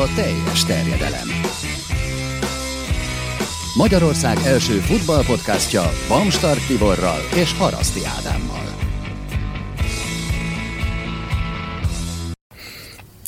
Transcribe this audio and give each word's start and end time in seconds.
a 0.00 0.14
teljes 0.14 0.64
terjedelem. 0.64 1.28
Magyarország 3.76 4.36
első 4.46 4.72
futballpodcastja 4.72 5.82
Bamstart 6.08 6.66
Tiborral 6.66 7.20
és 7.34 7.52
Haraszti 7.52 8.00
Ádámmal. 8.18 8.64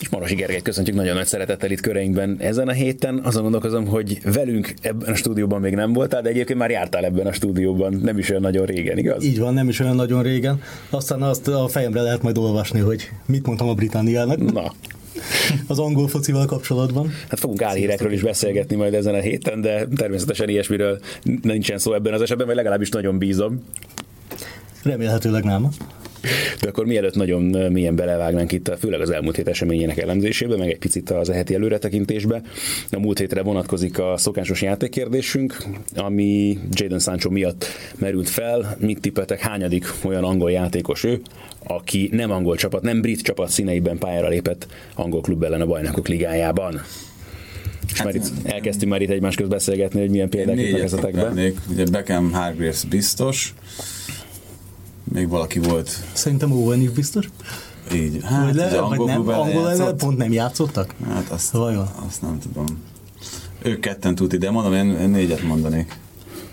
És 0.01 0.09
Marosi 0.09 0.35
Gergelyt 0.35 0.63
köszöntjük 0.63 0.97
nagyon 0.97 1.15
nagy 1.15 1.27
szeretettel 1.27 1.71
itt 1.71 1.81
köreinkben 1.81 2.37
ezen 2.41 2.69
a 2.69 2.73
héten. 2.73 3.21
Azon 3.25 3.43
gondolkozom, 3.43 3.87
hogy 3.87 4.21
velünk 4.25 4.75
ebben 4.83 5.11
a 5.11 5.15
stúdióban 5.15 5.61
még 5.61 5.75
nem 5.75 5.93
voltál, 5.93 6.23
de 6.23 6.29
egyébként 6.29 6.59
már 6.59 6.71
jártál 6.71 7.05
ebben 7.05 7.27
a 7.27 7.33
stúdióban, 7.33 8.01
nem 8.03 8.19
is 8.19 8.31
olyan 8.31 8.43
nagyon 8.43 8.67
régen, 8.67 8.99
igaz? 8.99 9.25
Így 9.25 9.39
van, 9.39 9.55
nem 9.55 9.69
is 9.69 9.81
olyan 9.81 9.97
nagyon 9.97 10.23
régen. 10.23 10.63
Aztán 10.91 11.23
azt 11.23 11.49
a 11.49 11.69
fejemre 11.69 12.01
lehet 12.01 12.23
majd 12.23 12.39
olvasni, 12.39 12.81
hogy 12.81 13.11
mit 13.27 13.47
mondtam 13.47 13.69
a 13.69 13.75
Britanniának. 13.75 14.53
Na, 14.53 14.73
az 15.67 15.79
angol 15.79 16.09
focival 16.09 16.47
kapcsolatban. 16.47 17.13
Hát 17.29 17.39
fogunk 17.39 17.63
álhírekről 17.63 18.13
is 18.13 18.23
beszélgetni 18.23 18.77
majd 18.77 18.95
ezen 18.95 19.15
a 19.15 19.21
héten, 19.21 19.61
de 19.61 19.87
természetesen 19.97 20.49
ilyesmiről 20.49 21.01
nincsen 21.43 21.79
szó 21.79 21.95
ebben 21.95 22.13
az 22.13 22.21
esetben, 22.23 22.47
vagy 22.47 22.57
legalábbis 22.57 22.89
nagyon 22.89 23.19
bízom. 23.19 23.65
Remélhetőleg 24.83 25.45
nem. 25.45 25.69
De 26.61 26.69
akkor 26.69 26.87
mielőtt 26.87 27.15
nagyon 27.15 27.43
milyen 27.73 27.97
belevágnánk 27.97 28.53
itt, 28.53 28.73
főleg 28.79 29.01
az 29.01 29.11
elmúlt 29.11 29.37
hét 29.37 29.49
eseményének 29.49 29.99
elemzésébe, 29.99 30.57
meg 30.57 30.69
egy 30.71 30.79
picit 30.79 31.11
az 31.11 31.31
eheti 31.31 31.55
előretekintésbe. 31.55 32.43
A 32.91 32.99
múlt 32.99 33.19
hétre 33.19 33.43
vonatkozik 33.43 33.99
a 33.99 34.15
szokásos 34.17 34.63
játékkérdésünk, 34.63 35.57
ami 35.97 36.59
Jadon 36.71 36.99
Sancho 36.99 37.31
miatt 37.31 37.67
merült 37.99 38.29
fel. 38.29 38.77
Mit 38.81 39.01
tippeltek, 39.01 39.41
hányadik 39.41 39.85
olyan 40.05 40.25
angol 40.25 40.51
játékos 40.51 41.05
ő, 41.05 41.21
aki 41.65 42.09
nem 42.13 42.31
angol 42.31 42.57
csapat, 42.57 42.83
nem 42.83 43.01
brit 43.01 43.23
csapat 43.23 43.49
színeiben 43.49 43.99
pályára 43.99 44.29
lépett 44.29 44.67
angol 44.95 45.21
klub 45.21 45.43
ellen 45.43 45.61
a 45.61 45.67
bajnokok 45.67 46.09
ligájában? 46.09 46.83
És 47.93 47.99
hát, 47.99 48.07
már 48.07 48.15
itt 48.15 48.31
elkezdtünk 48.45 48.91
már 48.91 49.03
itt 49.03 49.11
egymás 49.11 49.35
közt 49.35 49.51
beszélgetni, 49.51 50.01
hogy 50.01 50.11
milyen 50.11 50.29
példák 50.29 50.61
jutnak 50.61 50.81
ezetekbe. 50.81 51.33
Ugye 51.71 51.85
Beckham 51.85 52.33
Hargreaves 52.33 52.85
biztos, 52.85 53.55
még 55.13 55.29
valaki 55.29 55.59
volt. 55.59 55.91
Szerintem 56.13 56.53
Owen 56.53 56.81
is 56.81 56.91
biztos. 56.91 57.29
Így, 57.95 58.21
hát 58.25 58.45
vagy, 58.45 58.55
le, 58.55 58.79
angol 58.79 58.97
vagy 58.97 59.07
nem, 59.07 59.29
angol 59.29 59.71
ellen 59.71 59.97
pont 59.97 60.19
nem 60.19 60.33
játszottak? 60.33 60.95
Hát 61.09 61.29
azt, 61.31 61.51
Vajon? 61.51 61.89
azt 62.07 62.23
nem 62.23 62.39
tudom. 62.39 62.67
Ők 63.63 63.81
ketten 63.81 64.15
tudni, 64.15 64.37
de 64.37 64.51
mondom, 64.51 64.73
én, 64.73 64.91
én 65.01 65.09
négyet 65.09 65.43
mondanék. 65.43 65.97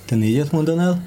Te 0.05 0.15
négyet 0.15 0.52
mondanál? 0.52 1.02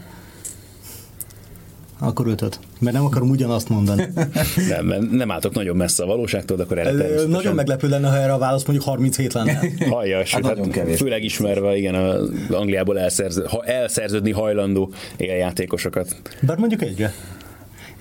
Akkor 1.99 2.27
ötöt. 2.27 2.59
Mert 2.81 2.97
nem 2.97 3.05
akarom 3.05 3.31
ugyanazt 3.31 3.69
mondani. 3.69 4.07
nem, 4.69 4.87
nem, 4.87 5.09
nem 5.11 5.31
álltok 5.31 5.55
nagyon 5.55 5.77
messze 5.77 6.03
a 6.03 6.07
valóságtól, 6.07 6.57
de 6.57 6.63
akkor 6.63 6.79
erre. 6.79 7.27
Nagyon 7.27 7.55
meglepő 7.55 7.89
lenne, 7.89 8.09
ha 8.09 8.17
erre 8.17 8.33
a 8.33 8.39
válasz 8.39 8.65
mondjuk 8.65 8.89
37 8.89 9.33
lenne. 9.33 9.61
Halljas, 9.91 10.35
hát, 10.35 10.47
hát 10.47 10.69
kevés. 10.71 10.97
főleg 10.97 11.25
ismerve, 11.25 11.77
igen, 11.77 11.95
az 11.95 12.31
Angliából 12.51 12.99
elszerző, 12.99 13.45
ha 13.49 13.65
elszerződni 13.65 14.31
hajlandó 14.31 14.93
éljátékosokat. 15.17 16.17
Bár 16.41 16.57
mondjuk 16.57 16.83
egyre 16.83 17.15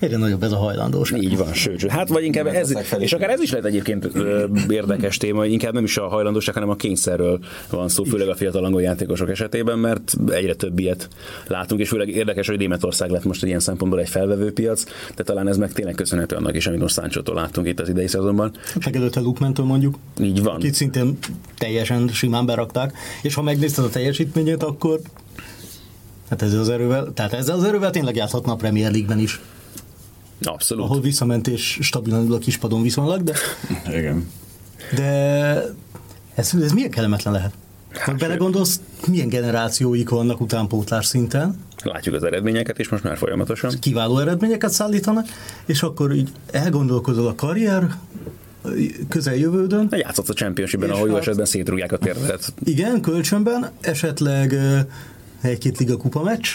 egyre 0.02 0.16
nagyobb 0.16 0.42
ez 0.42 0.52
a 0.52 0.56
hajlandóság. 0.56 1.22
Így 1.22 1.36
van, 1.36 1.52
sőt, 1.52 1.86
hát 1.86 2.08
vagy 2.08 2.24
inkább 2.24 2.46
ez, 2.46 2.74
és 2.98 3.12
akár 3.12 3.30
ez 3.30 3.40
is 3.40 3.50
lehet 3.50 3.66
egyébként 3.66 4.08
ö, 4.14 4.44
érdekes 4.68 5.16
téma, 5.16 5.46
inkább 5.46 5.72
nem 5.72 5.84
is 5.84 5.96
a 5.96 6.08
hajlandóság, 6.08 6.54
hanem 6.54 6.68
a 6.68 6.76
kényszerről 6.76 7.38
van 7.70 7.88
szó, 7.88 8.04
főleg 8.04 8.28
a 8.28 8.34
fiatal 8.34 8.64
angol 8.64 8.82
játékosok 8.82 9.30
esetében, 9.30 9.78
mert 9.78 10.14
egyre 10.28 10.54
több 10.54 10.78
ilyet 10.78 11.08
látunk, 11.46 11.80
és 11.80 11.88
főleg 11.88 12.08
érdekes, 12.08 12.46
hogy 12.46 12.58
Németország 12.58 13.10
lett 13.10 13.24
most 13.24 13.42
egy 13.42 13.48
ilyen 13.48 13.60
szempontból 13.60 14.00
egy 14.00 14.08
felvevő 14.08 14.52
piac, 14.52 14.84
de 15.16 15.22
talán 15.22 15.48
ez 15.48 15.56
meg 15.56 15.72
tényleg 15.72 15.94
köszönhető 15.94 16.36
annak 16.36 16.56
is, 16.56 16.66
amit 16.66 16.80
most 16.80 16.94
Sancho-tól 16.94 17.34
láttunk 17.34 17.66
itt 17.66 17.80
az 17.80 17.88
idei 17.88 18.06
szezonban. 18.06 18.52
Megelőtte 18.84 19.20
Lukmentől 19.20 19.66
mondjuk. 19.66 19.98
Így 20.20 20.42
van. 20.42 20.54
Akit 20.54 20.74
szintén 20.74 21.18
teljesen 21.58 22.08
simán 22.08 22.46
berakták, 22.46 22.92
és 23.22 23.34
ha 23.34 23.42
megnézted 23.42 23.84
a 23.84 23.88
teljesítményét, 23.88 24.62
akkor 24.62 25.00
Hát 26.32 26.42
ezzel 26.42 26.60
az 26.60 26.68
erővel, 26.68 27.12
tehát 27.14 27.32
ezzel 27.32 27.56
az 27.56 27.64
erővel 27.64 27.90
tényleg 27.90 28.16
játszhatna 28.16 28.52
a 28.52 28.56
Premier 28.56 28.90
League-ben 28.90 29.18
is. 29.18 29.40
Abszolút. 30.46 30.84
Ahol 30.84 31.00
visszament 31.00 31.48
és 31.48 31.78
stabilan 31.80 32.32
a 32.32 32.38
kispadon 32.38 32.82
viszonylag, 32.82 33.22
de... 33.22 33.34
Igen. 33.98 34.30
De 34.94 35.04
ez, 36.34 36.54
ez 36.62 36.72
milyen 36.72 36.90
kellemetlen 36.90 37.32
lehet? 37.32 37.52
Hát, 37.90 38.18
belegondolsz, 38.18 38.80
milyen 39.06 39.28
generációik 39.28 40.08
vannak 40.08 40.40
utánpótlás 40.40 41.06
szinten? 41.06 41.60
Látjuk 41.84 42.14
az 42.14 42.24
eredményeket 42.24 42.78
is 42.78 42.88
most 42.88 43.02
már 43.02 43.16
folyamatosan. 43.16 43.72
Kiváló 43.80 44.18
eredményeket 44.18 44.70
szállítanak, 44.70 45.26
és 45.66 45.82
akkor 45.82 46.12
így 46.12 46.28
elgondolkozol 46.50 47.26
a 47.26 47.34
karrier 47.34 47.96
közeljövődön. 49.08 49.88
Játszott 49.90 50.28
a 50.28 50.32
championship 50.32 50.82
ahol 50.82 51.06
jó 51.06 51.12
hát, 51.12 51.22
esetben 51.22 51.46
szétrúgják 51.46 51.92
a 51.92 51.96
térdet. 51.96 52.52
Igen, 52.64 53.00
kölcsönben, 53.00 53.70
esetleg 53.80 54.54
egy-két 55.40 55.78
liga 55.78 55.96
kupa 55.96 56.22
meccs, 56.22 56.48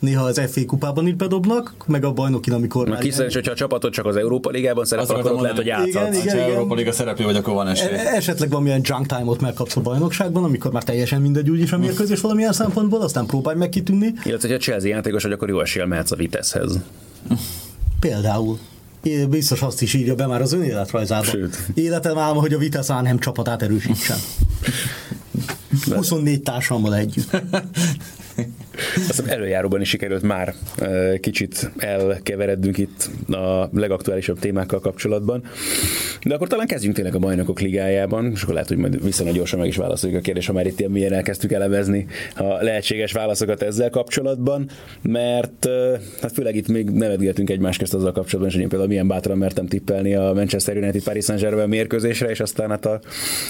néha 0.00 0.24
az 0.24 0.40
FA 0.50 0.60
kupában 0.66 1.06
is 1.06 1.14
bedobnak, 1.14 1.74
meg 1.86 2.04
a 2.04 2.12
bajnokin, 2.12 2.52
amikor 2.52 2.88
Na, 2.88 2.96
Kiszen, 2.96 3.26
és 3.26 3.34
hogyha 3.34 3.50
a 3.52 3.54
csapatot 3.54 3.92
csak 3.92 4.06
az 4.06 4.16
Európa 4.16 4.50
Ligában 4.50 4.84
szerepel, 4.84 5.16
akkor 5.16 5.32
ott 5.32 5.40
lehet, 5.40 5.56
hogy 5.56 5.66
játszhatsz. 5.66 5.94
Igen, 5.94 6.12
igen, 6.12 6.36
igen. 6.36 6.50
Európa 6.50 6.74
Liga 6.74 6.92
szereplő 6.92 7.24
vagy, 7.24 7.36
akkor 7.36 7.54
van 7.54 7.68
esély. 7.68 7.88
E- 7.88 8.14
esetleg 8.14 8.50
valamilyen 8.50 8.80
junk 8.84 9.06
time-ot 9.06 9.40
megkapsz 9.40 9.76
a 9.76 9.80
bajnokságban, 9.80 10.44
amikor 10.44 10.72
már 10.72 10.82
teljesen 10.82 11.20
mindegy 11.20 11.50
úgyis 11.50 11.72
a 11.72 11.78
mérkőzés 11.78 12.20
valamilyen 12.20 12.52
szempontból, 12.52 13.00
aztán 13.00 13.26
próbálj 13.26 13.56
meg 13.56 13.68
kitűnni. 13.68 14.12
Illetve, 14.24 14.48
hogyha 14.48 14.64
Chelsea 14.64 14.88
játékos 14.88 15.22
vagy, 15.22 15.32
akkor 15.32 15.48
jó 15.48 15.60
esélye 15.60 15.86
mehetsz 15.86 16.10
a 16.10 16.16
Viteshez. 16.16 16.78
Például. 18.00 18.58
É, 19.02 19.24
biztos 19.26 19.62
azt 19.62 19.82
is 19.82 19.94
írja 19.94 20.14
be 20.14 20.26
már 20.26 20.40
az 20.40 20.52
önéletrajzában. 20.52 21.24
Sőt. 21.24 21.56
Életem 21.74 22.18
álma, 22.18 22.40
hogy 22.40 22.52
a 22.52 22.58
Vitesse 22.58 23.00
nem 23.00 23.18
csapatát 23.18 23.62
erősítsen. 23.62 24.16
24 25.94 26.42
társammal 26.42 26.94
együtt. 26.94 27.30
Azt 29.08 29.26
előjáróban 29.26 29.80
is 29.80 29.88
sikerült 29.88 30.22
már 30.22 30.54
kicsit 31.20 31.70
elkeveredünk 31.78 32.78
itt 32.78 33.10
a 33.28 33.68
legaktuálisabb 33.72 34.38
témákkal 34.38 34.80
kapcsolatban. 34.80 35.42
De 36.22 36.34
akkor 36.34 36.48
talán 36.48 36.66
kezdjünk 36.66 36.94
tényleg 36.94 37.14
a 37.14 37.18
bajnokok 37.18 37.60
ligájában, 37.60 38.30
és 38.34 38.42
akkor 38.42 38.54
lehet, 38.54 38.68
hogy 38.68 38.78
majd 38.78 39.04
viszonylag 39.04 39.36
gyorsan 39.36 39.58
meg 39.58 39.68
is 39.68 39.76
válaszoljuk 39.76 40.18
a 40.18 40.22
kérdést, 40.22 40.46
ha 40.46 40.52
már 40.52 40.66
itt 40.66 40.78
ilyen 40.78 40.90
milyen 40.90 41.12
elkezdtük 41.12 41.52
elemezni 41.52 42.06
a 42.36 42.62
lehetséges 42.62 43.12
válaszokat 43.12 43.62
ezzel 43.62 43.90
kapcsolatban, 43.90 44.68
mert 45.02 45.68
hát 46.20 46.32
főleg 46.32 46.56
itt 46.56 46.68
még 46.68 46.90
nevetgetünk 46.90 47.50
egymás 47.50 47.76
közt 47.76 47.94
azzal 47.94 48.12
kapcsolatban, 48.12 48.52
hogy 48.52 48.62
én 48.62 48.68
például 48.68 48.90
milyen 48.90 49.08
bátran 49.08 49.38
mertem 49.38 49.66
tippelni 49.66 50.14
a 50.14 50.32
Manchester 50.34 50.76
United 50.76 51.02
Paris 51.02 51.24
Saint-Germain 51.24 51.68
mérkőzésre, 51.68 52.30
és 52.30 52.40
aztán 52.40 52.70
hát 52.70 52.86
a, 52.86 53.00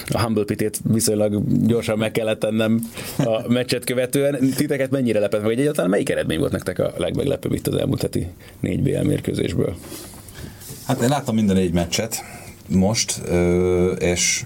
a 0.07 0.21
Humble 0.21 0.43
Pitét 0.43 0.79
viszonylag 0.83 1.43
gyorsan 1.65 1.97
meg 1.97 2.11
kellett 2.11 2.39
tennem 2.39 2.79
a 3.17 3.51
meccset 3.51 3.83
követően. 3.83 4.39
Titeket 4.55 4.91
mennyire 4.91 5.19
lepett 5.21 5.41
meg, 5.41 5.49
hogy 5.49 5.59
egyáltalán 5.59 5.89
melyik 5.89 6.09
eredmény 6.09 6.39
volt 6.39 6.51
nektek 6.51 6.79
a 6.79 6.93
legmeglepőbb 6.97 7.53
itt 7.53 7.67
az 7.67 7.75
elmúlt 7.75 8.01
heti 8.01 8.27
négy 8.59 8.81
BL 8.81 9.07
mérkőzésből? 9.07 9.75
Hát 10.85 11.01
én 11.01 11.09
láttam 11.09 11.35
minden 11.35 11.55
négy 11.55 11.73
meccset 11.73 12.23
most, 12.67 13.21
és 13.99 14.43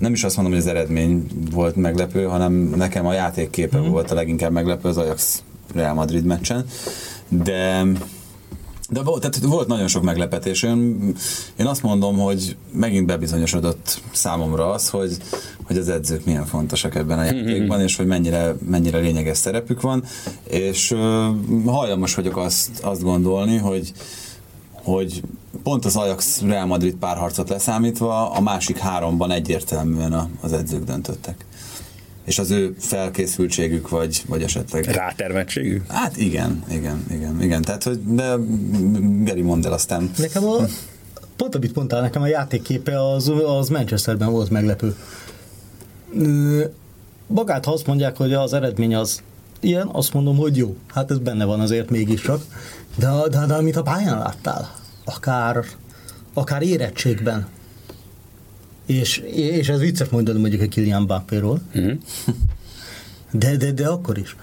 nem 0.00 0.12
is 0.12 0.24
azt 0.24 0.36
mondom, 0.36 0.54
hogy 0.54 0.62
az 0.62 0.68
eredmény 0.68 1.26
volt 1.50 1.76
meglepő, 1.76 2.24
hanem 2.24 2.52
nekem 2.52 3.06
a 3.06 3.12
játékképe 3.12 3.78
mm. 3.78 3.88
volt 3.88 4.10
a 4.10 4.14
leginkább 4.14 4.52
meglepő 4.52 4.88
az 4.88 4.96
Ajax 4.96 5.42
Real 5.74 5.94
Madrid 5.94 6.24
meccsen, 6.24 6.64
de 7.28 7.84
de 8.88 9.02
volt, 9.02 9.20
tehát 9.20 9.36
volt 9.36 9.68
nagyon 9.68 9.88
sok 9.88 10.02
meglepetés. 10.02 10.62
Én, 10.62 11.14
én 11.56 11.66
azt 11.66 11.82
mondom, 11.82 12.18
hogy 12.18 12.56
megint 12.72 13.06
bebizonyosodott 13.06 14.00
számomra 14.12 14.70
az, 14.70 14.88
hogy, 14.88 15.16
hogy 15.62 15.76
az 15.76 15.88
edzők 15.88 16.24
milyen 16.24 16.46
fontosak 16.46 16.94
ebben 16.94 17.18
a 17.18 17.22
mhm. 17.22 17.36
játékban, 17.36 17.80
és 17.80 17.96
hogy 17.96 18.06
mennyire, 18.06 18.54
mennyire 18.68 18.98
lényeges 18.98 19.38
szerepük 19.38 19.80
van, 19.80 20.04
és 20.48 20.90
uh, 20.90 21.26
hajlamos 21.66 22.14
vagyok 22.14 22.36
azt, 22.36 22.80
azt 22.82 23.02
gondolni, 23.02 23.56
hogy, 23.56 23.92
hogy 24.72 25.22
pont 25.62 25.84
az 25.84 25.96
Ajax 25.96 26.40
Real 26.40 26.66
Madrid 26.66 26.94
párharcot 26.94 27.48
leszámítva 27.48 28.30
a 28.30 28.40
másik 28.40 28.78
háromban 28.78 29.30
egyértelműen 29.30 30.30
az 30.40 30.52
edzők 30.52 30.84
döntöttek 30.84 31.44
és 32.26 32.38
az 32.38 32.50
ő 32.50 32.74
felkészültségük, 32.78 33.88
vagy, 33.88 34.22
vagy 34.26 34.42
esetleg... 34.42 34.84
Rátermettségük? 34.84 35.90
Hát 35.90 36.16
igen, 36.16 36.62
igen, 36.70 37.04
igen, 37.10 37.42
igen. 37.42 37.62
Tehát, 37.62 37.82
hogy 37.82 38.14
de 38.14 38.34
Geri 39.24 39.42
mondd 39.42 39.66
el 39.66 39.72
aztán. 39.72 40.10
Nekem 40.16 40.44
a, 40.44 40.56
pont 41.36 41.54
amit 41.54 41.74
mondtál, 41.74 42.00
nekem 42.00 42.22
a 42.22 42.26
játékképe 42.26 43.10
az, 43.10 43.32
az 43.46 43.68
Manchesterben 43.68 44.30
volt 44.30 44.50
meglepő. 44.50 44.96
Magát, 47.26 47.64
ha 47.64 47.72
azt 47.72 47.86
mondják, 47.86 48.16
hogy 48.16 48.32
az 48.32 48.52
eredmény 48.52 48.94
az 48.94 49.22
ilyen, 49.60 49.88
azt 49.92 50.12
mondom, 50.12 50.36
hogy 50.36 50.56
jó. 50.56 50.76
Hát 50.94 51.10
ez 51.10 51.18
benne 51.18 51.44
van 51.44 51.60
azért 51.60 51.90
mégiscsak. 51.90 52.44
De, 52.96 53.08
de, 53.30 53.46
de 53.46 53.54
amit 53.54 53.76
a 53.76 53.82
pályán 53.82 54.18
láttál, 54.18 54.74
akár, 55.04 55.64
akár 56.34 56.62
érettségben, 56.62 57.46
és, 58.86 59.18
és 59.34 59.68
ez 59.68 59.80
vicces 59.80 60.08
mondani 60.08 60.40
mondjuk 60.40 60.62
a 60.62 60.66
Kilian 60.66 61.02
Mbappéról, 61.02 61.60
mm. 61.78 61.90
de, 63.40 63.56
de, 63.56 63.72
de 63.72 63.86
akkor 63.86 64.18
is. 64.18 64.36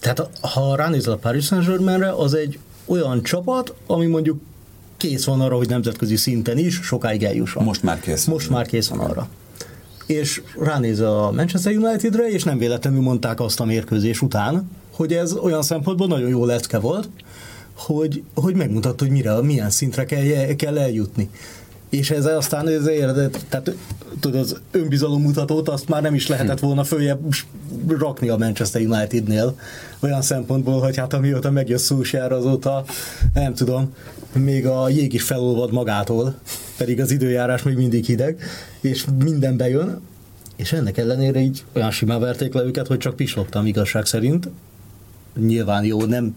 Tehát 0.00 0.30
ha 0.40 0.76
ránézel 0.76 1.12
a 1.12 1.16
Paris 1.16 1.44
Saint-Germainre, 1.44 2.10
az 2.12 2.34
egy 2.34 2.58
olyan 2.84 3.22
csapat, 3.22 3.74
ami 3.86 4.06
mondjuk 4.06 4.40
kész 4.96 5.24
van 5.24 5.40
arra, 5.40 5.56
hogy 5.56 5.68
nemzetközi 5.68 6.16
szinten 6.16 6.58
is 6.58 6.74
sokáig 6.82 7.22
eljusson. 7.22 7.64
Most 7.64 7.82
már 7.82 8.00
kész. 8.00 8.24
Most 8.24 8.50
már 8.50 8.66
kész 8.66 8.88
van 8.88 8.98
arra. 8.98 9.28
és 10.06 10.42
ránéz 10.58 11.00
a 11.00 11.30
Manchester 11.34 11.76
Unitedre, 11.76 12.28
és 12.28 12.42
nem 12.42 12.58
véletlenül 12.58 13.00
mondták 13.00 13.40
azt 13.40 13.60
a 13.60 13.64
mérkőzés 13.64 14.22
után, 14.22 14.70
hogy 14.90 15.12
ez 15.12 15.32
olyan 15.32 15.62
szempontból 15.62 16.06
nagyon 16.06 16.28
jó 16.28 16.44
lecke 16.44 16.78
volt, 16.78 17.08
hogy, 17.74 18.22
hogy 18.34 18.54
megmutatta, 18.54 19.04
hogy 19.04 19.12
mire, 19.12 19.42
milyen 19.42 19.70
szintre 19.70 20.04
kell, 20.04 20.54
kell 20.54 20.78
eljutni. 20.78 21.30
És 21.90 22.10
ez 22.10 22.24
aztán 22.24 22.68
ez 22.68 22.86
érdet, 22.86 23.44
tehát 23.48 23.74
tudod, 24.20 24.40
az 24.40 24.60
önbizalommutatót 24.70 25.68
azt 25.68 25.88
már 25.88 26.02
nem 26.02 26.14
is 26.14 26.26
lehetett 26.26 26.58
volna 26.58 26.84
följebb 26.84 27.34
rakni 27.88 28.28
a 28.28 28.36
Manchester 28.36 28.80
Unitednél. 28.80 29.56
Olyan 30.00 30.22
szempontból, 30.22 30.80
hogy 30.80 30.96
hát 30.96 31.12
amióta 31.12 31.50
megjött 31.50 31.80
Szúsjár 31.80 32.32
azóta, 32.32 32.84
nem 33.34 33.54
tudom, 33.54 33.94
még 34.32 34.66
a 34.66 34.88
jég 34.88 35.12
is 35.12 35.22
felolvad 35.22 35.72
magától, 35.72 36.34
pedig 36.76 37.00
az 37.00 37.10
időjárás 37.10 37.62
még 37.62 37.76
mindig 37.76 38.04
hideg, 38.04 38.42
és 38.80 39.04
minden 39.24 39.56
bejön, 39.56 40.00
és 40.56 40.72
ennek 40.72 40.98
ellenére 40.98 41.40
így 41.40 41.64
olyan 41.72 41.90
simán 41.90 42.20
verték 42.20 42.54
le 42.54 42.62
őket, 42.62 42.86
hogy 42.86 42.98
csak 42.98 43.16
pislogtam 43.16 43.66
igazság 43.66 44.06
szerint. 44.06 44.48
Nyilván 45.46 45.84
jó, 45.84 46.04
nem, 46.04 46.36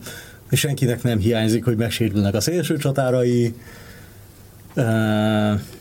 senkinek 0.51 1.03
nem 1.03 1.19
hiányzik, 1.19 1.63
hogy 1.63 1.77
megsérülnek 1.77 2.33
a 2.33 2.41
szélső 2.41 2.77
csatárai, 2.77 3.53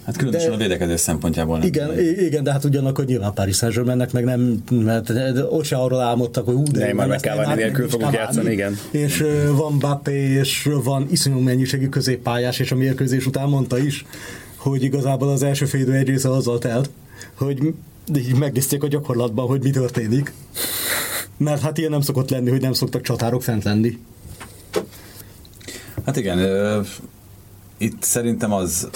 Hát 0.05 0.17
különösen 0.17 0.49
de, 0.49 0.55
a 0.55 0.59
védekezés 0.59 1.01
szempontjából 1.01 1.59
nem. 1.59 1.67
Igen, 1.67 1.99
igen, 1.99 2.45
de 2.45 2.53
hát 2.53 2.65
ugyanakkor 2.65 3.05
nyilván 3.05 3.33
Paris 3.33 3.57
saint 3.57 3.85
mennek, 3.85 4.13
meg 4.13 4.25
nem, 4.25 4.63
mert 4.71 5.11
ott 5.51 5.65
se 5.65 5.77
arról 5.77 6.01
álmodtak, 6.01 6.45
hogy 6.45 6.55
ú, 6.55 6.63
de, 6.63 6.79
de 6.79 6.95
már 6.95 7.09
meg 7.09 7.21
kell 7.21 7.37
venni 7.37 7.55
nélkül 7.55 7.89
fogunk 7.89 8.13
játszani, 8.13 8.51
igen. 8.53 8.79
És 8.91 9.25
van 9.57 9.79
Bappé, 9.79 10.31
és 10.31 10.69
van 10.85 11.07
iszonyú 11.11 11.39
mennyiségű 11.39 11.89
középpályás, 11.89 12.59
és 12.59 12.73
a 12.73 12.77
mérkőzés 12.77 13.27
után 13.27 13.49
mondta 13.49 13.79
is, 13.79 14.05
hogy 14.57 14.83
igazából 14.83 15.29
az 15.29 15.43
első 15.43 15.65
fél 15.65 15.81
idő 15.81 15.93
egy 15.93 16.09
része 16.09 16.31
azzal 16.31 16.59
telt, 16.59 16.91
hogy 17.35 17.75
így 18.17 18.35
megnézték 18.35 18.83
a 18.83 18.89
gyakorlatban, 18.89 19.47
hogy 19.47 19.63
mi 19.63 19.71
történik. 19.71 20.33
Mert 21.37 21.63
hát 21.63 21.79
ilyen 21.79 21.91
nem 21.91 22.01
szokott 22.01 22.31
lenni, 22.31 22.51
hogy 22.51 22.61
nem 22.61 22.73
szoktak 22.73 23.03
csatárok 23.03 23.43
fent 23.43 23.65
lenni. 23.65 23.99
Hát 26.07 26.17
igen, 26.17 26.39
itt 27.83 28.03
szerintem 28.03 28.53
az 28.53 28.89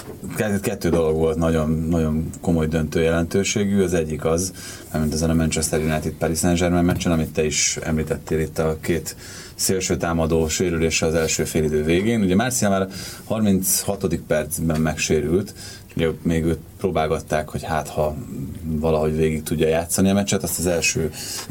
kettő 0.62 0.88
dolog 0.88 1.16
volt 1.16 1.36
nagyon, 1.36 1.70
nagyon 1.70 2.30
komoly 2.40 2.66
döntő 2.66 3.00
jelentőségű. 3.00 3.82
Az 3.82 3.94
egyik 3.94 4.24
az, 4.24 4.52
mint 4.92 5.12
ezen 5.12 5.30
a 5.30 5.34
Manchester 5.34 5.80
United 5.80 6.12
Paris 6.12 6.38
Saint-Germain 6.38 6.84
meccsen, 6.84 7.12
amit 7.12 7.32
te 7.32 7.44
is 7.44 7.78
említettél 7.82 8.38
itt 8.38 8.58
a 8.58 8.76
két 8.80 9.16
szélső 9.54 9.96
támadó 9.96 10.48
sérülése 10.48 11.06
az 11.06 11.14
első 11.14 11.44
félidő 11.44 11.84
végén. 11.84 12.22
Ugye 12.22 12.34
Marcia 12.34 12.68
már 12.68 12.88
36. 13.24 14.20
percben 14.26 14.80
megsérült, 14.80 15.54
Ugye 15.96 16.10
még 16.22 16.44
őt 16.44 16.58
próbálgatták, 16.86 17.48
hogy 17.48 17.62
hát 17.62 17.88
ha 17.88 18.16
valahogy 18.64 19.16
végig 19.16 19.42
tudja 19.42 19.68
játszani 19.68 20.10
a 20.10 20.14
meccset, 20.14 20.42
azt 20.42 20.58
az 20.58 20.66
első 20.66 21.10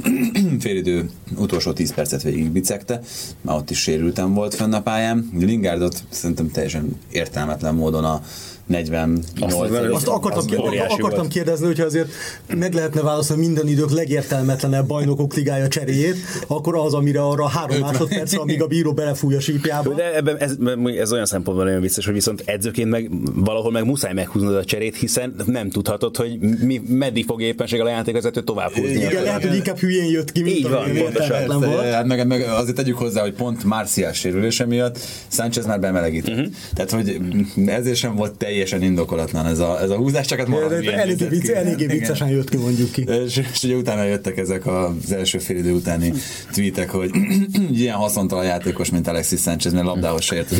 félidő 0.59 1.09
utolsó 1.37 1.73
10 1.73 1.93
percet 1.93 2.23
végig 2.23 2.51
bicegte, 2.51 3.01
már 3.41 3.55
ott 3.55 3.69
is 3.69 3.81
sérültem 3.81 4.33
volt 4.33 4.55
fenn 4.55 4.73
a 4.73 4.81
pályán. 4.81 5.29
Lingardot 5.37 6.03
szerintem 6.09 6.51
teljesen 6.51 6.99
értelmetlen 7.11 7.75
módon 7.75 8.03
a 8.03 8.21
48 8.67 9.19
Azt, 9.39 9.91
azt 9.91 10.07
akartam, 10.07 10.45
akartam 10.87 11.27
kérdezni, 11.27 11.65
hogyha 11.65 11.83
azért 11.83 12.09
meg 12.55 12.73
lehetne 12.73 13.01
válaszolni 13.01 13.45
minden 13.45 13.67
idők 13.67 13.91
legértelmetlenebb 13.91 14.87
bajnokok 14.87 15.33
ligája 15.33 15.67
cseréjét, 15.67 16.15
akkor 16.47 16.75
az, 16.75 16.93
amire 16.93 17.21
arra 17.21 17.47
három 17.47 17.79
másodperc, 17.79 18.37
amíg 18.37 18.61
a 18.61 18.67
bíró 18.67 18.93
belefúj 18.93 19.35
a 19.35 19.39
sípjába. 19.39 19.93
De 19.93 20.15
ebben 20.15 20.37
ez, 20.37 20.55
ez 20.99 21.11
olyan 21.11 21.25
szempontból 21.25 21.65
nagyon 21.65 21.81
vicces, 21.81 22.05
hogy 22.05 22.13
viszont 22.13 22.43
edzőként 22.45 22.89
meg 22.89 23.09
valahol 23.33 23.71
meg 23.71 23.85
muszáj 23.85 24.13
meghúzni 24.13 24.47
a 24.47 24.63
cserét, 24.63 24.95
hiszen 24.95 25.35
nem 25.45 25.69
tudhatod, 25.69 26.17
hogy 26.17 26.39
mi, 26.39 26.81
meddig 26.87 27.25
fog 27.25 27.41
éppenséggel 27.41 27.85
a 27.85 27.89
játékvezető 27.89 28.41
tovább 28.41 28.71
húzni. 28.71 28.91
Igen, 28.91 29.23
lehet, 29.23 29.43
hogy 29.43 29.55
inkább 29.55 29.77
hülyén 29.77 30.11
jött 30.11 30.31
ki, 30.31 30.41
mint 30.41 30.55
Így 30.55 30.69
van, 30.69 30.91
pontosan. 30.93 31.59
Volt. 31.59 31.91
Hát 31.91 32.05
meg, 32.05 32.27
meg, 32.27 32.41
azért 32.41 32.75
tegyük 32.75 32.97
hozzá, 32.97 33.21
hogy 33.21 33.33
pont 33.33 33.63
Marciás 33.63 34.17
sérülése 34.17 34.65
miatt 34.65 34.99
Sánchez 35.27 35.65
már 35.65 35.79
bemelegített. 35.79 36.35
Uh-huh. 36.35 36.53
Tehát, 36.73 36.91
hogy 36.91 37.19
ezért 37.65 37.97
sem 37.97 38.15
volt 38.15 38.31
teljesen 38.55 38.83
indokolatlan 38.83 39.45
ez 39.45 39.59
a, 39.59 39.81
ez 39.81 39.89
a 39.89 39.95
húzás, 39.95 40.25
csak 40.25 40.37
hát 40.37 40.47
marad 40.47 40.71
Eléggé, 40.71 41.27
vicc, 41.27 41.49
eléggé 41.49 41.85
viccesen 41.85 42.27
jött 42.27 42.49
ki, 42.49 42.57
mondjuk 42.57 42.91
ki. 42.91 43.05
És, 43.25 43.41
és 43.53 43.63
ugye 43.63 43.75
utána 43.75 44.03
jöttek 44.03 44.37
ezek 44.37 44.67
az 44.67 45.11
első 45.11 45.37
fél 45.37 45.57
idő 45.57 45.73
utáni 45.73 46.13
tweetek, 46.51 46.89
hogy 46.89 47.09
ilyen 47.71 47.95
haszontalan 47.95 48.45
játékos, 48.45 48.89
mint 48.89 49.07
Alexis 49.07 49.39
Sanchez, 49.39 49.73
mert 49.73 49.85
labdához 49.85 50.23
se 50.23 50.35
ért 50.35 50.51
az 50.51 50.59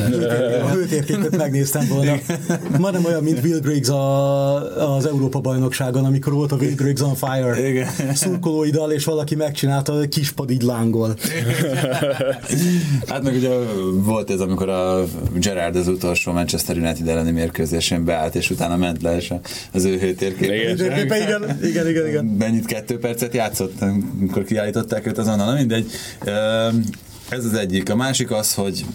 A 0.62 0.70
hőtérképet 0.70 1.38
megnéztem 1.38 1.88
volna. 1.88 2.16
Ma 2.80 2.92
nem 2.92 3.06
olyan, 3.06 3.24
mint 3.24 3.44
Will 3.44 3.60
Griggs 3.60 3.90
a, 3.90 4.96
az 4.96 5.06
Európa 5.06 5.40
bajnokságon, 5.40 6.06
amikor 6.06 6.34
volt 6.34 6.52
a 6.52 6.56
Will 6.56 6.76
Griggs 6.76 7.02
on 7.02 7.16
fire 7.16 7.70
Igen. 7.70 7.88
szurkolóidal, 8.14 8.92
és 8.92 9.06
valaki 9.06 9.36
megcsinálta, 9.36 9.94
hogy 9.94 10.10
kispad 10.10 10.52
így 10.52 10.62
lángol. 10.62 11.16
hát 13.08 13.24
meg 13.24 13.36
ugye 13.36 13.50
volt 13.94 14.30
ez, 14.30 14.40
amikor 14.40 14.70
a 14.70 15.04
Gerard 15.34 15.76
az 15.76 15.88
utolsó 15.88 16.32
Manchester 16.32 16.78
United 16.78 17.08
elleni 17.08 17.32
mérkőzésen 17.90 18.06
beállt, 18.06 18.36
és 18.36 18.50
utána 18.50 18.76
ment 18.78 19.02
le, 19.02 19.16
és 19.16 19.34
az 19.72 19.84
ő 19.84 20.00
hőtérképe. 20.00 20.56
Igen, 20.56 20.76
igen, 20.76 21.60
igen, 21.64 21.88
igen, 21.88 22.08
igen. 22.08 22.26
Mennyit 22.26 22.66
kettő 22.66 22.98
percet 23.00 23.34
játszott, 23.34 23.82
amikor 23.82 24.44
kiállították 24.44 25.08
őt 25.08 25.18
azonnal, 25.18 25.46
na 25.46 25.54
mindegy. 25.54 25.92
Ez 27.30 27.46
az 27.46 27.54
egyik. 27.54 27.90
A 27.90 27.96
másik 27.96 28.32
az, 28.32 28.54
hogy 28.54 28.86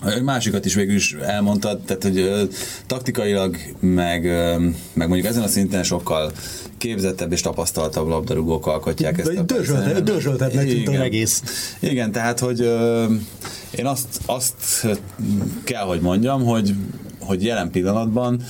a 0.00 0.20
másikat 0.22 0.64
is 0.64 0.74
végül 0.74 0.94
is 0.94 1.12
elmondtad, 1.12 1.80
tehát 1.80 2.02
hogy 2.02 2.48
taktikailag, 2.86 3.56
meg, 3.80 4.22
meg 4.92 5.08
mondjuk 5.08 5.26
ezen 5.26 5.42
a 5.42 5.48
szinten 5.48 5.82
sokkal 5.82 6.32
képzettebb 6.78 7.32
és 7.32 7.40
tapasztaltabb 7.40 8.08
labdarúgók 8.08 8.66
alkotják 8.66 9.18
ezt 9.18 9.28
a 9.28 9.42
Dörzsöltebbnek 10.00 10.66
tűnt 10.66 10.88
az 10.88 10.94
egész. 10.94 11.42
Igen, 11.80 12.12
tehát, 12.12 12.38
hogy 12.38 12.60
én 13.70 13.86
azt, 13.86 14.06
azt 14.26 14.86
kell, 15.64 15.84
hogy 15.84 16.00
mondjam, 16.00 16.44
hogy, 16.44 16.74
hogy 17.24 17.44
jelen 17.44 17.70
pillanatban 17.70 18.40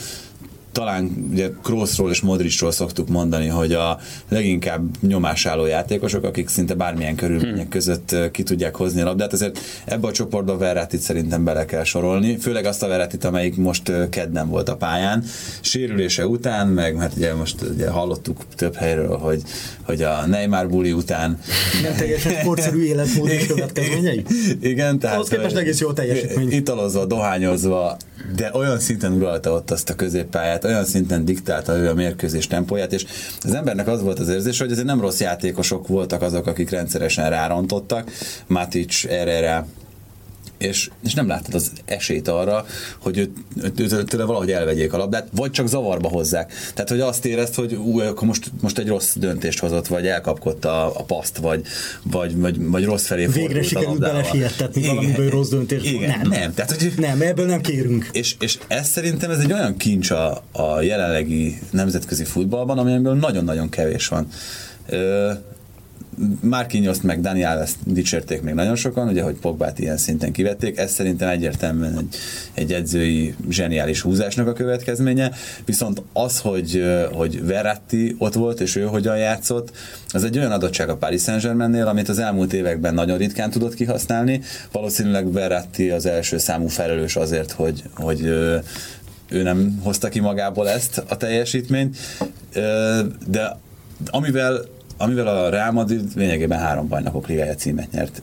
talán 0.74 1.28
ugye 1.30 1.50
Kroosról 1.62 2.10
és 2.10 2.20
Modricról 2.20 2.72
szoktuk 2.72 3.08
mondani, 3.08 3.46
hogy 3.46 3.72
a 3.72 3.98
leginkább 4.28 4.82
nyomásálló 5.00 5.66
játékosok, 5.66 6.24
akik 6.24 6.48
szinte 6.48 6.74
bármilyen 6.74 7.14
körülmények 7.14 7.56
hmm. 7.56 7.68
között 7.68 8.16
ki 8.30 8.42
tudják 8.42 8.76
hozni 8.76 9.00
a 9.00 9.04
labdát, 9.04 9.32
ezért 9.32 9.58
ebbe 9.84 10.06
a 10.06 10.12
csoportba 10.12 10.56
Verrátit 10.56 11.00
szerintem 11.00 11.44
bele 11.44 11.64
kell 11.64 11.84
sorolni, 11.84 12.36
főleg 12.36 12.64
azt 12.64 12.82
a 12.82 12.88
Verrátit, 12.88 13.24
amelyik 13.24 13.56
most 13.56 13.92
kedden 14.10 14.48
volt 14.48 14.68
a 14.68 14.76
pályán, 14.76 15.24
sérülése 15.60 16.26
után, 16.26 16.68
meg 16.68 16.96
hát 16.98 17.12
ugye 17.16 17.34
most 17.34 17.62
ugye 17.74 17.88
hallottuk 17.88 18.44
több 18.56 18.74
helyről, 18.74 19.16
hogy, 19.16 19.42
hogy 19.82 20.02
a 20.02 20.26
Neymar 20.26 20.68
buli 20.68 20.92
után 20.92 21.38
nem 21.82 21.94
teljesen 21.96 22.32
sportszerű 22.32 22.82
életmód 22.82 23.28
és 23.28 23.46
következményei? 23.46 24.24
Igen, 24.60 24.98
tehát 24.98 25.16
Ahhoz 25.16 25.28
képest 25.28 25.56
egész 25.56 25.80
jó 25.80 25.92
teljesítmény. 25.92 26.52
Italozva, 26.52 27.04
dohányozva, 27.04 27.96
de 28.36 28.50
olyan 28.52 28.78
szinten 28.78 29.12
uralta 29.12 29.52
ott 29.52 29.70
azt 29.70 29.90
a 29.90 29.94
középpályát, 29.94 30.64
olyan 30.64 30.84
szinten 30.84 31.24
diktálta 31.24 31.76
ő 31.76 31.88
a 31.88 31.94
mérkőzés 31.94 32.46
tempóját, 32.46 32.92
és 32.92 33.04
az 33.42 33.54
embernek 33.54 33.88
az 33.88 34.02
volt 34.02 34.18
az 34.18 34.28
érzés, 34.28 34.58
hogy 34.58 34.70
ezért 34.70 34.86
nem 34.86 35.00
rossz 35.00 35.20
játékosok 35.20 35.86
voltak 35.86 36.22
azok, 36.22 36.46
akik 36.46 36.70
rendszeresen 36.70 37.30
rárontottak, 37.30 38.10
Matic, 38.46 39.04
Erre, 39.04 39.66
és, 40.58 40.90
és 41.04 41.14
nem 41.14 41.28
láttad 41.28 41.54
az 41.54 41.72
esélyt 41.84 42.28
arra, 42.28 42.66
hogy 42.98 43.18
őt, 43.18 43.80
őt, 43.80 44.06
tőle 44.06 44.24
valahogy 44.24 44.50
elvegyék 44.50 44.92
a 44.92 44.96
labdát, 44.96 45.28
vagy 45.32 45.50
csak 45.50 45.68
zavarba 45.68 46.08
hozzák. 46.08 46.52
Tehát, 46.74 46.90
hogy 46.90 47.00
azt 47.00 47.24
érezt, 47.24 47.54
hogy 47.54 47.74
ú, 47.74 48.00
akkor 48.00 48.26
most, 48.26 48.50
most 48.60 48.78
egy 48.78 48.88
rossz 48.88 49.14
döntést 49.16 49.58
hozott, 49.58 49.86
vagy 49.86 50.06
elkapkodta 50.06 50.84
a, 50.84 51.00
a 51.00 51.02
paszt, 51.02 51.36
vagy, 51.36 51.62
vagy, 52.02 52.36
vagy, 52.36 52.66
vagy 52.66 52.84
rossz 52.84 53.06
felé 53.06 53.26
Végre 53.26 53.62
sikerült 53.62 53.98
belesiettetni 53.98 54.86
valamiből 54.86 55.30
rossz 55.30 55.48
döntést. 55.48 55.84
Igen, 55.84 56.18
nem, 56.18 56.28
nem, 56.28 56.54
tehát, 56.54 56.70
hogy, 56.70 56.92
nem, 56.96 57.20
ebből 57.20 57.46
nem 57.46 57.60
kérünk. 57.60 58.08
És, 58.12 58.34
és 58.40 58.58
ez 58.66 58.88
szerintem 58.88 59.30
ez 59.30 59.38
egy 59.38 59.52
olyan 59.52 59.76
kincs 59.76 60.10
a, 60.10 60.42
a 60.52 60.80
jelenlegi 60.80 61.58
nemzetközi 61.70 62.24
futballban, 62.24 62.78
amiből 62.78 63.14
nagyon-nagyon 63.14 63.68
kevés 63.68 64.08
van. 64.08 64.28
Ö, 64.88 65.32
Márkinyoszt 66.40 67.02
meg 67.02 67.20
Dani 67.20 67.44
Alves 67.44 67.70
dicsérték 67.84 68.42
még 68.42 68.54
nagyon 68.54 68.76
sokan, 68.76 69.08
ugye, 69.08 69.22
hogy 69.22 69.34
Pogbát 69.34 69.78
ilyen 69.78 69.96
szinten 69.96 70.32
kivették, 70.32 70.78
ez 70.78 70.92
szerintem 70.92 71.28
egyértelműen 71.28 71.98
egy, 71.98 72.16
egy 72.54 72.72
edzői 72.72 73.34
zseniális 73.48 74.00
húzásnak 74.00 74.46
a 74.46 74.52
következménye, 74.52 75.32
viszont 75.64 76.02
az, 76.12 76.38
hogy, 76.38 76.84
hogy 77.12 77.46
Verratti 77.46 78.14
ott 78.18 78.34
volt, 78.34 78.60
és 78.60 78.76
ő 78.76 78.82
hogyan 78.82 79.16
játszott, 79.16 79.72
az 80.08 80.24
egy 80.24 80.38
olyan 80.38 80.52
adottság 80.52 80.88
a 80.88 80.96
Paris 80.96 81.22
Saint-Germainnél, 81.22 81.86
amit 81.86 82.08
az 82.08 82.18
elmúlt 82.18 82.52
években 82.52 82.94
nagyon 82.94 83.18
ritkán 83.18 83.50
tudott 83.50 83.74
kihasználni. 83.74 84.40
Valószínűleg 84.72 85.32
Verratti 85.32 85.90
az 85.90 86.06
első 86.06 86.38
számú 86.38 86.66
felelős 86.66 87.16
azért, 87.16 87.50
hogy, 87.50 87.82
hogy 87.94 88.22
ő 89.28 89.42
nem 89.42 89.80
hozta 89.82 90.08
ki 90.08 90.20
magából 90.20 90.68
ezt 90.68 91.02
a 91.08 91.16
teljesítményt, 91.16 91.96
de 93.26 93.58
amivel 94.10 94.64
amivel 94.96 95.26
a 95.26 95.48
Real 95.48 95.72
Madrid 95.72 96.10
lényegében 96.14 96.58
három 96.58 96.88
bajnokok 96.88 97.28
ligája 97.28 97.54
címet 97.54 97.90
nyert. 97.90 98.22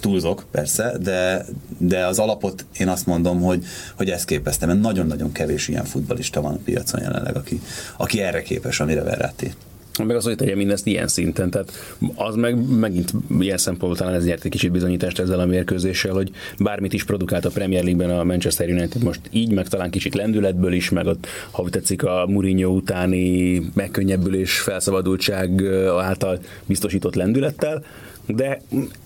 Túlzok, 0.00 0.44
persze, 0.50 0.98
de, 1.00 1.44
de 1.78 2.06
az 2.06 2.18
alapot 2.18 2.66
én 2.78 2.88
azt 2.88 3.06
mondom, 3.06 3.40
hogy, 3.40 3.64
hogy 3.96 4.10
ezt 4.10 4.24
képeztem, 4.24 4.68
mert 4.68 4.80
nagyon-nagyon 4.80 5.32
kevés 5.32 5.68
ilyen 5.68 5.84
futbalista 5.84 6.40
van 6.40 6.54
a 6.54 6.58
piacon 6.64 7.00
jelenleg, 7.00 7.36
aki, 7.36 7.60
aki 7.96 8.20
erre 8.20 8.42
képes, 8.42 8.80
amire 8.80 9.02
Verratti. 9.02 9.54
Meg 10.02 10.16
az, 10.16 10.24
hogy 10.24 10.36
tegye 10.36 10.54
mindezt 10.54 10.86
ilyen 10.86 11.08
szinten. 11.08 11.50
Tehát 11.50 11.72
az 12.14 12.34
meg 12.34 12.78
megint 12.78 13.12
ilyen 13.40 13.56
szempontból 13.56 13.96
talán 13.96 14.14
ez 14.14 14.24
nyert 14.24 14.44
egy 14.44 14.50
kicsit 14.50 14.70
bizonyítást 14.70 15.18
ezzel 15.18 15.40
a 15.40 15.46
mérkőzéssel, 15.46 16.12
hogy 16.12 16.30
bármit 16.58 16.92
is 16.92 17.04
produkált 17.04 17.44
a 17.44 17.50
Premier 17.50 17.82
League-ben 17.82 18.18
a 18.18 18.24
Manchester 18.24 18.68
United 18.68 19.02
most 19.02 19.20
így, 19.30 19.52
meg 19.52 19.68
talán 19.68 19.90
kicsit 19.90 20.14
lendületből 20.14 20.72
is, 20.72 20.90
meg 20.90 21.06
ott, 21.06 21.26
ha 21.50 21.70
tetszik, 21.70 22.02
a 22.02 22.26
Mourinho 22.26 22.68
utáni 22.68 23.62
megkönnyebbülés, 23.74 24.58
felszabadultság 24.58 25.64
által 26.00 26.38
biztosított 26.66 27.14
lendülettel, 27.14 27.84
de 28.26 28.60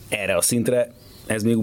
erre 0.08 0.36
a 0.36 0.40
szintre 0.40 0.92
ez 1.26 1.42
még 1.42 1.56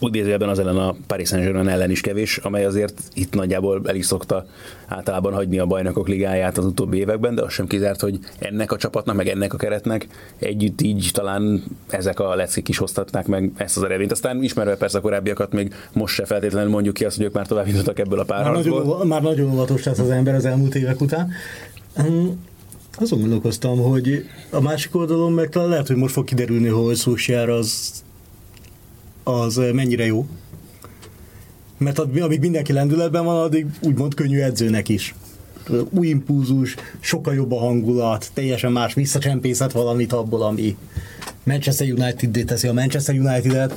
idézőjelben 0.00 0.48
az 0.48 0.58
ellen 0.58 0.76
a 0.76 0.94
Paris 1.06 1.28
Saint-Germain 1.28 1.68
ellen 1.68 1.90
is 1.90 2.00
kevés, 2.00 2.36
amely 2.36 2.64
azért 2.64 3.02
itt 3.14 3.34
nagyjából 3.34 3.82
el 3.84 3.94
is 3.94 4.06
szokta 4.06 4.46
általában 4.86 5.32
hagyni 5.32 5.58
a 5.58 5.66
bajnokok 5.66 6.08
ligáját 6.08 6.58
az 6.58 6.64
utóbbi 6.64 6.98
években, 6.98 7.34
de 7.34 7.42
az 7.42 7.52
sem 7.52 7.66
kizárt, 7.66 8.00
hogy 8.00 8.18
ennek 8.38 8.72
a 8.72 8.76
csapatnak, 8.76 9.16
meg 9.16 9.28
ennek 9.28 9.54
a 9.54 9.56
keretnek 9.56 10.06
együtt 10.38 10.80
így 10.80 11.10
talán 11.12 11.64
ezek 11.88 12.20
a 12.20 12.34
leckék 12.34 12.68
is 12.68 12.78
hoztatnák 12.78 13.26
meg 13.26 13.50
ezt 13.56 13.76
az 13.76 13.82
eredményt. 13.82 14.12
Aztán 14.12 14.42
ismerve 14.42 14.76
persze 14.76 14.98
a 14.98 15.00
korábbiakat 15.00 15.52
még 15.52 15.74
most 15.92 16.14
se 16.14 16.24
feltétlenül 16.24 16.70
mondjuk 16.70 16.94
ki 16.94 17.04
azt, 17.04 17.16
hogy 17.16 17.24
ők 17.24 17.32
már 17.32 17.46
tovább 17.46 17.66
jutottak 17.66 17.98
ebből 17.98 18.18
a 18.18 18.24
párharcból. 18.24 18.78
Már 18.78 18.86
nagyon, 18.86 19.06
már 19.06 19.22
nagyon 19.22 19.52
óvatos 19.52 19.84
lesz 19.84 19.98
az 19.98 20.10
ember 20.10 20.34
az 20.34 20.44
elmúlt 20.44 20.74
évek 20.74 21.00
után. 21.00 21.30
Azon 22.98 23.20
gondolkoztam, 23.20 23.78
hogy 23.78 24.24
a 24.50 24.60
másik 24.60 24.94
oldalon 24.94 25.32
meg 25.32 25.54
lehet, 25.54 25.86
hogy 25.86 25.96
most 25.96 26.12
fog 26.12 26.24
kiderülni, 26.24 26.68
hogy 26.68 26.94
Szósjár 26.94 27.48
az 27.48 28.04
az 29.28 29.60
mennyire 29.72 30.06
jó. 30.06 30.26
Mert 31.78 31.98
amíg 31.98 32.40
mindenki 32.40 32.72
lendületben 32.72 33.24
van, 33.24 33.36
addig 33.36 33.66
úgymond 33.82 34.14
könnyű 34.14 34.40
edzőnek 34.40 34.88
is. 34.88 35.14
Új 35.90 36.06
impulzus, 36.06 36.74
sokkal 37.00 37.34
jobb 37.34 37.52
a 37.52 37.58
hangulat, 37.58 38.30
teljesen 38.34 38.72
más 38.72 38.94
visszacsempészet 38.94 39.72
valamit 39.72 40.12
abból, 40.12 40.42
ami 40.42 40.76
Manchester 41.42 41.90
United 41.90 42.44
teszi 42.46 42.68
a 42.68 42.72
Manchester 42.72 43.14
United-et, 43.14 43.74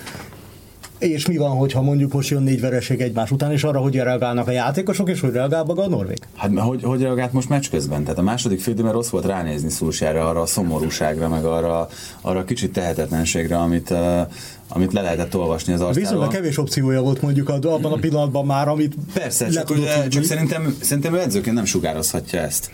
és 0.99 1.27
mi 1.27 1.37
van, 1.37 1.57
hogyha 1.57 1.81
mondjuk 1.81 2.13
most 2.13 2.29
jön 2.29 2.43
négy 2.43 2.61
vereség 2.61 3.01
egymás 3.01 3.31
után, 3.31 3.51
és 3.51 3.63
arra, 3.63 3.79
hogy 3.79 3.95
reagálnak 3.95 4.47
a 4.47 4.51
játékosok, 4.51 5.09
és 5.09 5.19
hogy 5.19 5.31
reagál 5.31 5.63
maga 5.63 5.83
a 5.83 5.87
Norvég? 5.87 6.17
Hát 6.35 6.59
hogy, 6.59 6.83
hogy 6.83 7.01
reagált 7.01 7.33
most 7.33 7.49
meccs 7.49 7.69
közben? 7.69 8.03
Tehát 8.03 8.17
a 8.17 8.21
második 8.21 8.59
fél 8.59 8.73
mert 8.73 8.93
rossz 8.93 9.09
volt 9.09 9.25
ránézni 9.25 9.69
Szulsjára, 9.69 10.29
arra 10.29 10.41
a 10.41 10.45
szomorúságra, 10.45 11.27
meg 11.29 11.45
arra, 11.45 11.89
arra 12.21 12.39
a 12.39 12.43
kicsit 12.43 12.73
tehetetlenségre, 12.73 13.57
amit, 13.57 13.93
amit 14.69 14.93
le 14.93 15.01
lehetett 15.01 15.35
olvasni 15.35 15.73
az 15.73 15.81
arcáról. 15.81 16.03
Viszonylag 16.03 16.31
kevés 16.31 16.57
opciója 16.57 17.01
volt 17.01 17.21
mondjuk 17.21 17.49
abban 17.49 17.91
a 17.91 17.95
pillanatban 17.95 18.45
már, 18.45 18.67
amit 18.67 18.95
Persze, 19.13 19.47
csak, 19.47 19.69
ugye, 19.69 20.07
csak 20.07 20.23
szerintem, 20.23 20.77
szerintem 20.81 21.13
ő 21.13 21.19
edzőként 21.19 21.55
nem 21.55 21.65
sugározhatja 21.65 22.39
ezt. 22.39 22.71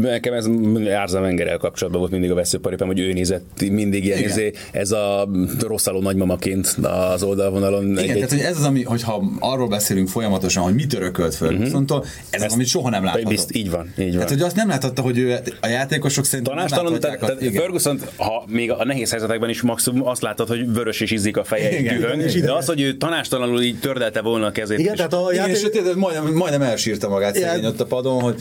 Nekem 0.00 0.32
ez 0.32 0.48
Árza 0.94 1.20
Wengerrel 1.20 1.58
kapcsolatban 1.58 2.00
volt 2.00 2.12
mindig 2.12 2.30
a 2.30 2.34
veszőparipám, 2.34 2.88
hogy 2.88 3.00
ő 3.00 3.12
nézett 3.12 3.64
mindig 3.70 4.04
ilyen, 4.04 4.22
ezé, 4.22 4.52
ez 4.72 4.90
a 4.90 5.28
rosszaló 5.60 6.00
nagymamaként 6.00 6.76
az 7.12 7.22
oldalvonalon. 7.22 7.90
Igen, 7.90 7.98
egy, 7.98 8.14
tehát 8.14 8.30
hogy 8.30 8.40
ez 8.40 8.56
az, 8.56 8.64
ami, 8.64 8.82
hogyha 8.82 9.24
arról 9.40 9.68
beszélünk 9.68 10.08
folyamatosan, 10.08 10.62
hogy 10.62 10.74
mit 10.74 10.94
örökölt 10.94 11.34
föl 11.34 11.48
uh-huh. 11.48 11.64
Viszont 11.64 11.92
ez 12.30 12.42
az, 12.42 12.52
amit 12.52 12.66
soha 12.66 12.90
nem 12.90 13.04
láthatott. 13.04 13.28
Bizt, 13.28 13.56
így 13.56 13.70
van, 13.70 13.92
így 13.98 14.10
van. 14.10 14.20
Hát, 14.20 14.28
hogy 14.28 14.40
azt 14.40 14.56
nem 14.56 14.68
láthatta, 14.68 15.02
hogy 15.02 15.18
ő 15.18 15.38
a 15.60 15.66
játékosok 15.66 16.24
szerint 16.24 16.48
Tanástalan, 16.48 17.00
tehát, 17.00 17.18
tehát 17.18 17.38
Ferguson, 17.54 18.00
ha 18.16 18.44
még 18.48 18.70
a 18.70 18.84
nehéz 18.84 19.10
helyzetekben 19.10 19.50
is 19.50 19.62
maximum 19.62 20.06
azt 20.06 20.22
látod, 20.22 20.48
hogy 20.48 20.72
vörös 20.72 21.00
és 21.00 21.10
izzik 21.10 21.35
a 21.36 21.44
feje 21.44 21.68
egy 21.68 21.86
dühön, 21.86 22.40
de 22.40 22.52
az, 22.52 22.66
hogy 22.66 22.80
ő 22.80 22.96
tanástalanul 22.96 23.62
így 23.62 23.78
tördelte 23.78 24.20
volna 24.20 24.46
a 24.46 24.52
kezét. 24.52 24.78
Igen, 24.78 24.94
tehát 24.96 25.12
a 25.12 25.32
játék... 25.32 25.56
Igen, 25.56 25.86
és 25.86 25.94
majdnem, 25.94 26.32
majdnem 26.32 26.62
elsírta 26.62 27.08
magát 27.08 27.36
szegény 27.36 27.66
ott 27.66 27.80
a 27.80 27.86
padon, 27.86 28.20
hogy 28.20 28.34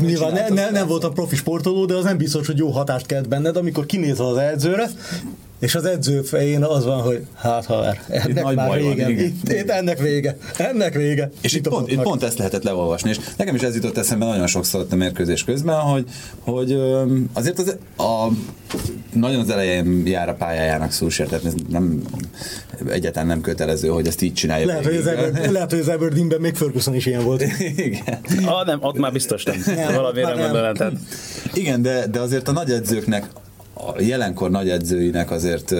Nyilván 0.00 0.32
ne, 0.32 0.48
ne, 0.48 0.70
nem 0.70 0.86
voltam 0.86 1.14
profi 1.14 1.36
sportoló, 1.36 1.84
de 1.84 1.94
az 1.94 2.04
nem 2.04 2.16
biztos, 2.16 2.46
hogy 2.46 2.58
jó 2.58 2.70
hatást 2.70 3.06
kelt 3.06 3.28
benned, 3.28 3.56
amikor 3.56 3.86
kinézel 3.86 4.26
az 4.26 4.36
edzőre, 4.36 4.90
és 5.64 5.74
az 5.74 5.84
edző 5.84 6.22
fején 6.22 6.62
az 6.62 6.84
van, 6.84 7.02
hogy 7.02 7.26
hát 7.34 7.64
ha 7.64 7.94
ennek 8.08 8.42
Nagy 8.42 8.56
már 8.56 8.78
vége, 8.78 9.02
van, 9.02 9.12
itt, 9.12 9.52
itt, 9.52 9.70
ennek 9.70 9.98
vége, 9.98 10.36
ennek 10.56 10.94
vége. 10.94 11.30
És 11.40 11.52
itt, 11.52 11.66
itt 11.66 11.72
pont, 11.72 11.90
itt 11.90 12.02
pont 12.02 12.22
ezt 12.22 12.38
lehetett 12.38 12.62
leolvasni, 12.62 13.10
és 13.10 13.18
nekem 13.36 13.54
is 13.54 13.62
ez 13.62 13.74
jutott 13.74 13.98
eszembe 13.98 14.24
nagyon 14.24 14.46
sokszor 14.46 14.86
a 14.90 14.94
mérkőzés 14.94 15.44
közben, 15.44 15.80
hogy, 15.80 16.04
hogy 16.40 16.80
azért 17.32 17.58
az, 17.58 17.76
a, 17.96 18.28
nagyon 19.12 19.40
az 19.40 19.50
elején 19.50 20.06
jár 20.06 20.28
a 20.28 20.34
pályájának 20.34 20.92
Szúsért, 20.92 21.28
tehát 21.28 21.44
ez 21.44 21.54
nem, 21.68 22.02
egyáltalán 22.88 23.28
nem 23.28 23.40
kötelező, 23.40 23.88
hogy 23.88 24.06
ezt 24.06 24.22
így 24.22 24.34
csinálja. 24.34 24.66
Lehet, 24.66 24.84
hogy 24.84 24.96
az, 24.96 25.06
Eber, 25.06 25.50
lehet, 25.50 25.70
hogy 25.70 25.80
az 25.80 25.88
Aberdeenben 25.88 26.40
még 26.40 26.54
Ferguson 26.54 26.94
is 26.94 27.06
ilyen 27.06 27.24
volt. 27.24 27.42
Igen. 27.76 28.18
Ah, 28.44 28.66
nem, 28.66 28.78
ott 28.82 28.98
már 28.98 29.12
biztos 29.12 29.44
nem. 29.44 29.62
nem 29.66 29.94
Valamire 29.94 30.34
nem 30.34 30.38
mondanám. 30.38 30.92
Igen, 31.52 31.82
de, 31.82 32.06
de 32.06 32.20
azért 32.20 32.48
a 32.48 32.52
nagy 32.52 32.70
edzőknek 32.70 33.28
a 33.74 34.00
jelenkor 34.00 34.50
nagy 34.50 34.68
edzőinek 34.68 35.30
azért 35.30 35.74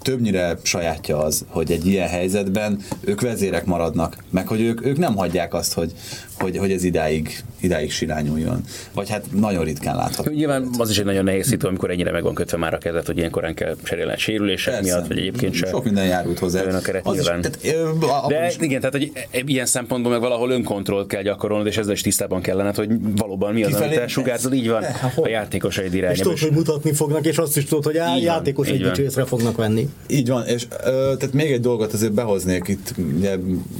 többnyire 0.00 0.58
sajátja 0.62 1.18
az, 1.18 1.44
hogy 1.48 1.72
egy 1.72 1.86
ilyen 1.86 2.08
helyzetben 2.08 2.78
ők 3.00 3.20
vezérek 3.20 3.64
maradnak, 3.64 4.16
meg 4.30 4.46
hogy 4.46 4.60
ők, 4.60 4.86
ők 4.86 4.98
nem 4.98 5.16
hagyják 5.16 5.54
azt, 5.54 5.72
hogy, 5.72 5.92
hogy, 6.40 6.56
hogy 6.56 6.72
ez 6.72 6.84
idáig, 6.84 7.42
idáig 7.60 7.92
silányuljon. 7.92 8.60
Vagy 8.94 9.10
hát 9.10 9.24
nagyon 9.32 9.64
ritkán 9.64 9.96
látható. 9.96 10.30
Nyilván 10.30 10.68
az 10.78 10.90
is 10.90 10.98
egy 10.98 11.04
nagyon 11.04 11.24
nehéz 11.24 11.46
szitu, 11.46 11.66
amikor 11.66 11.90
ennyire 11.90 12.10
meg 12.10 12.22
van 12.22 12.34
kötve 12.34 12.56
már 12.56 12.74
a 12.74 12.78
kezet, 12.78 13.06
hogy 13.06 13.18
ilyenkorán 13.18 13.54
kell 13.54 13.76
cserélni 13.82 14.14
sérülések 14.16 14.74
Persze. 14.74 14.94
miatt, 14.94 15.08
vagy 15.08 15.18
egyébként 15.18 15.54
sem. 15.54 15.68
Sok 15.68 15.84
minden 15.84 16.06
járult 16.06 16.38
hozzá. 16.38 16.62
A 16.62 16.80
keret, 16.80 17.06
az 17.06 17.14
nyilván. 17.14 17.38
Is, 17.38 17.46
tehát, 17.62 17.84
ö, 17.84 18.28
De 18.28 18.46
is. 18.46 18.56
igen, 18.60 18.80
tehát 18.80 18.94
hogy 18.94 19.12
ilyen 19.46 19.66
szempontból 19.66 20.12
meg 20.12 20.20
valahol 20.20 20.50
önkontrollt 20.50 21.08
kell 21.08 21.22
gyakorolnod, 21.22 21.66
és 21.66 21.76
ezzel 21.76 21.92
is 21.92 22.00
tisztában 22.00 22.40
kellene, 22.40 22.72
hogy 22.74 22.88
valóban 23.16 23.52
mi 23.52 23.62
az, 23.62 23.68
Kifelé, 23.68 23.86
amit 23.86 23.98
te 23.98 24.08
sugárzod, 24.08 24.54
így 24.54 24.68
van 24.68 24.82
eh, 24.84 25.18
a 25.18 25.28
játékosaid 25.28 25.94
irányába. 25.94 26.14
És 26.14 26.22
tudod, 26.22 26.38
hogy 26.38 26.50
mutatni 26.50 26.92
fognak, 26.92 27.26
és 27.26 27.38
azt 27.38 27.56
is 27.56 27.64
tudod, 27.64 27.84
hogy 27.84 27.96
a 27.96 28.16
játékos 28.16 28.68
egy 28.68 28.98
észre 28.98 29.24
fognak 29.24 29.56
venni. 29.56 29.88
Így 30.08 30.28
van, 30.28 30.46
és 30.46 30.66
ö, 30.84 31.12
tehát 31.18 31.32
még 31.32 31.52
egy 31.52 31.60
dolgot 31.60 31.92
azért 31.92 32.12
behoznék 32.12 32.68
itt, 32.68 32.94
ugye 33.16 33.36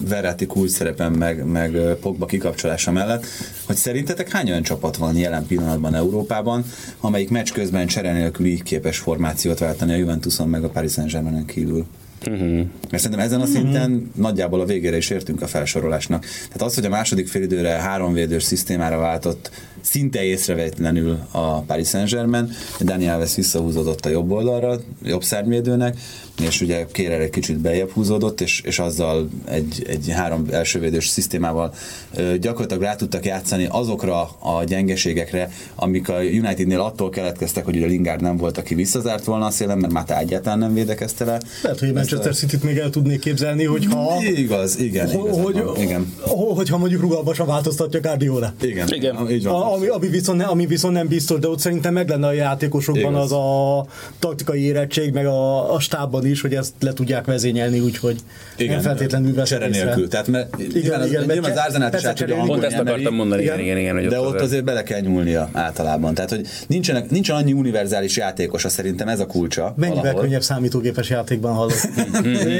Verratti 0.08 0.46
kulcs 0.46 0.70
szerepen, 0.70 1.12
meg, 1.12 1.44
meg 1.44 1.76
Pogba 2.00 2.26
kikapcsolása 2.50 2.92
mellett, 2.92 3.26
hogy 3.66 3.76
szerintetek 3.76 4.30
hány 4.30 4.50
olyan 4.50 4.62
csapat 4.62 4.96
van 4.96 5.16
jelen 5.16 5.46
pillanatban 5.46 5.94
Európában, 5.94 6.64
amelyik 7.00 7.30
meccs 7.30 7.52
közben 7.52 7.86
csere 7.86 8.12
nélküli 8.12 8.62
képes 8.62 8.98
formációt 8.98 9.58
váltani 9.58 9.92
a 9.92 9.96
Juventuson 9.96 10.48
meg 10.48 10.64
a 10.64 10.68
Paris 10.68 10.92
Saint-Germainen 10.92 11.44
kívül? 11.44 11.86
Uh-huh. 12.28 12.66
Mert 12.90 13.02
szerintem 13.02 13.26
ezen 13.26 13.40
a 13.40 13.46
szinten 13.46 13.90
uh-huh. 13.90 14.06
nagyjából 14.14 14.60
a 14.60 14.64
végére 14.64 14.96
is 14.96 15.10
értünk 15.10 15.42
a 15.42 15.46
felsorolásnak. 15.46 16.20
Tehát 16.20 16.62
az, 16.62 16.74
hogy 16.74 16.84
a 16.84 16.88
második 16.88 17.28
félidőre 17.28 17.68
háromvédős 17.68 18.42
szisztémára 18.42 18.98
váltott 18.98 19.50
szinte 19.80 20.22
észrevétlenül 20.22 21.18
a 21.30 21.60
Paris 21.60 21.88
Saint-Germain, 21.88 22.50
Daniel 22.80 23.14
Alves 23.14 23.34
visszahúzódott 23.34 24.06
a 24.06 24.08
jobb 24.08 24.30
oldalra, 24.30 24.80
jobb 25.02 25.22
szárnyvédőnek, 25.22 25.96
és 26.42 26.60
ugye 26.60 26.86
Kérer 26.92 27.20
egy 27.20 27.30
kicsit 27.30 27.58
bejebb 27.58 27.90
húzódott, 27.90 28.40
és, 28.40 28.60
és 28.64 28.78
azzal 28.78 29.28
egy, 29.44 29.84
egy 29.88 30.10
három 30.10 30.46
elsővédős 30.50 31.08
szisztémával 31.08 31.72
ö, 32.14 32.38
gyakorlatilag 32.38 32.82
rá 32.82 32.94
tudtak 32.94 33.24
játszani 33.24 33.66
azokra 33.70 34.20
a 34.38 34.64
gyengeségekre, 34.64 35.50
amik 35.74 36.08
a 36.08 36.14
Unitednél 36.14 36.80
attól 36.80 37.10
keletkeztek, 37.10 37.64
hogy 37.64 37.76
ugye 37.76 37.86
Lingard 37.86 38.20
nem 38.20 38.36
volt, 38.36 38.58
aki 38.58 38.74
visszazárt 38.74 39.24
volna 39.24 39.46
a 39.46 39.50
szélen, 39.50 39.78
mert 39.78 39.92
Máta 39.92 40.18
egyáltalán 40.18 40.58
nem 40.58 40.74
védekezte 40.74 41.24
le. 41.24 41.40
Lehet, 41.62 41.78
hogy 41.78 41.92
Manchester 41.92 42.34
City-t 42.34 42.62
még 42.62 42.76
el 42.76 42.90
tudnék 42.90 43.20
képzelni, 43.20 43.64
hogyha... 43.64 44.22
Igaz, 44.22 44.78
igen. 44.78 45.10
Hogy, 45.10 45.62
igen. 45.78 46.12
Hogyha 46.26 46.78
mondjuk 46.78 47.00
rugalmasan 47.00 47.46
változtatja 47.46 48.00
Guardiola. 48.00 48.52
Igen, 48.62 48.88
igen. 48.90 49.30
Így 49.30 49.44
van. 49.44 49.62
Ami, 49.62 49.86
ami, 49.86 50.08
viszont, 50.08 50.42
ami 50.42 50.66
viszont 50.66 50.94
nem 50.94 51.08
biztos, 51.08 51.38
de 51.38 51.48
ott 51.48 51.58
szerintem 51.58 51.92
meg 51.92 52.08
lenne 52.08 52.26
a 52.26 52.32
játékosokban 52.32 53.12
igaz. 53.12 53.22
az 53.22 53.32
a 53.32 53.86
taktikai 54.18 54.60
érettség, 54.60 55.12
meg 55.12 55.26
a, 55.26 55.74
a 55.74 55.80
stábban 55.80 56.24
is, 56.30 56.40
hogy 56.40 56.54
ezt 56.54 56.72
le 56.80 56.92
tudják 56.92 57.24
vezényelni, 57.24 57.80
úgyhogy 57.80 58.16
igen, 58.56 58.74
nem 58.74 58.82
feltétlenül 58.82 59.34
veszek 59.34 59.58
Csere 59.58 59.70
nélkül. 59.70 60.08
Tehát 60.08 60.26
mert 60.26 60.58
igen, 60.58 60.76
igen, 60.76 61.00
az, 61.00 61.10
nyilván 61.10 61.50
az 61.50 61.58
Arzenát 61.66 61.94
is 61.94 62.04
át 62.04 62.16
tudja 62.16 62.42
Pont 62.42 62.64
ezt 62.64 62.78
akartam 62.78 63.14
mondani, 63.14 63.42
igen, 63.42 63.58
igen, 63.58 63.78
igen, 63.78 63.98
igen 63.98 64.10
De 64.10 64.20
ott 64.20 64.40
azért 64.40 64.64
bele 64.64 64.82
kell 64.82 65.00
nyúlnia 65.00 65.48
általában. 65.52 66.14
Tehát, 66.14 66.30
hogy 66.30 66.46
nincsenek, 66.66 67.10
nincsen 67.10 67.36
annyi 67.36 67.52
univerzális 67.52 68.16
játékosa, 68.16 68.68
szerintem 68.68 69.08
ez 69.08 69.20
a 69.20 69.26
kulcsa. 69.26 69.74
Mennyivel 69.76 70.02
valahol. 70.02 70.22
könnyebb 70.22 70.42
számítógépes 70.42 71.10
játékban 71.10 71.54
hallok. 71.54 71.80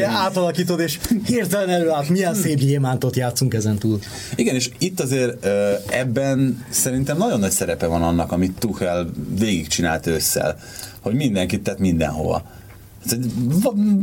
Átalakítod, 0.25 0.81
és 0.81 0.99
hirtelen 1.27 1.69
előállt, 1.69 2.09
milyen 2.09 2.35
szép 2.35 2.59
gyémántot 2.59 3.17
játszunk 3.17 3.55
ezen 3.55 3.79
túl. 3.79 3.99
Igen, 4.35 4.55
és 4.55 4.71
itt 4.79 5.01
azért 5.01 5.47
ebben 5.91 6.65
szerintem 6.71 7.17
nagyon 7.17 7.41
nagy 7.41 7.51
szerepe 7.51 7.87
van 7.87 8.03
annak, 8.03 8.33
amit 8.33 8.59
Tuchel 8.59 9.11
végigcsinált 9.39 10.07
ősszel, 10.07 10.59
hogy 11.01 11.15
mindenkit 11.15 11.63
tett 11.63 11.79
mindenhova 11.79 12.43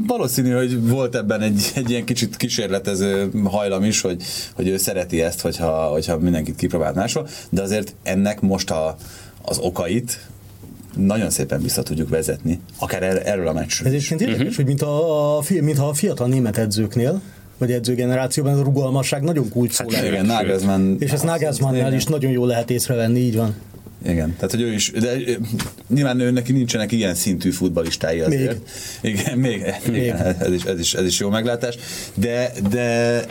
Valószínű, 0.07 0.51
hogy 0.51 0.89
volt 0.89 1.15
ebben 1.15 1.41
egy, 1.41 1.71
egy 1.75 1.89
ilyen 1.89 2.05
kicsit 2.05 2.35
kísérletező 2.35 3.31
hajlam 3.43 3.83
is, 3.83 4.01
hogy, 4.01 4.23
hogy 4.55 4.67
ő 4.67 4.77
szereti 4.77 5.21
ezt, 5.21 5.41
hogyha, 5.41 5.71
hogyha 5.71 6.17
mindenkit 6.17 6.55
kipróbált 6.55 6.95
máshol, 6.95 7.27
de 7.49 7.61
azért 7.61 7.95
ennek 8.03 8.41
most 8.41 8.71
a, 8.71 8.95
az 9.41 9.57
okait 9.57 10.19
nagyon 10.95 11.29
szépen 11.29 11.61
vissza 11.61 11.83
tudjuk 11.83 12.09
vezetni, 12.09 12.59
akár 12.79 13.03
er, 13.03 13.27
erről 13.27 13.47
a 13.47 13.53
meccsről. 13.53 13.87
Ez 13.87 13.93
egyébként 13.93 14.21
érdekes, 14.21 14.41
uh-huh. 14.41 14.55
hogy 14.55 14.65
mint 14.65 14.81
a, 14.81 15.37
a, 15.37 15.43
mintha 15.61 15.87
a 15.87 15.93
fiatal 15.93 16.27
német 16.27 16.57
edzőknél, 16.57 17.21
vagy 17.57 17.71
edzőgenerációban 17.71 18.59
a 18.59 18.63
rugalmasság 18.63 19.21
nagyon 19.21 19.49
kulcs 19.49 19.73
szó 19.73 19.85
hát, 19.89 20.05
igen, 20.05 20.25
Nagelsmann. 20.25 20.95
És 20.99 21.11
ezt 21.11 21.23
Nagelsmannnál 21.23 21.93
is 21.93 22.05
nagyon 22.05 22.31
jól 22.31 22.47
lehet 22.47 22.69
észrevenni, 22.69 23.19
így 23.19 23.35
van. 23.35 23.55
Igen, 24.05 24.35
tehát 24.35 24.51
hogy 24.51 24.61
ő 24.61 24.73
is, 24.73 24.91
de 24.91 25.17
nyilván 25.89 26.19
ő 26.19 26.31
neki 26.31 26.51
nincsenek 26.51 26.91
ilyen 26.91 27.15
szintű 27.15 27.49
futbalistái 27.49 28.19
azért. 28.19 28.61
Még. 29.01 29.13
Igen, 29.13 29.37
még, 29.37 29.65
még. 29.87 30.03
Igen, 30.03 30.35
ez, 30.39 30.53
is, 30.53 30.63
ez, 30.63 30.79
is, 30.79 30.93
ez 30.93 31.05
is 31.05 31.19
jó 31.19 31.29
meglátás, 31.29 31.77
de, 32.13 32.51
de 32.69 33.25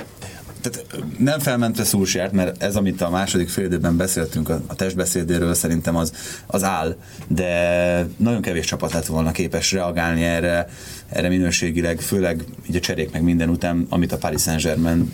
tehát 0.60 1.04
nem 1.18 1.38
felmentve 1.38 1.84
Szulsjárt, 1.84 2.32
mert 2.32 2.62
ez, 2.62 2.76
amit 2.76 3.00
a 3.00 3.10
második 3.10 3.48
fél 3.48 3.64
időben 3.64 3.96
beszéltünk 3.96 4.48
a, 4.48 4.62
a 4.66 4.74
testbeszédéről, 4.74 5.54
szerintem 5.54 5.96
az, 5.96 6.12
az 6.46 6.62
áll, 6.64 6.96
de 7.28 8.06
nagyon 8.16 8.42
kevés 8.42 8.66
csapat 8.66 8.92
lett 8.92 9.06
volna 9.06 9.30
képes 9.30 9.72
reagálni 9.72 10.24
erre, 10.24 10.68
erre 11.08 11.28
minőségileg, 11.28 12.00
főleg 12.00 12.44
így 12.68 12.76
a 12.76 12.80
cserék 12.80 13.12
meg 13.12 13.22
minden 13.22 13.48
után, 13.48 13.86
amit 13.88 14.12
a 14.12 14.16
Paris 14.16 14.42
Saint-Germain 14.42 15.12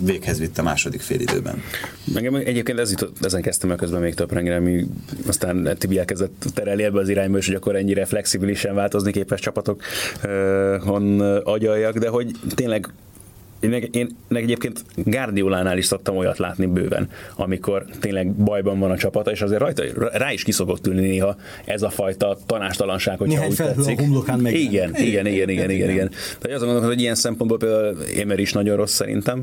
véghez 0.00 0.38
vitt 0.38 0.58
a 0.58 0.62
második 0.62 1.00
félidőben. 1.00 1.62
Engem 2.14 2.34
egyébként 2.34 2.78
ez 2.78 2.90
jutott, 2.90 3.24
ezen 3.24 3.42
kezdtem 3.42 3.70
el 3.70 3.76
közben 3.76 4.00
még 4.00 4.14
több 4.14 4.30
ami 4.32 4.86
aztán 5.26 5.76
Tibi 5.78 5.98
elkezdett 5.98 6.44
terelni 6.54 6.82
ebbe 6.82 7.00
az 7.00 7.08
irányba, 7.08 7.38
és 7.38 7.46
hogy 7.46 7.54
akkor 7.54 7.76
ennyire 7.76 8.04
flexibilisen 8.04 8.74
változni 8.74 9.12
képes 9.12 9.40
csapatok 9.40 9.82
uh, 10.24 10.92
on 10.92 11.20
agyaljak, 11.20 11.98
de 11.98 12.08
hogy 12.08 12.30
tényleg 12.54 12.88
én, 13.62 13.88
én 13.92 14.16
egyébként 14.28 14.84
Guardiolánál 14.96 15.78
is 15.78 15.84
szoktam 15.84 16.16
olyat 16.16 16.38
látni 16.38 16.66
bőven, 16.66 17.08
amikor 17.36 17.84
tényleg 18.00 18.32
bajban 18.32 18.78
van 18.78 18.90
a 18.90 18.96
csapata, 18.96 19.30
és 19.30 19.42
azért 19.42 19.60
rajta 19.60 19.82
rá 20.12 20.32
is 20.32 20.42
kiszokott 20.42 20.86
ülni 20.86 21.00
néha 21.00 21.36
ez 21.64 21.82
a 21.82 21.90
fajta 21.90 22.38
tanástalanság, 22.46 23.18
hogyha 23.18 23.34
Néhány 23.34 23.50
úgy 23.50 23.56
tetszik. 23.56 23.98
A 23.98 24.02
homlokán 24.02 24.38
meg. 24.38 24.54
Igen, 24.54 24.96
igen, 24.96 25.26
igen, 25.26 25.48
igen, 25.48 25.70
igen, 25.70 25.90
igen. 25.90 26.08
Tehát 26.08 26.56
azon 26.56 26.68
gondolom, 26.68 26.84
hogy 26.84 27.00
ilyen 27.00 27.14
szempontból 27.14 27.58
például 27.58 28.00
Émer 28.00 28.38
is 28.38 28.52
nagyon 28.52 28.76
rossz 28.76 28.94
szerintem. 28.94 29.42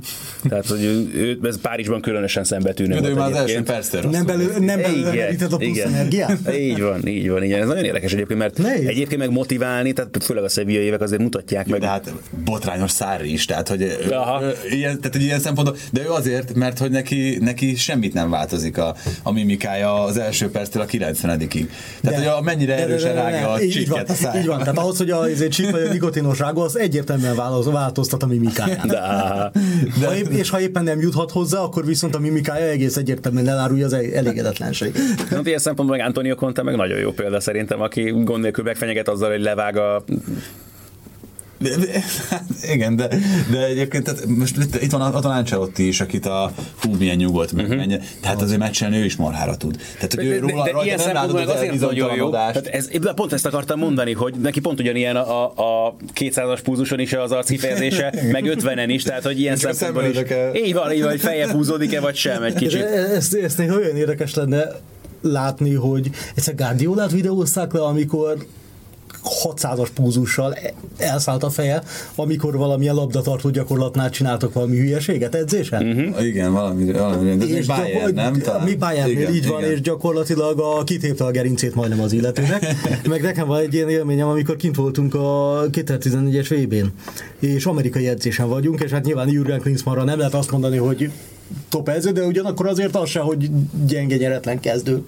Tehát, 0.49 0.65
hogy 0.67 0.83
ő, 1.15 1.39
ez 1.43 1.61
Párizsban 1.61 2.01
különösen 2.01 2.43
szembetűnő 2.43 2.99
De 2.99 3.09
ő 3.09 3.13
már 3.13 3.31
az 3.31 3.35
első 3.35 3.63
Nem 4.11 4.25
belül, 4.25 4.51
nem 4.59 4.81
belül 4.81 5.05
a 5.05 5.47
plusz 5.47 5.61
igen. 5.61 5.93
energiát? 5.93 6.53
Így 6.69 6.81
van, 6.81 7.07
így 7.07 7.29
van, 7.29 7.43
igen. 7.43 7.61
Ez 7.61 7.67
nagyon 7.67 7.83
érdekes 7.83 8.13
egyébként, 8.13 8.39
mert 8.39 8.57
Nehéz. 8.57 8.87
egyébként 8.87 9.19
meg 9.21 9.31
motiválni, 9.31 9.93
tehát 9.93 10.23
főleg 10.23 10.43
a 10.43 10.49
Sevilla 10.49 10.79
évek 10.79 11.01
azért 11.01 11.21
mutatják 11.21 11.67
meg. 11.67 11.79
De 11.79 11.87
hát 11.87 12.13
botrányos 12.45 12.91
szári 12.91 13.31
is, 13.31 13.45
tehát 13.45 13.67
hogy 13.67 13.97
Aha. 14.11 14.41
Ilyen, 14.69 14.99
tehát 14.99 15.15
egy 15.15 15.21
ilyen 15.21 15.39
szempontból, 15.39 15.77
de 15.91 16.01
ő 16.01 16.09
azért, 16.09 16.53
mert 16.53 16.77
hogy 16.77 16.91
neki, 16.91 17.37
neki 17.41 17.75
semmit 17.75 18.13
nem 18.13 18.29
változik 18.29 18.77
a, 18.77 18.95
a 19.23 19.31
mimikája 19.31 20.03
az 20.03 20.17
első 20.17 20.49
perctől 20.49 20.81
a 20.81 20.85
90-ig. 20.85 21.67
Tehát, 22.01 22.01
de, 22.01 22.15
hogy 22.15 22.25
a 22.25 22.41
mennyire 22.41 22.75
de, 22.75 22.81
erősen 22.81 23.15
de, 23.15 23.21
de, 23.21 23.29
de, 23.29 23.31
rágja 23.31 23.49
a 23.49 23.59
csíket 23.59 24.09
a 24.09 24.13
száj. 24.13 24.39
Így 24.39 24.45
van, 24.45 24.59
tehát 24.59 24.77
ahhoz, 24.77 24.97
hogy 24.97 25.09
a 25.09 25.25
csík 25.49 25.71
vagy 25.71 25.81
a 25.81 25.91
nikotinos 25.91 26.39
rágó, 26.39 26.61
az 26.61 26.77
egyértelműen 26.77 27.35
változtat 27.71 28.23
a 28.23 28.25
mimikáját. 28.25 28.87
De, 28.87 29.51
de. 29.99 30.07
Ha 30.07 30.15
épp, 30.15 30.27
és 30.27 30.49
ha 30.49 30.59
éppen 30.59 30.83
nem 30.83 30.99
juthat 30.99 31.31
hozzá, 31.31 31.59
akkor 31.59 31.85
viszont 31.85 32.15
a 32.15 32.19
mimikája 32.19 32.65
egész 32.65 32.95
egyértelműen 32.95 33.47
elárulja 33.47 33.85
az 33.85 33.93
elégedetlenség. 33.93 34.95
Hát 35.29 35.47
ilyen 35.47 35.59
szempontból 35.59 35.97
meg 35.97 36.05
Antonio 36.05 36.35
Conte 36.35 36.63
meg 36.63 36.75
nagyon 36.75 36.99
jó 36.99 37.11
példa 37.11 37.39
szerintem, 37.39 37.81
aki 37.81 38.09
gond 38.09 38.41
nélkül 38.41 38.63
megfenyeget 38.63 39.07
azzal, 39.07 39.29
hogy 39.29 39.41
levág 39.41 39.77
a 39.77 40.03
igen, 42.73 42.95
de, 42.95 43.07
de 43.51 43.65
egyébként 43.65 44.03
tehát 44.03 44.25
most 44.25 44.57
itt, 44.57 44.81
itt 44.81 44.91
van 44.91 45.01
a, 45.01 45.27
a 45.27 45.29
Ancelotti 45.29 45.87
is, 45.87 46.01
akit 46.01 46.25
a 46.25 46.51
hú, 46.81 46.95
milyen 46.97 47.15
nyugodt, 47.15 47.51
meg 47.51 47.63
uh-huh. 47.63 47.79
menje, 47.79 48.01
tehát 48.21 48.41
azért 48.41 48.59
meccselni 48.59 48.97
ő 48.97 49.05
is 49.05 49.15
marhára 49.15 49.57
tud. 49.57 49.77
Tehát, 49.93 50.13
hogy 50.13 50.27
de, 50.27 50.33
ő 50.33 50.39
róla, 50.39 50.63
de, 50.63 50.71
de 50.71 50.83
ilyen 50.83 50.97
szempontból 50.97 51.41
azért 51.41 51.79
nagyon 51.79 52.15
jó. 52.15 52.29
Tehát 52.29 52.67
ez, 52.67 52.89
pont 53.15 53.33
ezt 53.33 53.45
akartam 53.45 53.79
mondani, 53.79 54.13
hogy 54.13 54.33
neki 54.41 54.59
pont 54.59 54.79
ugyanilyen 54.79 55.15
a, 55.15 55.43
a, 55.43 55.87
a 55.87 55.95
200-as 56.15 56.59
púzuson 56.63 56.99
is 56.99 57.13
az 57.13 57.31
arckifejezése, 57.31 58.13
meg 58.31 58.43
50-en 58.45 58.87
is, 58.87 59.03
tehát 59.03 59.23
hogy 59.23 59.39
ilyen 59.39 59.55
szempontból 59.55 60.03
is. 60.03 60.17
Így 60.53 60.73
van, 60.73 60.91
így 60.91 61.01
van, 61.01 61.09
hogy 61.09 61.19
feje 61.19 61.51
húzódik-e 61.51 61.99
vagy 61.99 62.15
sem 62.15 62.43
egy 62.43 62.53
kicsit. 62.53 62.81
Ezt, 62.81 63.33
ezt 63.33 63.57
néha 63.57 63.75
olyan 63.75 63.95
érdekes 63.95 64.33
lenne 64.33 64.63
látni, 65.21 65.73
hogy 65.73 66.09
egyszer 66.35 66.55
Guardiolát 66.55 67.11
videózták 67.11 67.73
le, 67.73 67.83
amikor 67.83 68.45
600-as 69.43 69.87
púzussal 69.93 70.57
elszállt 70.97 71.43
a 71.43 71.49
feje, 71.49 71.83
amikor 72.15 72.57
valamilyen 72.57 72.95
labdatartó 72.95 73.49
gyakorlatnál 73.49 74.09
csináltak 74.09 74.53
valami 74.53 74.77
hülyeséget 74.77 75.35
edzésen? 75.35 75.87
Uh-huh. 75.87 76.25
Igen, 76.25 76.51
valami, 76.51 76.91
valami 76.91 77.35
de 77.35 77.45
és 77.45 77.65
Bayern, 77.65 77.91
gyakor- 77.91 78.13
nem? 78.13 78.39
Talán. 78.39 78.63
Mi 78.63 78.75
Bayernnél 78.75 79.29
így 79.29 79.35
igen. 79.35 79.51
van, 79.51 79.63
és 79.63 79.81
gyakorlatilag 79.81 80.59
a 80.59 80.83
kitépte 80.83 81.23
a 81.23 81.31
gerincét 81.31 81.75
majdnem 81.75 82.01
az 82.01 82.11
illetőnek. 82.13 82.75
Meg 83.09 83.21
nekem 83.21 83.47
van 83.47 83.59
egy 83.59 83.73
ilyen 83.73 83.89
élményem, 83.89 84.27
amikor 84.27 84.55
kint 84.55 84.75
voltunk 84.75 85.13
a 85.15 85.61
2014-es 85.71 86.55
vb 86.63 86.91
és 87.39 87.65
amerikai 87.65 88.07
edzésen 88.07 88.49
vagyunk, 88.49 88.81
és 88.81 88.91
hát 88.91 89.05
nyilván 89.05 89.29
Jürgen 89.29 89.59
Klinsmannra 89.59 90.03
nem 90.03 90.17
lehet 90.17 90.33
azt 90.33 90.51
mondani, 90.51 90.77
hogy 90.77 91.11
top 91.69 91.89
edző, 91.89 92.11
de 92.11 92.21
ugyanakkor 92.25 92.67
azért 92.67 92.95
az 92.95 93.09
se, 93.09 93.19
hogy 93.19 93.49
gyenge 93.85 94.15
nyeretlen 94.15 94.59
kezdő 94.59 95.03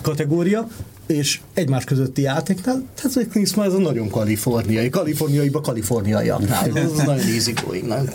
kategória 0.00 0.68
és 1.12 1.40
egymás 1.54 1.84
közötti 1.84 2.22
játéknál, 2.22 2.82
tehát 2.94 3.12
hogy 3.12 3.28
Klinsmann 3.28 3.66
ez 3.66 3.72
a 3.72 3.78
nagyon 3.78 4.10
kaliforniai, 4.10 4.88
kaliforniaiba 4.88 5.60
kaliforniaiaknál, 5.60 6.70
ez 6.78 6.92
nagyon 6.92 7.26
easy 7.26 7.52
going, 7.64 8.10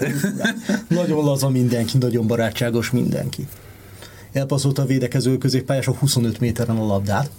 nagyon, 0.87 1.23
laza 1.23 1.49
mindenki, 1.49 1.97
nagyon 1.97 2.27
barátságos 2.27 2.91
mindenki. 2.91 3.47
Elpasszolt 4.33 4.79
a 4.79 4.85
védekező 4.85 5.37
középpályás 5.37 5.87
a 5.87 5.91
25 5.91 6.39
méteren 6.39 6.77
a 6.77 6.85
labdát, 6.85 7.29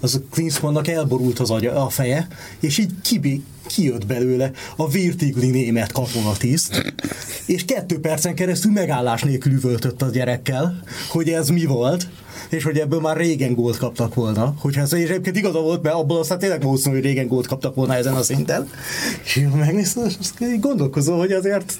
az 0.00 0.14
a 0.14 0.18
Klinsmannnak 0.30 0.88
elborult 0.88 1.38
az 1.38 1.50
agya, 1.50 1.84
a 1.84 1.88
feje, 1.88 2.26
és 2.60 2.78
így 2.78 2.90
kibé, 3.02 3.42
kijött 3.66 4.06
belőle 4.06 4.50
a 4.76 4.88
virtigli 4.88 5.50
német 5.50 5.92
katonatiszt, 5.92 6.94
és 7.46 7.64
kettő 7.64 8.00
percen 8.00 8.34
keresztül 8.34 8.72
megállás 8.72 9.22
nélkül 9.22 9.52
üvöltött 9.52 10.02
a 10.02 10.10
gyerekkel, 10.10 10.82
hogy 11.08 11.28
ez 11.28 11.48
mi 11.48 11.64
volt, 11.64 12.08
és 12.50 12.64
hogy 12.64 12.78
ebből 12.78 13.00
már 13.00 13.16
régen 13.16 13.54
gólt 13.54 13.76
kaptak 13.76 14.14
volna. 14.14 14.54
Hogyha 14.58 14.80
ez 14.80 14.92
egyébként 14.92 15.36
igaza 15.36 15.60
volt, 15.60 15.82
mert 15.82 15.94
abból 15.94 16.18
aztán 16.18 16.38
tényleg 16.38 16.62
valószínű, 16.62 16.94
hogy 16.94 17.04
régen 17.04 17.26
gólt 17.26 17.46
kaptak 17.46 17.74
volna 17.74 17.94
ezen 17.94 18.14
a 18.14 18.22
szinten. 18.22 18.70
És 19.24 19.36
én 19.36 19.48
megnéztem, 19.48 20.04
és 20.04 20.14
azt 20.20 20.60
gondolkozom, 20.60 21.18
hogy 21.18 21.32
azért 21.32 21.78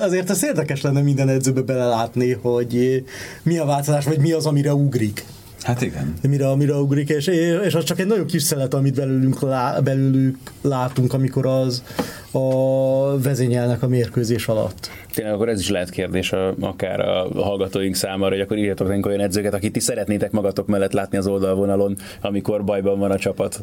azért 0.00 0.30
ez 0.30 0.44
érdekes 0.44 0.80
lenne 0.80 1.00
minden 1.00 1.28
edzőbe 1.28 1.60
belelátni, 1.60 2.32
hogy 2.32 3.04
mi 3.42 3.58
a 3.58 3.64
változás, 3.64 4.04
vagy 4.04 4.18
mi 4.18 4.32
az, 4.32 4.46
amire 4.46 4.74
ugrik. 4.74 5.24
Hát 5.62 5.82
igen. 5.82 6.14
Mire, 6.28 6.56
mire 6.56 6.74
ugrik, 6.74 7.08
és, 7.08 7.26
és 7.64 7.74
az 7.74 7.84
csak 7.84 7.98
egy 7.98 8.06
nagyon 8.06 8.26
kis 8.26 8.42
szelet, 8.42 8.74
amit 8.74 8.94
belőlünk, 8.94 9.40
lá, 9.40 9.80
belőlük 9.80 10.38
látunk, 10.62 11.12
amikor 11.12 11.46
az 11.46 11.82
a 12.30 13.20
vezényelnek 13.20 13.82
a 13.82 13.88
mérkőzés 13.88 14.48
alatt 14.48 14.90
tényleg 15.18 15.36
akkor 15.36 15.48
ez 15.48 15.60
is 15.60 15.68
lehet 15.68 15.90
kérdés 15.90 16.32
a, 16.32 16.54
akár 16.60 17.00
a 17.00 17.28
hallgatóink 17.34 17.94
számára, 17.94 18.30
hogy 18.30 18.40
akkor 18.40 18.56
írjatok 18.56 18.86
nekünk 18.86 19.06
olyan 19.06 19.20
edzőket, 19.20 19.54
akit 19.54 19.72
ti 19.72 19.80
szeretnétek 19.80 20.30
magatok 20.30 20.66
mellett 20.66 20.92
látni 20.92 21.18
az 21.18 21.26
oldalvonalon, 21.26 21.96
amikor 22.20 22.64
bajban 22.64 22.98
van 22.98 23.10
a 23.10 23.18
csapat. 23.18 23.60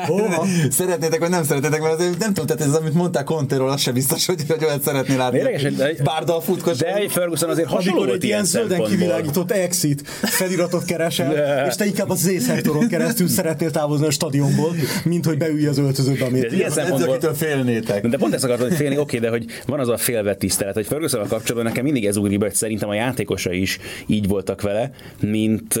szeretnétek, 0.70 1.20
vagy 1.20 1.30
nem 1.30 1.44
szeretnétek, 1.44 1.80
mert 1.80 1.94
azért 1.94 2.18
nem 2.18 2.34
tudom, 2.34 2.46
tehát 2.46 2.62
ez, 2.62 2.80
amit 2.80 2.94
mondták 2.94 3.24
Contéról, 3.24 3.70
az 3.70 3.80
sem 3.80 3.94
biztos, 3.94 4.26
hogy, 4.26 4.42
hogy 4.48 4.64
olyat 4.64 4.82
szeretné 4.82 5.16
látni. 5.16 5.38
Érdekes, 5.38 6.02
Bárdal 6.02 6.40
futkos. 6.40 6.76
De 6.76 6.94
egy 6.94 7.10
Ferguson 7.10 7.50
azért 7.50 7.68
hasonló 7.68 8.12
egy 8.12 8.24
ilyen 8.24 8.44
zölden 8.44 8.82
kivilágított 8.82 9.50
exit 9.50 10.08
feliratot 10.08 10.84
keresel, 11.16 11.56
de. 11.56 11.66
és 11.68 11.74
te 11.74 11.86
inkább 11.86 12.10
az 12.10 12.18
Z-szektoron 12.18 12.88
keresztül 12.88 13.28
szeretnél 13.28 13.70
távozni 13.70 14.06
a 14.06 14.10
stadionból, 14.10 14.74
mint 15.04 15.26
hogy 15.26 15.38
beülj 15.38 15.66
az 15.66 15.78
öltözőbe, 15.78 16.24
amit 16.24 16.48
de 16.48 16.56
ilyen 16.56 16.70
szempontból... 16.70 17.34
félnétek. 17.34 18.06
De 18.06 18.16
pont 18.16 18.34
ezt 18.34 18.44
akartam, 18.44 18.68
hogy 18.68 18.76
félni, 18.76 18.98
oké, 18.98 19.18
de 19.18 19.28
hogy 19.28 19.44
van 19.66 19.80
az 19.80 19.88
a 19.88 19.96
félvet 19.96 20.38
tisztelet, 20.38 20.74
hogy 20.74 20.86
ferguson 20.86 21.20
kapcsolatban 21.20 21.64
nekem 21.64 21.84
mindig 21.84 22.06
ez 22.06 22.16
ugrik 22.16 22.38
be, 22.38 22.44
hogy 22.44 22.54
szerintem 22.54 22.88
a 22.88 22.94
játékosa 22.94 23.52
is 23.52 23.78
így 24.06 24.28
voltak 24.28 24.62
vele, 24.62 24.90
mint 25.20 25.80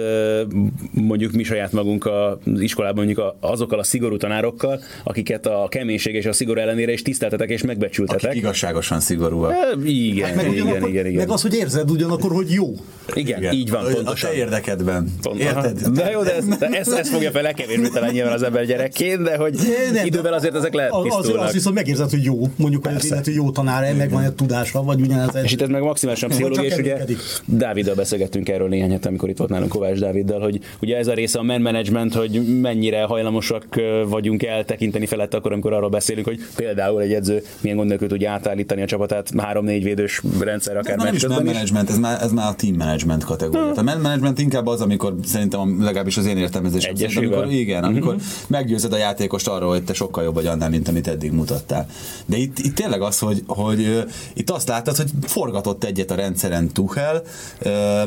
mondjuk 0.90 1.32
mi 1.32 1.42
saját 1.42 1.72
magunk 1.72 2.06
az 2.06 2.60
iskolában 2.60 3.04
mondjuk 3.04 3.34
azokkal 3.40 3.78
a 3.78 3.82
szigorú 3.82 4.16
tanárokkal, 4.16 4.80
akiket 5.04 5.46
a 5.46 5.66
keménység 5.68 6.14
és 6.14 6.26
a 6.26 6.32
szigor 6.32 6.58
ellenére 6.58 6.92
is 6.92 7.02
tiszteltetek 7.02 7.50
és 7.50 7.62
megbecsültetek. 7.62 8.30
Akik 8.30 8.40
igazságosan 8.42 9.00
szigorúak. 9.00 9.52
E, 9.52 9.78
igen, 9.84 10.26
hát 10.26 10.36
meg 10.36 10.52
igen, 10.52 10.86
igen, 10.86 11.06
igen. 11.06 11.14
Meg 11.14 11.30
az, 11.30 11.42
hogy 11.42 11.54
érzed 11.54 11.90
ugyanakkor, 11.90 12.32
hogy 12.32 12.52
jó. 12.52 12.74
Igen, 13.14 13.38
igen. 13.38 13.54
így 13.54 13.70
van. 13.70 13.92
Pontosan. 13.92 14.30
A 14.30 14.32
te 14.32 14.38
érdekedben. 14.38 15.14
Érted? 15.38 15.80
De 15.80 16.10
jó, 16.10 16.22
de 16.22 16.34
ezt, 16.34 16.58
de 16.58 16.66
ezt 16.68 17.08
fogja 17.08 17.30
fel 17.30 17.42
legkevésbé 17.42 17.88
talán 17.88 18.10
nyilván 18.12 18.32
az 18.32 18.42
ember 18.42 18.66
gyerekként, 18.66 19.22
de 19.22 19.36
hogy 19.36 19.58
nem, 19.92 20.06
idővel 20.06 20.32
azért 20.32 20.54
ezek 20.54 20.74
lehet 20.74 20.92
az, 20.92 21.32
az 21.36 21.52
viszont 21.52 21.74
megérzed, 21.74 22.10
hogy 22.10 22.24
jó, 22.24 22.38
mondjuk, 22.56 22.86
hogy 22.86 23.04
illető 23.04 23.32
jó 23.32 23.50
tanár, 23.50 23.94
megvan 23.96 24.24
a 24.24 24.34
tudása, 24.34 24.82
vagy 24.82 25.00
ugyanez. 25.00 25.28
És 25.42 25.52
itt 25.52 25.60
ez 25.62 25.68
meg 25.68 25.82
maximálisan 25.82 26.28
pszichológia, 26.28 26.62
és 26.62 26.76
ugye 26.76 26.98
Dáviddal 27.44 27.94
beszélgettünk 27.94 28.48
erről 28.48 28.68
néhány 28.68 28.90
hete, 28.90 29.08
amikor 29.08 29.28
itt 29.28 29.38
volt 29.38 29.50
nálunk 29.50 29.70
Kovács 29.70 29.98
Dáviddal, 29.98 30.40
hogy 30.40 30.60
ugye 30.80 30.96
ez 30.96 31.06
a 31.06 31.14
része 31.14 31.38
a 31.38 31.42
man 31.42 31.60
management, 31.60 32.14
hogy 32.14 32.60
mennyire 32.60 33.02
hajlamosak 33.02 33.64
vagyunk 34.08 34.42
eltekinteni 34.42 35.06
felett 35.06 35.34
akkor, 35.34 35.52
amikor 35.52 35.72
arról 35.72 35.88
beszélünk, 35.88 36.26
hogy 36.26 36.40
például 36.56 37.02
egy 37.02 37.12
edző 37.12 37.42
milyen 37.60 37.76
gond 37.76 37.88
nélkül 37.88 38.08
tudja 38.08 38.30
átállítani 38.30 38.82
a 38.82 38.86
csapatát 38.86 39.28
három-négy 39.38 39.82
védős 39.82 40.22
rendszer, 40.40 40.76
akár 40.76 40.96
meccs 40.96 41.14
is 41.14 41.26
man 41.26 41.44
management, 41.44 41.90
ez 41.90 41.98
már, 41.98 42.22
ez 42.22 42.32
már 42.32 42.48
a 42.48 42.54
team 42.54 42.76
management 42.76 43.24
kategória. 43.24 43.72
A 43.72 43.82
man 43.82 44.00
management 44.00 44.38
inkább 44.38 44.66
az, 44.66 44.80
amikor 44.80 45.09
szerintem 45.24 45.82
legalábbis 45.82 46.16
az 46.16 46.26
én 46.26 46.36
értelmezésem 46.36 46.94
szerint, 46.94 47.16
amikor, 47.16 47.52
igen, 47.52 47.84
amikor 47.84 48.14
uh-huh. 48.14 48.28
meggyőzed 48.46 48.92
a 48.92 48.96
játékost 48.96 49.48
arról, 49.48 49.70
hogy 49.70 49.84
te 49.84 49.92
sokkal 49.92 50.24
jobb 50.24 50.34
vagy 50.34 50.46
annál, 50.46 50.70
mint 50.70 50.88
amit 50.88 51.08
eddig 51.08 51.32
mutattál. 51.32 51.86
De 52.26 52.36
itt, 52.36 52.58
itt 52.58 52.74
tényleg 52.74 53.02
az, 53.02 53.18
hogy, 53.18 53.42
hogy 53.46 54.04
itt 54.34 54.50
azt 54.50 54.68
láttad, 54.68 54.96
hogy 54.96 55.10
forgatott 55.22 55.84
egyet 55.84 56.10
a 56.10 56.14
rendszeren 56.14 56.68
Tuchel, 56.68 57.22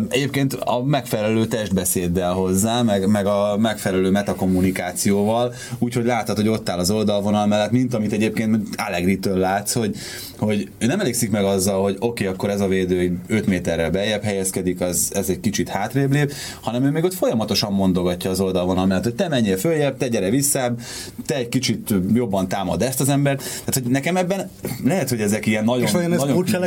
egyébként 0.09 0.53
a 0.53 0.83
megfelelő 0.83 1.45
testbeszéddel 1.45 2.33
hozzá, 2.33 2.81
meg, 2.81 3.07
meg 3.07 3.25
a 3.25 3.57
megfelelő 3.57 4.09
metakommunikációval, 4.09 5.53
úgyhogy 5.79 6.05
láttad, 6.05 6.35
hogy 6.35 6.47
ott 6.47 6.69
áll 6.69 6.77
az 6.77 6.91
oldalvonal 6.91 7.47
mellett, 7.47 7.71
mint 7.71 7.93
amit 7.93 8.11
egyébként 8.13 8.67
Allegri-től 8.75 9.37
látsz, 9.37 9.73
hogy, 9.73 9.95
hogy 10.37 10.69
ő 10.77 10.85
nem 10.85 10.99
elégszik 10.99 11.31
meg 11.31 11.43
azzal, 11.43 11.81
hogy 11.81 11.95
oké, 11.99 12.05
okay, 12.05 12.35
akkor 12.35 12.49
ez 12.49 12.61
a 12.61 12.67
védő 12.67 13.19
5 13.27 13.47
méterrel 13.47 13.91
beljebb 13.91 14.23
helyezkedik, 14.23 14.81
az, 14.81 15.11
ez 15.13 15.29
egy 15.29 15.39
kicsit 15.39 15.69
hátrébb 15.69 16.11
lép, 16.11 16.31
hanem 16.61 16.83
ő 16.83 16.89
még 16.93 17.03
ott 17.03 17.13
folyamatosan 17.13 17.73
mondogatja 17.73 18.29
az 18.29 18.39
oldalvonal 18.39 18.85
mellett, 18.85 19.03
hogy 19.03 19.15
te 19.15 19.27
menjél 19.27 19.57
följebb, 19.57 19.97
te 19.97 20.07
gyere 20.07 20.29
visszább, 20.29 20.79
te 21.25 21.35
egy 21.35 21.49
kicsit 21.49 21.93
jobban 22.13 22.47
támad 22.47 22.81
ezt 22.81 22.99
az 22.99 23.09
embert. 23.09 23.37
Tehát, 23.37 23.73
hogy 23.73 23.83
nekem 23.83 24.17
ebben 24.17 24.49
lehet, 24.83 25.09
hogy 25.09 25.21
ezek 25.21 25.45
ilyen 25.45 25.63
nagyon. 25.63 25.83
És 25.83 25.91
vajon 25.91 26.13
ez 26.13 26.21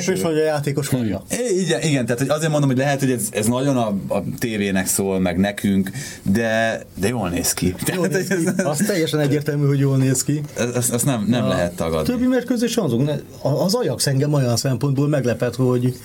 külső. 0.05 0.23
vagy 0.23 0.39
a 0.39 0.45
játékos 0.45 0.91
mondja? 0.91 1.23
Igen, 1.57 1.83
igen, 1.83 2.05
tehát 2.07 2.21
hogy 2.21 2.29
azért 2.29 2.51
mondom, 2.51 2.69
hogy 2.69 2.79
lehet, 2.79 3.01
hogy 3.01 3.11
ez, 3.11 3.29
ez 3.31 3.47
nagyon 3.47 3.77
a, 3.77 4.15
a 4.15 4.23
tévének 4.39 4.87
szól, 4.87 5.19
meg 5.19 5.39
nekünk, 5.39 5.91
de, 6.23 6.83
de 7.01 7.09
jól 7.09 7.29
néz 7.29 7.53
ki. 7.53 7.75
Jól 7.95 8.09
Tehát, 8.09 8.29
néz 8.29 8.55
ki. 8.57 8.63
Az 8.63 8.77
teljesen 8.77 9.21
egyértelmű, 9.21 9.67
hogy 9.67 9.79
jól 9.79 9.97
néz 9.97 10.25
ki. 10.25 10.41
ez, 10.57 10.69
ez, 10.75 10.91
ezt 10.91 11.05
nem, 11.05 11.25
nem 11.29 11.45
A 11.45 11.49
lehet 11.49 11.77
tagadni. 11.77 12.15
Többi 12.15 12.67
sem 12.67 12.85
azok. 12.85 13.11
Az 13.43 13.75
Ajax 13.75 14.07
engem 14.07 14.33
olyan 14.33 14.57
szempontból 14.57 15.09
meglepett, 15.09 15.55
hogy, 15.55 15.97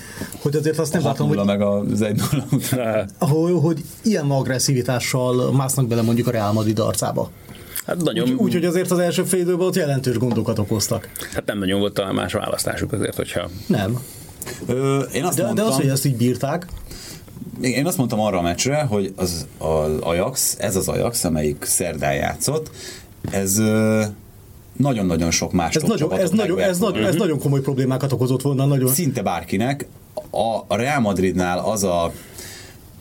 hogy 0.42 0.56
azért 0.56 0.80
azt 0.80 0.94
nem 0.94 1.04
látom, 1.04 1.28
6 1.28 1.38
hogy, 1.38 1.46
meg 1.46 1.62
az 1.62 2.02
1 2.02 2.22
0 2.32 2.46
után. 2.52 3.10
hogy, 3.20 3.54
hogy 3.62 3.84
ilyen 4.12 4.32
agresszivitással 4.32 5.52
másznak 5.52 5.88
bele 5.88 6.02
mondjuk 6.02 6.28
a 6.28 6.32
Real 6.32 6.54
Madrid 6.54 6.80
arcába. 6.80 7.30
Hát 7.86 8.02
nagyon, 8.02 8.30
Úgy, 8.30 8.36
úgyhogy 8.36 8.66
azért 8.66 8.92
az 8.92 9.00
első 9.00 9.24
fél 9.24 9.40
időben 9.40 9.68
ott 9.68 9.76
jelentős 9.76 10.18
gondokat 10.18 10.60
okoztak. 10.60 11.10
hát 11.34 11.46
nem 11.46 11.60
nagyon 11.60 11.80
volt 11.80 11.94
talán 11.94 12.16
más 12.16 12.34
választásuk 12.34 12.94
azért, 12.94 13.16
hogyha 13.16 13.50
Nem. 13.68 14.00
Ö, 14.66 15.00
én 15.00 15.24
azt 15.24 15.36
De, 15.36 15.42
de 15.42 15.46
mondtam, 15.48 15.68
az, 15.68 15.76
hogy 15.76 15.88
ezt 15.88 16.06
így 16.06 16.16
bírták, 16.16 16.66
Én 17.62 17.86
azt 17.86 17.98
mondtam 17.98 18.20
arra 18.20 18.38
a 18.38 18.42
meccsre, 18.42 18.82
hogy 18.82 19.14
az, 19.16 19.48
az 19.58 19.98
Ajax, 20.00 20.56
ez 20.60 20.76
az 20.76 20.88
Ajax, 20.88 21.24
amelyik 21.24 21.64
szerdán 21.64 22.14
játszott, 22.14 22.72
ez 23.32 23.58
ö, 23.58 24.04
nagyon-nagyon 24.78 25.32
sok 25.32 25.52
más 25.52 25.76
ez 25.76 25.82
nagyon, 25.82 26.14
ez, 26.14 26.30
nagyon, 26.30 26.60
ez, 26.60 26.78
nagyon, 26.78 27.06
ez 27.06 27.16
nagyon 27.16 27.40
komoly 27.40 27.62
problémákat 27.62 28.12
okozott 28.12 28.42
volna. 28.42 28.66
Nagyon. 28.66 28.90
szinte 28.90 29.22
bárkinek. 29.22 29.88
A 30.68 30.76
Real 30.76 31.00
Madridnál 31.00 31.60
az 31.60 31.84
a 31.84 32.12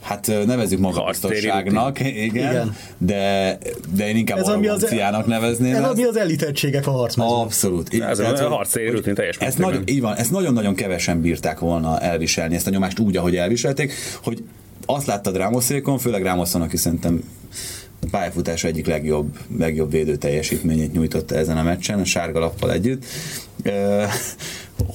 Hát 0.01 0.27
nevezzük 0.45 0.79
magabiztosságnak, 0.79 1.99
igen, 1.99 2.25
Igen. 2.25 2.75
de, 2.97 3.57
de 3.95 4.07
én 4.09 4.15
inkább 4.15 4.37
Ez 4.37 4.47
ami 4.47 4.67
az- 4.67 4.93
nevezném 5.25 5.75
Ez 5.75 5.83
ami 5.83 6.03
az 6.03 6.17
elitegységek 6.17 6.87
a 6.87 6.91
harcmezőn. 6.91 7.33
Abszolút. 7.35 7.93
Ez 7.93 8.19
a 8.19 8.21
Tehát, 8.21 8.39
hogy- 8.39 8.47
harcéri 8.51 8.89
rutin 8.89 9.13
teljes 9.13 9.35
ezt 9.37 9.57
mértékben. 9.57 9.69
nagyon, 9.79 9.87
így 9.95 10.01
van, 10.01 10.15
ezt 10.15 10.31
nagyon-nagyon 10.31 10.75
kevesen 10.75 11.21
bírták 11.21 11.59
volna 11.59 11.99
elviselni, 11.99 12.55
ezt 12.55 12.67
a 12.67 12.69
nyomást 12.69 12.99
úgy, 12.99 13.17
ahogy 13.17 13.35
elviselték, 13.35 13.93
hogy 14.23 14.43
azt 14.85 15.05
láttad 15.05 15.35
Rámoszékon, 15.37 15.97
főleg 15.97 16.23
Rámoszon, 16.23 16.61
aki 16.61 16.77
szerintem 16.77 17.23
a 18.01 18.07
pályafutása 18.11 18.67
egyik 18.67 18.87
legjobb, 18.87 19.37
legjobb 19.57 19.91
védő 19.91 20.15
teljesítményét 20.15 20.93
nyújtotta 20.93 21.35
ezen 21.35 21.57
a 21.57 21.63
meccsen, 21.63 21.99
a 21.99 22.05
sárga 22.05 22.39
lappal 22.39 22.71
együtt, 22.71 23.05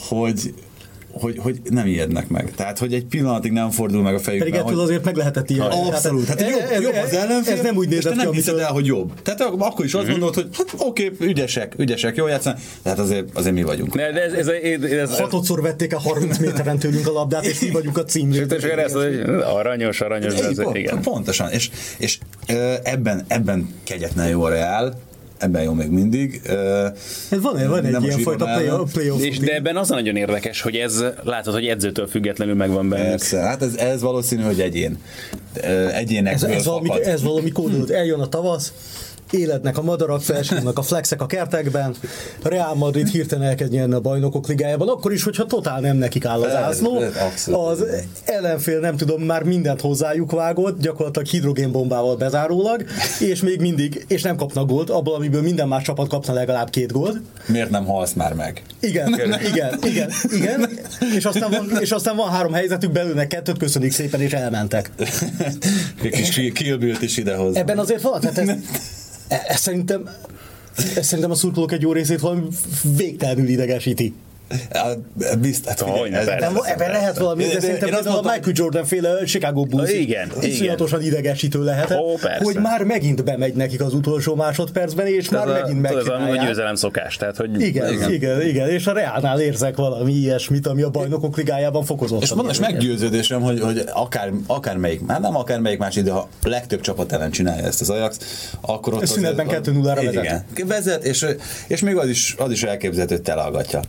hogy, 0.09 0.55
hogy, 1.21 1.39
hogy 1.39 1.61
nem 1.71 1.87
ijednek 1.87 2.29
meg. 2.29 2.53
Tehát, 2.57 2.79
hogy 2.79 2.95
egy 2.95 3.05
pillanatig 3.05 3.53
nem 3.53 3.71
fordul 3.71 4.03
meg 4.03 4.15
a 4.15 4.19
fejükben, 4.19 4.49
Pedig 4.49 4.61
ettől 4.65 4.77
hogy 4.77 4.85
azért 4.85 5.05
meg 5.05 5.17
lehetett 5.17 5.51
ilyen. 5.51 5.61
Abszolút. 5.71 6.27
Hát 6.27 6.41
ez, 6.41 6.51
jobb, 6.51 6.61
ez, 6.71 6.83
jobb 6.83 6.95
az 7.05 7.13
ellenfél, 7.13 7.55
ez 7.55 7.61
nem 7.63 7.77
úgy 7.77 7.89
nézett 7.89 8.13
ki, 8.13 8.19
nem 8.19 8.33
hiszed 8.33 8.49
amitől- 8.49 8.69
el, 8.69 8.73
hogy 8.73 8.87
jobb. 8.87 9.23
Tehát 9.23 9.41
akkor 9.41 9.85
is 9.85 9.95
azt 9.95 10.09
gondolod, 10.09 10.35
hogy 10.35 10.49
hát 10.53 10.75
oké, 10.79 11.13
ügyesek, 11.21 11.75
ügyesek, 11.79 12.17
jól 12.17 12.29
játszanak, 12.31 12.59
tehát 12.83 12.99
azért, 12.99 13.29
azért 13.35 13.55
mi 13.55 13.63
vagyunk. 13.63 13.95
Ne, 13.95 14.13
de 14.13 14.23
ez, 14.23 14.33
ez, 14.33 14.47
ez, 14.49 14.83
ez, 14.83 14.93
ez 14.93 15.19
Hatodszor 15.19 15.63
vették 15.63 15.93
el 15.93 15.99
30 15.99 16.39
méteren 16.39 16.79
tőlünk 16.79 17.07
a 17.07 17.13
labdát, 17.13 17.45
és 17.45 17.61
mi 17.61 17.71
vagyunk 17.71 17.99
a 17.99 18.05
címzők. 18.05 18.53
és 18.53 18.63
ezt, 18.63 18.95
hogy 18.95 19.21
aranyos, 19.45 20.01
aranyos, 20.01 20.35
ez, 20.35 20.63
Pont- 20.63 20.77
igen. 20.77 21.03
Pontosan, 21.03 21.51
és, 21.51 21.71
és 21.99 22.19
ebben, 22.83 23.25
ebben 23.29 23.69
kegyetlen 23.85 24.29
jó 24.29 24.43
a 24.43 24.49
Real, 24.49 25.01
ebben 25.39 25.63
jó 25.63 25.73
még 25.73 25.91
mindig. 25.91 26.41
Ez 27.31 27.41
van, 27.41 27.69
van 27.69 27.85
egy 27.85 28.03
ilyen 28.03 28.19
fajta 28.19 28.59
zsíron 28.59 28.77
play, 28.77 28.93
playoff. 28.93 29.23
És 29.23 29.39
de 29.39 29.55
ebben 29.55 29.77
az 29.77 29.91
a 29.91 29.95
nagyon 29.95 30.17
érdekes, 30.17 30.61
hogy 30.61 30.77
ez 30.77 31.05
látod, 31.25 31.55
hogy 31.55 31.67
edzőtől 31.67 32.07
függetlenül 32.07 32.55
megvan 32.55 32.89
bennük. 32.89 33.09
Persze, 33.09 33.39
hát 33.39 33.63
ez, 33.63 33.75
ez 33.75 34.01
valószínű, 34.01 34.43
hogy 34.43 34.61
egyén. 34.61 34.99
Ö, 35.63 35.89
ez, 36.25 36.43
ez, 36.43 36.65
valami, 36.65 37.03
ez 37.03 37.23
valami 37.23 37.51
kódolt. 37.51 37.91
Eljön 37.91 38.21
a 38.21 38.29
tavasz, 38.29 38.73
életnek 39.31 39.79
a 39.79 39.83
madarak, 39.83 40.23
felsírnak 40.23 40.79
a 40.79 40.83
flexek 40.83 41.23
a 41.23 41.27
kertekben, 41.27 41.95
Real 42.43 42.75
Madrid 42.75 43.09
hirtelen 43.09 43.49
elkezd 43.49 43.73
nyerni 43.73 43.95
a 43.95 44.01
bajnokok 44.01 44.49
ligájában, 44.49 44.89
akkor 44.89 45.13
is, 45.13 45.23
hogyha 45.23 45.47
totál 45.47 45.81
nem 45.81 45.97
nekik 45.97 46.25
áll 46.25 46.43
az 46.43 46.55
ászló. 46.55 47.03
Az 47.53 47.85
ellenfél 48.25 48.81
nem 48.81 48.97
tudom, 48.97 49.23
már 49.23 49.43
mindent 49.43 49.81
hozzájuk 49.81 50.31
vágott, 50.31 50.81
gyakorlatilag 50.81 51.29
hidrogénbombával 51.29 52.17
bezárólag, 52.17 52.85
és 53.21 53.41
még 53.41 53.61
mindig, 53.61 54.05
és 54.09 54.23
nem 54.23 54.37
kapnak 54.37 54.69
gólt, 54.69 54.91
abból, 54.91 55.15
amiből 55.15 55.43
minden 55.43 55.69
más 55.69 55.83
csapat 55.83 56.09
kapna 56.09 56.33
legalább 56.33 56.71
két 56.71 56.93
gólt. 56.93 57.21
Miért 57.47 57.71
nem 57.71 57.87
halsz 57.87 58.13
már 58.13 58.33
meg? 58.33 58.63
Igen, 58.81 59.09
igen, 59.09 59.81
igen, 59.85 60.11
igen, 60.33 60.69
és 61.17 61.25
aztán, 61.25 61.51
van, 61.51 61.81
és 61.81 61.91
aztán 61.91 62.17
van 62.17 62.31
három 62.31 62.53
helyzetük, 62.53 62.93
belőnek 62.93 63.27
kettőt, 63.27 63.59
köszönik 63.59 63.93
szépen, 63.93 64.21
és 64.21 64.33
elmentek. 64.33 64.91
Egy 66.03 66.11
kis 66.11 66.53
Kill 66.53 66.77
Bill-t 66.77 67.03
is 67.03 67.17
idehoz. 67.17 67.57
Ebben 67.57 67.79
azért 67.79 68.03
van, 68.03 68.21
tehát 68.21 68.39
ez, 68.39 68.49
ez 69.29 69.61
szerintem, 69.61 70.09
ez 70.97 71.07
szerintem 71.07 71.31
a 71.31 71.35
szurkolók 71.35 71.73
egy 71.73 71.83
jó 71.83 71.93
részét 71.93 72.21
valami 72.21 72.49
végtelenül 72.97 73.49
idegesíti. 73.49 74.15
Biztos. 75.41 75.75
Hát. 76.13 76.55
Ebben, 76.67 76.91
lehet 76.91 77.19
valami, 77.19 77.43
de 77.45 77.51
én- 77.53 77.61
szerintem 77.61 77.89
én 77.89 77.95
azt 77.95 78.07
a 78.07 78.21
Michael 78.23 78.53
Jordan 78.53 78.85
féle 78.85 79.25
Chicago 79.25 79.65
Bulls 79.65 79.93
Igen, 79.93 80.33
iszonyatosan 80.41 81.03
idegesítő 81.03 81.65
lehet, 81.65 81.91
Ó, 81.91 82.15
persze. 82.15 82.45
hogy 82.45 82.57
már 82.57 82.83
megint 82.83 83.25
bemegy 83.25 83.55
nekik 83.55 83.81
az 83.83 83.95
utolsó 83.95 84.35
másodpercben, 84.35 85.07
és 85.07 85.29
már 85.29 85.49
Ez 85.49 85.49
a, 85.49 85.53
megint 85.61 85.87
tudod, 85.87 86.01
ez 86.03 86.07
a, 86.07 86.11
megcsinálják. 86.11 86.47
győzelem 86.47 86.75
szokás. 86.75 87.17
Tehát, 87.17 87.37
hogy 87.37 87.61
Igen, 87.61 87.93
igen, 87.93 88.13
igen, 88.13 88.41
igen, 88.43 88.69
és 88.69 88.87
a 88.87 88.93
Reálnál 88.93 89.41
érzek 89.41 89.77
valami 89.77 90.13
ilyesmit, 90.13 90.67
ami 90.67 90.83
a 90.83 90.91
bajnokok 90.91 91.37
ligájában 91.37 91.85
fokozott. 91.85 92.23
És 92.23 92.29
mondom, 92.29 92.49
és 92.51 92.59
meggyőződésem, 92.59 93.41
hogy, 93.41 93.61
hogy 93.61 93.85
akár, 93.93 94.31
akármelyik, 94.47 95.01
már 95.07 95.21
nem 95.21 95.37
akármelyik 95.37 95.79
más 95.79 95.97
ide, 95.97 96.11
ha 96.11 96.29
a 96.43 96.49
legtöbb 96.49 96.81
csapat 96.81 97.13
ellen 97.13 97.31
csinálja 97.31 97.65
ezt 97.65 97.81
az 97.81 97.91
Ajax, 97.91 98.19
akkor 98.61 98.95
ott... 98.95 99.03
Ez 99.03 99.11
szünetben 99.11 99.47
azért- 99.47 99.67
2-0-ra 99.69 99.95
vezet. 100.05 100.13
Igen, 100.53 100.67
vezet, 100.67 101.05
és, 101.05 101.27
és 101.67 101.81
még 101.81 101.97
az 101.97 102.09
is, 102.09 102.35
az 102.39 102.51
is 102.51 102.63
elképzelhető, 102.63 103.15
hogy 103.15 103.25
telehallgatja. 103.25 103.81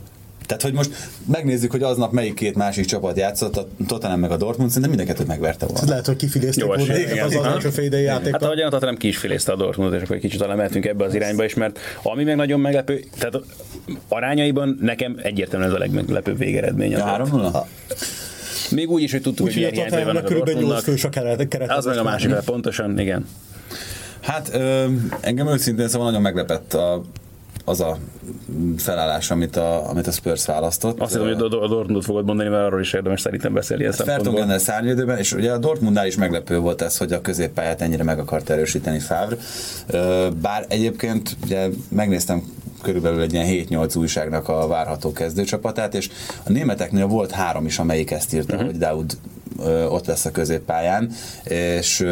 Tehát, 0.48 0.62
hogy 0.62 0.72
most 0.72 0.90
megnézzük, 1.26 1.70
hogy 1.70 1.82
aznap 1.82 2.12
melyik 2.12 2.34
két 2.34 2.54
másik 2.54 2.84
csapat 2.84 3.16
játszott, 3.16 3.56
a 3.56 3.68
Tottenham 3.86 4.20
meg 4.20 4.30
a 4.30 4.36
Dortmund, 4.36 4.70
szerintem 4.70 4.96
mind 4.96 5.08
a 5.08 5.12
kettőt 5.12 5.26
megverte 5.26 5.66
volna. 5.66 5.88
Lehet, 5.88 6.06
hogy 6.06 6.16
kifilézték 6.16 6.64
Jó 6.64 6.66
volna 6.66 6.98
igen. 6.98 7.24
az 7.24 7.34
az 7.34 7.44
első 7.44 7.70
félidei 7.70 8.06
Hát 8.06 8.42
ahogyan 8.42 8.66
a 8.66 8.70
Tottenham 8.70 8.96
ki 8.96 9.08
is 9.08 9.16
filézte 9.16 9.52
a 9.52 9.56
Dortmundot, 9.56 9.96
és 9.96 10.02
akkor 10.02 10.16
egy 10.16 10.22
kicsit 10.22 10.38
talán 10.40 10.56
mehetünk 10.56 10.86
ebbe 10.86 11.04
az 11.04 11.14
irányba 11.14 11.44
is, 11.44 11.54
mert 11.54 11.78
ami 12.02 12.24
meg 12.24 12.36
nagyon 12.36 12.60
meglepő, 12.60 13.04
tehát 13.18 13.40
arányaiban 14.08 14.78
nekem 14.80 15.18
egyértelműen 15.22 15.70
ez 15.70 15.76
a 15.76 15.80
legmeglepőbb 15.80 16.38
végeredmény. 16.38 16.94
A 16.94 17.20
azért. 17.20 17.34
3-0? 17.34 17.64
Még 18.70 18.90
úgy 18.90 19.02
is, 19.02 19.12
hogy 19.12 19.22
tudtuk, 19.22 19.46
Úgyhogy 19.46 19.62
hogy 19.62 19.72
a 19.72 19.74
milyen 19.74 19.88
hiányzói 19.88 20.12
Tottenhamnek 20.14 20.30
vannak 20.30 20.46
a 20.48 20.52
körülbelül 20.52 20.60
8 20.60 20.84
Dortmundnak. 20.84 20.94
fős 20.94 21.04
a 21.04 21.36
keret, 21.36 21.48
keret 21.48 21.70
Az 21.70 21.84
meg 21.84 21.96
a 21.96 22.02
másik, 22.02 22.34
pontosan, 22.44 22.98
igen. 22.98 23.26
Hát 24.20 24.50
ö, 24.52 24.84
engem 25.20 25.48
őszintén 25.48 25.88
szóval 25.88 26.06
nagyon 26.06 26.22
meglepett 26.22 26.74
a, 26.74 27.02
az 27.68 27.80
a 27.80 27.96
felállás, 28.76 29.30
amit 29.30 29.56
a, 29.56 29.88
amit 29.88 30.06
a 30.06 30.10
Spurs 30.10 30.46
választott. 30.46 31.00
Azt 31.00 31.12
hiszem, 31.12 31.26
hogy 31.26 31.42
a 31.42 31.48
Dortmundot 31.48 32.04
fogod 32.04 32.24
mondani, 32.24 32.48
mert 32.48 32.66
arról 32.66 32.80
is 32.80 32.92
érdemes 32.92 33.20
szerintem 33.20 33.52
beszélni 33.52 33.82
ilyen 33.82 33.94
szempontból. 33.94 34.24
Fertongennel 34.24 34.58
szárnyvédőben, 34.58 35.18
és 35.18 35.32
ugye 35.32 35.52
a 35.52 35.58
Dortmundnál 35.58 36.06
is 36.06 36.16
meglepő 36.16 36.58
volt 36.58 36.82
ez, 36.82 36.96
hogy 36.96 37.12
a 37.12 37.20
középpályát 37.20 37.80
ennyire 37.80 38.02
meg 38.02 38.18
akart 38.18 38.50
erősíteni 38.50 38.98
Favre. 38.98 39.36
Bár 40.40 40.64
egyébként 40.68 41.36
ugye 41.44 41.68
megnéztem 41.88 42.42
körülbelül 42.82 43.20
egy 43.20 43.32
ilyen 43.32 43.66
7-8 43.70 43.98
újságnak 43.98 44.48
a 44.48 44.66
várható 44.66 45.12
kezdőcsapatát, 45.12 45.94
és 45.94 46.08
a 46.44 46.52
németeknél 46.52 47.06
volt 47.06 47.30
három 47.30 47.66
is, 47.66 47.78
amelyik 47.78 48.10
ezt 48.10 48.34
írta, 48.34 48.54
uh-huh. 48.54 48.70
hogy 48.70 48.78
Daud 48.78 49.18
ott 49.88 50.06
lesz 50.06 50.24
a 50.24 50.30
középpályán, 50.30 51.10
és 51.44 52.06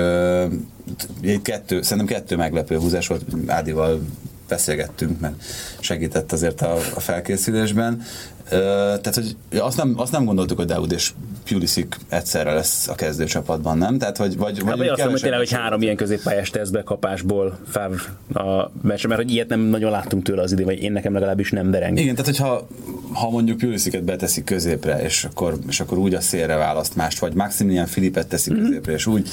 itt 1.21 1.43
kettő, 1.43 1.83
szerintem 1.83 2.17
kettő 2.17 2.37
meglepő 2.37 2.79
húzás 2.79 3.07
volt, 3.07 3.23
Ádival 3.47 4.01
beszélgettünk, 4.49 5.21
mert 5.21 5.43
segített 5.81 6.33
azért 6.33 6.61
a, 6.61 6.75
a 6.95 7.01
felkészülésben. 7.01 8.03
Tehát, 8.49 9.15
hogy 9.15 9.37
azt 9.59 9.77
nem, 9.77 9.95
azt 9.97 10.13
nem 10.13 10.25
gondoltuk, 10.25 10.57
hogy 10.57 10.67
Daud 10.67 10.93
és 10.93 11.13
Pulisic 11.45 11.97
egyszerre 12.09 12.53
lesz 12.53 12.89
a 12.89 12.95
kezdőcsapatban, 12.95 13.79
nem? 13.79 13.99
Tehát, 13.99 14.17
hogy, 14.17 14.37
vagy, 14.37 14.63
hát, 14.65 14.77
vagy 14.77 14.87
azt 14.87 14.99
mondom, 14.99 15.11
hogy 15.11 15.21
tényleg, 15.21 15.39
hogy 15.39 15.53
három 15.53 15.83
ilyen 15.83 15.97
középpályás 15.97 16.51
tesztbe 16.51 16.83
kapásból 16.83 17.59
Favre 17.69 18.03
a 18.33 18.71
meccs, 18.83 19.07
mert 19.07 19.21
hogy 19.21 19.31
ilyet 19.31 19.49
nem 19.49 19.61
nagyon 19.61 19.91
láttunk 19.91 20.23
tőle 20.23 20.43
az 20.43 20.53
idén, 20.53 20.65
vagy 20.65 20.83
én 20.83 20.93
nekem 20.93 21.13
legalábbis 21.13 21.51
nem 21.51 21.71
dereng. 21.71 21.99
Igen, 21.99 22.15
tehát 22.15 22.27
hogyha 22.27 22.67
ha 23.13 23.31
mondjuk 23.31 23.59
Pulisicet 23.59 24.05
beteszik 24.05 24.45
középre, 24.45 25.03
és 25.03 25.25
akkor, 25.25 25.59
és 25.69 25.81
akkor 25.81 25.99
úgy 25.99 26.15
a 26.15 26.21
szélre 26.21 26.57
választ 26.57 26.97
mást, 26.97 27.19
vagy 27.19 27.35
Maximilian 27.35 27.87
Filipet 27.87 28.27
teszik 28.27 28.53
mm-hmm. 28.53 28.63
középre, 28.63 28.93
és 28.93 29.07
úgy 29.07 29.29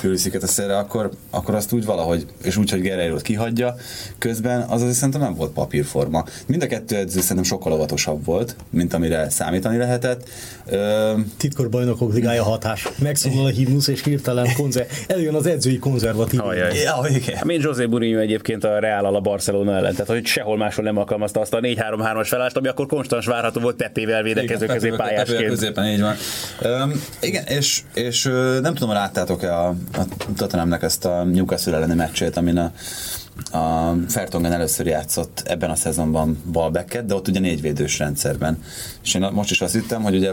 Pulisicet 0.00 0.42
a 0.42 0.46
szélre, 0.46 0.78
akkor, 0.78 1.10
akkor 1.30 1.54
azt 1.54 1.72
úgy 1.72 1.84
valahogy, 1.84 2.26
és 2.42 2.56
úgy, 2.56 2.70
hogy 2.70 2.82
Guerreiro-t 2.82 3.22
kihagyja 3.22 3.74
közben, 4.18 4.60
az 4.60 4.80
azért 4.80 4.96
szerintem 4.96 5.20
nem 5.20 5.34
volt 5.34 5.52
papírforma. 5.52 6.24
Mind 6.46 6.62
a 6.62 6.66
kettő 6.66 6.96
edző 6.96 7.20
szerintem 7.20 7.44
sokkal 7.44 7.72
óvatosabb 7.72 8.24
volt, 8.24 8.56
mint 8.70 8.94
amire 8.94 9.30
számítani 9.30 9.76
lehetett. 9.76 10.28
Ö... 10.66 11.12
Titkor 11.36 11.68
bajnokok 11.68 12.12
ligája 12.12 12.42
hatás. 12.42 12.88
Megszólal 12.98 13.44
a 13.44 13.48
himnusz, 13.48 13.88
és 13.88 14.02
hirtelen 14.02 14.48
konzer... 14.56 14.86
eljön 15.06 15.34
az 15.34 15.46
edzői 15.46 15.78
konzervatív. 15.78 16.40
Ja, 16.84 16.96
igen. 17.08 17.40
Mint 17.44 17.62
José 17.62 17.86
Mourinho 17.86 18.20
egyébként 18.20 18.64
a 18.64 18.78
Real 18.78 19.14
a 19.14 19.20
Barcelona 19.20 19.76
ellen, 19.76 19.92
tehát 19.92 20.06
hogy 20.06 20.26
sehol 20.26 20.56
máshol 20.56 20.84
nem 20.84 20.96
alkalmazta 20.96 21.40
azt 21.40 21.54
a 21.54 21.60
4-3-3-as 21.60 22.26
felállást, 22.28 22.56
ami 22.56 22.68
akkor 22.68 22.86
konstans 22.86 23.26
várható 23.26 23.60
volt 23.60 23.76
tettével 23.76 24.22
védekező 24.22 24.66
középpályásként. 24.66 25.46
Középen, 25.48 25.86
így 25.86 26.00
van. 26.00 26.14
Um, 26.62 27.02
igen, 27.20 27.44
és, 27.44 27.82
és 27.94 28.22
nem 28.62 28.74
tudom, 28.74 28.92
láttátok-e 28.92 29.58
a, 29.58 29.68
a 29.68 30.02
Tottenhamnek 30.36 30.82
ezt 30.82 31.04
a 31.04 31.24
Newcastle 31.24 31.76
elleni 31.76 31.94
meccsét, 31.94 32.36
amin 32.36 32.56
a 32.56 32.72
a 33.52 33.94
Fertongen 34.08 34.52
először 34.52 34.86
játszott 34.86 35.42
ebben 35.46 35.70
a 35.70 35.74
szezonban 35.74 36.42
balbeket, 36.52 37.06
de 37.06 37.14
ott 37.14 37.28
ugye 37.28 37.40
négyvédős 37.40 37.98
rendszerben. 37.98 38.62
És 39.08 39.14
én 39.14 39.28
most 39.32 39.50
is 39.50 39.60
azt 39.60 39.72
hittem, 39.72 40.02
hogy 40.02 40.16
ugye 40.16 40.32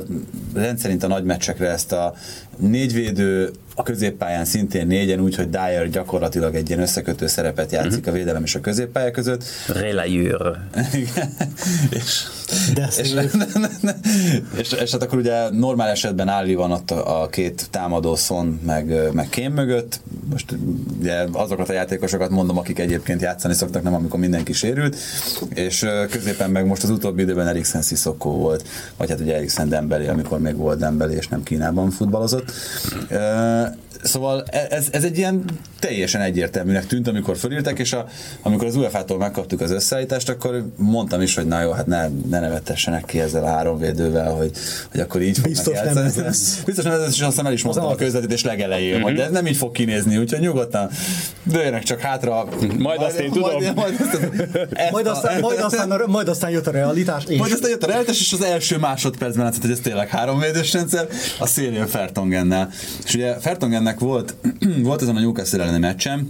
rendszerint 0.54 1.04
a 1.04 1.08
nagy 1.08 1.24
meccsekre 1.24 1.70
ezt 1.70 1.92
a 1.92 2.14
négyvédő 2.58 3.52
a 3.76 3.84
középpályán 3.84 4.46
szintén 4.46 4.88
négyen, 4.88 5.20
úgyhogy 5.20 5.50
Dyer 5.50 5.90
gyakorlatilag 5.90 6.56
egy 6.56 6.70
ilyen 6.70 6.82
összekötő 6.82 7.28
szerepet 7.28 7.72
játszik 7.72 8.00
uh-huh. 8.00 8.14
a 8.14 8.18
védelem 8.18 8.44
és 8.44 8.56
a 8.56 8.60
középpálya 8.60 9.12
között. 9.12 9.44
Relayeur. 9.68 10.58
és, 11.90 12.24
és, 12.98 13.14
és, 14.60 14.72
és, 14.72 14.92
hát 14.92 15.04
akkor 15.04 15.18
ugye 15.18 15.50
normál 15.50 15.90
esetben 15.90 16.28
Áli 16.28 16.56
van 16.56 16.72
ott 16.72 16.92
a, 16.92 17.22
a 17.22 17.28
két 17.28 17.68
támadó 17.70 18.16
Son 18.16 18.60
meg, 18.66 19.14
meg 19.14 19.30
Kém 19.30 19.54
mögött. 19.54 20.00
Most 20.30 20.56
ugye 21.00 21.26
azokat 21.32 21.70
a 21.70 21.74
játékosokat 21.74 22.30
mondom, 22.30 22.58
akik 22.58 22.80
egyébként 22.80 23.22
játszani 23.22 23.54
szoktak, 23.54 23.84
nem 23.84 23.94
amikor 23.94 24.20
mindenki 24.20 24.54
sérült. 24.54 24.98
És 25.50 25.86
középen 26.10 26.50
meg 26.50 26.66
most 26.66 26.84
az 26.84 26.90
utóbbi 26.90 27.22
időben 27.22 27.48
Eriksen 27.48 27.82
Sissoko 27.82 28.30
volt, 28.30 28.65
vagy 28.98 29.10
hát 29.10 29.20
ugye 29.20 29.36
Eriksen 29.36 29.70
Dembeli, 29.70 30.08
amikor 30.08 30.40
még 30.40 30.56
volt 30.56 30.80
Dembeli, 30.80 31.16
és 31.16 31.28
nem 31.28 31.44
Kínában 31.44 31.90
futballozott. 31.90 32.52
Szóval 34.06 34.44
e, 34.52 34.68
ez, 34.70 34.88
ez 34.92 35.04
egy 35.04 35.18
ilyen 35.18 35.44
teljesen 35.80 36.22
egyértelműnek 36.22 36.86
tűnt, 36.86 37.08
amikor 37.08 37.38
fölírtak, 37.38 37.80
és 37.80 37.94
a, 37.94 38.06
amikor 38.42 38.68
az 38.68 38.76
UEFA-tól 38.76 39.18
megkaptuk 39.18 39.62
az 39.62 39.72
összeállítást, 39.72 40.30
akkor 40.30 40.66
mondtam 40.76 41.22
is, 41.22 41.36
hogy 41.36 41.46
na 41.46 41.62
jó, 41.62 41.72
hát 41.72 41.86
ne, 41.86 42.08
ne 42.30 42.40
nevetessenek 42.40 43.06
ki 43.06 43.20
ezzel 43.20 43.44
a 43.44 43.48
három 43.48 43.78
védővel, 43.78 44.32
hogy, 44.32 44.52
hogy 44.92 45.00
akkor 45.00 45.22
így 45.22 45.42
Biztos 45.42 45.80
nem 45.80 45.98
ez 45.98 46.16
lesz. 46.16 46.62
Biztos 46.66 46.84
nem 46.84 46.94
ez 46.94 47.14
és 47.14 47.22
aztán 47.22 47.46
el 47.46 47.54
is 47.54 47.64
mondtam 47.64 47.86
a 47.86 47.96
közvetítés 47.96 48.44
legelején, 48.44 48.94
mm-hmm. 48.94 49.02
hogy 49.02 49.20
ez 49.20 49.32
nem 49.32 49.46
így 49.46 49.58
fog 49.58 49.72
kinézni, 49.72 50.18
úgyhogy 50.18 50.40
nyugodtan 50.40 50.90
dőjenek 51.44 51.84
csak 51.84 52.00
hátra. 52.00 52.46
Majd, 52.60 52.80
majd 52.80 53.02
azt 53.02 53.20
én 53.20 53.32
tudom. 53.32 53.50
Majd, 53.50 53.76
majd, 53.76 53.94
majd, 54.92 55.08
aztán, 55.08 55.40
majd, 55.40 55.60
aztán, 55.60 56.02
majd 56.08 56.28
aztán 56.28 56.50
jött 56.50 56.68
a 56.68 56.72
realitás. 56.72 57.24
És. 57.28 57.38
Majd 57.38 57.52
aztán 57.52 57.70
jött 57.70 57.84
a 57.84 57.88
realitás, 57.88 58.20
és 58.20 58.34
az 58.34 58.42
első 58.56 58.78
másodpercben 58.78 59.46
látszott, 59.46 59.62
hogy 59.62 59.72
ez 59.72 59.80
tényleg 59.80 60.08
három 60.08 60.40
védős 60.40 60.74
rendszer, 60.74 61.08
a 61.40 61.46
szélén 61.46 61.88
Fertongennel. 61.88 62.70
És 63.06 63.14
ugye 63.14 63.40
Fertongennek 63.40 64.00
volt, 64.00 64.36
volt 64.84 65.02
azon 65.02 65.16
a 65.16 65.20
Newcastle 65.20 65.62
elleni 65.62 65.80
meccsem, 65.80 66.30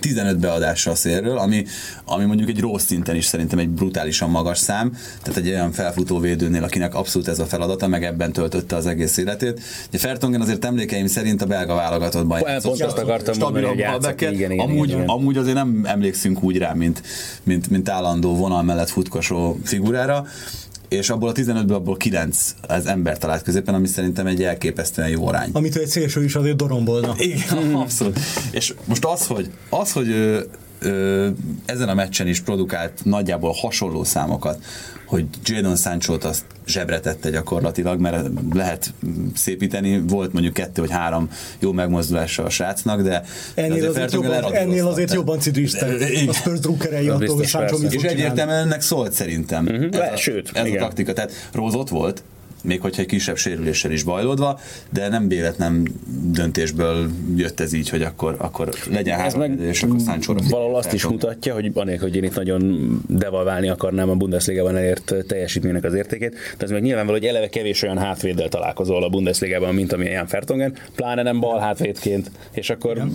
15 0.00 0.38
beadása 0.38 0.90
a 0.90 0.94
szélről, 0.94 1.38
ami, 1.38 1.64
ami 2.04 2.24
mondjuk 2.24 2.48
egy 2.48 2.60
rossz 2.60 2.84
szinten 2.84 3.16
is 3.16 3.24
szerintem 3.24 3.58
egy 3.58 3.68
brutálisan 3.68 4.30
magas 4.30 4.58
szám, 4.58 4.96
tehát 5.22 5.38
egy 5.38 5.48
olyan 5.48 5.72
felfutó 5.72 6.18
védőnél, 6.18 6.64
akinek 6.64 6.94
abszolút 6.94 7.28
ez 7.28 7.38
a 7.38 7.46
feladata, 7.46 7.86
meg 7.86 8.04
ebben 8.04 8.32
töltötte 8.32 8.76
az 8.76 8.86
egész 8.86 9.16
életét. 9.16 9.60
Ugye 9.88 9.98
Fertongen 9.98 10.40
azért 10.40 10.64
emlékeim 10.64 11.06
szerint 11.06 11.42
a 11.42 11.46
belga 11.46 11.74
válogatottban 11.74 12.40
játszott. 12.46 12.70
Pont 12.70 12.82
azt 12.82 12.98
akartam 12.98 13.38
mondani, 13.38 13.64
hogy 13.64 13.78
játszott, 13.78 14.20
igen, 14.20 14.34
igen, 14.34 14.58
amúgy, 14.58 14.88
igen. 14.88 15.08
amúgy 15.08 15.36
azért 15.36 15.56
nem 15.56 15.80
emlékszünk 15.84 16.42
úgy 16.42 16.58
rá, 16.58 16.72
mint, 16.72 17.02
mint, 17.42 17.70
mint 17.70 17.88
állandó 17.88 18.36
vonal 18.36 18.62
mellett 18.62 18.90
futkosó 18.90 19.58
figurára 19.64 20.26
és 20.90 21.10
abból 21.10 21.28
a 21.28 21.32
15-ből 21.32 21.74
abból 21.74 21.96
9 21.96 22.54
az 22.68 22.86
ember 22.86 23.18
talált 23.18 23.42
középen, 23.42 23.74
ami 23.74 23.86
szerintem 23.86 24.26
egy 24.26 24.42
elképesztően 24.42 25.08
jó 25.08 25.26
arány. 25.26 25.50
Amit 25.52 25.76
egy 25.76 25.86
szélső 25.86 26.24
is 26.24 26.34
azért 26.34 26.56
dorombolna. 26.56 27.14
Igen, 27.18 27.74
abszolút. 27.74 28.18
És 28.50 28.74
most 28.84 29.04
az, 29.04 29.26
hogy, 29.26 29.50
az, 29.68 29.92
hogy 29.92 30.14
ö, 30.80 31.28
ezen 31.64 31.88
a 31.88 31.94
meccsen 31.94 32.26
is 32.26 32.40
produkált 32.40 33.04
nagyjából 33.04 33.52
hasonló 33.52 34.04
számokat, 34.04 34.64
hogy 35.10 35.26
Jadon 35.44 35.76
sancho 35.76 36.16
azt 36.22 36.44
zsebre 36.66 37.00
tette 37.00 37.30
gyakorlatilag, 37.30 38.00
mert 38.00 38.28
lehet 38.52 38.92
szépíteni, 39.34 40.02
volt 40.06 40.32
mondjuk 40.32 40.54
kettő 40.54 40.80
vagy 40.80 40.90
három 40.90 41.30
jó 41.58 41.72
megmozdulása 41.72 42.44
a 42.44 42.50
srácnak, 42.50 43.02
de 43.02 43.24
ennél 43.54 43.72
azért, 43.72 43.88
azért 43.88 44.12
jobban, 44.12 44.54
ennél 44.54 44.86
azért 44.86 45.12
jobban 45.12 45.38
cidriztek 45.38 46.00
a 46.28 46.32
Spurs 46.32 46.60
drukkerei 46.60 47.08
attól, 47.08 47.36
hogy 47.36 47.46
Sancho 47.46 47.78
mit 47.78 47.94
És 47.94 48.02
egyértelműen 48.02 48.58
ennek 48.58 48.80
szólt 48.80 49.12
szerintem. 49.12 49.66
Uh-huh, 49.66 49.88
ez, 49.92 50.12
a, 50.12 50.16
Sőt, 50.16 50.50
ez 50.52 50.66
igen. 50.66 50.82
a 50.82 50.84
taktika. 50.84 51.12
Tehát 51.12 51.32
Rose 51.52 51.76
ott 51.76 51.88
volt, 51.88 52.22
még 52.64 52.80
hogyha 52.80 53.02
egy 53.02 53.08
kisebb 53.08 53.36
sérüléssel 53.36 53.90
is 53.90 54.02
bajlódva, 54.02 54.60
de 54.90 55.08
nem 55.08 55.28
véletlen 55.28 55.88
döntésből 56.22 57.10
jött 57.36 57.60
ez 57.60 57.72
így, 57.72 57.88
hogy 57.88 58.02
akkor, 58.02 58.34
akkor 58.38 58.68
legyen 58.90 59.18
három 59.18 59.38
meg 59.38 59.60
és 59.60 59.82
akkor 59.82 60.00
Sancho 60.00 60.34
Valahol 60.48 60.76
azt 60.76 60.92
is 60.92 61.06
mutatja, 61.06 61.54
hogy 61.54 61.70
anélkül, 61.74 62.08
hogy 62.08 62.16
én 62.16 62.24
itt 62.24 62.34
nagyon 62.34 62.90
devalválni 63.08 63.68
akarnám 63.68 64.10
a 64.10 64.14
Bundesliga-ban 64.14 64.76
elért 64.76 65.14
teljesítménynek 65.26 65.84
az 65.84 65.94
értékét, 65.94 66.34
de 66.58 66.64
ez 66.64 66.70
meg 66.70 66.82
nyilvánvaló, 66.82 67.18
hogy 67.18 67.26
eleve 67.26 67.48
kevés 67.48 67.82
olyan 67.82 67.98
hátvéddel 67.98 68.48
találkozol 68.48 69.04
a 69.04 69.08
Bundesliga-ban, 69.08 69.74
mint 69.74 69.92
amilyen 69.92 70.12
Jan 70.12 70.26
Fertongen, 70.26 70.74
pláne 70.94 71.22
nem 71.22 71.40
bal 71.40 71.58
hátvédként, 71.58 72.30
és 72.52 72.70
akkor... 72.70 72.96
Ja. 72.96 73.08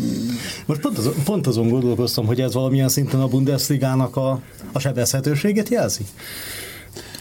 Most 0.65 0.81
pont, 0.81 0.97
az, 0.97 1.09
pont 1.25 1.47
azon 1.47 1.69
gondolkoztam, 1.69 2.25
hogy 2.25 2.41
ez 2.41 2.53
valamilyen 2.53 2.89
szinten 2.89 3.19
a 3.19 3.27
Bundesligának 3.27 4.15
a, 4.15 4.41
a 4.71 4.79
sebezhetőséget 4.79 5.69
jelzi. 5.69 6.03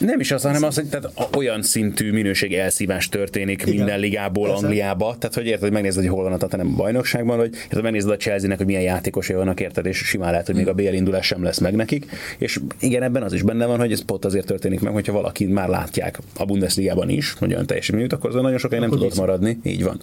Nem 0.04 0.20
is 0.20 0.30
az, 0.30 0.42
hanem 0.42 0.62
az, 0.62 0.74
hogy 0.74 0.86
tehát 0.86 1.10
olyan 1.36 1.62
szintű 1.62 2.12
minőség 2.12 2.54
elszívás 2.54 3.08
történik 3.08 3.62
Igen. 3.62 3.74
minden 3.74 3.98
ligából 3.98 4.48
Persze. 4.48 4.66
Angliába. 4.66 5.16
Tehát, 5.18 5.34
hogy 5.34 5.46
érted, 5.46 5.62
hogy 5.62 5.72
megnézed, 5.72 6.02
hogy 6.02 6.12
hol 6.12 6.22
van 6.22 6.32
a 6.32 6.56
nem 6.56 6.72
a 6.72 6.76
bajnokságban, 6.76 7.38
hogy 7.38 7.54
érted, 7.54 7.82
megnézed 7.82 8.10
a 8.10 8.16
Chelsea-nek, 8.16 8.56
hogy 8.56 8.66
milyen 8.66 8.82
játékosai 8.82 9.36
vannak, 9.36 9.60
érted, 9.60 9.86
és 9.86 9.96
simán 9.96 10.30
lehet, 10.30 10.46
hogy 10.46 10.54
még 10.54 10.68
a 10.68 10.72
BL 10.72 10.92
indulás 10.92 11.26
sem 11.26 11.42
lesz 11.42 11.58
meg 11.58 11.74
nekik. 11.74 12.06
És 12.38 12.60
igen, 12.80 13.02
ebben 13.02 13.22
az 13.22 13.32
is 13.32 13.42
benne 13.42 13.66
van, 13.66 13.78
hogy 13.78 13.92
ez 13.92 14.04
pont 14.04 14.24
azért 14.24 14.46
történik 14.46 14.80
meg, 14.80 14.92
hogyha 14.92 15.12
valaki 15.12 15.44
már 15.44 15.68
látják 15.68 16.18
a 16.36 16.44
Bundesligában 16.44 17.08
is, 17.08 17.32
hogy 17.32 17.52
olyan 17.52 17.66
teljesítményt, 17.66 18.12
akkor 18.12 18.30
az 18.30 18.42
nagyon 18.42 18.58
sokáig 18.58 18.80
nem 18.80 18.90
tudott 18.90 19.16
maradni. 19.16 19.58
Így 19.62 19.84
van. 19.84 20.00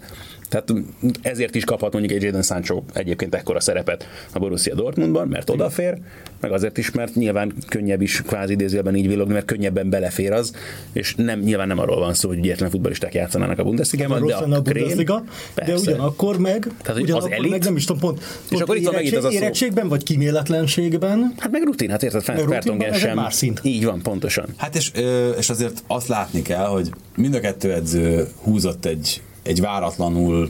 Tehát 0.50 0.74
ezért 1.22 1.56
is 1.56 1.64
kaphat 1.64 1.92
mondjuk 1.92 2.14
egy 2.14 2.24
Jadon 2.24 2.42
Sancho 2.42 2.82
egyébként 2.94 3.36
ekkora 3.36 3.60
szerepet 3.60 4.08
a 4.34 4.40
Borussia 4.40 4.76
Dortmundban, 4.76 5.28
mert 5.28 5.50
odafér, 5.50 5.98
meg 6.40 6.52
azért 6.52 6.78
is, 6.78 6.92
mert 6.92 7.16
nyilván 7.16 7.54
könnyebb 7.68 8.02
is 8.02 8.22
kvázi 8.22 8.54
idézőjelben 8.54 8.96
így 8.96 9.08
villogni, 9.08 9.34
mert 9.34 9.46
könnyebben 9.46 9.90
belefér 9.92 10.32
az, 10.32 10.52
és 10.94 11.16
nem, 11.16 11.40
nyilván 11.40 11.68
nem 11.68 11.80
arról 11.80 12.00
van 12.00 12.14
szó, 12.14 12.28
hogy 12.28 12.38
egyetlen 12.38 12.70
futballisták 12.70 13.14
játszanának 13.14 13.60
a 13.60 13.64
Bundesligában, 13.64 14.26
de 14.26 14.36
a, 14.36 14.44
a 14.44 14.62
Bundesliga, 14.62 15.24
de 15.56 15.74
ugyanakkor 15.74 16.38
meg, 16.38 16.68
Tehát, 16.82 17.02
ugyanakkor 17.02 17.32
az 17.32 17.38
elit, 17.38 17.52
meg 17.52 17.64
nem 17.64 17.76
is 17.76 17.86
tudom, 17.86 18.02
pont, 18.02 18.18
pont 18.20 18.32
és 18.50 18.60
akkor 18.60 18.78
itt 18.78 18.92
megint 18.92 19.16
az 19.16 19.24
a 19.24 19.30
szó. 19.30 19.36
érettségben, 19.36 19.88
vagy 19.88 20.04
kiméletlenségben. 20.04 21.34
Hát 21.38 21.52
meg 21.52 21.64
rutin, 21.64 21.90
hát 21.90 22.04
érted, 22.04 22.24
Fertongen 22.24 22.94
sem. 22.94 23.16
Más 23.16 23.34
szint. 23.34 23.60
Így 23.64 23.86
van, 23.86 24.02
pontosan. 24.02 24.46
Hát 24.58 24.76
és, 24.76 24.92
és 25.38 25.50
azért 25.50 25.84
azt 25.88 26.08
látni 26.08 26.42
kell, 26.42 26.66
hogy 26.66 26.90
mind 27.16 27.36
a 27.36 27.40
kettő 27.40 27.74
edző 27.74 28.28
húzott 28.44 28.86
egy 28.86 29.22
egy 29.44 29.62
váratlanul 29.62 30.50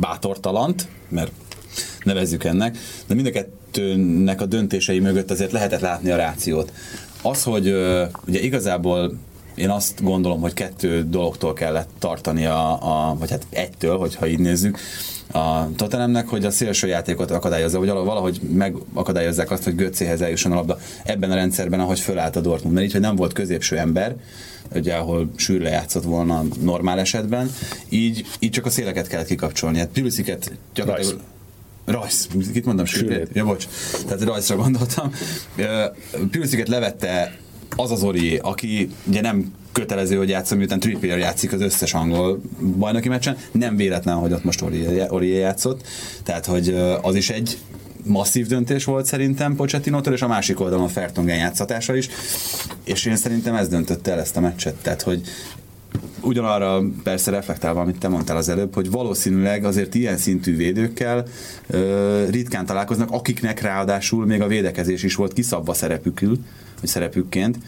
bátortalant, 0.00 0.88
mert 1.08 1.32
nevezzük 2.02 2.44
ennek, 2.44 2.78
de 3.06 3.14
mind 3.14 3.26
a 3.26 3.30
kettőnek 3.30 4.40
a 4.40 4.46
döntései 4.46 4.98
mögött 4.98 5.30
azért 5.30 5.52
lehetett 5.52 5.80
látni 5.80 6.10
a 6.10 6.16
rációt. 6.16 6.72
Az, 7.24 7.42
hogy 7.42 7.66
ugye 8.26 8.40
igazából 8.40 9.18
én 9.54 9.70
azt 9.70 10.02
gondolom, 10.02 10.40
hogy 10.40 10.52
kettő 10.52 11.06
dologtól 11.08 11.52
kellett 11.52 11.88
tartani, 11.98 12.46
a, 12.46 12.70
a, 12.70 13.16
vagy 13.18 13.30
hát 13.30 13.46
egytől, 13.50 13.98
hogyha 13.98 14.26
így 14.26 14.38
nézzük, 14.38 14.78
a 15.32 15.74
Tottenhamnek, 15.76 16.28
hogy 16.28 16.44
a 16.44 16.50
szélső 16.50 16.86
játékot 16.86 17.30
akadályozza, 17.30 17.78
vagy 17.78 17.88
valahogy 17.88 18.40
megakadályozzák 18.40 19.50
azt, 19.50 19.64
hogy 19.64 19.74
Götzéhez 19.74 20.20
eljusson 20.20 20.52
a 20.52 20.54
labda 20.54 20.78
ebben 21.04 21.30
a 21.30 21.34
rendszerben, 21.34 21.80
ahogy 21.80 22.00
fölállt 22.00 22.36
a 22.36 22.40
Dortmund. 22.40 22.74
Mert 22.74 22.86
így, 22.86 22.92
hogy 22.92 23.00
nem 23.00 23.16
volt 23.16 23.32
középső 23.32 23.78
ember, 23.78 24.14
ugye, 24.74 24.94
ahol 24.94 25.30
sűrűre 25.36 25.70
játszott 25.70 26.04
volna 26.04 26.42
normál 26.62 26.98
esetben, 26.98 27.50
így, 27.88 28.26
így 28.38 28.50
csak 28.50 28.66
a 28.66 28.70
széleket 28.70 29.06
kellett 29.06 29.26
kikapcsolni. 29.26 29.78
Hát 29.78 29.88
Pulisiket 29.88 30.52
gyakorlatilag... 30.74 31.20
Rajsz, 31.84 32.28
kit 32.52 32.64
mondom, 32.64 32.84
sűrűt? 32.84 33.28
Ja, 33.32 33.44
bocs. 33.44 33.66
Tehát 34.06 34.22
rajzra 34.22 34.56
gondoltam. 34.56 35.10
Pulisiket 36.30 36.68
levette 36.68 37.38
az 37.76 37.90
az 37.90 38.02
Orié, 38.02 38.36
aki 38.36 38.88
ugye 39.06 39.20
nem 39.20 39.52
kötelező, 39.72 40.16
hogy 40.16 40.28
játszom, 40.28 40.58
miután 40.58 40.80
Trippier 40.80 41.18
játszik 41.18 41.52
az 41.52 41.60
összes 41.60 41.94
angol 41.94 42.40
bajnoki 42.76 43.08
meccsen, 43.08 43.36
nem 43.52 43.76
véletlen, 43.76 44.16
hogy 44.16 44.32
ott 44.32 44.44
most 44.44 44.64
Orié 45.08 45.38
játszott, 45.38 45.86
tehát 46.22 46.46
hogy 46.46 46.68
az 47.02 47.14
is 47.14 47.30
egy 47.30 47.58
masszív 48.04 48.46
döntés 48.46 48.84
volt 48.84 49.06
szerintem 49.06 49.56
Pochettinótól, 49.56 50.12
és 50.12 50.22
a 50.22 50.26
másik 50.26 50.60
oldalon 50.60 50.88
Fertongen 50.88 51.36
játszatása 51.36 51.96
is, 51.96 52.08
és 52.84 53.04
én 53.04 53.16
szerintem 53.16 53.54
ez 53.54 53.68
döntötte 53.68 54.12
el 54.12 54.20
ezt 54.20 54.36
a 54.36 54.40
meccset, 54.40 54.74
tehát 54.74 55.02
hogy 55.02 55.22
ugyanarra 56.24 56.82
persze 57.02 57.30
reflektálva, 57.30 57.80
amit 57.80 57.98
te 57.98 58.08
mondtál 58.08 58.36
az 58.36 58.48
előbb, 58.48 58.74
hogy 58.74 58.90
valószínűleg 58.90 59.64
azért 59.64 59.94
ilyen 59.94 60.16
szintű 60.16 60.56
védőkkel 60.56 61.24
ö, 61.66 62.24
ritkán 62.30 62.66
találkoznak, 62.66 63.10
akiknek 63.10 63.60
ráadásul 63.60 64.26
még 64.26 64.40
a 64.40 64.46
védekezés 64.46 65.02
is 65.02 65.14
volt 65.14 65.32
kiszabva 65.32 65.74
szerepükül, 65.74 66.38
vagy 66.80 66.90
szerepükként, 66.90 67.58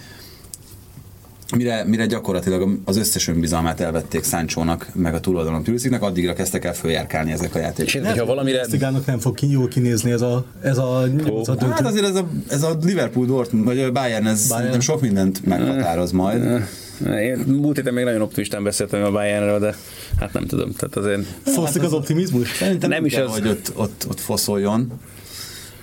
mire, 1.57 1.85
mire 1.85 2.07
gyakorlatilag 2.07 2.79
az 2.85 2.97
összes 2.97 3.29
önbizalmát 3.29 3.81
elvették 3.81 4.23
Száncsónak, 4.23 4.89
meg 4.95 5.15
a 5.15 5.21
túloldalon 5.21 5.63
Pülisziknek, 5.63 6.03
addigra 6.03 6.33
kezdtek 6.33 6.65
el 6.65 6.75
följárkálni 6.75 7.33
ezek 7.33 7.55
a 7.55 7.59
játékok. 7.59 7.95
És 7.95 8.19
ha 8.19 8.25
valamire... 8.25 8.65
Szigának 8.65 9.07
nem 9.07 9.19
fog 9.19 9.35
ki 9.35 9.51
jól 9.51 9.69
kinézni 9.69 10.11
ez 10.11 10.21
a, 10.21 10.45
ez 10.63 10.79
a, 10.79 11.05
oh. 11.27 11.49
a 11.49 11.67
Hát 11.71 11.87
azért 11.87 12.05
ez 12.05 12.15
a, 12.15 12.29
ez 12.49 12.63
a 12.63 12.77
Liverpool 12.83 13.27
Dortmund, 13.27 13.65
vagy 13.65 13.79
a 13.79 13.93
Bayern, 13.93 14.27
ez 14.27 14.49
Bayern. 14.49 14.49
szerintem 14.49 14.81
sok 14.81 15.01
mindent 15.01 15.47
meghatároz 15.47 16.11
majd. 16.11 16.63
Én 17.05 17.37
múlt 17.37 17.77
héten 17.77 17.95
még 17.95 18.05
nagyon 18.05 18.21
optimistán 18.21 18.63
beszéltem 18.63 19.05
a 19.05 19.11
Bayernről, 19.11 19.59
de 19.59 19.75
hát 20.19 20.33
nem 20.33 20.47
tudom. 20.47 20.73
Tehát 20.73 20.97
azért... 20.97 21.23
Foszik 21.43 21.83
az 21.83 21.93
optimizmus? 21.93 22.57
Szerintem 22.57 22.91
nem, 22.91 23.05
is 23.05 23.13
kell, 23.13 23.27
az... 23.27 23.33
hogy 23.33 23.49
ott, 23.49 23.73
ott, 23.75 24.07
ott 24.09 24.21
foszoljon. 24.21 24.93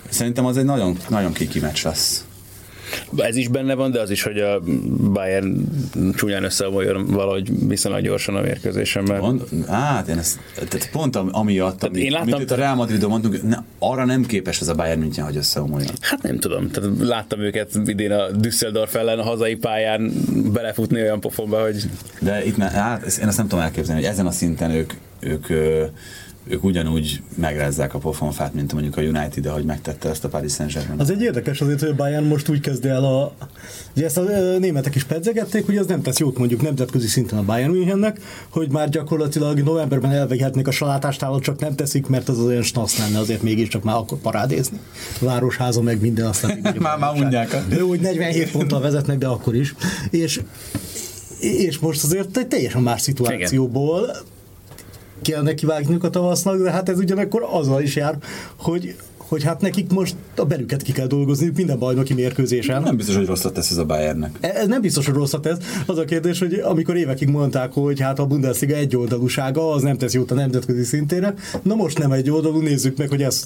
Szerintem 0.10 0.46
az 0.46 0.58
egy 0.58 0.66
nagyon, 0.66 0.98
nagyon 1.10 1.34
kiki 1.34 1.60
meccs 1.60 1.84
lesz. 1.84 2.26
Ez 3.18 3.36
is 3.36 3.48
benne 3.48 3.74
van, 3.74 3.92
de 3.92 4.00
az 4.00 4.10
is, 4.10 4.24
hogy 4.24 4.40
a 4.40 4.60
Bayern 5.14 5.68
csúnyán 6.16 6.44
összeomoljon 6.44 7.06
valahogy 7.06 7.68
viszonylag 7.68 8.02
gyorsan 8.02 8.36
a 8.36 8.42
mérkőzésen. 8.42 9.04
Mert... 9.04 9.22
Mond, 9.22 9.42
hát 9.68 10.08
én 10.08 10.18
ezt, 10.18 10.40
tehát 10.56 10.90
pont 10.92 11.16
amiatt, 11.16 11.80
tehát 11.80 11.96
ami, 11.96 12.04
én 12.04 12.12
láttam, 12.12 12.34
amit 12.34 12.52
a 12.52 12.56
Real 12.56 12.76
Madridon 12.76 13.10
mondtunk, 13.10 13.44
ne, 13.44 13.58
arra 13.80 14.06
nem 14.06 14.26
képes 14.26 14.62
ez 14.62 14.68
a 14.68 14.76
Bayern 14.76 15.00
München, 15.00 15.26
hogy 15.26 15.38
összeomoljon. 15.38 15.92
Hát 16.02 16.22
nem 16.22 16.40
tudom, 16.40 16.72
tehát 16.72 16.90
láttam 17.00 17.40
őket 17.40 17.70
idén 17.86 18.12
a 18.12 18.32
Düsseldorf 18.32 18.96
ellen 18.96 19.20
a 19.20 19.24
hazai 19.24 19.56
pályán 19.56 20.12
belefutni 20.54 21.02
olyan 21.02 21.20
pofonba, 21.20 21.62
hogy... 21.62 21.84
De 22.20 22.46
itt, 22.46 22.58
hát 22.58 23.18
én 23.22 23.28
ezt 23.28 23.38
nem 23.38 23.48
tudom 23.48 23.64
elképzelni, 23.64 24.02
hogy 24.02 24.12
ezen 24.12 24.26
a 24.26 24.32
szinten 24.32 24.72
ők, 24.72 24.94
ők 25.20 25.48
ők 26.48 26.64
ugyanúgy 26.64 27.22
megrázzák 27.36 27.94
a 27.94 27.98
pofonfát, 27.98 28.54
mint 28.54 28.74
mondjuk 28.74 28.98
a 28.98 29.02
United, 29.02 29.46
ahogy 29.46 29.64
megtette 29.64 30.10
ezt 30.10 30.24
a 30.24 30.28
Paris 30.28 30.54
Saint-Germain. 30.54 31.00
Az 31.00 31.10
egy 31.10 31.22
érdekes 31.22 31.62
azért, 31.62 31.80
hogy 31.80 31.90
a 31.90 31.96
Bayern 31.96 32.26
most 32.26 32.50
úgy 32.50 32.60
kezd 32.60 32.86
el 32.86 33.04
a... 33.04 33.34
Ugye 33.96 34.06
ezt 34.06 34.18
a 34.18 34.24
németek 34.60 34.96
is 34.96 35.04
pedzegették, 35.04 35.66
hogy 35.66 35.78
ez 35.78 35.86
nem 35.86 36.02
tesz 36.02 36.20
jót 36.20 36.38
mondjuk 36.38 36.62
nemzetközi 36.62 37.08
szinten 37.08 37.38
a 37.38 37.44
Bayern 37.44 37.72
Münchennek, 37.72 38.20
hogy 38.50 38.72
már 38.72 38.90
gyakorlatilag 38.90 39.60
novemberben 39.60 40.12
elvegetnék 40.12 40.68
a 40.68 40.72
salátástálat, 40.72 41.42
csak 41.42 41.60
nem 41.60 41.76
teszik, 41.76 42.08
mert 42.08 42.30
az 42.30 42.40
olyan 42.40 42.64
snasz 42.64 42.98
lenne 42.98 43.20
azért 43.20 43.42
mégiscsak 43.42 43.84
már 43.84 43.96
akkor 43.96 44.18
parádézni. 44.18 44.80
A 45.22 45.26
városháza 45.26 45.82
meg 45.82 46.02
minden, 46.02 46.26
aztán 46.26 46.60
már, 46.80 46.98
már 46.98 47.16
mondják. 47.16 47.58
Jó, 47.78 47.88
hogy 47.88 48.00
47 48.00 48.52
ponttal 48.52 48.82
vezetnek, 48.82 49.18
de 49.18 49.28
akkor 49.28 49.56
is. 49.56 49.76
És 50.10 50.42
és 51.40 51.80
most 51.80 52.04
azért 52.04 52.38
egy 52.38 52.48
teljesen 52.48 52.82
más 52.82 53.02
szituációból 53.02 54.02
Igen 54.04 54.32
kellene 55.24 55.54
kivágniuk 55.54 56.04
a 56.04 56.10
tavasznak, 56.10 56.62
de 56.62 56.72
hát 56.72 56.90
ez 56.90 57.00
ugyanakkor 57.00 57.48
azzal 57.52 57.82
is 57.82 57.96
jár, 57.96 58.18
hogy 58.56 58.96
hogy 59.28 59.44
hát 59.44 59.62
nekik 59.62 59.92
most 59.92 60.16
a 60.36 60.46
belüket 60.46 60.82
ki 60.82 60.92
kell 60.92 61.08
dolgozni 61.08 61.52
minden 61.56 61.80
bajnoki 61.80 62.14
mérkőzésen. 62.14 62.82
Nem 62.82 62.96
biztos, 62.96 63.16
hogy 63.16 63.26
rosszat 63.26 63.54
tesz 63.54 63.72
ez 63.72 63.78
a 63.78 63.86
Bayernnek. 63.86 64.38
E, 64.42 64.48
ez 64.48 64.68
nem 64.68 64.82
biztos, 64.82 65.06
hogy 65.06 65.16
rosszat 65.16 65.42
tesz. 65.42 65.58
Az 65.86 65.98
a 65.98 66.06
kérdés, 66.06 66.40
hogy 66.40 66.54
amikor 66.54 66.96
évekig 66.96 67.28
mondták, 67.28 67.72
hogy 67.74 68.00
hát 68.00 68.20
a 68.20 68.26
Bundesliga 68.26 68.76
egy 68.76 68.96
oldalúsága, 68.96 69.72
az 69.72 69.82
nem 69.82 69.98
tesz 69.98 70.14
jót 70.14 70.32
a 70.32 70.36
nemzetközi 70.36 70.84
szintére. 70.84 71.34
Na 71.62 71.76
most 71.76 71.98
nem 71.98 72.12
egy 72.12 72.30
oldalú, 72.30 72.60
nézzük 72.60 72.98
meg, 72.98 73.10
hogy 73.10 73.22
ez. 73.22 73.44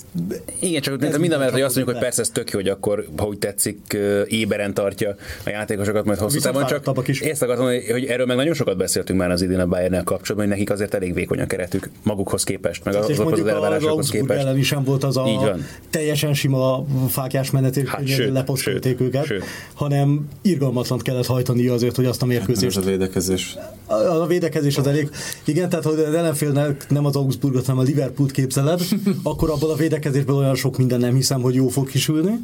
Igen, 0.59 0.81
csak 0.81 1.03
ez 1.03 1.17
minden 1.17 1.37
mellett, 1.37 1.53
hogy 1.53 1.63
azt 1.63 1.75
mondjuk, 1.75 1.95
hogy 1.97 2.05
persze 2.05 2.21
ez 2.21 2.29
tök 2.29 2.51
jó, 2.51 2.59
hogy 2.59 2.69
akkor, 2.69 3.07
ha 3.17 3.25
úgy 3.25 3.37
tetszik, 3.37 3.97
éberen 4.27 4.73
tartja 4.73 5.15
a 5.45 5.49
játékosokat 5.49 6.05
majd 6.05 6.19
hosszú 6.19 6.39
távon. 6.39 6.65
Csak 6.65 7.07
is. 7.07 7.21
ezt 7.21 7.41
akartam, 7.41 7.65
hogy, 7.65 7.83
hogy 7.91 8.05
erről 8.05 8.25
meg 8.25 8.35
nagyon 8.35 8.53
sokat 8.53 8.77
beszéltünk 8.77 9.19
már 9.19 9.31
az 9.31 9.41
idén 9.41 9.59
a 9.59 9.65
Bayern 9.67 10.03
kapcsolatban, 10.03 10.35
hogy 10.35 10.47
nekik 10.47 10.69
azért 10.69 10.93
elég 10.93 11.13
vékony 11.13 11.39
a 11.39 11.45
keretük 11.45 11.89
magukhoz 12.03 12.43
képest, 12.43 12.83
meg 12.83 12.95
az, 12.95 13.09
az, 13.09 13.19
az 13.19 13.45
elvárásokhoz 13.45 14.09
képest. 14.09 14.39
ellen 14.39 14.57
is 14.57 14.67
sem 14.67 14.83
volt 14.83 15.03
az 15.03 15.17
a 15.17 15.27
Így 15.27 15.35
van 15.35 15.65
teljesen 15.89 16.33
sima 16.33 16.85
fákjás 17.07 17.51
menet, 17.51 17.77
és 17.77 17.89
hát, 17.89 18.31
leposztolték 18.31 19.01
őket, 19.01 19.25
sőt. 19.25 19.43
hanem 19.73 20.27
irgalmatlan 20.41 20.99
kellett 20.99 21.25
hajtani 21.25 21.67
azért, 21.67 21.95
hogy 21.95 22.05
azt 22.05 22.21
a 22.21 22.25
mérkőzést... 22.25 22.75
Hát 22.75 22.83
a 22.85 22.87
védekezés. 22.87 23.57
A, 23.85 23.93
a 23.93 24.25
védekezés 24.25 24.77
az 24.77 24.87
elég. 24.87 25.09
Igen, 25.45 25.69
tehát 25.69 25.85
hogy 25.85 25.99
az 25.99 26.13
ellenfélnek 26.13 26.89
nem 26.89 27.05
az 27.05 27.15
Augsburgot, 27.15 27.65
hanem 27.65 27.81
a 27.81 27.83
Liverpoolt 27.83 28.31
képzeled, 28.31 28.81
akkor 29.23 29.49
abból 29.49 29.69
a 29.69 29.75
védekezésből 29.75 30.35
olyan 30.35 30.55
sok 30.55 30.77
minden 30.77 30.99
nem 30.99 31.15
hiszem, 31.15 31.41
hogy 31.41 31.55
jó 31.55 31.67
fog 31.67 31.89
kisülni. 31.89 32.39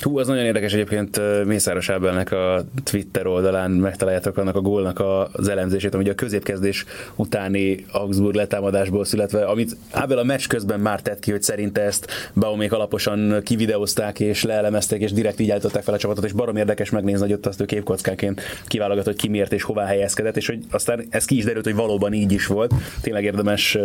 Hú, 0.00 0.18
az 0.18 0.26
nagyon 0.26 0.44
érdekes 0.44 0.72
egyébként 0.72 1.20
Mészáros 1.44 1.88
Ábelnek 1.88 2.32
a 2.32 2.64
Twitter 2.84 3.26
oldalán 3.26 3.70
megtaláljátok 3.70 4.36
annak 4.36 4.56
a 4.56 4.60
gólnak 4.60 5.02
az 5.32 5.48
elemzését, 5.48 5.94
ami 5.94 6.08
a 6.08 6.14
középkezdés 6.14 6.84
utáni 7.16 7.86
Augsburg 7.92 8.34
letámadásból 8.34 9.04
születve, 9.04 9.44
amit 9.44 9.76
Ábel 9.90 10.18
a 10.18 10.24
meccs 10.24 10.46
közben 10.46 10.80
már 10.80 11.00
tett 11.00 11.18
ki, 11.18 11.30
hogy 11.30 11.42
szerinte 11.42 11.80
ezt 11.80 12.10
Baumék 12.34 12.72
alaposan 12.72 13.40
kivideozták 13.42 14.20
és 14.20 14.42
leelemezték, 14.42 15.00
és 15.00 15.12
direkt 15.12 15.40
így 15.40 15.50
állították 15.50 15.82
fel 15.82 15.94
a 15.94 15.98
csapatot, 15.98 16.24
és 16.24 16.32
barom 16.32 16.56
érdekes 16.56 16.90
megnézni, 16.90 17.26
hogy 17.26 17.32
ott 17.32 17.46
azt 17.46 17.60
ő 17.60 17.64
képkockáként 17.64 18.40
kiválogatott, 18.66 19.12
hogy 19.12 19.22
ki 19.22 19.28
miért 19.28 19.52
és 19.52 19.62
hová 19.62 19.84
helyezkedett, 19.84 20.36
és 20.36 20.46
hogy 20.46 20.58
aztán 20.70 21.06
ez 21.10 21.24
ki 21.24 21.36
is 21.36 21.44
derült, 21.44 21.64
hogy 21.64 21.74
valóban 21.74 22.12
így 22.12 22.32
is 22.32 22.46
volt. 22.46 22.74
Tényleg 23.00 23.24
érdemes 23.24 23.78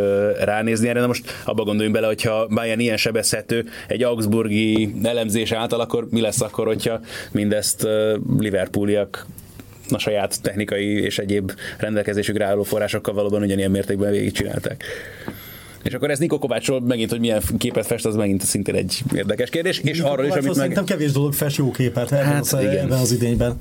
ránézni 0.43 0.87
erre. 0.87 0.99
Na 0.99 1.07
most 1.07 1.31
abba 1.43 1.63
gondoljunk 1.63 1.95
bele, 1.95 2.07
hogyha 2.07 2.47
Bayern 2.47 2.79
ilyen 2.79 2.97
sebezhető 2.97 3.65
egy 3.87 4.03
Augsburgi 4.03 4.93
elemzés 5.03 5.51
által, 5.51 5.79
akkor 5.79 6.07
mi 6.11 6.21
lesz 6.21 6.41
akkor, 6.41 6.65
hogyha 6.65 6.99
mindezt 7.31 7.87
Liverpooliak 8.37 9.25
a 9.89 9.97
saját 9.97 10.41
technikai 10.41 11.03
és 11.03 11.19
egyéb 11.19 11.51
rendelkezésükre 11.77 12.45
álló 12.45 12.63
forrásokkal 12.63 13.13
valóban 13.13 13.41
ugyanilyen 13.41 13.71
mértékben 13.71 14.11
végigcsinálták. 14.11 14.83
És 15.83 15.93
akkor 15.93 16.11
ez 16.11 16.19
Niko 16.19 16.39
Kovácsról 16.39 16.81
megint, 16.81 17.09
hogy 17.09 17.19
milyen 17.19 17.41
képet 17.57 17.85
fest, 17.85 18.05
az 18.05 18.15
megint 18.15 18.43
szintén 18.43 18.75
egy 18.75 19.01
érdekes 19.15 19.49
kérdés. 19.49 19.79
És 19.79 19.99
arról 19.99 20.25
is, 20.25 20.31
amit 20.31 20.45
meg... 20.45 20.55
Szerintem 20.55 20.85
kevés 20.85 21.11
dolog 21.11 21.33
fest 21.33 21.57
jó 21.57 21.71
képet 21.71 22.11
ebben, 22.11 22.25
hát, 22.25 22.41
az, 22.41 22.53
ebben 22.53 22.99
az 22.99 23.11
idényben. 23.11 23.59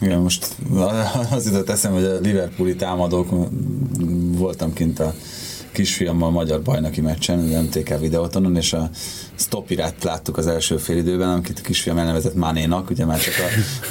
Igen, 0.00 0.18
most 0.18 0.46
az 1.30 1.46
jutott 1.46 1.68
eszem, 1.68 1.92
hogy 1.92 2.04
a 2.04 2.18
Liverpooli 2.18 2.76
támadók 2.76 3.28
voltam 4.36 4.72
kint 4.72 4.98
a 4.98 5.14
kisfiammal 5.78 6.30
magyar 6.30 6.62
bajnoki 6.62 7.00
meccsen, 7.00 7.38
az 7.38 7.62
MTK 7.62 7.98
videótonon, 8.00 8.56
és 8.56 8.72
a 8.72 8.90
stopirát 9.34 10.04
láttuk 10.04 10.36
az 10.36 10.46
első 10.46 10.76
fél 10.76 10.96
időben, 10.96 11.28
amit 11.28 11.58
a 11.58 11.62
kisfiam 11.62 11.98
elnevezett 11.98 12.34
Mánénak, 12.34 12.90
ugye 12.90 13.04
már 13.04 13.18
csak 13.20 13.34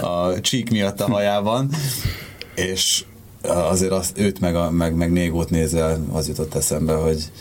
a, 0.01 0.07
a 0.07 0.39
csík 0.41 0.69
miatt 0.69 1.01
a 1.01 1.09
hajában, 1.09 1.69
és 2.55 3.03
azért 3.41 3.91
azt, 3.91 4.19
őt 4.19 4.39
meg, 4.39 4.55
a, 4.55 4.71
meg, 4.71 4.95
meg 4.95 5.11
Négót 5.11 5.49
nézve 5.49 5.97
az 6.11 6.27
jutott 6.27 6.55
eszembe, 6.55 6.93
hogy, 6.93 7.31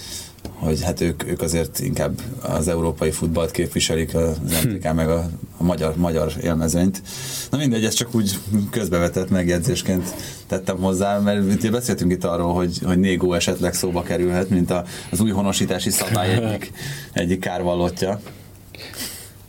hogy 0.59 0.83
hát 0.83 1.01
ők, 1.01 1.27
ők 1.27 1.43
azért 1.43 1.79
inkább 1.79 2.21
az 2.43 2.69
európai 2.69 3.11
futballt 3.11 3.51
képviselik, 3.51 4.15
az 4.15 4.37
MTK 4.65 4.93
meg 4.95 5.09
a, 5.09 5.31
a 5.57 5.63
magyar, 5.63 5.97
magyar 5.97 6.33
élmezőnyt. 6.43 7.03
Na 7.51 7.59
mindegy, 7.59 7.85
ez 7.85 7.95
csak 7.95 8.15
úgy 8.15 8.39
közbevetett 8.71 9.31
megjegyzésként 9.31 10.15
tettem 10.47 10.77
hozzá, 10.77 11.19
mert 11.19 11.65
itt 11.65 11.71
beszéltünk 11.71 12.13
itt 12.13 12.25
arról, 12.25 12.55
hogy, 12.55 12.79
hogy 12.85 12.99
Négó 12.99 13.33
esetleg 13.33 13.75
szóba 13.75 14.03
kerülhet, 14.03 14.51
mint 14.51 14.71
a, 14.71 14.85
az 15.11 15.21
új 15.21 15.31
honosítási 15.31 15.91
szabály 15.91 16.33
egyik, 16.35 16.73
egyik 17.13 17.41
kárvallottja. 17.41 18.21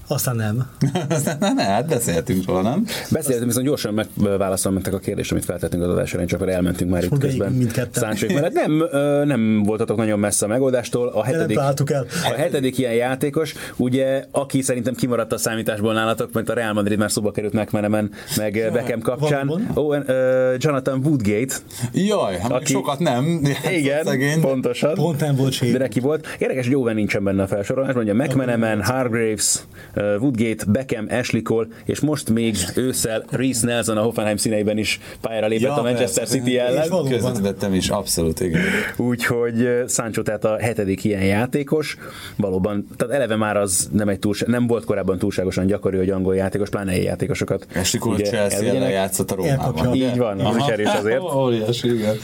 Aztán 0.08 0.36
nem. 0.36 0.70
Aztán 1.10 1.38
nem, 1.40 1.58
hát 1.58 1.88
beszéltünk 1.88 2.46
róla, 2.46 2.62
nem? 2.62 2.86
Beszéltünk, 3.12 3.48
viszont 3.48 3.66
gyorsan 3.66 3.94
megválaszolom 3.94 4.82
a 4.92 4.98
kérdést, 4.98 5.32
amit 5.32 5.46
feltettünk 5.46 5.84
az 5.84 5.90
adás 5.90 6.10
csak 6.10 6.34
akkor 6.34 6.50
elmentünk 6.50 6.92
már 6.92 7.04
itt 7.04 7.18
közben. 7.18 7.70
Száncsék 7.92 8.34
mellett. 8.34 8.54
Nem, 8.54 8.84
nem 9.28 9.64
voltatok 9.64 9.98
nagyon 9.98 10.20
messze 10.20 10.46
a 10.46 10.48
megoldástól. 10.48 11.08
A 11.08 11.24
hetedik, 11.24 11.58
el. 11.58 12.06
a 12.24 12.34
hetedik 12.38 12.78
ilyen 12.78 12.94
játékos, 12.94 13.54
ugye, 13.76 14.26
aki 14.32 14.62
szerintem 14.62 14.94
kimaradt 14.96 15.34
a 15.34 15.38
számításból 15.38 15.94
nálatok, 15.94 16.34
mert 16.34 16.50
a 16.50 16.54
Real 16.54 16.74
Madrid 16.74 16.98
már 16.98 17.12
szóba 17.12 17.32
került 17.32 17.54
McManaman, 17.54 18.12
meg 18.36 18.70
Beckham 18.74 19.02
kapcsán. 19.02 19.72
Owen, 19.74 20.02
uh, 20.08 20.56
Jonathan 20.58 21.02
Woodgate. 21.04 21.56
Jaj, 21.94 22.38
hát 22.38 22.52
aki, 22.52 22.72
sokat 22.72 23.00
nem. 23.00 23.42
Igen, 23.78 24.06
szegény. 24.06 24.42
pontosan. 24.42 24.94
Pont 24.94 25.20
nem 25.20 25.36
volt 25.36 25.72
De 25.72 25.78
neki 25.78 26.00
volt. 26.00 26.28
Érdekes, 26.40 26.66
hogy 26.66 26.76
Owen 26.76 26.96
nincsen 26.96 27.24
benne 27.24 27.44
a 27.44 27.48
felsorolásban, 27.48 28.04
ugye 28.04 28.14
McManaman, 28.14 28.84
Hargraves, 28.84 29.60
Woodgate, 29.98 30.66
Beckham, 30.68 31.06
Ashley 31.10 31.42
Cole, 31.42 31.68
és 31.86 32.00
most 32.00 32.30
még 32.30 32.56
ősszel 32.76 33.26
Reese 33.30 33.66
Nelson 33.66 33.98
a 33.98 34.02
Hoffenheim 34.02 34.38
színeiben 34.38 34.78
is 34.78 35.00
pályára 35.22 35.48
lépett 35.48 35.78
a 35.78 35.82
Manchester 35.82 36.24
persze. 36.24 36.38
City 36.38 36.58
ellen. 36.58 36.84
És 36.84 36.90
valóban. 36.90 37.12
Közvetítettem 37.12 37.74
is, 37.74 37.90
abszolút, 37.90 38.40
igen. 38.40 38.62
Úgyhogy 38.98 39.84
Sancho 39.88 40.22
tehát 40.22 40.46
a 40.46 40.58
hetedik 40.58 41.04
ilyen 41.04 41.24
játékos, 41.24 41.98
valóban, 42.36 42.88
tehát 42.98 43.14
eleve 43.14 43.36
már 43.36 43.58
az 43.58 43.90
nem, 43.92 44.10
egy 44.10 44.20
túlság, 44.20 44.50
nem 44.50 44.68
volt 44.68 44.86
korábban 44.86 45.18
túlságosan 45.18 45.66
gyakori, 45.66 45.98
hogy 45.98 46.10
angol 46.10 46.36
játékos, 46.36 46.70
pláne 46.70 46.92
ilyen 46.92 47.06
játékosokat. 47.06 47.68
Ashley 47.76 48.02
Cole 48.02 48.18
Chelsea 48.18 48.70
ellen 48.70 48.90
játszott 48.90 49.32
a 49.32 49.36
Rómában. 49.36 49.96
Így 49.96 50.18
van, 50.18 50.40
Aha. 50.40 50.54
úgy 50.54 50.72
erős 50.72 50.94
azért. 50.94 51.22
Óriási, 51.22 51.94
igen. 51.94 52.16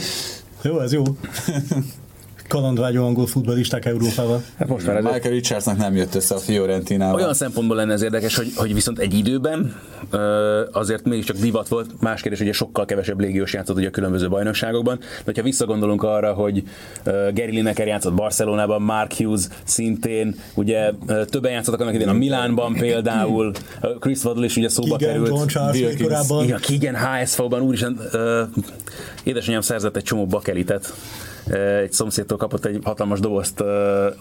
Jó, 0.63 0.80
ez 0.80 0.93
jó. 0.93 1.03
Kalandvágyó 2.47 3.05
angol 3.05 3.27
futballisták 3.27 3.85
Európában. 3.85 4.43
Hát 4.57 4.67
most 4.67 4.85
már 4.85 5.01
Michael 5.01 5.33
Richardsnak 5.33 5.77
nem 5.77 5.95
jött 5.95 6.15
össze 6.15 6.35
a 6.35 6.37
Fiorentinával. 6.37 7.15
Olyan 7.15 7.33
szempontból 7.33 7.75
lenne 7.75 7.93
ez 7.93 8.01
érdekes, 8.01 8.35
hogy, 8.35 8.51
hogy 8.55 8.73
viszont 8.73 8.99
egy 8.99 9.13
időben 9.13 9.75
azért 10.71 11.03
mégiscsak 11.05 11.37
divat 11.37 11.67
volt, 11.67 12.01
más 12.01 12.21
kérdés, 12.21 12.39
hogy 12.39 12.53
sokkal 12.53 12.85
kevesebb 12.85 13.19
légiós 13.19 13.53
játszott 13.53 13.77
ugye 13.77 13.87
a 13.87 13.91
különböző 13.91 14.29
bajnokságokban, 14.29 14.99
de 15.25 15.31
ha 15.35 15.41
visszagondolunk 15.41 16.03
arra, 16.03 16.33
hogy 16.33 16.63
Gary 17.03 17.51
Lineker 17.51 17.87
játszott 17.87 18.13
Barcelonában, 18.13 18.81
Mark 18.81 19.13
Hughes 19.13 19.41
szintén, 19.63 20.35
ugye 20.53 20.91
többen 21.29 21.51
játszottak 21.51 21.81
annak 21.81 21.93
idején 21.93 22.13
a 22.13 22.17
Milánban 22.17 22.73
például, 22.73 23.51
Chris 23.99 24.23
Waddle 24.23 24.45
is 24.45 24.55
ugye 24.57 24.69
szóba 24.69 24.95
Keegan, 24.95 25.13
került. 25.15 25.37
John 25.37 25.47
Charles 25.47 25.81
Wilkins. 25.81 26.01
korábban. 26.01 26.43
Igen, 26.43 26.59
Kigen 26.59 26.95
HSV-ban 26.95 27.61
úristen, 27.61 27.99
édesanyám 29.23 29.61
szerzett 29.61 29.95
egy 29.95 30.03
csomó 30.03 30.25
bakelitet, 30.25 30.93
egy 31.83 31.91
szomszédtól 31.91 32.37
kapott 32.37 32.65
egy 32.65 32.79
hatalmas 32.83 33.19
dobozt, 33.19 33.63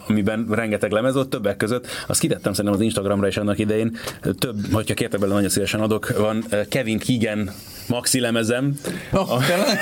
amiben 0.08 0.46
rengeteg 0.50 0.90
lemez 0.90 1.14
volt, 1.14 1.28
többek 1.28 1.56
között. 1.56 1.86
Azt 2.06 2.20
kitettem 2.20 2.52
szerintem 2.52 2.80
az 2.80 2.84
Instagramra 2.84 3.26
is 3.26 3.36
annak 3.36 3.58
idején. 3.58 3.96
Több, 4.38 4.56
hogyha 4.72 4.94
kértek 4.94 5.18
belőle, 5.18 5.34
nagyon 5.36 5.50
szívesen 5.50 5.80
adok. 5.80 6.16
Van 6.18 6.44
Kevin 6.68 6.98
Keegan 6.98 7.50
maxi 7.88 8.20
lemezem. 8.20 8.78
Oh, 9.12 9.46
tényleg? 9.46 9.78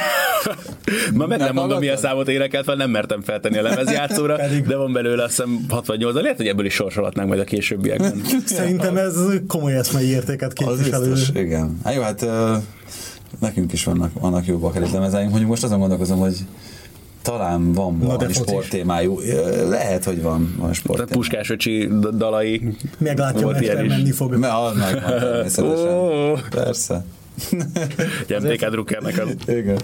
Ma 1.19 1.27
meg 1.27 1.39
nem 1.39 1.55
mondom, 1.55 1.79
milyen 1.79 1.97
számot 1.97 2.29
énekelt, 2.29 2.65
fel 2.65 2.75
nem 2.75 2.91
mertem 2.91 3.23
feltenni 3.23 3.59
a 3.59 3.63
lemezjátszóra, 3.63 4.37
de 4.69 4.77
van 4.77 4.93
belőle 4.93 5.23
azt 5.23 5.37
hiszem 5.37 5.65
68 5.69 6.15
lehet, 6.15 6.37
hogy 6.37 6.47
ebből 6.47 6.65
is 6.65 6.75
sorsolhatnánk 6.75 7.29
majd 7.29 7.41
a 7.41 7.45
későbbiekben. 7.45 8.23
Szerintem 8.45 8.97
ez 8.97 9.15
komoly 9.47 9.77
eszmei 9.77 10.07
értéket 10.07 10.53
Az 10.57 10.77
képviselő. 10.77 11.11
biztos, 11.11 11.43
igen. 11.43 11.81
Hát 11.85 11.95
jó, 11.95 12.03
hát 12.03 12.23
ö, 12.23 12.55
nekünk 13.39 13.73
is 13.73 13.85
vannak, 13.85 14.21
vannak 14.21 14.47
jó 14.47 14.59
bakelit 14.59 14.93
lemezeink, 14.93 15.29
mondjuk 15.29 15.51
most 15.51 15.65
azon 15.65 15.79
gondolkozom, 15.79 16.19
hogy 16.19 16.37
talán 17.23 17.73
van 17.73 17.99
de 17.99 18.07
valami 18.07 18.33
sporttémájú. 18.33 19.19
Lehet, 19.69 20.05
hogy 20.05 20.23
van, 20.23 20.55
van 20.57 20.59
Tehát 20.59 20.75
sporttémájú. 20.75 21.13
Puskás 21.13 21.51
öcsi 21.51 21.89
dalai. 22.15 22.77
Meglátja, 22.99 23.47
is. 23.85 23.89
menni 23.89 24.11
fog. 24.11 24.37
Mert 24.37 24.53
az 24.53 24.77
meg 24.77 25.03
van 25.03 25.19
természetesen. 25.19 25.95
Ó. 25.95 26.35
Persze. 26.51 27.05
Egy 28.29 28.43
MTK 28.43 28.65
drukkernek 28.67 29.19
az. 29.19 29.55
Igen. 29.55 29.81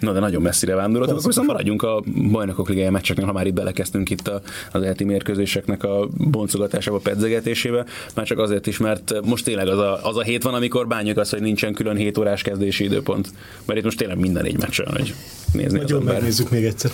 Na, 0.00 0.12
de 0.12 0.20
nagyon 0.20 0.42
messzire 0.42 0.74
vándoroltunk, 0.74 1.18
akkor 1.18 1.30
viszont 1.30 1.46
maradjunk 1.46 1.82
a 1.82 2.02
bajnokok 2.30 2.68
ligája 2.68 2.90
meccseknél, 2.90 3.26
ha 3.26 3.32
már 3.32 3.46
itt 3.46 3.54
belekezdtünk 3.54 4.10
itt 4.10 4.28
a, 4.28 4.42
az 4.72 4.82
elti 4.82 5.04
mérkőzéseknek 5.04 5.84
a 5.84 6.08
boncogatásába, 6.16 6.98
pedzegetésébe, 6.98 7.84
már 8.14 8.26
csak 8.26 8.38
azért 8.38 8.66
is, 8.66 8.78
mert 8.78 9.14
most 9.24 9.44
tényleg 9.44 9.68
az 9.68 9.78
a, 9.78 10.04
az 10.04 10.16
a 10.16 10.22
hét 10.22 10.42
van, 10.42 10.54
amikor 10.54 10.86
bánjuk 10.86 11.18
azt, 11.18 11.30
hogy 11.30 11.40
nincsen 11.40 11.72
külön 11.72 11.96
7 11.96 12.18
órás 12.18 12.42
kezdési 12.42 12.84
időpont. 12.84 13.28
Mert 13.64 13.78
itt 13.78 13.84
most 13.84 13.98
tényleg 13.98 14.18
minden 14.18 14.44
egy 14.44 14.58
meccsen, 14.58 14.86
hogy 14.86 15.14
nézni 15.52 15.78
Nagyon 15.78 16.02
megnézzük 16.02 16.50
még 16.50 16.64
egyszer. 16.64 16.90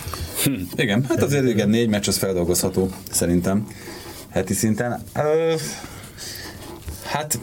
Igen, 0.75 1.03
hát 1.03 1.23
azért 1.23 1.47
igen, 1.47 1.69
négy 1.69 1.89
meccs 1.89 2.07
az 2.07 2.17
feldolgozható, 2.17 2.89
szerintem, 3.11 3.67
heti 4.29 4.53
szinten. 4.53 5.03
Hát, 7.03 7.39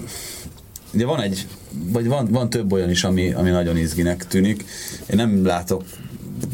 ugye 0.95 1.07
van 1.07 1.21
egy, 1.21 1.47
vagy 1.93 2.07
van, 2.07 2.29
van 2.31 2.51
több 2.51 2.73
olyan 2.73 2.91
is, 2.91 3.05
ami, 3.05 3.33
ami 3.33 3.51
nagyon 3.51 3.77
izginek 3.77 4.27
tűnik. 4.27 4.65
Én 5.11 5.17
nem 5.17 5.47
látok 5.47 5.83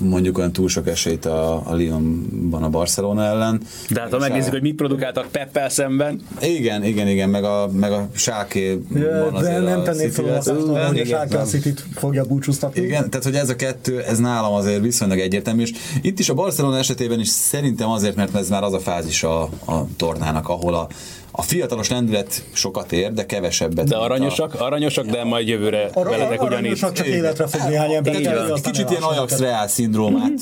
mondjuk 0.00 0.38
olyan 0.38 0.52
túl 0.52 0.68
sok 0.68 0.88
esélyt 0.88 1.24
a, 1.24 1.70
a 1.70 1.76
Lyonban 1.76 2.62
a 2.62 2.68
Barcelona 2.68 3.24
ellen. 3.24 3.60
De 3.90 4.00
hát 4.00 4.12
ha 4.12 4.18
megnézzük, 4.18 4.52
hogy 4.52 4.62
mit 4.62 4.74
produkáltak 4.74 5.26
Peppel 5.26 5.68
szemben, 5.68 6.20
Igen, 6.40 6.84
igen, 6.84 7.08
igen, 7.08 7.28
meg 7.28 7.44
a, 7.44 7.68
meg 7.72 7.92
a 7.92 8.08
Sáké 8.12 8.80
van 8.88 9.32
De 9.32 9.38
azért 9.38 9.64
nem 9.64 9.80
a 9.80 9.82
tennék 9.82 10.12
fel 10.12 10.24
a 10.24 10.40
számot, 10.40 10.86
hogy 10.86 11.00
a 11.00 11.04
Sáke 11.04 11.34
a 11.34 11.38
nem. 11.38 11.46
City-t 11.46 11.84
fogja 11.94 12.24
búcsúztatni. 12.24 12.80
Igen, 12.80 13.10
tehát 13.10 13.24
hogy 13.24 13.34
ez 13.34 13.48
a 13.48 13.56
kettő, 13.56 14.02
ez 14.02 14.18
nálam 14.18 14.52
azért 14.52 14.82
viszonylag 14.82 15.18
egyértelmű, 15.18 15.62
és 15.62 15.72
itt 16.02 16.18
is 16.18 16.28
a 16.28 16.34
Barcelona 16.34 16.78
esetében 16.78 17.20
is 17.20 17.28
szerintem 17.28 17.88
azért, 17.88 18.16
mert 18.16 18.34
ez 18.34 18.48
már 18.48 18.62
az 18.62 18.72
a 18.72 18.80
fázis 18.80 19.22
a, 19.22 19.42
a 19.42 19.86
tornának, 19.96 20.48
ahol 20.48 20.74
a, 20.74 20.88
a 21.36 21.42
fiatalos 21.42 21.88
lendület 21.88 22.44
sokat 22.52 22.92
ér, 22.92 23.12
de 23.12 23.26
kevesebbet. 23.26 23.88
de 23.88 23.96
aranyosak, 23.96 24.60
aranyosak, 24.60 25.06
de 25.06 25.24
majd 25.24 25.48
jövőre 25.48 25.90
Arra, 25.92 26.10
veletek 26.10 26.42
ugyanígy. 26.42 26.74
csak 26.74 26.92
csak 26.92 27.06
életre 27.06 27.46
fog 27.46 27.68
néhány 27.68 27.92
ember. 27.92 28.14
Kicsit 28.62 28.90
ilyen 28.90 29.02
Ajax. 29.02 29.38
Real 29.38 29.68
szindrómát 29.68 30.32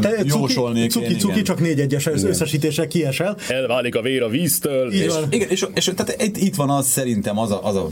cuki- 0.00 0.28
jósolnék 0.28 0.90
Cuki, 0.90 1.16
cuki, 1.16 1.42
csak 1.42 1.60
négy 1.60 1.80
egyes 1.80 2.06
összesítésre 2.06 2.86
kiesel. 2.86 3.36
Elválik 3.48 3.94
a 3.94 4.00
vér 4.02 4.22
a 4.22 4.28
víztől. 4.28 4.92
Igen, 5.30 5.48
és, 5.48 5.66
és 5.74 5.92
tehát 5.96 6.22
itt, 6.22 6.36
itt 6.36 6.54
van 6.54 6.70
az 6.70 6.86
szerintem 6.86 7.38
az 7.38 7.50
a, 7.50 7.66
az 7.66 7.76
a 7.76 7.88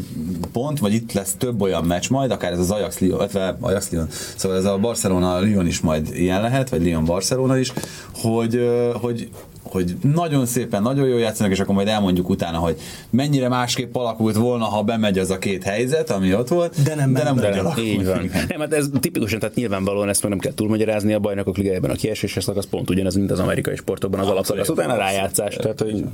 pont, 0.52 0.78
vagy 0.78 0.94
itt 0.94 1.12
lesz 1.12 1.34
több 1.38 1.60
olyan 1.60 1.84
meccs 1.84 2.08
majd, 2.08 2.30
akár 2.30 2.52
ez 2.52 2.58
az 2.58 2.70
Ajax 2.70 2.98
Lyon, 2.98 3.18
illetve 3.18 3.56
Ajax 3.60 3.90
Lyon, 3.90 4.08
szóval 4.36 4.58
ez 4.58 4.64
a 4.64 4.78
Barcelona 4.78 5.40
Lyon 5.40 5.66
is 5.66 5.80
majd 5.80 6.08
ilyen 6.14 6.40
lehet, 6.40 6.68
vagy 6.68 6.82
Lyon 6.84 7.04
Barcelona 7.04 7.58
is, 7.58 7.72
hogy, 8.14 8.68
hogy 9.00 9.28
hogy 9.77 9.97
nagyon 10.14 10.47
szépen, 10.47 10.83
nagyon 10.83 11.09
jól 11.09 11.18
játszanak, 11.18 11.53
és 11.53 11.61
akkor 11.61 11.74
majd 11.74 11.89
elmondjuk 11.89 12.29
utána, 12.29 12.59
hogy 12.59 12.77
mennyire 13.11 13.49
másképp 13.49 13.97
alakult 13.97 14.37
volna, 14.37 14.64
ha 14.64 14.83
bemegy 14.83 15.18
az 15.18 15.31
a 15.31 15.39
két 15.39 15.62
helyzet, 15.62 16.11
ami 16.11 16.35
ott 16.35 16.49
volt, 16.49 16.83
De 16.83 16.95
nem 16.95 17.12
de 17.12 17.22
nem 17.22 17.39
alakult. 17.39 17.79
Így 17.79 18.07
van. 18.07 18.24
Igen. 18.24 18.45
Nem, 18.49 18.61
hát 18.61 18.72
ez 18.72 18.89
tipikusan, 19.01 19.39
tehát 19.39 19.55
nyilvánvalóan 19.55 20.09
ezt 20.09 20.22
meg 20.22 20.31
nem 20.31 20.41
kell 20.41 20.55
túlmagyarázni 20.55 21.12
a 21.12 21.18
bajnokok 21.18 21.57
ligájában 21.57 21.91
a 21.91 21.95
kieséses 21.95 22.45
szakasz 22.45 22.66
pont 22.66 22.91
ugyanaz, 22.91 23.14
mint 23.14 23.31
az 23.31 23.39
amerikai 23.39 23.77
sportokban 23.77 24.20
az 24.20 24.29
alapszakasz 24.29 24.68
után 24.68 24.91
a 24.91 24.97
rájátszás. 24.97 25.55
Tehát, 25.55 25.81
hogy 25.81 26.05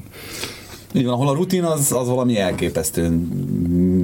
Így 0.95 1.05
van, 1.05 1.15
ahol 1.15 1.29
a 1.29 1.35
rutin 1.35 1.65
az, 1.65 1.93
az 1.93 2.09
valami 2.09 2.39
elképesztő 2.39 3.19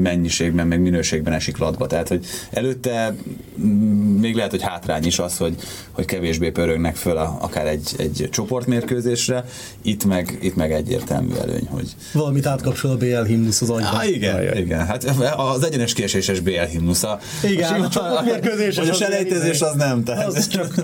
mennyiségben, 0.01 0.67
meg 0.67 0.81
minőségben 0.81 1.33
esik 1.33 1.57
latba. 1.59 1.87
Tehát, 1.87 2.09
hogy 2.09 2.27
előtte 2.51 3.15
mm, 3.61 4.19
még 4.21 4.35
lehet, 4.35 4.51
hogy 4.51 4.63
hátrány 4.63 5.05
is 5.07 5.19
az, 5.19 5.37
hogy, 5.37 5.55
hogy 5.93 6.05
kevésbé 6.05 6.51
pörögnek 6.51 6.97
föl 6.97 7.17
a, 7.17 7.37
akár 7.41 7.67
egy, 7.67 7.91
egy 7.99 8.29
csoportmérkőzésre, 8.31 9.45
itt 9.83 10.05
meg, 10.05 10.39
itt 10.43 10.55
meg 10.57 10.73
egyértelmű 10.73 11.35
előny, 11.35 11.67
hogy 11.71 11.95
Valamit 12.13 12.47
átkapcsol 12.47 12.91
a 12.91 12.97
BL 12.97 13.23
himnusz 13.23 13.61
az 13.61 13.71
agyba. 13.71 13.89
Ah, 13.89 14.09
igen, 14.09 14.57
igen. 14.57 14.87
Hát 14.87 15.05
az 15.37 15.65
egyenes 15.65 15.93
kieséses 15.93 16.41
BL 16.41 16.51
himnusza. 16.71 17.19
Igen, 17.43 17.73
a, 17.81 17.85
a 17.85 17.89
csoportmérkőzés 17.89 18.77
Vagy 18.77 18.89
a 18.89 18.91
az- 18.91 18.97
selejtezés 18.99 19.61
az 19.61 19.75
nem, 19.75 20.05
tehát 20.05 20.27
Az 20.27 20.49
csak 20.49 20.75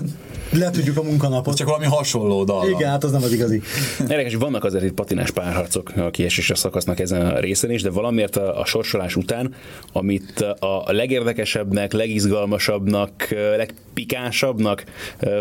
letudjuk 0.51 0.97
a 0.97 1.03
munkanapot. 1.03 1.55
csak 1.55 1.67
valami 1.67 1.85
hasonló 1.85 2.43
dal. 2.43 2.69
Igen, 2.69 2.89
hát 2.89 3.03
az 3.03 3.11
nem 3.11 3.23
az 3.23 3.31
igazi. 3.33 3.61
Érdekes, 3.99 4.35
vannak 4.35 4.63
azért 4.63 4.83
itt 4.83 4.93
patinás 4.93 5.31
párharcok 5.31 5.91
a 5.97 6.09
kiesésre 6.09 6.55
szakasznak 6.55 6.99
ezen 6.99 7.25
a 7.25 7.39
részen 7.39 7.71
is, 7.71 7.81
de 7.81 7.89
valamiért 7.89 8.35
a, 8.35 8.59
a 8.59 8.65
sorsolás 8.65 9.04
után, 9.15 9.53
amit 9.93 10.39
a 10.59 10.91
legérdekesebbnek, 10.91 11.93
legizgalmasabbnak, 11.93 13.27
legpikánsabbnak 13.57 14.83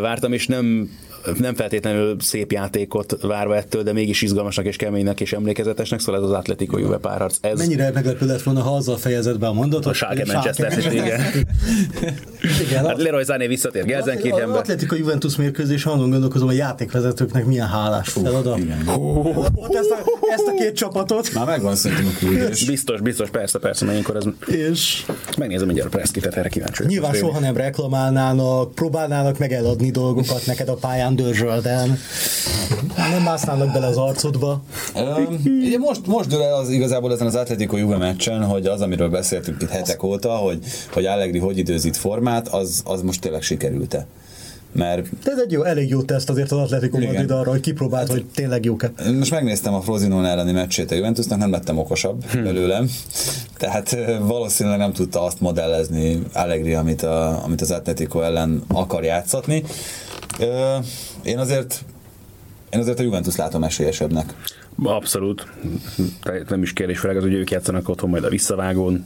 vártam, 0.01 0.33
és 0.33 0.47
nem 0.47 0.91
nem 1.39 1.55
feltétlenül 1.55 2.17
szép 2.21 2.53
játékot 2.53 3.17
várva 3.23 3.57
ettől, 3.57 3.83
de 3.83 3.93
mégis 3.93 4.23
izgalmasnak 4.23 4.67
és 4.67 4.77
keménynek 4.77 5.21
és 5.21 5.33
emlékezetesnek, 5.33 6.01
szóval 6.01 6.21
ez 6.21 6.27
az 6.27 6.37
Atletico 6.37 6.79
Juve 6.79 6.97
párharc. 6.97 7.37
Ez 7.41 7.59
Mennyire 7.59 7.91
meglepő 7.95 8.27
lett 8.27 8.43
volna, 8.43 8.61
ha 8.61 8.75
azzal 8.75 8.97
fejezed 8.97 9.39
be 9.39 9.47
a 9.47 9.53
mondatot. 9.53 9.87
A 9.87 9.95
Schalke 9.95 10.25
Manchester 10.33 10.73
City, 10.73 10.95
igen. 10.95 11.21
igen. 12.67 12.87
Hát 12.87 13.03
Leroy 13.03 13.25
Sané 13.25 13.47
visszatér 13.47 13.83
Az 13.83 13.89
Gelsenkirchenbe. 13.89 14.59
Atletico 14.59 14.95
Juventus 14.95 15.37
mérkőzés, 15.37 15.87
azon 15.87 16.11
gondolkozom, 16.11 16.49
a 16.49 16.53
játékvezetőknek 16.53 17.47
milyen 17.47 17.69
hálás 17.69 18.09
feladat. 18.09 18.59
Ezt, 18.59 19.91
a, 19.91 19.99
ezt 20.31 20.47
a 20.47 20.55
két 20.59 20.75
csapatot, 20.75 21.35
Már 21.35 21.47
megvan 21.47 21.77
szerintem 21.77 22.07
a 22.07 22.19
küldés. 22.19 22.65
Biztos, 22.67 23.01
biztos, 23.01 23.31
persze, 23.31 23.59
persze, 23.59 23.85
mert 23.85 23.99
ilyenkor 23.99 24.17
ez... 24.17 24.55
és 24.57 25.05
Megnézem 25.39 25.67
mindjárt 25.67 25.95
a 25.95 25.97
preszkitet, 25.97 26.37
erre 26.37 26.49
kíváncsi 26.49 26.85
nyilván 26.87 27.15
soha 27.15 27.39
nem 27.39 27.57
reklamálnának, 27.57 28.75
próbálnának 28.75 29.39
meg 29.39 29.53
eladni 29.53 29.91
dolgokat 29.91 30.47
neked 30.47 30.69
a 30.69 30.75
pályán 30.75 31.14
dörzsölden. 31.17 31.99
Nem 32.97 33.23
másznának 33.23 33.73
bele 33.73 33.87
az 33.87 33.97
arcodba. 33.97 34.63
Ugye 35.45 35.79
most, 35.79 36.07
most 36.07 36.29
dől 36.29 36.43
el 36.43 36.55
az 36.55 36.69
igazából 36.69 37.13
ezen 37.13 37.27
az 37.27 37.35
Atletico 37.35 37.77
Juve 37.77 37.97
meccsen, 37.97 38.45
hogy 38.45 38.67
az, 38.67 38.81
amiről 38.81 39.09
beszéltünk 39.09 39.63
itt 39.63 39.71
hetek 39.71 40.03
óta, 40.03 40.31
hogy, 40.31 40.59
hogy 40.93 41.07
Allegri 41.07 41.39
hogy 41.39 41.59
időzít 41.59 41.97
formát, 41.97 42.49
az, 42.49 42.83
az 42.85 43.03
most 43.03 43.21
tényleg 43.21 43.43
sikerült-e. 43.43 44.07
Mert 44.75 45.09
De 45.25 45.31
ez 45.31 45.39
egy 45.39 45.53
jó, 45.53 45.63
elég 45.63 45.89
jó 45.89 46.03
teszt 46.03 46.31
azért 46.31 46.53
az 46.53 46.59
Atletico. 46.59 46.99
Madrid 46.99 47.31
arra, 47.31 47.51
hogy 47.51 47.61
kipróbált, 47.61 48.11
hogy 48.11 48.25
tényleg 48.35 48.65
jók-e. 48.65 48.93
most 49.19 49.31
megnéztem 49.31 49.75
a 49.75 49.81
Frosinone 49.81 50.29
elleni 50.29 50.53
meccsét 50.53 50.91
a 50.91 50.95
Juventusnak, 50.95 51.39
nem 51.39 51.51
lettem 51.51 51.79
okosabb 51.79 52.25
Hm. 52.25 52.43
belőlem. 52.43 52.91
Tehát 53.57 53.97
valószínűleg 54.21 54.79
nem 54.79 54.93
tudta 54.93 55.25
azt 55.25 55.41
modellezni 55.41 56.23
Allegri, 56.33 56.75
amit, 56.75 57.03
a, 57.03 57.45
amit 57.45 57.61
az 57.61 57.71
Atletico 57.71 58.21
ellen 58.21 58.63
akar 58.69 59.05
játszatni. 59.05 59.65
Én 61.23 61.39
azért 61.39 61.85
én 62.71 62.81
azért 62.81 62.99
a 62.99 63.03
Juventus 63.03 63.37
látom 63.37 63.65
esélyesebbnek. 63.65 64.35
Abszolút. 64.83 65.47
Nem 66.49 66.63
is 66.63 66.73
kérdés, 66.73 66.99
főleg 66.99 67.17
az, 67.17 67.23
hogy 67.23 67.33
ők 67.33 67.51
játszanak 67.51 67.89
otthon 67.89 68.11
majd 68.11 68.25
a 68.25 68.29
visszavágón. 68.29 69.05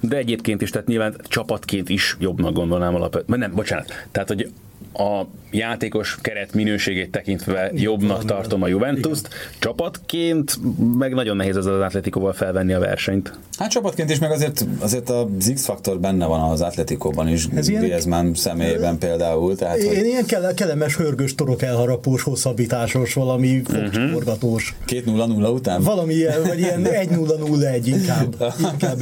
De 0.00 0.16
egyébként 0.16 0.62
is, 0.62 0.70
tehát 0.70 0.86
nyilván 0.86 1.16
csapatként 1.24 1.88
is 1.88 2.16
jobbnak 2.18 2.52
gondolnám 2.52 2.94
alapvetően. 2.94 3.38
Nem, 3.38 3.54
bocsánat. 3.54 3.92
Tehát, 4.10 4.28
hogy 4.28 4.50
a 4.94 5.22
játékos 5.50 6.18
keret 6.20 6.54
minőségét 6.54 7.10
tekintve 7.10 7.70
jobbnak 7.74 8.24
tartom 8.24 8.62
a 8.62 8.66
Juventus-t, 8.68 9.28
csapatként 9.58 10.58
meg 10.98 11.14
nagyon 11.14 11.36
nehéz 11.36 11.56
ez 11.56 11.66
az 11.66 11.80
Atletikóval 11.80 12.32
felvenni 12.32 12.72
a 12.72 12.78
versenyt. 12.78 13.38
Hát 13.58 13.70
csapatként 13.70 14.10
is, 14.10 14.18
meg 14.18 14.30
azért, 14.30 14.64
azért 14.78 15.10
az 15.10 15.50
X-faktor 15.54 16.00
benne 16.00 16.26
van 16.26 16.50
az 16.50 16.60
Atletikóban 16.60 17.28
is, 17.28 17.46
Ez 17.54 17.68
ilyen- 17.68 17.82
Griezmann 17.82 18.32
személyében 18.34 18.98
például. 18.98 19.56
Tehát, 19.56 19.76
Én 19.76 19.96
hogy 19.96 20.04
ilyen 20.06 20.24
kele- 20.26 20.54
kellemes, 20.54 20.96
hörgős, 20.96 21.34
torok 21.34 21.62
elharapós, 21.62 22.22
hosszabbításos, 22.22 23.14
valami 23.14 23.62
Mhm. 23.68 23.74
fogcsiporgatós. 23.74 24.74
2-0-0 24.86 25.50
után? 25.52 25.82
Valami 25.82 26.14
ilyen, 26.14 26.42
vagy 26.46 26.58
ilyen 26.58 26.86
1-0-0-1 27.02 27.86
inkább. 27.86 28.34
Inkább, 28.72 29.00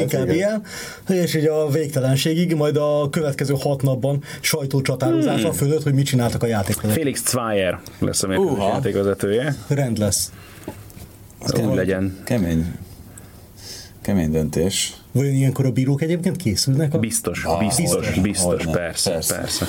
inkább 0.00 0.30
igen. 0.30 0.30
ilyen. 0.30 0.62
És 1.22 1.34
így 1.34 1.46
a 1.46 1.68
végtelenségig, 1.70 2.54
majd 2.54 2.76
a 2.76 3.08
következő 3.10 3.54
hat 3.58 3.82
napban 3.82 4.22
sajtócsatározása 4.98 5.48
Hmm. 5.48 5.56
fölött, 5.56 5.82
hogy 5.82 5.94
mit 5.94 6.06
csináltak 6.06 6.42
a 6.42 6.46
játékvezetők. 6.46 7.02
Felix 7.02 7.22
Zweier 7.30 7.80
lesz 7.98 8.22
a 8.22 8.26
Uha. 8.28 8.68
játékvezetője. 8.68 9.54
Rend 9.68 9.98
lesz. 9.98 10.32
Úgy 11.56 11.74
legyen. 11.74 12.16
Kemény. 12.24 12.64
Kemény 14.02 14.30
döntés. 14.30 14.92
Vajon 15.12 15.34
ilyenkor 15.34 15.66
a 15.66 15.70
bírók 15.70 16.02
egyébként 16.02 16.36
készülnek? 16.36 16.94
A... 16.94 16.98
Biztos, 16.98 17.44
Ah, 17.44 17.58
biztos, 17.58 18.18
biztos, 18.20 18.64
hogyne. 18.64 18.72
persze, 18.72 19.10
Persze. 19.10 19.34
persze. 19.34 19.66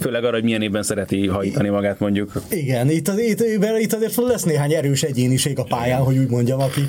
Főleg 0.00 0.24
arra, 0.24 0.34
hogy 0.34 0.42
milyen 0.44 0.62
évben 0.62 0.82
szereti 0.82 1.26
hajítani 1.26 1.68
magát 1.68 1.98
mondjuk. 1.98 2.42
Igen, 2.50 2.90
itt, 2.90 3.08
az- 3.08 3.18
itt, 3.18 3.40
itt 3.80 3.92
azért 3.92 4.16
lesz 4.16 4.42
néhány 4.42 4.72
erős 4.72 5.02
egyéniség 5.02 5.58
a 5.58 5.64
pályán, 5.64 6.00
hogy 6.02 6.18
úgy 6.18 6.28
mondjam, 6.28 6.60
aki 6.60 6.80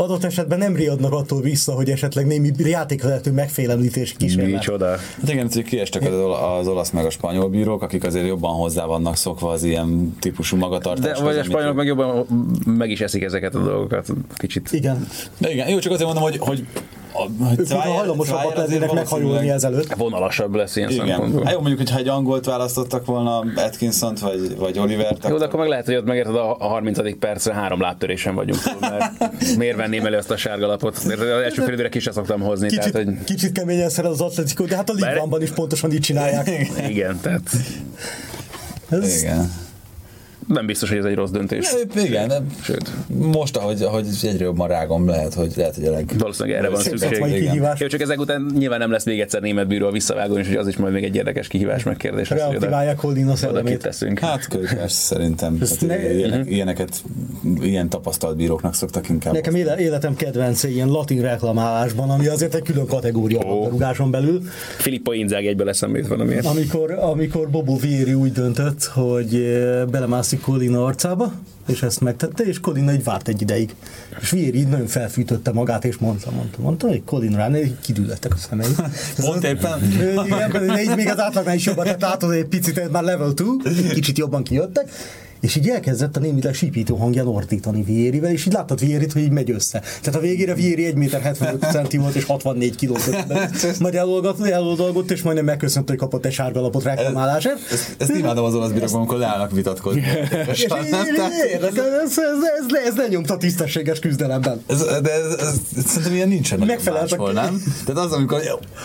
adott 0.00 0.24
esetben 0.24 0.58
nem 0.58 0.76
riadnak 0.76 1.12
attól 1.12 1.40
vissza, 1.40 1.72
hogy 1.72 1.90
esetleg 1.90 2.26
némi 2.26 2.50
játékvezető 2.56 3.32
megfélemlítés 3.32 4.12
kísérlet. 4.12 4.50
Micsoda. 4.50 4.88
Hát 4.88 5.28
igen, 5.28 5.48
hogy 5.52 5.62
kiestek 5.62 6.02
az, 6.02 6.14
az 6.58 6.68
olasz 6.68 6.90
meg 6.90 7.04
a 7.04 7.10
spanyol 7.10 7.48
bírók, 7.48 7.82
akik 7.82 8.04
azért 8.04 8.26
jobban 8.26 8.54
hozzá 8.54 8.84
vannak 8.84 9.16
szokva 9.16 9.50
az 9.50 9.62
ilyen 9.62 10.16
típusú 10.20 10.56
De 10.56 10.62
magatartáshoz. 10.62 11.26
vagy 11.26 11.38
a 11.38 11.42
spanyolok 11.42 11.76
meg 11.76 11.86
jobban 11.86 12.26
meg 12.66 12.90
is 12.90 13.00
eszik 13.00 13.22
ezeket 13.22 13.54
a 13.54 13.62
dolgokat. 13.62 14.06
Kicsit. 14.36 14.72
Igen, 14.72 15.06
De 15.38 15.52
igen, 15.52 15.68
jó, 15.68 15.78
csak 15.78 15.92
azért 15.92 16.12
mondom, 16.12 16.22
hogy, 16.24 16.38
hogy 16.38 16.66
a, 17.20 17.44
hogy 17.44 17.58
ők 17.58 17.66
Zweyer- 17.66 17.96
hajlamosabbak 17.96 18.56
lennének 18.56 18.92
meghajolni 18.92 19.50
ezelőtt. 19.50 19.94
Vonalasabb 19.94 20.54
lesz 20.54 20.76
ilyen 20.76 20.90
Igen. 20.90 21.06
szempontból. 21.06 21.42
Hát 21.44 21.52
jó, 21.52 21.58
mondjuk, 21.58 21.78
hogyha 21.78 21.98
egy 21.98 22.08
angolt 22.08 22.44
választottak 22.44 23.04
volna, 23.06 23.44
Atkinson-t 23.56 24.18
vagy, 24.20 24.56
vagy 24.56 24.78
Olivert, 24.78 25.28
Jó, 25.28 25.36
de 25.38 25.44
akkor 25.44 25.58
meg 25.58 25.68
lehet, 25.68 25.84
hogy 25.86 25.94
ott 25.96 26.04
megérted 26.04 26.34
a 26.34 26.56
a 26.58 26.66
30. 26.66 27.18
percre 27.18 27.54
három 27.54 27.80
lábtörésen 27.80 28.34
vagyunk 28.34 28.62
túl, 28.62 28.76
mert 28.80 29.56
miért 29.56 29.76
venném 29.76 30.06
elő 30.06 30.16
azt 30.16 30.30
a 30.30 30.36
sárga 30.36 30.66
lapot? 30.66 31.04
Mert 31.04 31.20
az 31.20 31.26
első 31.26 31.62
fél 31.62 31.72
időre 31.72 31.88
ki 31.88 31.98
sem 31.98 32.12
szoktam 32.12 32.40
hozni, 32.40 32.68
Kicsit, 32.68 32.92
tehát 32.92 33.06
hogy 33.06 33.24
kicsit 33.24 33.52
keményen 33.52 33.88
szeret 33.88 34.10
az 34.10 34.20
Atletico, 34.20 34.64
de 34.64 34.76
hát 34.76 34.90
a 34.90 34.92
Ligvanban 34.92 35.42
is 35.42 35.50
pontosan 35.50 35.92
így 35.92 36.00
csinálják. 36.00 36.50
igen, 36.88 37.18
tehát 37.22 37.50
Ez, 38.88 39.22
Igen. 39.22 39.52
Nem 40.46 40.66
biztos, 40.66 40.88
hogy 40.88 40.98
ez 40.98 41.04
egy 41.04 41.14
rossz 41.14 41.30
döntés. 41.30 41.66
Igen, 42.04 42.28
de 42.28 42.42
Sőt, 42.62 42.90
most, 43.06 43.56
ahogy, 43.56 43.82
ahogy 43.82 44.06
egyre 44.22 44.44
jobban 44.44 44.68
rágom, 44.68 45.08
lehet, 45.08 45.34
hogy 45.34 45.52
lehet, 45.56 45.74
hogy 45.74 45.84
a 45.84 45.90
leg... 45.90 46.10
valószínűleg 46.18 46.58
erre 46.58 46.68
van 46.68 46.80
szükség. 46.80 47.50
Jó, 47.78 47.86
csak 47.86 48.00
ezek 48.00 48.20
után 48.20 48.50
nyilván 48.58 48.78
nem 48.78 48.90
lesz 48.90 49.04
még 49.04 49.20
egyszer 49.20 49.40
német 49.40 49.66
bíró 49.66 49.86
a 49.86 49.90
visszavágón, 49.90 50.38
és 50.38 50.46
hogy 50.46 50.56
az 50.56 50.68
is 50.68 50.76
majd 50.76 50.92
még 50.92 51.04
egy 51.04 51.16
érdekes 51.16 51.48
kihívás, 51.48 51.82
meg 51.82 51.96
kérdés. 51.96 52.28
lesz, 52.28 52.38
hogy 52.40 52.48
oda- 52.48 52.58
Reaktiválják 52.58 52.98
Holdina 52.98 53.36
szellemét. 53.36 53.72
kiteszünk. 53.72 54.18
Hát 54.18 54.48
kölykás 54.48 54.92
szerintem. 54.92 55.58
Hát, 55.60 55.80
ne- 55.86 56.12
ilyenek, 56.14 56.50
ilyeneket, 56.50 57.02
ilyen 57.60 57.88
tapasztalt 57.88 58.36
bíróknak 58.36 58.74
szoktak 58.74 59.08
inkább. 59.08 59.32
Nekem 59.34 59.54
éle- 59.54 59.78
életem 59.78 60.14
kedvence 60.16 60.68
ilyen 60.68 60.88
latin 60.88 61.22
reklamálásban, 61.22 62.10
ami 62.10 62.26
azért 62.26 62.54
egy 62.54 62.62
külön 62.62 62.86
kategória 62.86 63.38
a 63.40 63.48
labdarúgáson 63.48 64.10
belül, 64.10 64.42
Filippo 64.78 65.12
Inzaghi 65.12 65.46
egyből 65.46 65.68
eszembe 65.68 65.98
jut 65.98 66.08
valamiért. 66.08 66.46
amikor, 66.46 66.90
amikor 67.00 67.50
Bobo 67.50 67.76
Vieri 67.76 68.14
úgy 68.14 68.32
döntött, 68.32 68.84
hogy 68.84 69.34
eh, 69.34 69.84
belemászik 69.86 70.39
Colina 70.40 70.84
arcába, 70.84 71.32
és 71.66 71.82
ezt 71.82 72.00
megtette, 72.00 72.44
és 72.44 72.60
Colina 72.60 72.92
így 72.92 73.04
várt 73.04 73.28
egy 73.28 73.42
ideig. 73.42 73.74
És 74.20 74.30
Vieri 74.30 74.58
így 74.58 74.68
nagyon 74.68 74.86
felfűtötte 74.86 75.52
magát, 75.52 75.84
és 75.84 75.96
mondta, 75.96 76.30
mondta, 76.30 76.60
mondta, 76.60 76.88
hogy 76.88 77.04
Colin 77.04 77.36
rá, 77.36 77.58
így 77.58 77.80
kidüllettek 77.80 78.34
a 78.34 78.36
szemei. 78.36 78.66
Pont 79.16 79.44
éppen. 79.44 79.82
Igen, 80.24 80.78
így 80.78 80.96
még 80.96 81.08
az 81.08 81.18
átlagnál 81.18 81.54
is 81.54 81.66
jobban, 81.66 81.98
tehát 81.98 82.22
hogy 82.22 82.36
egy 82.36 82.44
picit 82.46 82.90
már 82.90 83.02
level 83.02 83.34
2, 83.34 83.44
egy 83.64 83.92
kicsit 83.92 84.18
jobban 84.18 84.42
kijöttek, 84.42 84.90
és 85.40 85.56
így 85.56 85.68
elkezdett 85.68 86.16
a 86.16 86.20
némileg 86.20 86.54
sípító 86.54 86.96
hangján 86.96 87.26
ordítani 87.26 87.82
Vierivel, 87.82 88.30
és 88.30 88.46
így 88.46 88.52
láttad 88.52 88.80
Vierit, 88.80 89.12
hogy 89.12 89.22
így 89.22 89.30
megy 89.30 89.50
össze. 89.50 89.78
Tehát 89.78 90.14
a 90.14 90.22
végére 90.22 90.54
Vieri 90.54 90.84
1 90.84 90.94
méter 90.94 91.20
75 91.20 91.70
centi 91.70 91.96
volt, 91.96 92.14
és 92.14 92.24
64 92.24 92.76
kiló. 92.76 92.96
Majd 93.80 93.94
eloldalgott, 93.94 94.46
eloldalgott, 94.46 95.10
és 95.10 95.22
majdnem 95.22 95.44
megköszönt, 95.44 95.88
hogy 95.88 95.98
kapott 95.98 96.24
egy 96.24 96.32
sárga 96.32 96.60
lapot 96.60 96.82
reklamálásért. 96.82 97.58
Ezt, 97.72 97.94
ezt 97.98 98.10
imádom 98.10 98.44
az 98.44 98.54
olasz 98.54 98.70
bírókban, 98.70 98.96
amikor 98.96 99.18
leállnak 99.18 99.52
vitatkozni. 99.52 100.02
És 100.50 100.62
ez, 100.62 100.86
ez, 100.92 102.18
ez, 102.86 102.96
lenyomta 102.96 103.36
tisztességes 103.36 103.98
küzdelemben. 103.98 104.62
Ez, 104.66 104.78
de 105.02 105.12
ez, 105.12 105.38
ez, 105.38 105.60
szerintem 105.86 106.14
ilyen 106.14 106.28
nincsen 106.28 106.58
Megfeleltek. 106.58 107.18
máshol, 107.18 107.32
nem? 107.32 107.62
Tehát 107.84 108.04
az, 108.04 108.12
amikor 108.12 108.40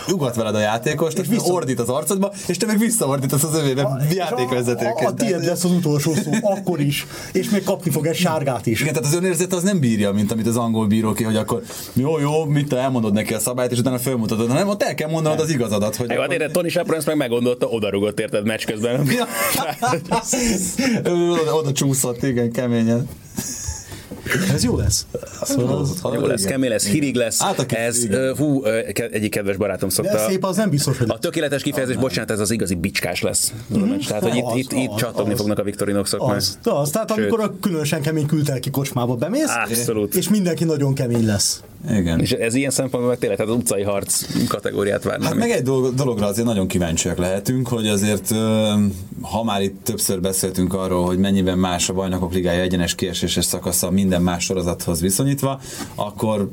ugat 0.08 0.36
veled 0.36 0.54
a 0.54 0.58
játékos, 0.58 1.12
és 1.14 1.26
ordít 1.38 1.80
az 1.80 1.88
arcodba, 1.88 2.32
és 2.46 2.56
te 2.56 2.66
meg 2.66 2.78
visszaordítasz 2.78 3.42
az 3.42 3.54
övébe 3.54 4.06
játékvezetőként. 4.14 5.00
A, 5.00 5.04
a, 5.04 5.08
a 5.08 5.14
tiéd 5.14 5.44
lesz 5.44 5.64
az 5.64 5.70
utolsó 5.70 6.14
szó, 6.14 6.30
akkor 6.46 6.80
is. 6.80 7.06
És 7.32 7.50
még 7.50 7.62
kapni 7.62 7.90
fog 7.90 8.06
egy 8.06 8.16
sárgát 8.16 8.66
is. 8.66 8.80
Igen, 8.80 8.92
tehát 8.92 9.08
az 9.08 9.14
önérzet 9.14 9.52
az 9.52 9.62
nem 9.62 9.80
bírja, 9.80 10.12
mint 10.12 10.32
amit 10.32 10.46
az 10.46 10.56
angol 10.56 10.86
bíró 10.86 11.12
ki, 11.12 11.24
hogy 11.24 11.36
akkor 11.36 11.62
jó, 11.92 12.18
jó, 12.18 12.44
mit 12.44 12.68
te 12.68 12.76
elmondod 12.76 13.12
neki 13.12 13.34
a 13.34 13.38
szabályt, 13.38 13.72
és 13.72 13.78
utána 13.78 13.98
felmutatod, 13.98 14.48
hanem 14.48 14.68
ott 14.68 14.82
el 14.82 14.94
kell 14.94 15.10
mondanod 15.10 15.40
az 15.40 15.50
igazadat, 15.50 15.96
hogy 15.96 16.10
Jó, 16.10 16.20
hát 16.20 16.32
érted, 16.32 16.50
Tony 16.50 16.70
ezt 16.88 17.06
meg 17.06 17.16
meggondolta, 17.16 17.66
odarugott 17.66 18.20
érted 18.20 18.46
meccs 18.46 18.64
közben. 18.64 19.08
Oda 21.58 21.72
csúszott, 21.72 22.22
igen, 22.22 22.52
keményen. 22.52 23.08
Ez 24.54 24.64
jó 24.64 24.76
lesz. 24.76 25.06
Szóval 25.42 25.78
az, 25.78 26.00
Jó 26.14 26.26
lesz, 26.26 26.44
kemény 26.44 26.70
lesz, 26.70 26.86
hirig 26.86 27.14
lesz. 27.14 27.42
Át 27.42 27.58
a 27.58 27.66
kis- 27.66 27.78
Ez, 27.78 28.04
igen. 28.04 28.36
hú, 28.36 28.64
egyik 29.10 29.30
kedves 29.30 29.56
barátom 29.56 29.88
de 29.88 29.94
szokta. 29.94 30.18
szép 30.28 30.44
az 30.44 30.56
nem 30.56 30.70
biztos, 30.70 30.98
hogy 30.98 31.06
A 31.10 31.18
tökéletes 31.18 31.62
kifejezés, 31.62 31.96
bocsánat, 31.96 32.30
ez 32.30 32.40
az 32.40 32.50
igazi 32.50 32.74
bicskás 32.74 33.22
lesz. 33.22 33.52
Tehát, 34.08 34.22
hogy 34.22 34.34
itt, 34.36 34.44
Az, 34.44 34.56
itt, 34.56 34.72
itt 34.72 35.02
az. 35.02 35.36
fognak 35.36 35.58
a 35.58 35.62
Viktorinoxok. 35.62 36.26
mert- 36.26 36.36
az. 36.36 36.58
az. 36.62 36.90
Tehát 36.90 37.10
amikor 37.10 37.40
a 37.40 37.54
különösen 37.60 38.02
kemény 38.02 38.26
küldtelki 38.26 38.70
kocsmába 38.70 39.14
bemész, 39.14 39.50
Abszolút. 39.64 40.14
és 40.14 40.28
mindenki 40.28 40.64
nagyon 40.64 40.94
kemény 40.94 41.26
lesz. 41.26 41.60
Igen. 41.90 42.20
És 42.20 42.32
ez 42.32 42.54
ilyen 42.54 42.70
szempontból 42.70 43.10
meg 43.10 43.18
tényleg, 43.18 43.38
tehát 43.38 43.52
az 43.52 43.58
utcai 43.58 43.82
harc 43.82 44.26
kategóriát 44.48 45.02
várnám. 45.02 45.26
Hát 45.26 45.36
meg 45.36 45.50
egy 45.50 45.62
dolog, 45.62 45.94
dologra 45.94 46.26
azért 46.26 46.46
nagyon 46.46 46.66
kíváncsiak 46.66 47.18
lehetünk, 47.18 47.68
hogy 47.68 47.88
azért, 47.88 48.34
ha 49.20 49.44
már 49.44 49.62
itt 49.62 49.84
többször 49.84 50.20
beszéltünk 50.20 50.74
arról, 50.74 51.04
hogy 51.04 51.18
mennyiben 51.18 51.58
más 51.58 51.88
a 51.88 51.92
bajnokok 51.92 52.32
ligája 52.32 52.60
egyenes 52.60 52.94
kieséses 52.94 53.44
szakasza 53.44 53.90
minden 53.90 54.22
más 54.22 54.44
sorozathoz 54.44 55.00
viszonyítva, 55.00 55.60
akkor 55.94 56.50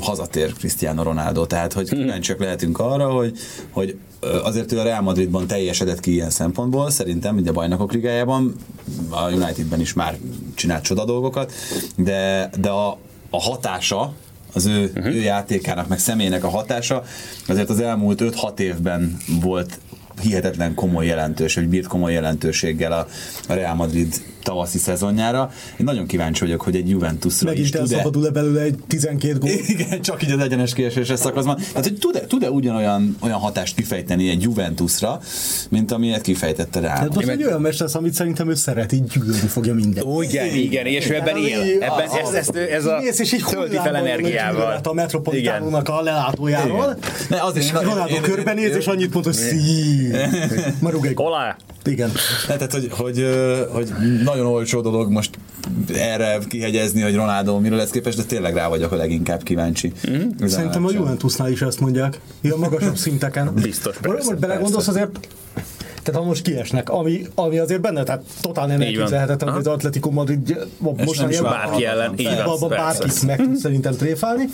hazatér 0.00 0.52
Cristiano 0.52 1.02
Ronaldo. 1.02 1.46
Tehát, 1.46 1.72
hogy 1.72 1.88
kíváncsiak 1.88 2.38
lehetünk 2.40 2.78
arra, 2.78 3.10
hogy, 3.10 3.38
hogy 3.70 3.96
azért 4.42 4.72
ő 4.72 4.78
a 4.78 4.82
Real 4.82 5.02
Madridban 5.02 5.46
teljesedett 5.46 6.00
ki 6.00 6.12
ilyen 6.12 6.30
szempontból, 6.30 6.90
szerintem, 6.90 7.36
ugye 7.36 7.50
a 7.50 7.52
bajnokok 7.52 7.92
ligájában, 7.92 8.54
a 9.10 9.30
Unitedben 9.30 9.80
is 9.80 9.92
már 9.92 10.18
csinált 10.54 10.82
csoda 10.82 11.04
dolgokat, 11.04 11.52
de, 11.96 12.50
de 12.60 12.68
a, 12.68 12.98
a 13.30 13.40
hatása, 13.40 14.12
az 14.54 14.66
ő, 14.66 14.84
uh-huh. 14.84 15.14
ő 15.14 15.20
játékának, 15.20 15.88
meg 15.88 15.98
személynek 15.98 16.44
a 16.44 16.48
hatása, 16.48 17.04
azért 17.46 17.70
az 17.70 17.80
elmúlt 17.80 18.20
5-6 18.22 18.58
évben 18.58 19.16
volt 19.40 19.78
hihetetlen 20.22 20.74
komoly 20.74 21.06
jelentős, 21.06 21.54
vagy 21.54 21.68
bírt 21.68 21.86
komoly 21.86 22.12
jelentőséggel 22.12 22.92
a, 22.92 23.06
a 23.48 23.54
Real 23.54 23.74
Madrid 23.74 24.22
tavaszi 24.44 24.78
szezonjára. 24.78 25.50
Én 25.70 25.84
nagyon 25.84 26.06
kíváncsi 26.06 26.40
vagyok, 26.40 26.60
hogy 26.60 26.76
egy 26.76 26.88
Juventusra 26.88 27.52
is 27.52 27.58
Megint 27.58 27.76
tud-e 27.76 27.94
elszabadul-e 27.94 28.30
belőle 28.30 28.60
egy 28.60 28.78
12 28.86 29.38
gól. 29.38 29.50
igen, 29.74 30.02
csak 30.02 30.22
így 30.22 30.30
az 30.30 30.38
egyenes 30.38 30.72
kieséses 30.72 31.18
szakaszban. 31.18 31.56
Tehát, 31.56 31.82
hogy 31.82 31.98
tud-e, 31.98 32.20
tud-e 32.20 32.50
ugyanolyan 32.50 33.16
olyan 33.20 33.38
hatást 33.38 33.76
kifejteni 33.76 34.28
egy 34.28 34.42
Juventusra, 34.42 35.20
mint 35.70 35.92
amilyet 35.92 36.20
kifejtette 36.20 36.80
rá? 36.80 36.96
Hát 36.96 37.14
most 37.14 37.28
egy 37.28 37.44
olyan 37.44 37.60
meccs 37.60 37.80
lesz, 37.80 37.94
amit 37.94 38.14
szerintem 38.14 38.50
ő 38.50 38.54
szeret, 38.54 38.92
így 38.92 39.04
gyűlölni 39.04 39.46
fogja 39.46 39.74
minden. 39.74 40.04
Ó, 40.04 40.22
igen, 40.22 40.54
igen, 40.54 40.86
és 40.86 41.10
ő 41.10 41.14
ebben 41.14 41.36
él. 41.36 41.82
Ebben, 41.82 42.08
ez, 42.22 42.32
ez, 42.34 42.48
ez 42.70 42.84
a 42.84 42.96
és 42.96 43.32
így 43.32 43.44
tölti 43.50 43.76
fel 43.76 43.96
energiával. 43.96 44.80
A 44.82 44.92
Metropolitánónak 44.92 45.88
a 45.88 46.02
lelátójáról. 46.02 46.98
Ne, 47.28 47.42
azért 47.42 47.64
És 47.64 47.72
én- 47.72 47.80
Ronaldo 47.80 48.20
körbenéz, 48.20 48.76
és 48.76 48.86
annyit 48.86 49.12
mond, 49.12 49.24
hogy 49.24 49.34
szí. 49.34 50.03
Marug 50.80 51.06
egy 51.06 51.14
gól. 51.14 51.26
Olá! 51.26 51.56
Igen. 51.84 52.10
Tehát, 52.46 52.72
hogy, 52.72 52.88
hogy, 52.90 53.18
ö, 53.18 53.62
hogy 53.72 53.92
nagyon 54.24 54.46
olcsó 54.46 54.80
dolog 54.80 55.10
most 55.10 55.38
erre 55.94 56.38
kihegyezni, 56.48 57.02
hogy 57.02 57.14
Ronaldo 57.14 57.58
mire 57.58 57.76
lesz 57.76 57.90
képes, 57.90 58.14
de 58.14 58.22
tényleg 58.22 58.54
rá 58.54 58.68
vagyok 58.68 58.92
a 58.92 58.96
leginkább 58.96 59.42
kíváncsi. 59.42 59.92
Mm. 60.10 60.46
Szerintem 60.46 60.84
a 60.84 60.90
Juventusnál 60.90 61.50
is 61.50 61.62
ezt 61.62 61.80
mondják. 61.80 62.20
Ilyen 62.40 62.58
magasabb 62.58 62.96
szinteken. 62.96 63.54
Biztos, 63.54 63.98
Most 63.98 64.14
persze, 64.14 64.34
belegondolsz 64.34 64.88
azért, 64.88 65.10
Tehát 66.04 66.20
ha 66.20 66.26
most 66.26 66.42
kiesnek, 66.42 66.88
ami, 66.90 67.26
ami 67.34 67.58
azért 67.58 67.80
benne, 67.80 68.02
tehát 68.02 68.22
totál 68.40 68.66
nem 68.66 68.80
elképzelhetetlen, 68.80 69.50
hogy 69.50 69.60
az 69.60 69.66
Atletico 69.66 70.10
Madrid 70.10 70.66
most 70.78 71.20
nem 71.20 71.30
is 71.30 71.40
bárki 71.40 71.84
ellen, 71.84 72.12
így 72.16 72.42
van, 72.44 72.68
bárkit 72.68 73.22
meg 73.22 73.36
tud 73.36 73.56
szerintem 73.56 73.94
tréfálni. 73.94 74.44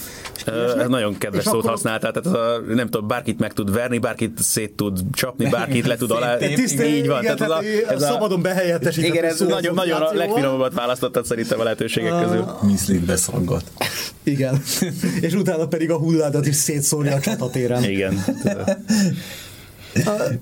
Ö, 0.47 0.85
nagyon 0.89 1.19
kedves 1.19 1.45
szót 1.45 1.67
használtál, 1.67 2.13
tehát 2.13 2.27
ez 2.27 2.33
a, 2.33 2.75
nem 2.75 2.89
tudom, 2.89 3.07
bárkit 3.09 3.39
meg 3.39 3.53
tud 3.53 3.73
verni, 3.73 3.99
bárkit 3.99 4.39
szét 4.39 4.73
tud 4.73 5.01
csapni, 5.13 5.49
bárkit 5.49 5.87
le 5.87 5.97
tud 5.97 6.11
alá. 6.11 6.39
Így 6.41 7.07
van. 7.07 7.23
tehát 7.23 7.39
tehát 7.39 7.93
a, 7.93 7.99
szabadon 7.99 8.43
behelyettesített. 8.43 9.11
igen, 9.11 9.25
ez 9.25 9.41
nagyon, 9.41 9.75
nagyon 9.75 10.03
a 10.03 10.13
legfinomabbat 10.13 10.75
választottad 10.75 11.25
szerintem 11.25 11.61
a 11.61 11.63
lehetőségek 11.63 12.23
közül. 12.23 12.45
Miszlit 12.63 13.05
beszaggat. 13.05 13.65
Igen. 14.23 14.63
És 15.27 15.35
utána 15.35 15.67
pedig 15.67 15.91
a 15.91 15.97
hulládat 15.99 16.47
is 16.47 16.57
szétszórja 16.57 17.15
a 17.15 17.21
csatatéren. 17.21 17.85
Igen. 17.85 18.25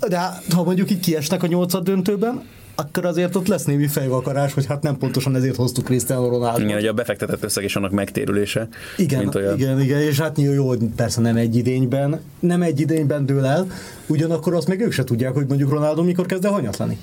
De 0.09 0.19
hát, 0.19 0.45
ha 0.55 0.65
mondjuk 0.65 0.91
így 0.91 1.01
kiesnek 1.01 1.43
a 1.43 1.47
nyolcad 1.47 1.85
döntőben, 1.85 2.43
akkor 2.75 3.05
azért 3.05 3.37
ott 3.37 3.47
lesz 3.47 3.65
némi 3.65 3.87
fejvakarás, 3.87 4.55
hogy 4.55 4.67
hát 4.67 4.83
nem 4.83 4.97
pontosan 4.97 5.37
ezért 5.37 5.57
hoztuk 5.57 5.85
Cristiano 5.85 6.29
Ronaldo. 6.29 6.61
Igen, 6.61 6.75
hogy 6.75 6.87
a 6.87 6.93
befektetett 6.93 7.45
összeg 7.45 7.65
és 7.65 7.77
annak 7.77 7.91
megtérülése. 7.91 8.69
Igen, 8.97 9.19
mint 9.19 9.35
olyan. 9.35 9.59
igen, 9.59 9.81
igen, 9.81 10.01
és 10.01 10.21
hát 10.21 10.39
jó, 10.39 10.69
hogy 10.69 10.79
persze 10.97 11.21
nem 11.21 11.37
egy 11.37 11.57
idényben, 11.57 12.21
nem 12.41 12.63
egy 12.63 12.81
idényben 12.81 13.27
dől 13.27 13.45
el, 13.45 13.67
ugyanakkor 14.07 14.55
azt 14.55 14.69
meg 14.69 14.81
ők 14.81 14.93
se 14.93 15.05
tudják, 15.05 15.35
hogy 15.35 15.47
mondjuk 15.47 15.71
Ronaldo 15.71 16.03
mikor 16.03 16.27
kezd 16.27 16.45
el 16.45 16.53
hanyatlani. 16.53 16.99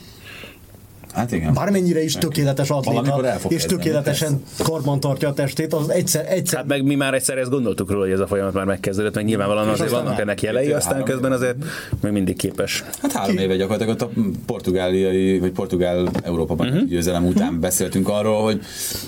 Hát 1.16 1.32
igen. 1.32 1.54
Bármennyire 1.54 2.04
is 2.04 2.14
tökéletes 2.14 2.70
atléta, 2.70 3.38
és 3.48 3.64
tökéletesen 3.66 4.44
karban 4.64 5.00
tartja 5.00 5.30
a 5.30 5.34
testét, 5.34 5.74
az 5.74 5.90
egyszer, 5.90 6.26
egyszer 6.32 6.64
Hát 6.66 6.68
meg 6.68 6.84
mi 6.84 6.96
már 6.96 7.14
egyszer 7.14 7.38
ezt 7.38 7.50
gondoltuk 7.50 7.90
róla, 7.92 8.04
hogy 8.04 8.12
ez 8.12 8.20
a 8.20 8.28
folyamat 8.28 8.54
már 8.54 8.66
megkezdődött, 8.66 9.16
meg 9.16 9.26
nyilvánvalóan 9.26 9.68
azért 9.68 9.90
aztán 9.90 10.04
vannak 10.04 10.20
ennek 10.20 10.42
jelei, 10.42 10.72
aztán 10.72 11.04
közben 11.04 11.32
azért 11.32 11.56
még 12.02 12.12
mindig 12.12 12.36
képes. 12.38 12.84
Hát 13.02 13.12
három 13.12 13.38
éve 13.38 13.56
gyakorlatilag 13.56 13.94
ott 13.94 14.02
a 14.02 14.10
portugáliai, 14.46 15.40
vagy 15.40 15.52
portugál 15.52 16.10
Európában 16.24 16.68
uh-huh. 16.68 16.84
győzelem 16.88 17.26
után 17.26 17.60
beszéltünk 17.60 18.10
arról, 18.10 18.44
hogy 18.44 18.62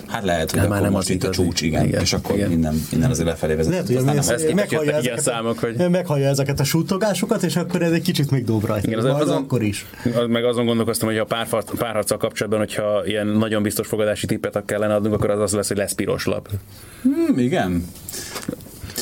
hát 0.08 0.24
lehet, 0.24 0.52
hogy 0.52 0.60
Hát 0.60 0.68
akkor 0.68 0.70
már 0.70 0.82
nem 0.82 0.92
most 0.92 1.10
az 1.10 1.16
itt 1.16 1.24
a 1.24 1.28
igazi. 1.28 1.44
csúcs, 1.44 1.62
igen, 1.62 1.86
Igen, 1.86 2.02
és 2.02 2.14
akkor 2.14 2.36
igen. 2.36 2.52
Innen, 2.52 2.82
innen 2.92 3.10
azért 3.10 3.28
lefelé 3.28 3.54
vezet. 3.54 3.72
lehet, 3.72 3.88
hogy 3.88 3.96
a 3.96 4.00
Aztán 4.00 4.16
nem 4.16 4.30
ezt 4.30 4.54
meghallja 4.54 4.92
ezeket, 4.92 5.20
számok, 5.20 5.60
hogy- 5.60 5.90
meghallja 5.90 6.28
ezeket 6.28 6.60
a 6.60 6.64
sútogásokat, 6.64 7.44
és 7.44 7.56
akkor 7.56 7.82
ez 7.82 7.92
egy 7.92 8.02
kicsit 8.02 8.32
még 8.32 8.44
dob 8.46 8.66
rajta. 8.66 8.88
Igen, 8.88 9.00
az- 9.00 9.22
azon- 9.22 9.38
akkor 9.44 9.64
is. 9.64 9.86
Az- 10.04 10.28
Meg 10.28 10.46
azon 10.46 10.66
gondolkoztam, 10.66 11.08
hogy 11.08 11.18
a 11.18 11.26
párharc, 11.26 11.78
párharccal 11.98 12.18
kapcsolatban, 12.18 12.60
hogyha 12.60 13.06
ilyen 13.06 13.28
nagyon 13.28 13.64
biztos 13.64 13.88
fogadási 13.88 14.26
tippet 14.26 14.64
kellene 14.66 14.96
adnunk, 14.96 15.14
akkor 15.14 15.30
az 15.30 15.40
az 15.40 15.52
lesz, 15.52 15.68
hogy 15.68 15.78
lesz 15.78 15.94
piros 15.94 16.26
lap. 16.26 16.50
Hmm, 17.02 17.40
igen. 17.40 17.86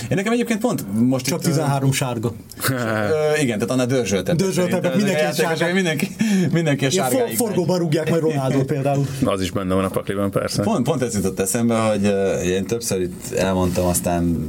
Én 0.10 0.18
nekem 0.18 0.32
egyébként 0.34 0.60
pont 0.60 0.86
most 0.94 1.26
Csak 1.26 1.40
itt, 1.40 1.46
13 1.46 1.92
sárga. 1.92 2.32
Ö, 2.70 3.42
igen, 3.42 3.58
tehát 3.58 3.72
annál 3.72 3.86
dörzsöltem. 3.86 4.38
Dörzsöltebbek, 4.38 4.96
mindenki 4.96 5.22
egy 5.22 5.36
sárga. 5.36 5.74
mindenki, 5.74 6.08
mindenki 6.52 6.86
a 6.86 6.90
Ilyen 6.92 7.10
for, 7.10 7.30
forgóba 7.36 7.78
rúgják 7.78 8.10
majd 8.10 8.22
Ronaldo 8.22 8.64
például. 8.64 9.06
Az 9.26 9.42
is 9.42 9.52
benne 9.52 9.74
van 9.74 9.84
a 9.84 9.90
pakliban, 9.90 10.32
persze. 10.32 10.64
Pont, 10.64 10.86
pont 10.86 11.02
ez 11.02 11.14
jutott 11.14 11.40
eszembe, 11.40 11.76
hogy 11.76 12.06
uh, 12.06 12.46
én 12.46 12.66
többször 12.66 13.02
itt 13.02 13.32
elmondtam, 13.32 13.86
aztán 13.86 14.48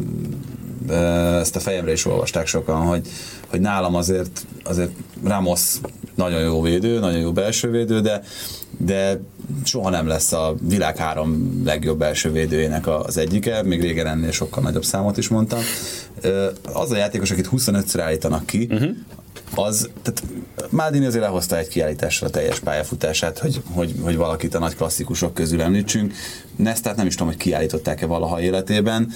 uh, 0.89 1.41
ezt 1.41 1.57
a 1.57 1.61
fejemre 1.61 1.93
is 1.93 2.07
olvasták 2.07 2.47
sokan, 2.47 2.81
hogy, 2.81 3.09
hogy 3.47 3.61
nálam 3.61 3.95
azért, 3.95 4.47
azért 4.65 4.91
Ramos 5.25 5.77
nagyon 6.17 6.41
jó 6.41 6.63
védő, 6.63 6.99
nagyon 6.99 7.21
jó 7.21 7.33
belső 7.33 7.71
védő, 7.71 8.01
de, 8.01 8.23
de 8.77 9.21
soha 9.65 9.91
nem 9.91 10.07
lesz 10.07 10.33
a 10.33 10.55
világ 10.61 10.97
három 10.97 11.63
legjobb 11.65 11.99
belső 11.99 12.33
védőjének 12.33 12.87
az 12.87 13.17
egyike, 13.17 13.63
még 13.63 13.81
régen 13.81 14.07
ennél 14.07 14.31
sokkal 14.31 14.63
nagyobb 14.63 14.85
számot 14.85 15.17
is 15.17 15.29
mondtam. 15.29 15.61
Az 16.73 16.91
a 16.91 16.97
játékos, 16.97 17.31
akit 17.31 17.49
25-ször 17.53 18.01
állítanak 18.01 18.47
ki, 18.47 18.69
uh-huh 18.71 18.91
az, 19.55 19.89
tehát 20.03 20.23
Maldini 20.71 21.07
azért 21.07 21.25
lehozta 21.25 21.59
egy 21.59 21.69
kiállításra 21.69 22.27
a 22.27 22.31
teljes 22.31 22.61
pályafutását, 22.61 23.39
hogy, 23.39 23.61
hogy, 23.73 23.95
hogy 24.01 24.17
valakit 24.17 24.55
a 24.55 24.59
nagy 24.59 24.77
klasszikusok 24.77 25.35
közül 25.35 25.63
említsünk. 25.63 26.13
Nestát 26.57 26.97
nem 26.97 27.07
is 27.07 27.15
tudom, 27.15 27.29
hogy 27.29 27.37
kiállították-e 27.37 28.07
valaha 28.07 28.41
életében. 28.41 29.11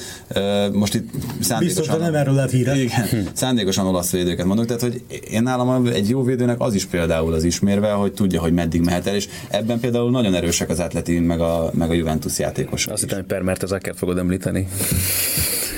Most 0.73 0.95
itt 0.95 1.11
szándékosan... 1.41 1.59
Biztos, 1.59 1.87
nem 1.87 2.15
erről 2.15 2.35
lett 2.35 2.51
híre. 2.51 2.77
Igen, 2.77 3.29
szándékosan 3.33 3.87
olasz 3.87 4.11
védőket 4.11 4.47
mondok, 4.47 4.67
tehát 4.67 4.83
hogy 4.83 5.03
én 5.31 5.43
nálam 5.43 5.87
egy 5.87 6.09
jó 6.09 6.23
védőnek 6.23 6.61
az 6.61 6.75
is 6.75 6.85
például 6.85 7.33
az 7.33 7.45
ismérve, 7.45 7.91
hogy 7.91 8.13
tudja, 8.13 8.41
hogy 8.41 8.53
meddig 8.53 8.81
mehet 8.81 9.07
el, 9.07 9.15
és 9.15 9.29
ebben 9.49 9.81
például 9.81 10.11
nagyon 10.11 10.35
erősek 10.35 10.69
az 10.69 10.79
Atleti 10.79 11.19
meg 11.19 11.41
a, 11.41 11.71
meg 11.75 11.91
a 11.91 11.93
Juventus 11.93 12.39
játékosok. 12.39 12.93
Azt 12.93 13.03
hittem, 13.03 13.19
hogy 13.19 13.27
Per 13.27 13.43
Mertezakert 13.43 13.99
fogod 13.99 14.19
említeni. 14.19 14.69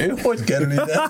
Ő 0.02 0.14
hogy 0.22 0.44
kerül 0.44 0.72
ide? 0.72 1.08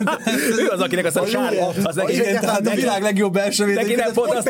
ő 0.58 0.68
az, 0.68 0.80
akinek 0.80 1.04
aztán 1.04 1.26
sárga. 1.26 1.68
Az 1.82 1.94
neki, 1.94 2.12
Igen, 2.12 2.40
tehát 2.40 2.66
a 2.66 2.74
világ 2.74 3.02
legjobb 3.02 3.32
belső 3.32 3.74
Neki 3.74 3.94
nem 3.94 4.12
pont 4.12 4.28
hogy 4.28 4.36
azt, 4.36 4.48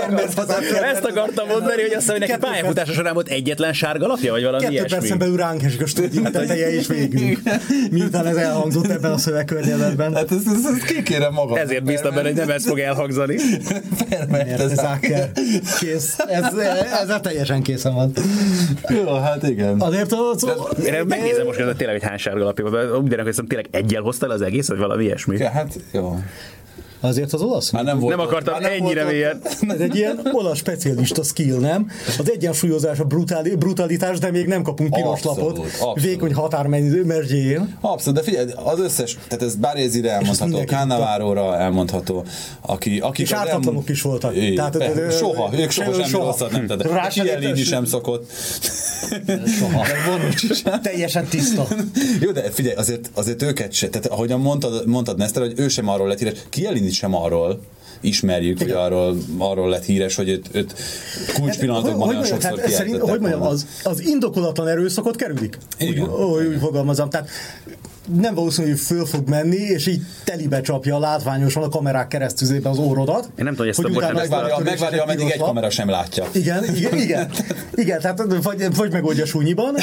ezt 0.83 1.05
akartam 1.05 1.49
mondani, 1.49 1.83
hogy 1.83 1.93
azt 1.93 2.09
mondja, 2.09 2.27
hogy 2.27 2.39
neki 2.41 2.53
pályafutása 2.53 2.93
során 2.93 3.15
volt 3.15 3.29
egyetlen 3.29 3.73
sárga 3.73 4.07
lapja, 4.07 4.33
vagy 4.33 4.43
valami 4.43 4.65
Kettő 4.65 4.77
percen 4.77 4.99
ilyesmi. 4.99 5.19
belül 5.19 5.37
ránk 5.37 5.63
esik 5.63 5.83
a 5.83 5.87
stúdió 5.87 6.23
teteje, 6.23 6.73
és 6.75 6.87
végül. 6.87 7.37
Miután 7.91 8.27
ez 8.27 8.37
elhangzott 8.37 8.87
ebben 8.87 9.13
a 9.13 9.19
szövegkörnyezetben. 9.19 10.15
Hát 10.15 10.31
ezt, 10.33 10.47
ezt, 10.47 10.67
ezt 10.67 10.85
kikérem 10.85 11.33
magam. 11.33 11.57
Ezért 11.57 11.85
bíztam 11.85 12.15
benne, 12.15 12.27
hogy 12.27 12.37
nem 12.37 12.51
ez 12.51 12.67
fog 12.67 12.79
elhangzani. 12.79 13.37
Mertesacker. 14.29 15.31
Kész. 15.81 16.17
Ez, 16.29 16.45
ezzel 17.03 17.21
teljesen 17.21 17.63
készen 17.63 17.95
van. 17.95 18.13
Jó, 18.89 19.15
hát 19.15 19.43
igen. 19.43 19.81
Azért 19.81 20.13
az... 20.13 20.47
Én 20.85 21.05
megnézem 21.09 21.45
most 21.45 21.57
közben 21.57 21.77
tényleg, 21.77 22.01
hogy 22.01 22.09
hány 22.09 22.19
sárga 22.19 22.45
lapja. 22.45 22.65
Úgy 22.97 23.15
hogy 23.15 23.47
tényleg 23.47 23.69
egyel 23.71 24.03
hoztál 24.03 24.31
az 24.33 24.41
egész, 24.43 24.69
vagy 24.69 24.79
valami 24.79 25.05
ilyesmi. 25.05 25.37
Ja, 25.37 25.51
hát 25.51 25.79
jó. 25.93 26.19
Azért 27.05 27.33
az 27.33 27.43
olasz? 27.43 27.71
Már 27.71 27.85
nem 27.85 27.99
volt 27.99 28.17
Nem 28.17 28.27
akartam 28.27 28.53
már 28.53 28.63
nem 28.63 28.73
ennyire. 28.73 29.01
Hát 29.03 29.11
mélyen. 29.11 29.41
Ez 29.69 29.81
egy 29.81 29.97
ilyen 29.97 30.21
olasz 30.33 30.59
specialista 30.59 31.23
skill, 31.23 31.59
nem? 31.59 31.91
Az 32.19 32.31
egyensúlyozás, 32.31 32.99
a 32.99 33.05
brutali, 33.05 33.55
brutalitás, 33.57 34.19
de 34.19 34.31
még 34.31 34.47
nem 34.47 34.63
kapunk 34.63 34.95
piros 34.95 35.11
Abszolút, 35.25 35.39
lapot. 35.39 35.59
abszolút. 35.59 36.01
Vékony 36.01 36.35
határmezgyén. 36.35 37.77
Abszolút, 37.81 38.19
de 38.19 38.25
figyelj, 38.25 38.47
az 38.65 38.79
összes, 38.81 39.19
tehát 39.29 39.45
ez 39.45 39.55
Bárézire 39.55 40.11
elmondható, 40.11 40.63
Cannavaróra 40.67 41.57
elmondható, 41.59 42.25
aki, 42.61 42.99
akik 42.99 43.25
És 43.27 43.33
ártatlanok 43.33 43.89
is 43.89 44.03
voltak. 44.03 44.37
Igen, 44.37 44.55
Tehát, 44.55 44.73
Tehát, 44.79 44.97
ö, 44.97 45.11
soha, 45.11 45.51
ők 45.59 45.71
soha 45.71 45.93
semmi 45.93 46.05
soha. 46.05 46.25
rosszat 46.25 46.51
nem 46.51 46.67
tettek. 46.67 46.87
Rá 46.87 46.95
Rá 46.95 47.03
se 47.03 47.23
Chiellini 47.23 47.47
léptes- 47.47 47.67
sem 47.67 47.85
szokott. 47.85 48.31
Soha. 49.59 49.85
Teljesen 50.83 51.25
tiszta. 51.25 51.67
Jó, 52.21 52.31
de 52.31 52.51
figyelj, 52.51 52.75
azért, 52.75 53.11
azért 53.15 53.43
őket 53.43 53.73
se, 53.73 53.89
tehát 53.89 54.07
ahogyan 54.07 54.41
mondtad, 54.41 54.87
mondtad 54.87 55.17
Neszter, 55.17 55.43
hogy 55.43 55.53
ő 55.57 55.69
sem 55.69 55.89
arról 55.89 56.09
lett 56.09 56.19
híres, 56.19 56.35
Chiellini 56.93 56.95
sem 56.95 57.15
arról 57.15 57.61
ismerjük, 58.01 58.59
hogy 58.59 58.71
arról, 58.71 59.17
arról 59.39 59.69
lett 59.69 59.85
híres, 59.85 60.15
hogy 60.15 60.29
őt, 60.29 60.49
őt 60.53 60.75
kulcspillanatokban 61.35 62.07
hogy, 62.07 62.17
olyan 62.17 62.17
mondjam, 62.17 62.41
sokszor 62.41 62.59
hát 62.59 62.71
szerint, 62.71 63.01
hogy 63.01 63.09
mondjam, 63.21 63.39
volna. 63.39 63.55
az, 63.55 63.67
az 63.83 64.01
indokolatlan 64.01 64.69
erőszakot 64.69 65.17
kerülik? 65.17 65.59
Igen. 65.79 66.09
Úgy, 66.09 66.47
úgy 66.47 66.59
fogalmazom. 66.61 67.11
Tehát 67.11 67.29
nem 68.21 68.35
valószínű, 68.35 68.69
hogy 68.69 68.79
föl 68.81 69.07
fog 69.07 69.29
menni, 69.29 69.57
és 69.57 69.87
így 69.87 70.03
telibe 70.25 70.61
csapja 70.61 70.99
látványosan 70.99 71.63
a 71.63 71.69
kamerák 71.69 72.09
keresztüzében 72.09 72.73
az 72.73 72.79
órodat. 72.79 73.25
Én 73.25 73.45
nem 73.45 73.55
tudom, 73.55 73.57
hogy 73.57 73.69
ezt 73.69 73.79
a- 73.79 73.89
bocsánat, 73.89 74.17
Megvárja, 74.17 74.55
a 74.55 74.59
megvárja, 74.59 74.79
törésre 74.79 75.03
ameddig 75.03 75.31
egy 75.31 75.41
kamera 75.41 75.71
sem 75.71 75.89
látja. 75.89 76.27
Igen, 76.33 76.65
igen, 76.77 76.97
igen. 76.99 77.31
Igen, 77.75 78.01
tehát 78.01 78.23
vagy, 78.43 78.77
vagy 78.77 78.93
megoldja 78.93 79.27
súnyiban, 79.27 79.75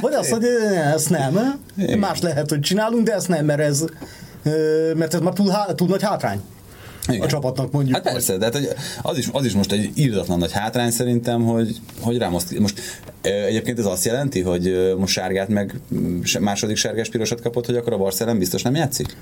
vagy 0.00 0.12
azt 0.12 0.30
mondja, 0.30 0.48
hogy 0.68 0.76
ezt 0.94 1.10
nem. 1.10 1.60
Más 1.98 2.20
lehet, 2.20 2.48
hogy 2.50 2.60
csinálunk, 2.60 3.06
de 3.06 3.12
ezt 3.14 3.28
nem, 3.28 3.44
mert 3.44 3.60
ez, 3.60 3.84
mert 4.94 5.14
ez 5.14 5.20
már 5.20 5.32
túl, 5.32 5.50
há- 5.50 5.74
túl 5.76 5.88
nagy 5.88 6.02
hátrány. 6.02 6.40
A 7.20 7.26
csapatnak 7.26 7.72
mondjuk. 7.72 7.96
Hát 7.96 8.12
persze, 8.12 8.36
de 8.36 8.44
hát 8.44 8.76
az, 9.02 9.18
is, 9.18 9.28
az 9.32 9.44
is 9.44 9.52
most 9.52 9.72
egy 9.72 9.90
írdatlan 9.94 10.38
nagy 10.38 10.52
hátrány 10.52 10.90
szerintem, 10.90 11.44
hogy, 11.44 11.76
hogy 12.00 12.18
Ramos, 12.18 12.42
most 12.58 12.80
ö, 13.22 13.28
egyébként 13.28 13.78
ez 13.78 13.84
azt 13.84 14.04
jelenti, 14.04 14.40
hogy 14.40 14.94
most 14.98 15.12
sárgát 15.12 15.48
meg 15.48 15.80
második 16.40 16.76
sárgás 16.76 17.08
pirosat 17.08 17.40
kapott, 17.40 17.66
hogy 17.66 17.76
akkor 17.76 17.92
a 17.92 17.96
Barcelona 17.96 18.38
biztos 18.38 18.62
nem 18.62 18.74
játszik? 18.74 19.16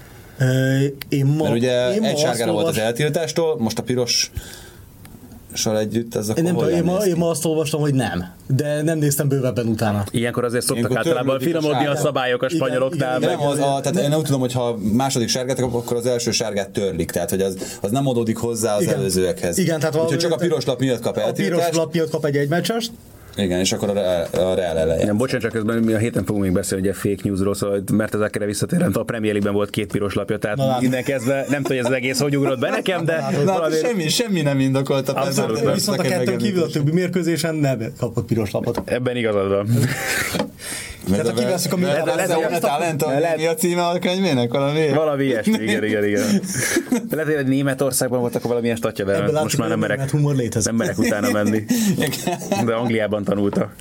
Én 1.09 1.27
ma, 1.27 1.43
Mert 1.43 1.55
ugye 1.55 1.93
én 1.95 2.01
ma 2.01 2.07
egy 2.07 2.15
azt 2.15 2.23
sárgára 2.23 2.53
volt 2.53 2.67
az 2.67 2.77
olvas- 2.77 2.91
eltiltástól, 2.91 3.59
most 3.59 3.79
a 3.79 3.83
piros 3.83 4.31
sor 5.53 5.77
együtt, 5.77 6.15
ez 6.15 6.29
akkor 6.29 6.39
Én, 6.39 6.45
nem, 6.45 6.55
hol 6.55 6.65
tudom, 6.65 6.79
én, 6.79 6.85
ma, 6.85 7.05
én 7.07 7.17
ma 7.17 7.29
azt 7.29 7.45
olvastam, 7.45 7.81
hogy 7.81 7.95
nem, 7.95 8.25
de 8.47 8.83
nem 8.83 8.99
néztem 8.99 9.29
bővebben 9.29 9.67
utána. 9.67 10.05
Ilyenkor 10.11 10.45
azért 10.45 10.65
szoktak 10.65 10.91
Ilyenkor 10.91 11.07
általában 11.09 11.37
a 11.37 11.41
finomodni 11.41 11.77
a 11.79 11.83
sárga. 11.85 12.01
szabályok 12.01 12.43
a 12.43 12.47
Igen, 12.47 12.59
spanyoloknál. 12.59 13.17
igen, 13.17 13.21
De 13.21 13.27
meg- 13.27 13.39
nem, 13.39 13.49
az, 13.49 13.59
a, 13.59 13.81
tehát 13.81 13.99
én 13.99 14.09
nem 14.09 14.23
tudom, 14.23 14.41
hogy 14.41 14.53
ha 14.53 14.77
második 14.93 15.29
sárgát 15.29 15.59
akkor 15.61 15.97
az 15.97 16.07
első 16.07 16.31
sárgát 16.31 16.71
törlik, 16.71 17.11
tehát 17.11 17.31
hogy 17.31 17.41
az, 17.43 17.79
az 17.81 17.91
nem 17.91 18.07
adódik 18.09 18.37
hozzá 18.37 18.77
az 18.77 18.83
Igen. 18.83 18.95
előzőekhez. 18.95 19.59
Igen, 19.59 19.81
tehát 19.81 19.97
Úgyhogy 19.97 20.19
csak 20.19 20.33
a 20.33 20.37
piros 20.37 20.65
lap 20.65 20.81
miatt 20.81 21.01
kap 21.01 21.17
A 21.17 21.21
piros 21.21 21.27
eltiltást. 21.29 21.75
lap 21.75 21.93
miatt 21.93 22.11
kap 22.11 22.25
egy 22.25 22.37
egymecsest, 22.37 22.91
Igen, 23.37 23.59
és 23.61 23.73
akkor 23.73 23.89
a, 23.89 23.93
Real- 23.93 24.35
a 24.37 24.55
Real 24.55 24.79
eleje. 24.79 25.05
Nem, 25.07 25.17
bocsánat, 25.17 25.43
csak 25.43 25.53
közben 25.53 25.83
mi 25.83 25.93
a 25.93 25.99
héten 25.99 26.25
fogunk 26.25 26.45
még 26.45 26.53
beszélni 26.53 26.85
ugye 26.89 26.93
fake 26.97 27.21
newsról, 27.23 27.55
szóval 27.55 27.83
mert 27.93 28.15
ezekre 28.15 28.45
visszatérem, 28.47 28.91
a 28.95 29.03
Premier 29.03 29.33
League-ben 29.33 29.55
volt 29.57 29.71
két 29.71 29.93
piros 29.93 30.15
lapja, 30.15 30.39
tehát 30.39 30.57
Na, 30.57 30.67
látod. 30.67 30.83
innen 30.83 31.03
kezdve 31.05 31.45
nem 31.49 31.63
hogy 31.65 31.77
ez 31.77 31.87
az 31.87 31.93
egész 31.93 32.21
hogy 32.21 32.37
ugrott 32.37 32.59
be 32.59 32.71
nekem, 32.71 33.05
de 33.05 33.17
Na, 33.17 33.23
hát 33.23 33.45
valamiért- 33.45 33.87
semmi, 33.87 34.09
semmi 34.09 34.41
nem 34.43 34.61
indokolta. 34.61 35.13
persze, 35.13 35.29
Abszolút 35.43 35.63
nem. 35.65 35.73
viszont 35.75 35.99
a 35.99 36.03
kettőn 36.03 36.39
kívül 36.39 36.63
a 36.63 36.67
többi 36.67 36.91
mérkőzésen 36.93 37.55
nem 37.55 37.79
kapott 37.99 38.27
piros 38.27 38.51
lapot. 38.51 38.81
ebben 38.85 39.17
igazad 39.17 39.49
van. 39.49 39.67
Tehát 41.11 41.27
ha 41.27 41.33
kiveszünk 41.33 41.73
a 41.73 41.77
mi 41.77 41.85
talent, 42.61 43.37
mi 43.37 43.47
a 43.47 43.55
címe 43.55 43.87
a 43.87 43.99
könyvének? 43.99 44.53
Valami? 44.53 44.89
Valami 44.89 45.25
ilyesmi, 45.25 45.63
igen, 45.63 45.85
igen, 45.85 46.05
igen. 46.05 46.41
Lehet, 47.11 47.35
hogy 47.35 47.47
Németországban 47.47 48.21
volt 48.21 48.35
akkor 48.35 48.49
valamilyen 48.49 48.77
statja, 48.77 49.05
de 49.05 49.15
Ebből 49.15 49.41
most 49.43 49.59
már 49.59 49.69
nem 49.69 49.79
merek, 49.79 50.11
humor 50.11 50.35
létezik. 50.35 50.67
nem 50.67 50.77
merek 50.77 50.99
utána 50.99 51.31
menni. 51.31 51.65
De 52.65 52.75
Angliában 52.75 53.25
tanulta. 53.25 53.73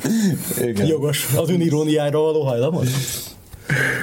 Igen. 0.62 0.86
Jogos. 0.86 1.28
Az 1.36 1.50
öniróniára 1.50 2.20
való 2.20 2.42
hajlamod? 2.44 2.88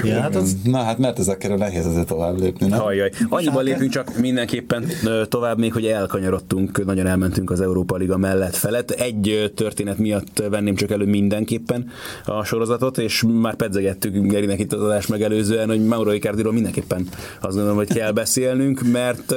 Ja, 0.05 0.21
hát 0.21 0.37
az... 0.37 0.57
Na 0.65 0.79
hát 0.79 0.99
mert 0.99 1.19
ezekkel 1.19 1.57
nehéz 1.57 1.87
azért 1.87 2.07
tovább 2.07 2.41
lépni, 2.41 2.67
nem? 2.67 2.83
Ajjaj. 2.83 3.11
Annyiban 3.29 3.65
lépünk 3.65 3.91
csak 3.91 4.19
mindenképpen 4.19 4.85
tovább 5.29 5.59
még, 5.59 5.73
hogy 5.73 5.87
elkanyarodtunk, 5.87 6.85
nagyon 6.85 7.07
elmentünk 7.07 7.51
az 7.51 7.61
Európa 7.61 7.97
Liga 7.97 8.17
mellett 8.17 8.55
felett. 8.55 8.91
Egy 8.91 9.53
történet 9.55 9.99
miatt 9.99 10.43
venném 10.51 10.75
csak 10.75 10.91
elő 10.91 11.05
mindenképpen 11.05 11.91
a 12.25 12.45
sorozatot, 12.45 12.99
és 12.99 13.25
már 13.41 13.55
pedzegettük 13.55 14.27
Gerinek 14.27 14.59
itt 14.59 14.73
az 14.73 14.83
adás 14.83 15.07
megelőzően, 15.07 15.69
hogy 15.69 15.85
Mauro 15.85 16.13
Icardiról 16.13 16.53
mindenképpen 16.53 17.09
azt 17.41 17.55
gondolom, 17.55 17.77
hogy 17.77 17.93
kell 17.93 18.13
beszélnünk, 18.13 18.81
mert 18.93 19.35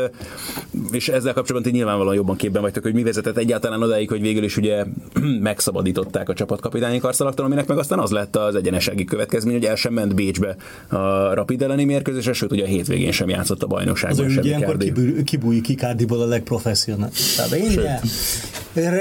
és 0.91 1.09
ezzel 1.09 1.33
kapcsolatban 1.33 1.71
ti 1.71 1.77
nyilvánvalóan 1.77 2.15
jobban 2.15 2.35
képben 2.35 2.61
vagytok, 2.61 2.83
hogy 2.83 2.93
mi 2.93 3.03
vezetett 3.03 3.37
egyáltalán 3.37 3.83
odáig, 3.83 4.09
hogy 4.09 4.21
végül 4.21 4.43
is 4.43 4.57
ugye 4.57 4.85
megszabadították 5.41 6.29
a 6.29 6.33
csapatkapitányi 6.33 6.99
karszalaktól, 6.99 7.45
aminek 7.45 7.67
meg 7.67 7.77
aztán 7.77 7.99
az 7.99 8.11
lett 8.11 8.35
az 8.35 8.55
egyenesági 8.55 9.05
következmény, 9.05 9.53
hogy 9.53 9.65
el 9.65 9.75
sem 9.75 9.93
ment 9.93 10.15
Bécsbe 10.19 10.55
a 10.87 11.33
Rapid 11.33 11.61
elleni 11.61 11.83
mérkőzésre, 11.83 12.33
sőt 12.33 12.51
ugye 12.51 12.63
a 12.63 12.67
hétvégén 12.67 13.11
sem 13.11 13.29
játszott 13.29 13.61
a 13.63 13.65
Az 13.65 13.71
bajnokságban 13.71 14.25
ugye 14.25 14.41
ilyenkor 14.41 14.77
kibújik 15.25 15.67
Icardiból 15.67 16.21
a 16.21 16.25
legprofesszionális. 16.25 17.35
Tehát 17.35 17.51
ennyire 17.51 18.01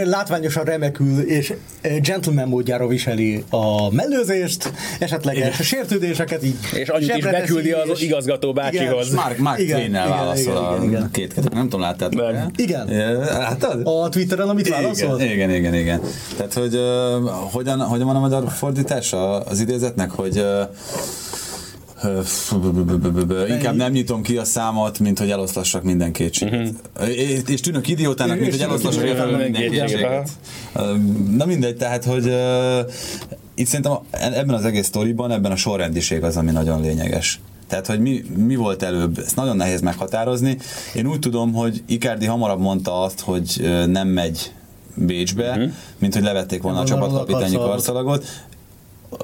látványosan 0.04 0.64
remekül 0.64 1.20
és 1.20 1.54
eh, 1.80 2.00
gentleman 2.00 2.48
módjára 2.48 2.86
viseli 2.86 3.44
a 3.50 3.92
mellőzést, 3.94 4.72
esetleges 4.98 5.56
sértődéseket 5.66 6.44
így. 6.44 6.56
És 6.74 6.88
annyit 6.88 7.16
is 7.16 7.24
beküldi 7.24 7.70
az 7.70 7.88
és- 7.88 8.02
igazgató 8.02 8.52
bácsihoz. 8.52 9.06
Igen. 9.06 9.22
Mark, 9.22 9.38
Mark 9.38 9.58
Igen, 9.58 9.80
igen, 9.80 10.08
válaszol 10.08 10.52
igen, 10.52 10.82
igen, 10.82 10.88
igen. 10.88 11.10
két. 11.12 11.50
Nem 11.52 11.62
tudom, 11.62 11.80
láttad? 11.80 12.14
Nem. 12.14 12.50
Igen. 12.56 12.86
Láttad? 13.18 13.80
A 13.84 14.08
Twitteren, 14.08 14.48
amit 14.48 14.68
válaszolt? 14.68 15.22
Igen, 15.22 15.32
igen, 15.32 15.50
igen, 15.50 15.74
igen. 15.74 16.00
Tehát, 16.36 16.52
hogy 16.52 16.74
uh, 16.74 17.28
hogyan, 17.52 17.80
hogyan 17.80 18.06
van 18.06 18.16
a 18.16 18.20
magyar 18.20 18.50
fordítása 18.50 19.40
az 19.40 19.60
idézetnek, 19.60 20.10
hogy 20.10 20.38
uh, 20.38 20.60
inkább 23.48 23.76
nem 23.76 23.92
nyitom 23.92 24.22
ki 24.22 24.36
a 24.36 24.44
számot, 24.44 24.98
mint 24.98 25.18
hogy 25.18 25.30
eloszlassak 25.30 25.82
minden 25.82 26.12
kétséget. 26.12 26.72
És- 27.08 27.40
És 27.46 27.60
tűnök 27.60 27.88
idiótának, 27.88 28.38
mint 28.40 28.50
hogy 28.50 28.60
eloszlassak 28.60 29.02
minden 29.36 29.52
kétséget. 29.52 30.30
Na 31.36 31.44
mindegy, 31.44 31.76
tehát, 31.76 32.04
hogy 32.04 32.32
itt 33.54 33.66
szerintem 33.66 33.92
ebben 34.10 34.54
az 34.54 34.64
egész 34.64 34.86
sztoriban, 34.86 35.30
ebben 35.30 35.52
a 35.52 35.56
sorrendiség 35.56 36.22
az, 36.22 36.36
ami 36.36 36.50
nagyon 36.50 36.80
lényeges. 36.80 37.40
Tehát, 37.68 37.86
hogy 37.86 38.00
mi, 38.00 38.24
mi 38.36 38.56
volt 38.56 38.82
előbb, 38.82 39.18
ezt 39.18 39.36
nagyon 39.36 39.56
nehéz 39.56 39.80
meghatározni. 39.80 40.58
Én 40.94 41.06
úgy 41.06 41.18
tudom, 41.18 41.52
hogy 41.52 41.82
Icardi 41.86 42.26
hamarabb 42.26 42.60
mondta 42.60 43.02
azt, 43.02 43.20
hogy 43.20 43.70
nem 43.86 44.08
megy 44.08 44.52
Bécsbe, 44.94 45.48
uh-huh. 45.50 45.70
mint 45.98 46.14
hogy 46.14 46.22
levették 46.22 46.62
volna 46.62 46.82
Nem 46.82 46.86
a 46.86 46.90
csapatkapitányi 46.90 47.56
karszalagot. 47.56 48.24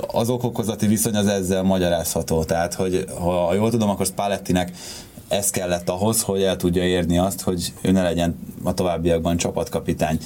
Az 0.07 0.29
okokozati 0.29 0.87
viszony 0.87 1.17
az 1.17 1.27
ezzel 1.27 1.63
magyarázható. 1.63 2.45
Tehát, 2.45 2.75
hogy 2.75 3.05
ha 3.21 3.55
jól 3.55 3.71
tudom, 3.71 3.89
akkor 3.89 4.07
Spallettinek 4.07 4.73
ez 5.29 5.51
kellett 5.51 5.89
ahhoz, 5.89 6.23
hogy 6.23 6.43
el 6.43 6.57
tudja 6.57 6.83
érni 6.83 7.19
azt, 7.19 7.41
hogy 7.41 7.73
ő 7.81 7.91
ne 7.91 8.03
legyen 8.03 8.39
a 8.63 8.75
továbbiakban 8.75 9.37
csapatkapitány. 9.37 10.19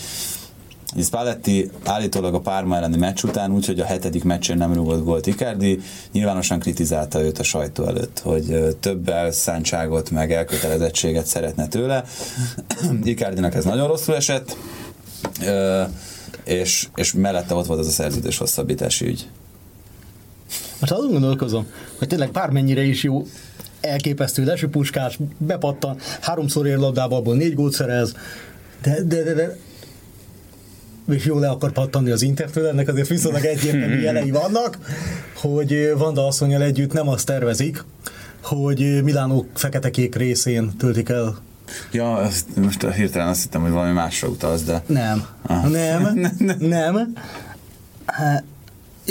Spalletti 1.02 1.70
állítólag 1.84 2.34
a 2.34 2.40
Párma 2.40 2.76
elleni 2.76 2.96
meccs 2.96 3.24
után, 3.24 3.52
úgyhogy 3.52 3.80
a 3.80 3.84
hetedik 3.84 4.24
meccsen 4.24 4.58
nem 4.58 4.72
rúgott 4.72 5.04
gólt 5.04 5.26
Icardi, 5.26 5.80
nyilvánosan 6.12 6.58
kritizálta 6.58 7.20
őt 7.22 7.38
a 7.38 7.42
sajtó 7.42 7.84
előtt, 7.84 8.20
hogy 8.24 8.76
több 8.80 9.08
elszántságot, 9.08 10.10
meg 10.10 10.32
elkötelezettséget 10.32 11.26
szeretne 11.26 11.68
tőle. 11.68 12.04
Icardinak 13.02 13.54
ez 13.54 13.64
nagyon 13.64 13.88
rosszul 13.88 14.14
esett, 14.14 14.56
és, 16.44 16.88
és 16.94 17.12
mellette 17.12 17.54
ott 17.54 17.66
volt 17.66 17.80
az 17.80 17.86
a 17.86 17.90
szerződés 17.90 18.38
hosszabbítási 18.38 19.06
ügy. 19.06 19.28
Most 20.80 20.92
azon 20.92 21.10
gondolkozom, 21.10 21.66
hogy 21.98 22.08
tényleg 22.08 22.30
bármennyire 22.30 22.82
is 22.82 23.02
jó, 23.02 23.26
elképesztő 23.80 24.44
lesőpuskás, 24.44 25.18
bepattan, 25.38 25.96
háromszor 26.20 26.66
ér 26.66 26.76
labdába, 26.76 27.16
abból 27.16 27.36
négy 27.36 27.54
gólt 27.54 27.72
szerez, 27.72 28.14
de, 28.82 29.02
de, 29.02 29.22
de, 29.22 29.34
de 29.34 29.56
és 31.08 31.24
jól 31.24 31.40
le 31.40 31.48
akar 31.48 31.72
pattanni 31.72 32.10
az 32.10 32.22
Intertől, 32.22 32.66
ennek 32.66 32.88
azért 32.88 33.08
viszonylag 33.08 33.44
egyértelmű 33.44 34.00
jelei 34.08 34.30
vannak, 34.30 34.78
hogy 35.34 35.92
Vanda 35.96 36.26
asszonyjal 36.26 36.62
együtt 36.62 36.92
nem 36.92 37.08
azt 37.08 37.26
tervezik, 37.26 37.84
hogy 38.42 39.02
Milánó 39.02 39.46
fekete-kék 39.54 40.14
részén 40.14 40.76
töltik 40.76 41.08
el. 41.08 41.38
Ja, 41.92 42.12
azt, 42.12 42.56
most 42.56 42.86
hirtelen 42.86 43.28
azt 43.28 43.42
hittem, 43.42 43.60
hogy 43.60 43.70
valami 43.70 43.92
másra 43.92 44.28
utalsz, 44.28 44.62
de... 44.62 44.82
Nem. 44.86 45.26
Ah. 45.42 45.68
Nem. 45.68 46.30
Nem. 46.58 47.12
Hát, 48.06 48.44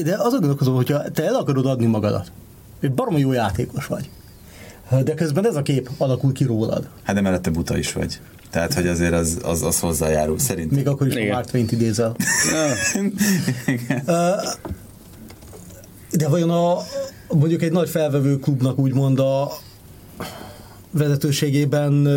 De 0.04 0.16
azon 0.18 0.39
gondolkozom, 0.39 0.76
hogyha 0.76 1.12
te 1.12 1.26
el 1.26 1.36
akarod 1.36 1.66
adni 1.66 1.86
magadat, 1.86 2.32
egy 2.80 2.91
baromi 2.91 3.20
jó 3.20 3.32
játékos 3.32 3.86
vagy, 3.86 4.10
de 5.04 5.14
közben 5.14 5.45
ez 5.45 5.56
a 5.56 5.62
kép 5.62 5.89
alakul 5.98 6.32
ki 6.32 6.43
rólad. 6.43 6.88
Hát 7.04 7.16
de 7.16 7.22
mellette 7.22 7.50
buta 7.50 7.78
is 7.78 7.93
vagy. 7.93 8.20
Tehát, 8.50 8.74
hogy 8.74 8.88
azért 8.88 9.14
az, 9.14 9.39
az, 9.43 9.64
az 9.64 9.80
hozzájárul, 9.80 10.39
szerintem. 10.39 10.78
Még 10.78 10.88
akkor 10.88 11.08
is, 11.08 11.14
ha 11.14 11.20
Igen. 11.20 11.34
Mark 11.34 11.50
Twain-t 11.50 11.72
idézel. 11.72 12.16
De 16.12 16.28
vajon 16.28 16.50
a, 16.50 16.78
mondjuk 17.30 17.62
egy 17.62 17.72
nagy 17.72 17.89
felvevő 17.89 18.39
klubnak 18.39 18.78
úgymond 18.78 19.20
a 19.20 19.52
vezetőségében 20.98 22.08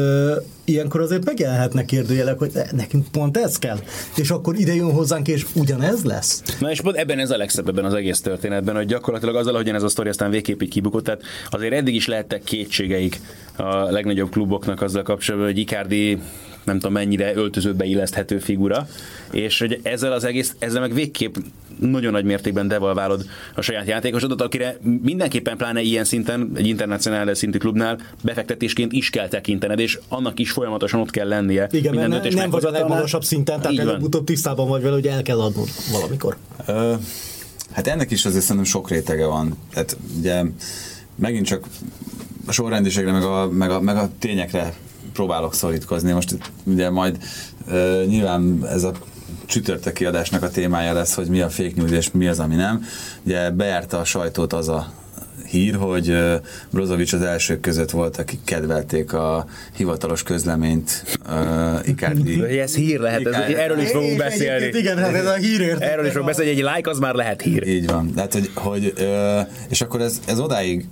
ilyenkor 0.64 1.00
azért 1.00 1.24
megjelenhetnek 1.24 1.84
kérdőjelek, 1.84 2.38
hogy 2.38 2.50
ne, 2.54 2.62
nekünk 2.72 3.06
pont 3.12 3.36
ez 3.36 3.58
kell. 3.58 3.78
És 4.16 4.30
akkor 4.30 4.58
ide 4.58 4.74
jön 4.74 4.92
hozzánk, 4.92 5.28
és 5.28 5.46
ugyanez 5.54 6.04
lesz. 6.04 6.42
Na 6.60 6.70
és 6.70 6.80
pont 6.80 6.96
ebben 6.96 7.18
ez 7.18 7.30
a 7.30 7.36
legszebb 7.36 7.68
ebben 7.68 7.84
az 7.84 7.94
egész 7.94 8.20
történetben, 8.20 8.74
hogy 8.74 8.86
gyakorlatilag 8.86 9.36
azzal, 9.36 9.54
ahogyan 9.54 9.74
ez 9.74 9.82
a 9.82 9.88
sztori 9.88 10.08
aztán 10.08 10.30
végképp 10.30 10.62
így 10.62 10.68
kibukott, 10.68 11.04
tehát 11.04 11.22
azért 11.50 11.72
eddig 11.72 11.94
is 11.94 12.06
lehettek 12.06 12.42
kétségeik 12.42 13.20
a 13.56 13.90
legnagyobb 13.90 14.30
kluboknak 14.30 14.82
azzal 14.82 15.02
kapcsolatban, 15.02 15.50
hogy 15.50 15.58
Icardi 15.58 16.18
nem 16.64 16.78
tudom 16.78 16.92
mennyire 16.92 17.34
öltözőbe 17.34 17.84
illeszthető 17.84 18.38
figura, 18.38 18.86
és 19.30 19.58
hogy 19.58 19.80
ezzel 19.82 20.12
az 20.12 20.24
egész, 20.24 20.54
ezzel 20.58 20.80
meg 20.80 20.94
végképp 20.94 21.34
nagyon 21.80 22.12
nagy 22.12 22.24
mértékben 22.24 22.68
devalválod 22.68 23.24
a 23.54 23.60
saját 23.60 23.86
játékosodat, 23.86 24.40
akire 24.40 24.76
mindenképpen 25.02 25.56
pláne 25.56 25.80
ilyen 25.80 26.04
szinten, 26.04 26.50
egy 26.54 26.66
internacionális 26.66 27.38
szintű 27.38 27.58
klubnál 27.58 27.98
befektetésként 28.22 28.92
is 28.92 29.10
kell 29.10 29.28
tekintened, 29.28 29.78
és 29.78 29.98
annak 30.08 30.38
is 30.38 30.50
folyamatosan 30.50 31.00
ott 31.00 31.10
kell 31.10 31.28
lennie. 31.28 31.68
Igen, 31.70 31.94
mert 31.94 32.10
döntés 32.10 32.34
ne, 32.34 32.40
nem 32.40 32.50
vagy 32.50 32.64
a 32.64 32.70
legmagasabb 32.70 33.24
szinten, 33.24 33.60
tehát 33.60 33.78
előbb-utóbb 33.78 34.24
tisztában 34.24 34.68
vagy 34.68 34.82
vele, 34.82 34.94
hogy 34.94 35.06
el 35.06 35.22
kell 35.22 35.40
adnod 35.40 35.68
valamikor. 35.92 36.36
Ö, 36.66 36.94
hát 37.70 37.86
ennek 37.86 38.10
is 38.10 38.24
azért 38.24 38.42
szerintem 38.42 38.70
sok 38.70 38.90
rétege 38.90 39.26
van. 39.26 39.56
Tehát 39.72 39.96
ugye 40.18 40.42
megint 41.14 41.46
csak 41.46 41.66
a 42.46 42.52
sorrendiségre, 42.52 43.12
meg 43.12 43.22
a, 43.22 43.48
meg 43.50 43.70
a, 43.70 43.80
meg 43.80 43.96
a 43.96 44.10
tényekre 44.18 44.74
próbálok 45.12 45.54
szorítkozni. 45.54 46.12
Most 46.12 46.38
ugye 46.64 46.90
majd 46.90 47.18
ö, 47.68 48.04
nyilván 48.06 48.66
ez 48.66 48.82
a 48.82 48.92
csütörtöki 49.50 50.04
adásnak 50.04 50.42
a 50.42 50.50
témája 50.50 50.92
lesz, 50.92 51.14
hogy 51.14 51.26
mi 51.26 51.40
a 51.40 51.48
fake 51.48 51.72
news 51.76 51.90
és 51.90 52.10
mi 52.12 52.28
az, 52.28 52.38
ami 52.38 52.54
nem. 52.54 52.84
Ugye 53.22 53.50
bejárta 53.50 53.98
a 53.98 54.04
sajtót 54.04 54.52
az 54.52 54.68
a 54.68 54.92
hír, 55.46 55.74
hogy 55.74 56.16
Brozovic 56.70 57.12
az 57.12 57.22
elsők 57.22 57.60
között 57.60 57.90
volt, 57.90 58.16
akik 58.18 58.38
kedvelték 58.44 59.12
a 59.12 59.46
hivatalos 59.76 60.22
közleményt 60.22 61.18
uh, 61.28 61.88
Icardi. 61.88 62.58
Ez 62.58 62.74
hír 62.74 63.00
lehet, 63.00 63.26
ez, 63.26 63.48
Igen. 63.48 63.60
erről 63.60 63.78
is 63.78 63.90
fogunk 63.90 64.16
beszélni. 64.16 64.78
Igen, 64.78 64.98
hát 64.98 65.14
ez 65.14 65.26
a 65.26 65.34
hírért. 65.34 65.80
Erről 65.80 66.04
is 66.04 66.10
fogunk 66.10 66.28
beszélni, 66.28 66.50
hogy 66.50 66.60
egy 66.60 66.76
like 66.76 66.90
az 66.90 66.98
már 66.98 67.14
lehet 67.14 67.42
hír. 67.42 67.66
Így 67.66 67.86
van. 67.86 68.12
Tehát, 68.14 68.32
hogy, 68.32 68.50
hogy 68.54 68.94
és 69.68 69.80
akkor 69.80 70.00
ez, 70.00 70.20
ez 70.26 70.38
odáig 70.38 70.86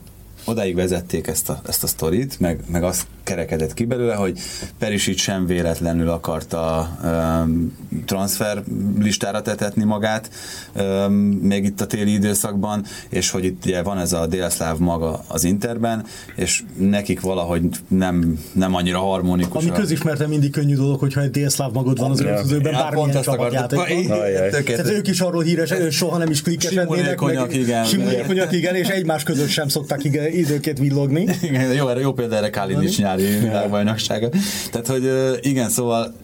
odáig 0.49 0.75
vezették 0.75 1.27
ezt 1.27 1.49
a, 1.49 1.61
ezt 1.67 1.83
a 1.83 1.87
sztorit, 1.87 2.41
meg, 2.41 2.61
meg 2.67 2.83
azt 2.83 3.07
kerekedett 3.23 3.75
ki 3.75 3.85
belőle, 3.85 4.15
hogy 4.15 4.39
Perisic 4.79 5.21
sem 5.21 5.47
véletlenül 5.47 6.09
akarta 6.09 6.91
um, 7.05 7.77
transfer 8.05 8.63
listára 8.99 9.43
tetetni 9.43 9.85
magát, 9.85 10.31
um, 10.77 11.13
még 11.43 11.65
itt 11.65 11.81
a 11.81 11.87
téli 11.87 12.13
időszakban, 12.13 12.85
és 13.09 13.31
hogy 13.31 13.45
itt 13.45 13.65
ugye 13.65 13.83
van 13.83 13.99
ez 13.99 14.13
a 14.13 14.27
délszláv 14.27 14.79
maga 14.79 15.25
az 15.27 15.45
Interben, 15.45 16.05
és 16.37 16.63
nekik 16.77 17.21
valahogy 17.21 17.63
nem, 17.89 18.39
nem 18.53 18.75
annyira 18.75 18.99
harmonikus. 18.99 19.63
Ami 19.63 19.73
közismerten 19.73 20.29
mindig 20.29 20.51
könnyű 20.51 20.75
dolog, 20.75 20.99
hogyha 20.99 21.21
egy 21.21 21.31
délszláv 21.31 21.73
magod 21.73 21.99
van 21.99 22.11
az 22.11 22.21
öltözőben, 22.21 22.73
Ja, 22.73 22.79
bármilyen 22.79 23.23
csapatjátékban. 23.23 24.17
Tehát 24.65 24.91
ők 24.91 25.09
is 25.09 25.21
arról 25.21 25.43
híresek, 25.43 25.83
hogy 25.83 25.93
soha 25.93 26.19
nem 26.19 26.31
is 26.31 26.43
klikkesednének. 26.43 26.97
Simulékonyak, 26.97 27.55
igen. 27.55 27.85
Simulékonyak, 27.85 28.53
igen, 28.53 28.75
és 28.75 28.89
egymás 28.89 29.23
között 29.23 29.49
sem 29.49 29.69
szokták 29.69 30.05
igen, 30.05 30.27
időket 30.39 30.79
villogni. 30.79 31.29
Igen, 31.43 31.73
jó, 31.73 31.99
jó 31.99 32.13
példa 32.13 32.37
erre 32.37 32.51
Kalinic 32.51 32.99
nyári 32.99 33.23
világbajnoksága. 33.23 34.29
Tehát, 34.71 34.87
hogy 34.87 35.11
igen, 35.43 35.71
szóval 35.71 36.15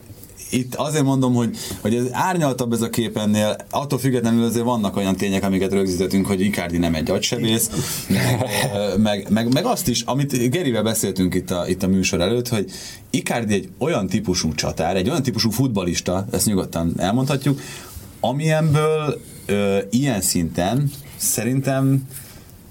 itt 0.55 0.75
azért 0.75 1.05
mondom, 1.05 1.35
hogy, 1.35 1.57
hogy 1.81 1.95
ez 1.95 2.05
árnyaltabb 2.11 2.73
ez 2.73 2.81
a 2.81 2.91
kép 2.91 3.17
ennél, 3.17 3.57
attól 3.71 3.99
függetlenül 3.99 4.45
azért 4.45 4.65
vannak 4.65 4.97
olyan 4.97 5.17
tények, 5.17 5.45
amiket 5.45 5.73
rögzítettünk, 5.73 6.27
hogy 6.27 6.41
Icardi 6.41 6.79
nem 6.79 6.95
egy 6.95 7.11
agysebész, 7.11 7.71
meg, 8.09 8.47
meg, 8.99 9.27
meg, 9.31 9.53
meg, 9.53 9.65
azt 9.65 9.89
is, 9.89 10.03
amit 10.03 10.51
Gerivel 10.51 10.83
beszéltünk 10.83 11.35
itt 11.35 11.51
a, 11.51 11.69
itt 11.69 11.83
a 11.83 11.87
műsor 11.87 12.21
előtt, 12.21 12.49
hogy 12.49 12.71
Icardi 13.11 13.55
egy 13.55 13.69
olyan 13.79 14.07
típusú 14.07 14.55
csatár, 14.55 14.97
egy 14.97 15.09
olyan 15.09 15.23
típusú 15.23 15.51
futbalista, 15.51 16.27
ezt 16.31 16.47
nyugodtan 16.47 16.93
elmondhatjuk, 16.97 17.61
amilyenből 18.21 19.21
ö, 19.47 19.79
ilyen 19.91 20.21
szinten 20.21 20.91
szerintem 21.17 22.09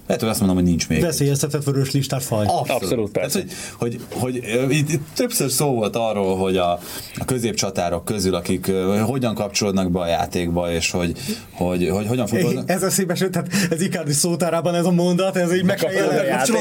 lehet, 0.08 0.22
hogy 0.22 0.32
azt 0.32 0.40
mondom, 0.40 0.58
hogy 0.58 0.68
nincs 0.68 0.90
még. 0.90 1.02
Veszélyeztetett 1.02 1.64
vörös 1.64 1.92
listás 1.92 2.26
faj. 2.26 2.46
Abszolút, 2.46 2.70
Abszolút 2.70 3.12
persze. 3.12 3.40
Tehát, 3.40 3.54
hogy, 3.78 4.00
hogy, 4.10 4.42
hogy 4.66 4.76
itt, 4.76 4.92
itt, 4.92 5.02
többször 5.16 5.52
szó 5.52 5.74
volt 5.74 5.96
arról, 5.96 6.38
hogy 6.38 6.58
a, 6.58 6.72
a 7.16 7.26
középcsatárok 7.26 8.06
közül, 8.06 8.36
akik 8.36 8.72
hogyan 9.06 9.36
kapcsolódnak 9.36 9.92
be 9.92 10.00
a 10.00 10.08
játékba, 10.08 10.72
és 10.72 10.92
hogy, 10.92 11.18
hogy, 11.52 11.90
hogy 11.90 12.08
hogyan 12.08 12.28
futballnak. 12.28 12.70
Ez 12.70 12.84
a 12.84 12.90
szépen, 12.90 13.32
tehát 13.32 13.48
ez 13.70 13.82
Icardi 13.82 14.12
szótárában 14.12 14.76
ez 14.76 14.86
a 14.86 14.92
mondat, 14.92 15.36
ez 15.36 15.54
így 15.54 15.64
meg 15.64 15.76
kell 15.76 15.92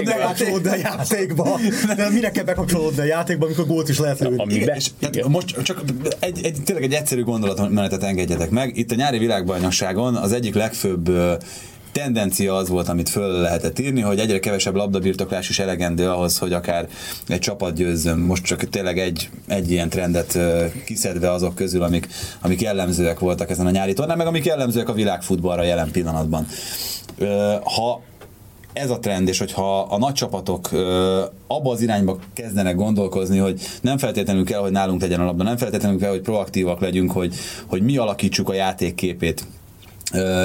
bekapcsolódni 0.05 0.69
a 0.69 0.77
játékba. 0.77 1.59
De 1.97 2.09
mire 2.11 2.31
kell 2.31 2.45
bekapcsolódni 2.45 3.01
a 3.01 3.05
játékba, 3.05 3.45
amikor 3.45 3.67
gólt 3.67 3.89
is 3.89 3.99
lehet 3.99 4.19
lőni. 4.19 4.37
Amiben, 4.37 4.77
és, 4.77 4.91
tehát 4.99 5.29
most 5.29 5.63
csak 5.63 5.83
egy, 6.19 6.41
egy, 6.43 6.57
tényleg 6.65 6.85
egy 6.85 6.93
egyszerű 6.93 7.23
gondolatmenetet 7.23 8.03
engedjetek 8.03 8.51
meg. 8.51 8.77
Itt 8.77 8.91
a 8.91 8.95
nyári 8.95 9.19
világbajnokságon 9.19 10.15
az 10.15 10.33
egyik 10.33 10.55
legfőbb 10.55 11.11
tendencia 11.93 12.55
az 12.55 12.69
volt, 12.69 12.89
amit 12.89 13.09
föl 13.09 13.41
lehetett 13.41 13.79
írni, 13.79 14.01
hogy 14.01 14.19
egyre 14.19 14.39
kevesebb 14.39 14.75
labdabirtoklás 14.75 15.49
is 15.49 15.59
elegendő 15.59 16.09
ahhoz, 16.09 16.39
hogy 16.39 16.53
akár 16.53 16.89
egy 17.29 17.39
csapat 17.39 17.75
győzzön. 17.75 18.19
Most 18.19 18.45
csak 18.45 18.69
tényleg 18.69 18.99
egy, 18.99 19.31
egy 19.47 19.71
ilyen 19.71 19.89
trendet 19.89 20.39
kiszedve 20.85 21.31
azok 21.31 21.55
közül, 21.55 21.83
amik, 21.83 22.09
amik 22.41 22.61
jellemzőek 22.61 23.19
voltak 23.19 23.51
ezen 23.51 23.67
a 23.67 23.71
nyári 23.71 23.93
tornán, 23.93 24.17
meg 24.17 24.27
amik 24.27 24.45
jellemzőek 24.45 24.89
a 24.89 24.93
világfutballra 24.93 25.63
jelen 25.63 25.91
pillanatban. 25.91 26.47
Ha 27.65 28.03
ez 28.73 28.91
a 28.91 28.99
trend, 28.99 29.29
és 29.29 29.39
hogyha 29.39 29.81
a 29.81 29.99
nagy 29.99 30.13
csapatok 30.13 30.73
ö, 30.73 31.23
abba 31.47 31.71
az 31.71 31.81
irányba 31.81 32.19
kezdenek 32.33 32.75
gondolkozni, 32.77 33.39
hogy 33.39 33.61
nem 33.81 33.99
feltétlenül 33.99 34.45
kell, 34.45 34.61
hogy 34.61 34.71
nálunk 34.71 35.01
tegyen 35.01 35.21
a 35.21 35.25
labda, 35.25 35.43
nem 35.43 35.57
feltétlenül 35.57 35.99
kell, 35.99 36.11
hogy 36.11 36.21
proaktívak 36.21 36.81
legyünk, 36.81 37.13
hogy, 37.13 37.35
hogy 37.67 37.83
mi 37.83 37.97
alakítsuk 37.97 38.49
a 38.49 38.55
játékképét 38.55 39.45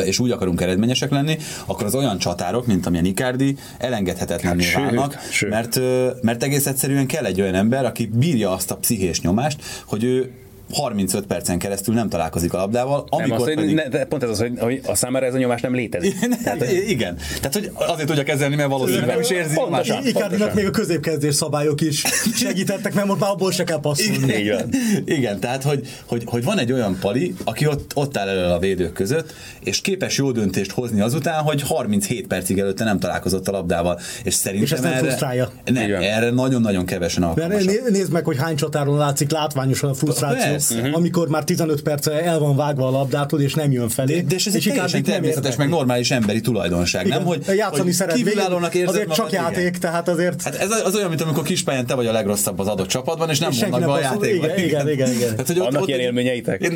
és 0.06 0.20
úgy 0.20 0.32
akarunk 0.32 0.62
eredményesek 0.62 1.12
lenni, 1.12 1.38
akkor 1.66 1.86
az 1.86 1.96
olyan 1.96 2.18
csatárok, 2.18 2.66
mint 2.66 2.86
amilyen 2.86 3.06
Icardi, 3.06 3.58
elengedhetetlenné 3.78 4.66
hát, 4.66 4.84
válnak, 4.84 5.18
sőt, 5.32 5.50
mert, 5.50 5.80
mert 6.22 6.44
egész 6.44 6.66
egyszerűen 6.66 7.08
kell 7.08 7.26
egy 7.26 7.42
olyan 7.42 7.56
ember, 7.56 7.86
aki 7.86 8.10
bírja 8.14 8.52
azt 8.52 8.72
a 8.72 8.76
pszichés 8.76 9.22
nyomást, 9.22 9.62
hogy 9.86 10.04
ő 10.04 10.32
35 10.72 11.26
percen 11.26 11.58
keresztül 11.60 11.94
nem 11.94 12.10
találkozik 12.10 12.54
a 12.54 12.58
labdával. 12.58 13.06
Amikor 13.10 13.48
nem, 13.48 13.58
az, 13.58 13.64
pedig... 13.64 13.76
ne, 13.76 14.06
pont 14.06 14.24
ez 14.24 14.30
az, 14.30 14.40
hogy, 14.40 14.54
hogy 14.60 14.82
a 14.86 14.96
számára 14.96 15.26
ez 15.26 15.34
a 15.34 15.38
nyomás 15.38 15.62
nem 15.62 15.74
létezik. 15.74 16.16
Igen, 16.28 16.38
Tehát, 16.44 16.60
hogy... 16.60 16.84
igen. 16.88 17.18
Tehát, 17.42 17.54
hogy 17.54 17.72
azért 17.76 18.08
tudja 18.08 18.24
kezelni, 18.24 18.56
mert 18.56 18.70
valószínűleg 18.70 19.08
nem 19.08 19.20
is 19.20 19.30
érzi 19.30 19.56
pontosan, 19.56 20.06
Icardinak 20.06 20.54
még 20.54 20.66
a 20.66 20.72
középkezdés 20.72 21.36
szabályok 21.36 21.82
is 21.82 22.04
segítettek, 22.36 22.94
mert 22.94 23.08
most 23.08 23.20
már 23.20 23.30
abból 23.30 23.52
se 23.52 23.64
kell 23.64 23.80
passzolni. 23.80 24.34
Igen, 24.34 24.70
igen 25.06 25.40
tehát 25.40 25.64
hogy, 25.64 25.88
hogy, 26.06 26.24
hogy, 26.26 26.44
van 26.44 26.60
egy 26.60 26.72
olyan 26.72 26.98
pali, 27.00 27.34
aki 27.44 27.68
ott, 27.68 27.92
ott 27.96 28.18
áll 28.18 28.28
elő 28.28 28.44
a 28.44 28.60
védők 28.60 28.94
között, 28.94 29.34
és 29.60 29.82
képes 29.82 30.18
jó 30.18 30.32
döntést 30.32 30.72
hozni 30.72 31.02
azután, 31.02 31.44
hogy 31.44 31.62
37 31.62 32.28
percig 32.28 32.60
előtte 32.60 32.84
nem 32.84 33.00
találkozott 33.00 33.48
a 33.48 33.52
labdával. 33.52 34.00
És 34.24 34.34
szerintem 34.34 34.66
és 34.66 34.72
ezt 34.72 34.84
nem 34.84 34.92
erre, 34.92 35.02
frusztrálja. 35.02 35.52
Nem, 35.66 35.92
erre 35.94 36.30
nagyon-nagyon 36.30 36.86
kevesen 36.86 37.24
alkalmasak. 37.24 37.90
Nézd 37.90 38.12
meg, 38.12 38.26
hogy 38.26 38.38
hány 38.38 38.56
csatáron 38.56 38.98
látszik 38.98 39.32
látványosan 39.32 39.90
a 39.90 39.94
frusztráció 39.94 40.57
lesz, 40.58 40.72
uh-huh. 40.72 40.96
amikor 40.96 41.28
már 41.28 41.44
15 41.44 41.82
perce 41.82 42.24
el 42.24 42.40
van 42.40 42.56
vágva 42.56 42.88
a 42.88 42.92
labdától, 42.92 43.42
és 43.42 43.54
nem 43.54 43.72
jön 43.72 43.90
felé. 43.90 44.16
De, 44.16 44.22
de 44.28 44.36
és 44.36 44.46
ez 44.46 44.56
és 44.56 44.66
egy 44.66 44.74
teljesen 44.74 45.04
természetes, 45.04 45.56
meg 45.56 45.70
normális 45.70 46.12
emberi 46.12 46.42
tulajdonság, 46.42 47.06
Igen. 47.06 47.18
nem? 47.18 47.28
Hogy, 47.28 47.46
játszani 47.56 47.84
hogy 47.84 47.92
szeret, 47.92 48.16
kívülállónak 48.16 48.74
érzed 48.74 48.90
azért 48.90 49.08
magad, 49.08 49.24
csak 49.24 49.34
játék, 49.34 49.68
igen. 49.68 49.80
tehát 49.80 50.08
azért... 50.08 50.42
Hát 50.42 50.56
ez 50.56 50.70
az 50.84 50.96
olyan, 50.96 51.10
mint 51.10 51.22
amikor 51.22 51.44
kispályán 51.44 51.86
te 51.86 51.94
vagy 51.94 52.06
a 52.06 52.12
legrosszabb 52.12 52.60
az 52.60 52.68
adott 52.68 52.88
csapatban, 52.88 53.30
és 53.30 53.40
nem 53.40 53.52
és 53.52 53.60
mondnak 53.60 53.82
be 53.82 53.92
a 53.92 54.00
játékban. 54.00 54.50
Igen, 54.50 54.64
igen, 54.66 54.90
igen. 54.90 55.12
igen. 55.12 55.30
Tehát, 55.30 55.48
hogy 55.48 55.60
ott, 55.60 55.64
Vannak 55.64 55.82
ott, 55.82 55.88
ilyen 55.88 56.00
élményeitek? 56.00 56.72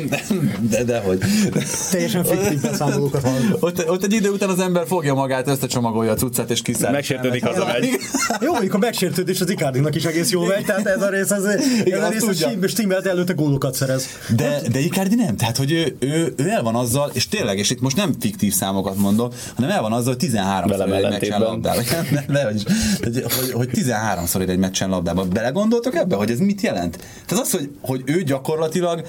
De, 0.70 0.84
de 0.84 0.98
hogy. 0.98 1.18
Teljesen 1.90 2.24
fiktív 2.24 2.60
beszámolókat 2.60 3.26
ott, 3.60 3.88
ott 3.88 4.04
egy 4.04 4.12
idő 4.12 4.30
után 4.30 4.48
az 4.48 4.60
ember 4.60 4.86
fogja 4.86 5.14
magát, 5.14 5.48
összecsomagolja 5.48 6.10
a 6.10 6.14
cuccát, 6.14 6.50
és 6.50 6.62
kiszáll. 6.62 6.92
Megsértődik, 6.92 7.44
hazamegy. 7.44 7.88
Jó, 8.40 8.50
mondjuk 8.50 8.74
a 8.74 8.78
megsértődés 8.78 9.40
az 9.40 9.50
Icardinak 9.50 9.94
is 9.94 10.04
egész 10.04 10.30
jó 10.30 10.44
megy, 10.44 10.64
tehát 10.64 10.86
ez 10.86 11.02
a 11.02 11.08
rész, 11.08 11.30
az, 11.30 11.44
ez 11.44 12.02
a 12.02 12.08
rész, 12.08 12.70
stimmelt 12.70 13.06
előtte 13.06 13.32
gólokat 13.32 13.71
szerez. 13.74 14.06
De, 14.36 14.60
de 14.72 14.78
Icardi 14.78 15.14
nem, 15.14 15.36
tehát 15.36 15.56
hogy 15.56 15.72
ő, 15.72 15.96
ő, 15.98 16.34
ő, 16.36 16.48
el 16.48 16.62
van 16.62 16.74
azzal, 16.74 17.10
és 17.12 17.28
tényleg, 17.28 17.58
és 17.58 17.70
itt 17.70 17.80
most 17.80 17.96
nem 17.96 18.14
fiktív 18.20 18.52
számokat 18.52 18.96
mondok, 18.96 19.34
hanem 19.54 19.70
el 19.70 19.80
van 19.82 19.92
azzal, 19.92 20.08
hogy 20.08 20.16
13 20.16 20.70
szor 20.70 20.92
egy 20.94 21.08
meccsen 21.08 21.40
labdába. 21.40 21.82
hogy, 22.42 22.64
hogy, 23.02 23.50
hogy 23.52 23.68
13-szor 23.72 24.48
egy 24.48 24.58
meccsen 24.58 24.88
labdába. 24.88 25.24
Belegondoltok 25.24 25.94
ebbe, 25.94 26.16
hogy 26.16 26.30
ez 26.30 26.38
mit 26.38 26.60
jelent? 26.60 26.96
Tehát 27.26 27.44
az, 27.44 27.50
hogy, 27.50 27.70
hogy 27.80 28.02
ő 28.04 28.22
gyakorlatilag 28.22 29.06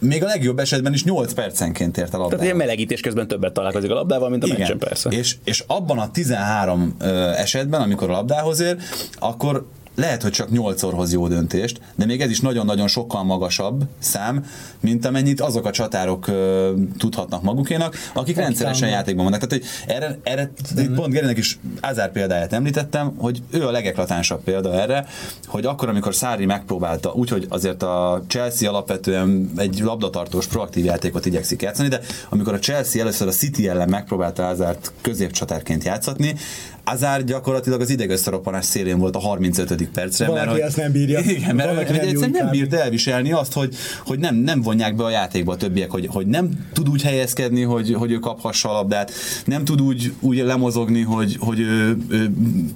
még 0.00 0.24
a 0.24 0.26
legjobb 0.26 0.58
esetben 0.58 0.92
is 0.92 1.04
8 1.04 1.32
percenként 1.32 1.98
ért 1.98 2.14
a 2.14 2.18
labdába. 2.18 2.28
Tehát 2.28 2.44
ilyen 2.44 2.56
melegítés 2.56 3.00
közben 3.00 3.28
többet 3.28 3.52
találkozik 3.52 3.90
a 3.90 3.94
labdával, 3.94 4.28
mint 4.28 4.42
a 4.42 4.46
Igen. 4.46 4.58
meccsen 4.58 4.78
persze. 4.78 5.10
És, 5.10 5.36
és 5.44 5.64
abban 5.66 5.98
a 5.98 6.10
13 6.10 6.96
esetben, 7.36 7.80
amikor 7.80 8.10
a 8.10 8.12
labdához 8.12 8.60
ér, 8.60 8.76
akkor 9.18 9.66
lehet, 9.96 10.22
hogy 10.22 10.32
csak 10.32 10.50
8 10.50 10.80
hoz 10.80 11.12
jó 11.12 11.28
döntést, 11.28 11.80
de 11.94 12.04
még 12.04 12.20
ez 12.20 12.30
is 12.30 12.40
nagyon-nagyon 12.40 12.88
sokkal 12.88 13.24
magasabb 13.24 13.84
szám, 13.98 14.44
mint 14.80 15.06
amennyit 15.06 15.40
azok 15.40 15.66
a 15.66 15.70
csatárok 15.70 16.26
ö, 16.28 16.72
tudhatnak 16.98 17.42
magukénak, 17.42 17.96
akik 18.14 18.36
rendszeresen 18.36 18.88
játékban 18.88 19.24
vannak. 19.24 19.46
Tehát, 19.46 19.64
hogy 19.64 19.94
erre, 19.94 20.18
erre 20.22 20.50
itt 20.76 20.94
pont 20.94 21.12
Gerinek 21.12 21.38
is 21.38 21.58
Azár 21.80 22.12
példáját 22.12 22.52
említettem, 22.52 23.14
hogy 23.18 23.42
ő 23.50 23.66
a 23.66 23.70
legeklatánsabb 23.70 24.42
példa 24.42 24.80
erre, 24.80 25.06
hogy 25.46 25.64
akkor, 25.64 25.88
amikor 25.88 26.14
Szári 26.14 26.44
megpróbálta, 26.44 27.12
úgyhogy 27.12 27.46
azért 27.48 27.82
a 27.82 28.22
Chelsea 28.26 28.70
alapvetően 28.70 29.50
egy 29.56 29.78
labdatartós, 29.78 30.46
proaktív 30.46 30.84
játékot 30.84 31.26
igyekszik 31.26 31.62
játszani, 31.62 31.88
de 31.88 32.00
amikor 32.28 32.54
a 32.54 32.58
Chelsea 32.58 33.00
először 33.00 33.28
a 33.28 33.30
City 33.30 33.68
ellen 33.68 33.88
megpróbálta 33.88 34.46
Azárt 34.46 34.92
középcsatárként 35.00 35.84
játszatni, 35.84 36.34
Azár 36.88 37.24
gyakorlatilag 37.24 37.80
az 37.80 37.90
idegösszeroppanás 37.90 38.64
szélén 38.64 38.98
volt 38.98 39.16
a 39.16 39.18
35. 39.18 39.88
percre. 39.88 40.26
Valaki 40.26 40.46
mert, 40.46 40.60
ezt 40.60 40.76
nem 40.76 40.92
bírja. 40.92 41.20
Igen, 41.20 41.54
mert, 41.54 41.74
mert 41.74 41.88
nem 41.88 42.00
egyszerűen 42.00 42.30
nem 42.30 42.50
bírt 42.50 42.74
elviselni 42.74 43.32
azt, 43.32 43.52
hogy, 43.52 43.74
hogy 44.04 44.18
nem, 44.18 44.34
nem 44.34 44.62
vonják 44.62 44.96
be 44.96 45.04
a 45.04 45.10
játékba 45.10 45.52
a 45.52 45.56
többiek, 45.56 45.90
hogy, 45.90 46.06
hogy 46.10 46.26
nem 46.26 46.66
tud 46.72 46.88
úgy 46.88 47.02
helyezkedni, 47.02 47.62
hogy, 47.62 47.94
hogy 47.94 48.10
ő 48.12 48.18
kaphassa 48.18 48.70
a 48.70 48.72
labdát, 48.72 49.12
nem 49.44 49.64
tud 49.64 49.80
úgy, 49.80 50.12
úgy 50.20 50.36
lemozogni, 50.36 51.02
hogy, 51.02 51.36
hogy 51.40 51.60
ő, 51.60 51.96
ő, 52.08 52.30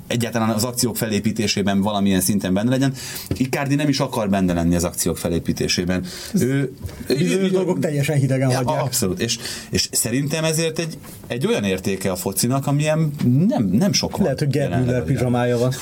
egyáltalán 0.06 0.48
az 0.48 0.64
akciók 0.64 0.96
felépítésében 0.96 1.80
valamilyen 1.80 2.20
szinten 2.20 2.54
benne 2.54 2.70
legyen. 2.70 2.92
Icardi 3.36 3.74
nem 3.74 3.88
is 3.88 4.00
akar 4.00 4.30
benne 4.30 4.52
lenni 4.52 4.74
az 4.74 4.84
akciók 4.84 5.18
felépítésében. 5.18 6.04
Ő, 6.34 6.72
Bizonyos 7.06 7.50
dolgok 7.50 7.78
teljesen 7.78 8.16
hidegen 8.16 8.50
ja, 8.50 8.56
hagyják. 8.56 8.82
Abszolút, 8.82 9.20
és, 9.20 9.38
és 9.70 9.88
szerintem 9.92 10.44
ezért 10.44 10.78
egy, 10.78 10.98
egy 11.26 11.46
olyan 11.46 11.64
értéke 11.64 12.10
a 12.10 12.16
focinak, 12.16 12.66
amilyen 12.66 13.12
nem, 13.48 13.64
nem 13.64 13.92
sok 14.00 14.16
van. 14.16 14.22
Lehet, 14.22 14.38
hogy 14.38 14.48
Gerd 14.48 14.84
Müller 14.84 15.04
pizsamája 15.04 15.58
van. 15.58 15.72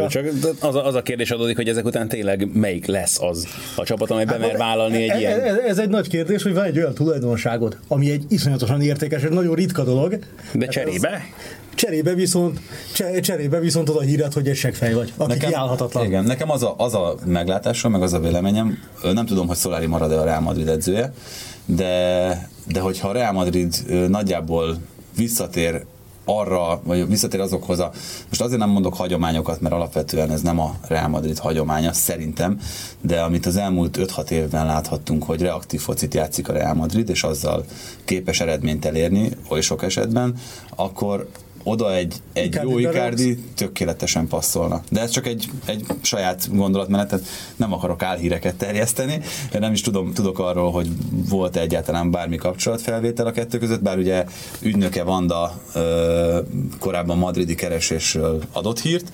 a... 0.00 0.08
Csak 0.08 0.26
az 0.60 0.74
a, 0.74 0.86
az 0.86 0.94
a 0.94 1.02
kérdés 1.02 1.30
adódik, 1.30 1.56
hogy 1.56 1.68
ezek 1.68 1.84
után 1.84 2.08
tényleg 2.08 2.48
melyik 2.52 2.86
lesz 2.86 3.20
az 3.22 3.46
a 3.76 3.84
csapat, 3.84 4.10
amely 4.10 4.24
bemer 4.24 4.48
hát, 4.48 4.58
vállalni 4.58 5.02
egy 5.02 5.08
ez, 5.08 5.18
ilyen... 5.18 5.40
Ez, 5.40 5.56
ez, 5.56 5.78
egy 5.78 5.88
nagy 5.88 6.08
kérdés, 6.08 6.42
hogy 6.42 6.54
van 6.54 6.64
egy 6.64 6.78
olyan 6.78 6.94
tulajdonságod, 6.94 7.76
ami 7.88 8.10
egy 8.10 8.24
iszonyatosan 8.28 8.80
értékes, 8.80 9.22
egy 9.22 9.30
nagyon 9.30 9.54
ritka 9.54 9.84
dolog. 9.84 10.18
De 10.52 10.66
cserébe? 10.66 11.22
Cserébe 11.74 12.14
viszont, 12.14 12.60
cserébe 13.20 13.60
viszont 13.60 13.88
az 13.88 13.96
a 13.96 14.00
híret, 14.00 14.32
hogy 14.32 14.48
egy 14.48 14.56
segfej 14.56 14.92
vagy, 14.92 15.12
aki 15.16 15.32
nekem, 15.32 15.48
kiállhatatlan. 15.48 16.04
Igen, 16.04 16.24
nekem 16.24 16.50
az 16.50 16.62
a, 16.62 16.74
az 16.78 16.94
a 16.94 17.14
meglátásom, 17.24 17.92
meg 17.92 18.02
az 18.02 18.12
a 18.12 18.20
véleményem, 18.20 18.78
nem 19.12 19.26
tudom, 19.26 19.46
hogy 19.46 19.56
Szolári 19.56 19.86
marad-e 19.86 20.20
a 20.20 20.24
Real 20.24 20.40
Madrid 20.40 20.68
edzője, 20.68 21.12
de, 21.64 22.48
de 22.72 22.80
hogyha 22.80 23.08
a 23.08 23.12
Real 23.12 23.32
Madrid 23.32 23.74
nagyjából 24.08 24.76
visszatér 25.16 25.84
arra, 26.24 26.80
vagy 26.84 27.08
visszatér 27.08 27.40
azokhoz 27.40 27.78
a, 27.78 27.90
most 28.28 28.40
azért 28.40 28.60
nem 28.60 28.70
mondok 28.70 28.94
hagyományokat, 28.94 29.60
mert 29.60 29.74
alapvetően 29.74 30.30
ez 30.30 30.40
nem 30.40 30.60
a 30.60 30.74
Real 30.88 31.08
Madrid 31.08 31.38
hagyománya, 31.38 31.92
szerintem, 31.92 32.60
de 33.00 33.20
amit 33.20 33.46
az 33.46 33.56
elmúlt 33.56 33.98
5-6 34.00 34.30
évben 34.30 34.66
láthattunk, 34.66 35.24
hogy 35.24 35.40
reaktív 35.40 35.80
focit 35.80 36.14
játszik 36.14 36.48
a 36.48 36.52
Real 36.52 36.74
Madrid, 36.74 37.08
és 37.08 37.22
azzal 37.22 37.64
képes 38.04 38.40
eredményt 38.40 38.84
elérni, 38.84 39.30
oly 39.48 39.60
sok 39.60 39.82
esetben, 39.82 40.34
akkor 40.76 41.28
oda 41.62 41.94
egy, 41.94 42.14
egy 42.32 42.46
Icardi 42.46 42.70
jó 42.70 42.78
Icardi 42.78 43.38
tökéletesen 43.54 44.26
passzolna. 44.26 44.82
De 44.90 45.00
ez 45.00 45.10
csak 45.10 45.26
egy, 45.26 45.48
egy 45.66 45.84
saját 46.00 46.56
gondolatmenet, 46.56 47.08
tehát 47.08 47.24
nem 47.56 47.72
akarok 47.72 48.02
álhíreket 48.02 48.54
terjeszteni, 48.54 49.20
nem 49.52 49.72
is 49.72 49.80
tudom, 49.80 50.12
tudok 50.12 50.38
arról, 50.38 50.70
hogy 50.70 50.88
volt 51.28 51.56
-e 51.56 51.60
egyáltalán 51.60 52.10
bármi 52.10 52.36
kapcsolatfelvétel 52.36 53.26
a 53.26 53.30
kettő 53.30 53.58
között, 53.58 53.82
bár 53.82 53.98
ugye 53.98 54.24
ügynöke 54.60 55.02
Vanda 55.02 55.60
ö, 55.74 56.38
korábban 56.78 57.18
madridi 57.18 57.54
keresésről 57.54 58.42
adott 58.52 58.80
hírt. 58.80 59.12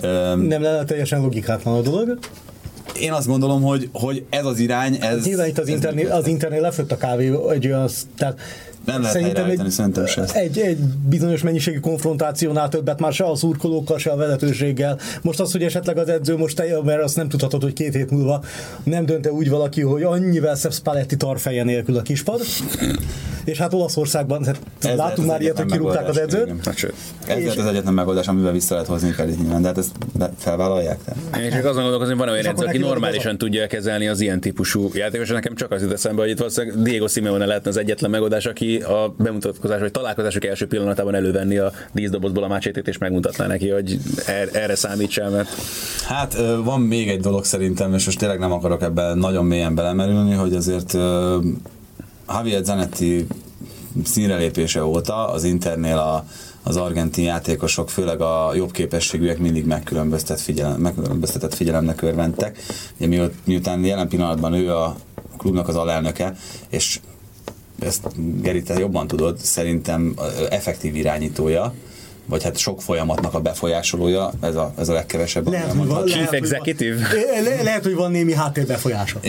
Ö, 0.00 0.34
nem 0.36 0.62
lenne 0.62 0.84
teljesen 0.84 1.20
logikátlan 1.20 1.74
a 1.74 1.80
dolog? 1.80 2.18
én 3.00 3.12
azt 3.12 3.26
gondolom, 3.26 3.62
hogy, 3.62 3.88
hogy 3.92 4.24
ez 4.30 4.44
az 4.44 4.58
irány, 4.58 4.98
ez... 5.00 5.24
Nyilván 5.24 5.48
itt 5.48 5.58
az, 5.58 5.68
működhet. 5.68 6.12
az 6.12 6.26
internet 6.26 6.60
lefőtt 6.60 6.92
a 6.92 6.96
kávé 6.96 7.32
egy 7.50 7.66
olyan, 7.66 7.88
tehát 8.16 8.40
Nem 8.86 9.00
lehet 9.00 9.12
szerintem 9.12 9.34
helyreállítani, 9.34 9.70
szerintem 9.70 10.06
se. 10.06 10.24
egy, 10.32 10.58
egy 10.58 10.78
bizonyos 11.08 11.42
mennyiségű 11.42 11.78
konfrontációnál 11.78 12.68
többet 12.68 13.00
már 13.00 13.12
se 13.12 13.24
a 13.24 13.34
szurkolókkal, 13.34 13.98
se 13.98 14.10
a 14.10 14.16
vezetőséggel. 14.16 14.98
Most 15.22 15.40
az, 15.40 15.52
hogy 15.52 15.62
esetleg 15.62 15.98
az 15.98 16.08
edző 16.08 16.36
most, 16.36 16.56
te, 16.56 16.82
mert 16.84 17.02
azt 17.02 17.16
nem 17.16 17.28
tudhatod, 17.28 17.62
hogy 17.62 17.72
két 17.72 17.94
hét 17.94 18.10
múlva 18.10 18.44
nem 18.82 19.06
dönte 19.06 19.32
úgy 19.32 19.48
valaki, 19.50 19.80
hogy 19.80 20.02
annyivel 20.02 20.56
szebb 20.56 20.72
Spalletti 20.72 21.16
tarfeje 21.16 21.64
nélkül 21.64 21.96
a 21.96 22.02
kispad. 22.02 22.40
És 23.44 23.58
hát 23.58 23.72
Olaszországban, 23.72 24.42
tehát 24.42 24.60
Ez 24.82 24.96
láttunk 24.96 25.28
már 25.28 25.40
ilyet, 25.40 25.58
hogy 25.58 25.70
kirúgták 25.70 26.08
az 26.08 26.18
edzőt. 26.18 26.44
igen. 26.44 26.60
Hát. 26.64 26.84
Ez 27.26 27.42
lehet 27.42 27.58
az 27.58 27.66
egyetlen 27.66 27.94
megoldás, 27.94 28.28
amivel 28.28 28.52
vissza 28.52 28.72
lehet 28.74 28.88
hozni 28.88 29.10
kell 29.10 29.28
itt 29.28 29.40
nyilván, 29.40 29.62
de 29.62 29.68
hát 29.68 29.78
ezt 29.78 29.92
felvállalják. 30.38 30.98
Tehát. 31.04 31.44
Én 31.44 31.50
csak 31.50 31.64
azon 31.64 31.82
gondolkozom, 31.82 32.18
hogy 32.18 32.26
van 32.26 32.34
olyan 32.34 32.44
És 32.44 32.50
edző, 32.50 32.64
aki 32.64 32.78
normálisan 32.78 33.38
tudja 33.38 33.66
kezelni 33.66 34.08
az 34.08 34.20
ilyen 34.20 34.40
típusú 34.40 34.90
játékos. 34.94 35.28
Nekem 35.28 35.54
csak 35.54 35.70
az 35.70 35.82
jut 35.82 35.92
eszembe, 35.92 36.22
hogy 36.22 36.30
itt 36.30 36.38
valószínűleg 36.38 36.82
Diego 36.82 37.08
Simeone 37.08 37.46
lehetne 37.46 37.70
az 37.70 37.76
egyetlen 37.76 38.10
megoldás, 38.10 38.46
aki 38.46 38.75
a 38.80 39.14
bemutatkozás 39.18 39.80
vagy 39.80 39.90
találkozások 39.90 40.44
első 40.44 40.66
pillanatában 40.66 41.14
elővenni 41.14 41.56
a 41.58 41.72
díszdobozból 41.92 42.42
a 42.44 42.48
mácsétét 42.48 42.88
és 42.88 42.98
megmutatná 42.98 43.46
neki, 43.46 43.68
hogy 43.68 43.98
er- 44.26 44.54
erre 44.54 44.74
számítsál, 44.74 45.30
mert 45.30 45.48
Hát 46.06 46.36
van 46.64 46.80
még 46.80 47.08
egy 47.08 47.20
dolog 47.20 47.44
szerintem, 47.44 47.94
és 47.94 48.04
most 48.04 48.18
tényleg 48.18 48.38
nem 48.38 48.52
akarok 48.52 48.82
ebben 48.82 49.18
nagyon 49.18 49.44
mélyen 49.44 49.74
belemerülni, 49.74 50.34
hogy 50.34 50.54
azért 50.54 50.94
ö, 50.94 51.38
Javier 52.28 52.64
Zanetti 52.64 53.26
színrelépése 54.04 54.84
óta 54.84 55.28
az 55.28 55.44
Internél 55.44 55.98
a, 55.98 56.24
az 56.62 56.76
argentin 56.76 57.24
játékosok, 57.24 57.90
főleg 57.90 58.20
a 58.20 58.54
jobb 58.54 58.70
képességűek 58.70 59.38
mindig 59.38 59.66
megkülönböztet 59.66 60.40
figyelem, 60.40 60.80
megkülönböztetett 60.80 61.54
figyelemnek 61.54 62.02
örventek. 62.02 62.58
Ugye 62.96 63.06
miut- 63.06 63.34
miután 63.44 63.84
jelen 63.84 64.08
pillanatban 64.08 64.54
ő 64.54 64.74
a 64.74 64.96
klubnak 65.36 65.68
az 65.68 65.76
alelnöke, 65.76 66.36
és 66.68 67.00
ezt 67.78 68.08
Geri, 68.42 68.62
te 68.62 68.78
jobban 68.78 69.06
tudod, 69.06 69.38
szerintem 69.38 70.14
effektív 70.50 70.96
irányítója, 70.96 71.74
vagy 72.26 72.42
hát 72.42 72.56
sok 72.56 72.82
folyamatnak 72.82 73.34
a 73.34 73.40
befolyásolója, 73.40 74.30
ez 74.40 74.54
a, 74.54 74.72
ez 74.78 74.88
a 74.88 74.92
legkevesebb. 74.92 75.48
Lehet, 75.48 75.72
hogy 75.72 75.86
van. 75.86 76.04
Chief 76.04 76.14
lehet, 76.14 76.28
hogy 76.28 76.40
van- 76.40 76.50
executive? 76.50 77.08
Le, 77.42 77.62
lehet, 77.62 77.82
hogy 77.82 77.94
van 77.94 78.10
némi 78.10 78.32
háttérbefolyása. 78.32 79.20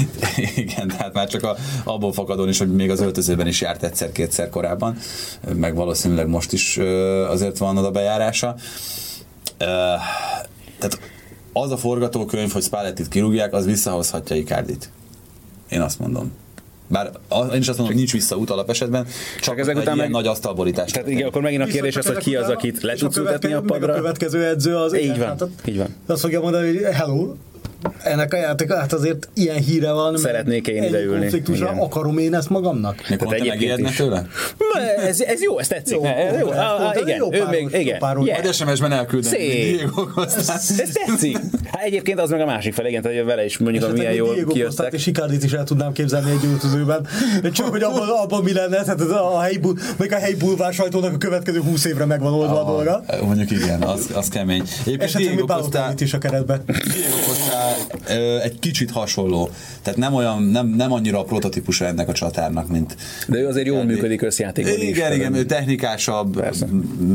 Igen, 0.56 0.88
tehát 0.88 1.12
már 1.12 1.28
csak 1.28 1.42
a, 1.42 1.56
abból 1.84 2.12
fakadón 2.12 2.48
is, 2.48 2.58
hogy 2.58 2.74
még 2.74 2.90
az 2.90 3.00
öltözőben 3.00 3.46
is 3.46 3.60
járt 3.60 3.82
egyszer-kétszer 3.82 4.48
korábban, 4.48 4.96
meg 5.54 5.74
valószínűleg 5.74 6.28
most 6.28 6.52
is 6.52 6.78
azért 7.28 7.58
van 7.58 7.78
oda 7.78 7.90
bejárása. 7.90 8.56
Tehát 10.78 10.98
az 11.52 11.70
a 11.70 11.76
forgatókönyv, 11.76 12.52
hogy 12.52 12.62
Spallettit 12.62 13.08
kirúgják, 13.08 13.52
az 13.52 13.64
visszahozhatja 13.64 14.36
Icardit. 14.36 14.90
Én 15.68 15.80
azt 15.80 15.98
mondom. 15.98 16.32
Bár 16.88 17.10
én 17.52 17.60
is 17.60 17.68
azt 17.68 17.78
mondom, 17.78 17.86
hogy 17.86 17.94
nincs 17.94 18.12
visszaút 18.12 18.50
alapesetben, 18.50 19.06
csak 19.40 19.58
ezek 19.58 19.74
egy 19.74 19.82
után 19.82 19.94
ilyen 19.94 20.10
meg- 20.10 20.22
nagy 20.22 20.26
asztalborítás. 20.26 20.90
Tehát 20.90 21.08
igen, 21.08 21.26
akkor 21.26 21.42
megint 21.42 21.62
a 21.62 21.66
kérdés 21.66 21.96
az, 21.96 22.06
hogy 22.06 22.16
ki 22.16 22.36
az, 22.36 22.48
akit 22.48 22.82
le 22.82 22.94
tudsz 22.94 23.16
ültetni 23.16 23.52
a 23.52 23.60
padra. 23.60 23.92
A 23.92 23.96
következő 23.96 24.44
edző 24.44 24.76
az... 24.76 24.94
Így 24.94 25.02
igen, 25.02 25.18
van, 25.18 25.26
hát 25.26 25.48
így 25.64 25.76
van. 25.76 25.94
Azt 26.06 26.20
fogja 26.20 26.40
mondani, 26.40 26.66
hogy 26.66 26.94
hello, 26.94 27.34
ennek 28.02 28.32
a 28.32 28.36
játék, 28.36 28.72
hát 28.72 28.92
azért 28.92 29.28
ilyen 29.34 29.56
híre 29.56 29.92
van. 29.92 30.16
Szeretnék 30.16 30.66
én 30.66 30.82
ide 30.82 31.02
ülni. 31.02 31.18
konfliktusra 31.20 31.66
Igen. 31.66 31.78
akarom 31.78 32.18
én 32.18 32.34
ezt 32.34 32.48
magamnak. 32.48 32.96
Tehát 32.96 33.18
Conte 33.18 33.34
egyébként 33.34 33.54
megijedne 33.58 33.88
is. 33.88 33.96
tőle? 33.96 34.26
Ez, 35.06 35.20
ez 35.20 35.42
jó, 35.42 35.58
ez 35.58 35.68
tetszik. 35.68 35.96
Jó, 35.96 36.02
Ne, 36.02 36.14
ez 36.16 36.32
jó. 36.40 36.46
jó, 36.46 36.52
Ah, 36.52 36.86
ah, 36.86 36.94
jó, 36.94 37.00
igen, 37.00 37.16
jó 37.16 37.32
ő 37.32 37.38
páros, 37.38 37.50
még, 37.50 37.68
jó 37.72 37.78
igen. 37.80 37.98
páros. 37.98 38.26
Yeah. 38.26 38.42
Majd 38.42 38.54
SMS-ben 38.54 38.92
elküldeni. 38.92 39.36
Szép. 39.36 39.76
Diego 39.76 40.06
Costa. 40.14 40.52
Ez 40.52 40.72
tetszik. 40.92 41.38
Hát 41.72 41.82
egyébként 41.84 42.20
az 42.20 42.30
meg 42.30 42.40
a 42.40 42.44
másik 42.46 42.74
fel, 42.74 42.86
igen, 42.86 43.02
tehát 43.02 43.24
vele 43.24 43.44
is 43.44 43.58
mondjuk, 43.58 43.84
Esetleg 43.84 44.06
milyen 44.06 44.12
még 44.16 44.26
jól 44.26 44.34
Diego 44.34 44.52
kijöttek. 44.52 44.92
és 44.92 45.06
Icardit 45.06 45.44
is 45.44 45.52
el 45.52 45.64
tudnám 45.64 45.92
képzelni 45.92 46.30
egy 46.30 46.44
öltözőben. 46.50 47.06
Csak 47.52 47.66
hogy 47.68 47.82
abban, 47.82 48.08
abban 48.08 48.42
mi 48.42 48.52
lenne, 48.52 48.82
tehát 48.82 49.00
ez 49.00 49.10
a 49.10 49.40
helyi, 49.40 49.60
még 49.98 50.12
a 50.12 50.16
helyi 50.16 50.34
bulvár 50.34 50.72
sajtónak 50.72 51.14
a 51.14 51.18
következő 51.18 51.60
20 51.60 51.84
évre 51.84 52.04
megvan 52.04 52.32
oldva 52.32 52.60
a 52.60 52.64
dolga. 52.64 53.04
Mondjuk 53.22 53.50
igen, 53.50 53.82
az, 53.82 54.10
az 54.14 54.28
kemény. 54.28 54.62
Egyébként 54.80 55.02
Esetleg 55.02 55.34
Costa, 55.36 55.46
Balotellit 55.54 56.00
is 56.00 56.14
a 56.14 56.18
keretbe. 56.18 56.60
Diego 56.66 57.16
Costa 57.26 57.75
egy 58.42 58.58
kicsit 58.58 58.90
hasonló. 58.90 59.50
Tehát 59.82 59.98
nem 59.98 60.14
olyan, 60.14 60.42
nem, 60.42 60.66
nem 60.66 60.92
annyira 60.92 61.18
a 61.18 61.24
prototípusa 61.24 61.84
ennek 61.84 62.08
a 62.08 62.12
csatárnak, 62.12 62.68
mint... 62.68 62.96
De 63.28 63.38
ő 63.38 63.46
azért 63.46 63.66
jól 63.66 63.84
működik 63.84 64.22
összjátékban 64.22 64.74
is. 64.74 64.88
Igen, 64.88 65.12
igen, 65.12 65.34
ő 65.34 65.44
technikásabb, 65.44 66.36
Persze. 66.40 66.66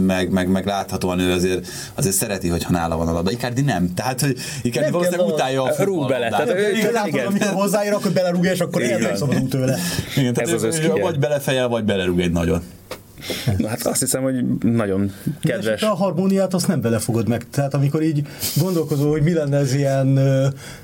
meg, 0.06 0.30
meg, 0.30 0.48
meg, 0.48 0.66
láthatóan 0.66 1.20
ő 1.20 1.32
azért, 1.32 1.68
azért 1.96 2.16
szereti, 2.16 2.48
hogyha 2.48 2.72
nála 2.72 2.98
van 2.98 3.08
a 3.08 3.12
labda. 3.12 3.32
Icardi 3.32 3.62
nem. 3.62 3.94
Tehát, 3.94 4.22
hogy 4.22 4.38
Icardi 4.62 4.80
Nem 4.80 4.92
valószínűleg 4.92 5.26
kell, 5.26 5.36
utálja 5.36 5.64
a 5.64 5.84
rúg 5.84 6.08
bele, 6.08 6.30
tehát 6.30 6.50
ő- 6.54 6.76
Igen, 6.78 6.92
látod, 6.92 7.14
igen. 7.14 7.26
amikor 7.26 7.48
hozzáér, 7.48 7.94
akkor 7.94 8.12
belerúgja, 8.12 8.52
és 8.52 8.60
akkor 8.60 8.82
Igen. 8.82 8.94
elmegszabadul 8.94 9.48
tőle. 9.48 9.78
Igen, 10.18 10.34
tehát 10.34 10.54
Ez 10.54 10.64
az 10.64 10.80
ő- 10.80 10.94
vagy 11.02 11.20
belefejel, 11.20 11.68
vagy 11.68 11.84
belerúg 11.84 12.20
egy 12.20 12.32
nagyon. 12.32 12.62
Na, 13.58 13.68
hát 13.68 13.86
azt 13.86 14.00
hiszem, 14.00 14.22
hogy 14.22 14.46
nagyon 14.60 15.12
kedves. 15.42 15.82
És 15.82 15.88
a 15.88 15.96
harmóniát 15.96 16.54
azt 16.54 16.68
nem 16.68 16.82
vele 16.82 17.00
fogod 17.00 17.28
meg. 17.28 17.46
Tehát 17.50 17.74
amikor 17.74 18.04
így 18.04 18.28
gondolkozol, 18.56 19.12
hogy 19.12 19.22
mi 19.22 19.34
lenne 19.34 19.58
ez 19.58 19.74
ilyen 19.74 20.08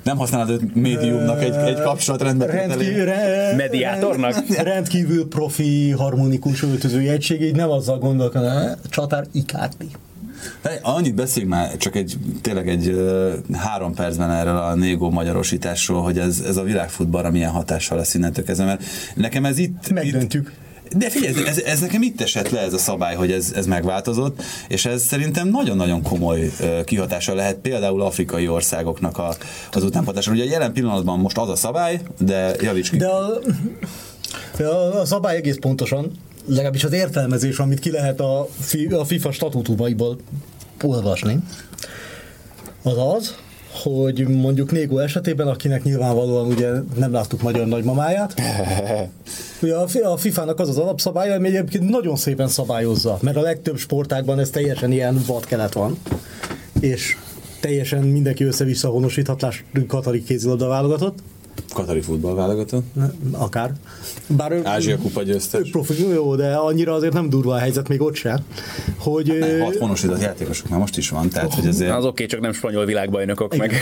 Nem 0.03 0.17
használod 0.17 0.49
őt 0.49 0.75
médiumnak 0.75 1.41
egy, 1.41 1.53
egy 1.53 1.81
kapcsolatrendben. 1.81 2.47
rendkívül, 2.47 3.05
re, 3.05 3.53
Mediátornak? 3.57 4.35
rendkívül 4.63 5.27
profi 5.27 5.91
harmonikus 5.91 6.63
öltözői 6.63 7.07
egység, 7.07 7.41
így 7.41 7.55
nem 7.55 7.69
azzal 7.69 7.97
gondolkodom, 7.97 8.51
csatár 8.89 9.25
Icardi. 9.31 9.87
De 10.61 10.79
Annyit 10.81 11.15
beszéljünk 11.15 11.53
már, 11.53 11.77
csak 11.77 11.95
egy, 11.95 12.17
tényleg 12.41 12.69
egy 12.69 12.87
ö, 12.87 13.33
három 13.53 13.93
percben 13.93 14.31
erről 14.31 14.57
a 14.57 14.75
négó 14.75 15.09
magyarosításról, 15.09 16.01
hogy 16.01 16.19
ez, 16.19 16.39
ez 16.47 16.57
a 16.57 16.63
világfutballra 16.63 17.31
milyen 17.31 17.51
hatással 17.51 17.97
lesz 17.97 18.13
innentől 18.13 18.45
kezdve, 18.45 18.65
mert 18.65 18.83
nekem 19.15 19.45
ez 19.45 19.57
itt... 19.57 19.89
Megdöntjük. 19.89 20.47
Itt, 20.47 20.66
de 20.95 21.09
figyelj, 21.09 21.47
ez, 21.47 21.57
ez 21.57 21.79
nekem 21.79 22.01
itt 22.01 22.21
esett 22.21 22.49
le 22.49 22.59
ez 22.59 22.73
a 22.73 22.77
szabály, 22.77 23.15
hogy 23.15 23.31
ez, 23.31 23.51
ez 23.55 23.65
megváltozott, 23.65 24.41
és 24.67 24.85
ez 24.85 25.03
szerintem 25.03 25.47
nagyon-nagyon 25.47 26.03
komoly 26.03 26.51
kihatása 26.85 27.33
lehet 27.33 27.55
például 27.55 28.01
afrikai 28.01 28.47
országoknak 28.47 29.17
a, 29.17 29.35
az 29.71 29.83
utánpatásra. 29.83 30.31
Ugye 30.31 30.45
jelen 30.45 30.73
pillanatban 30.73 31.19
most 31.19 31.37
az 31.37 31.49
a 31.49 31.55
szabály, 31.55 32.01
de 32.19 32.55
javíts 32.61 32.89
ki. 32.89 32.97
De 32.97 33.07
a, 33.07 33.39
de 34.57 34.67
a, 34.67 35.05
szabály 35.05 35.35
egész 35.35 35.57
pontosan, 35.59 36.11
legalábbis 36.45 36.83
az 36.83 36.93
értelmezés, 36.93 37.57
amit 37.57 37.79
ki 37.79 37.91
lehet 37.91 38.19
a, 38.19 38.47
a 38.89 39.05
FIFA 39.05 39.31
statútumaiból 39.31 40.17
olvasni, 40.81 41.39
az 42.83 42.97
az, 42.97 43.35
hogy 43.95 44.27
mondjuk 44.27 44.71
Négó 44.71 44.97
esetében, 44.97 45.47
akinek 45.47 45.83
nyilvánvalóan 45.83 46.47
ugye 46.47 46.69
nem 46.95 47.11
láttuk 47.11 47.41
magyar 47.41 47.65
nagymamáját, 47.65 48.33
ugye 49.61 49.75
a, 49.75 49.87
fi- 49.87 50.03
a 50.03 50.17
FIFA-nak 50.17 50.59
az 50.59 50.69
az 50.69 50.77
alapszabálya, 50.77 51.33
ami 51.33 51.47
egyébként 51.47 51.89
nagyon 51.89 52.15
szépen 52.15 52.47
szabályozza, 52.47 53.17
mert 53.21 53.37
a 53.37 53.41
legtöbb 53.41 53.77
sportágban 53.77 54.39
ez 54.39 54.49
teljesen 54.49 54.91
ilyen 54.91 55.23
vadkelet 55.27 55.73
van, 55.73 55.97
és 56.79 57.17
teljesen 57.59 58.03
mindenki 58.03 58.43
össze-vissza 58.43 58.89
honosíthatlás 58.89 59.63
katari 59.87 60.23
kézilabda 60.23 60.67
válogatott, 60.67 61.17
Katari 61.77 62.01
futball 62.01 62.35
válogatott. 62.35 62.85
akár. 63.31 63.71
Bár 64.27 64.51
ő, 64.51 64.61
Ázsia 64.63 64.97
kupa 64.97 65.21
ő 65.21 65.23
győztes. 65.23 65.69
profi, 65.69 66.07
jó, 66.07 66.35
de 66.35 66.55
annyira 66.55 66.93
azért 66.93 67.13
nem 67.13 67.29
durva 67.29 67.53
a 67.53 67.57
helyzet 67.57 67.87
még 67.87 68.01
ott 68.01 68.15
se, 68.15 68.43
hogy 68.97 69.29
ö, 69.29 69.59
Hat 69.59 69.75
honosított 69.75 70.21
játékosok 70.21 70.69
már 70.69 70.79
most 70.79 70.97
is 70.97 71.09
van, 71.09 71.29
tehát 71.29 71.53
hogy 71.53 71.67
azért 71.67 71.91
Az 71.91 72.05
oké, 72.05 72.25
csak 72.25 72.39
nem 72.39 72.53
spanyol 72.53 72.85
világbajnokok 72.85 73.57
meg. 73.57 73.73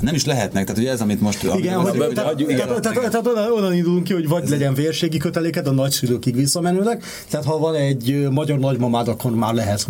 nem 0.00 0.14
is 0.14 0.24
lehetnek, 0.24 0.64
tehát 0.64 0.80
ugye 0.80 0.90
ez, 0.90 1.00
amit 1.00 1.20
most... 1.20 1.42
igen, 1.56 1.80
hogy, 1.80 2.12
tehát, 2.14 2.40
igen. 2.40 2.56
tehát, 2.56 2.80
tehát, 2.80 3.10
tehát 3.10 3.26
onnan, 3.26 3.52
onnan 3.52 3.74
indulunk 3.74 4.04
ki, 4.04 4.12
hogy 4.12 4.28
vagy 4.28 4.48
legyen 4.48 4.74
vérségi 4.74 5.16
köteléked 5.16 5.66
a 5.66 5.70
nagyszülőkig 5.70 6.34
visszamenőleg, 6.34 7.02
tehát 7.28 7.46
ha 7.46 7.58
van 7.58 7.74
egy 7.74 8.28
magyar 8.30 8.58
nagymamád, 8.58 9.08
akkor 9.08 9.30
már 9.30 9.54
lehet 9.54 9.86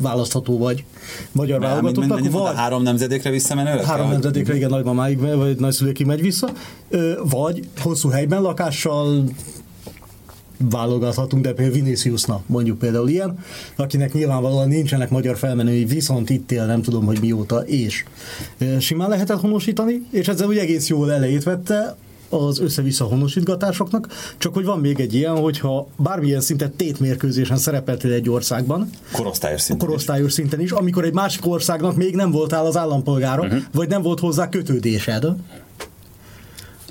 választható 0.00 0.58
vagy. 0.58 0.84
Magyar 1.32 1.60
válogatottnak, 1.60 2.30
vagy 2.30 2.54
három 2.54 2.82
nemzedékre 2.82 3.30
visszamenőleg? 3.30 3.84
három 3.84 4.10
nemzedékre, 4.10 4.56
igen, 4.56 4.70
nagymamáig 4.70 5.18
vagy 5.18 5.56
nagyszülőkig 5.56 6.06
megy 6.06 6.20
vissza, 6.20 6.48
vagy 7.22 7.68
hosszú 7.80 8.08
helyben 8.08 8.42
lakással 8.42 9.24
válogathatunk, 10.70 11.42
de 11.42 11.52
például 11.52 11.82
Viniciusnak 11.82 12.42
mondjuk 12.46 12.78
például 12.78 13.08
ilyen, 13.08 13.38
akinek 13.76 14.12
nyilvánvalóan 14.12 14.68
nincsenek 14.68 15.10
magyar 15.10 15.36
felmenői, 15.36 15.84
viszont 15.84 16.30
itt 16.30 16.52
él 16.52 16.66
nem 16.66 16.82
tudom, 16.82 17.04
hogy 17.04 17.20
mióta, 17.20 17.58
és 17.58 18.04
simán 18.78 19.08
lehetett 19.08 19.40
honosítani, 19.40 20.02
és 20.10 20.28
ezzel 20.28 20.48
úgy 20.48 20.58
egész 20.58 20.88
jól 20.88 21.12
elejét 21.12 21.42
vette 21.42 21.96
az 22.28 22.60
össze-vissza 22.60 23.04
honosítgatásoknak, 23.04 24.08
csak 24.38 24.54
hogy 24.54 24.64
van 24.64 24.78
még 24.78 25.00
egy 25.00 25.14
ilyen, 25.14 25.36
hogyha 25.36 25.88
bármilyen 25.96 26.40
szinten 26.40 26.72
tétmérkőzésen 26.76 27.56
szerepeltél 27.56 28.12
egy 28.12 28.30
országban, 28.30 28.90
Korosztályos 29.12 29.60
szinten. 29.60 29.86
korosztályos 29.86 30.32
szinten 30.32 30.60
is, 30.60 30.70
amikor 30.70 31.04
egy 31.04 31.12
másik 31.12 31.46
országnak 31.46 31.96
még 31.96 32.14
nem 32.14 32.30
voltál 32.30 32.66
az 32.66 32.76
állampolgára, 32.76 33.42
uh-huh. 33.42 33.62
vagy 33.72 33.88
nem 33.88 34.02
volt 34.02 34.20
hozzá 34.20 34.48
kötődésed, 34.48 35.26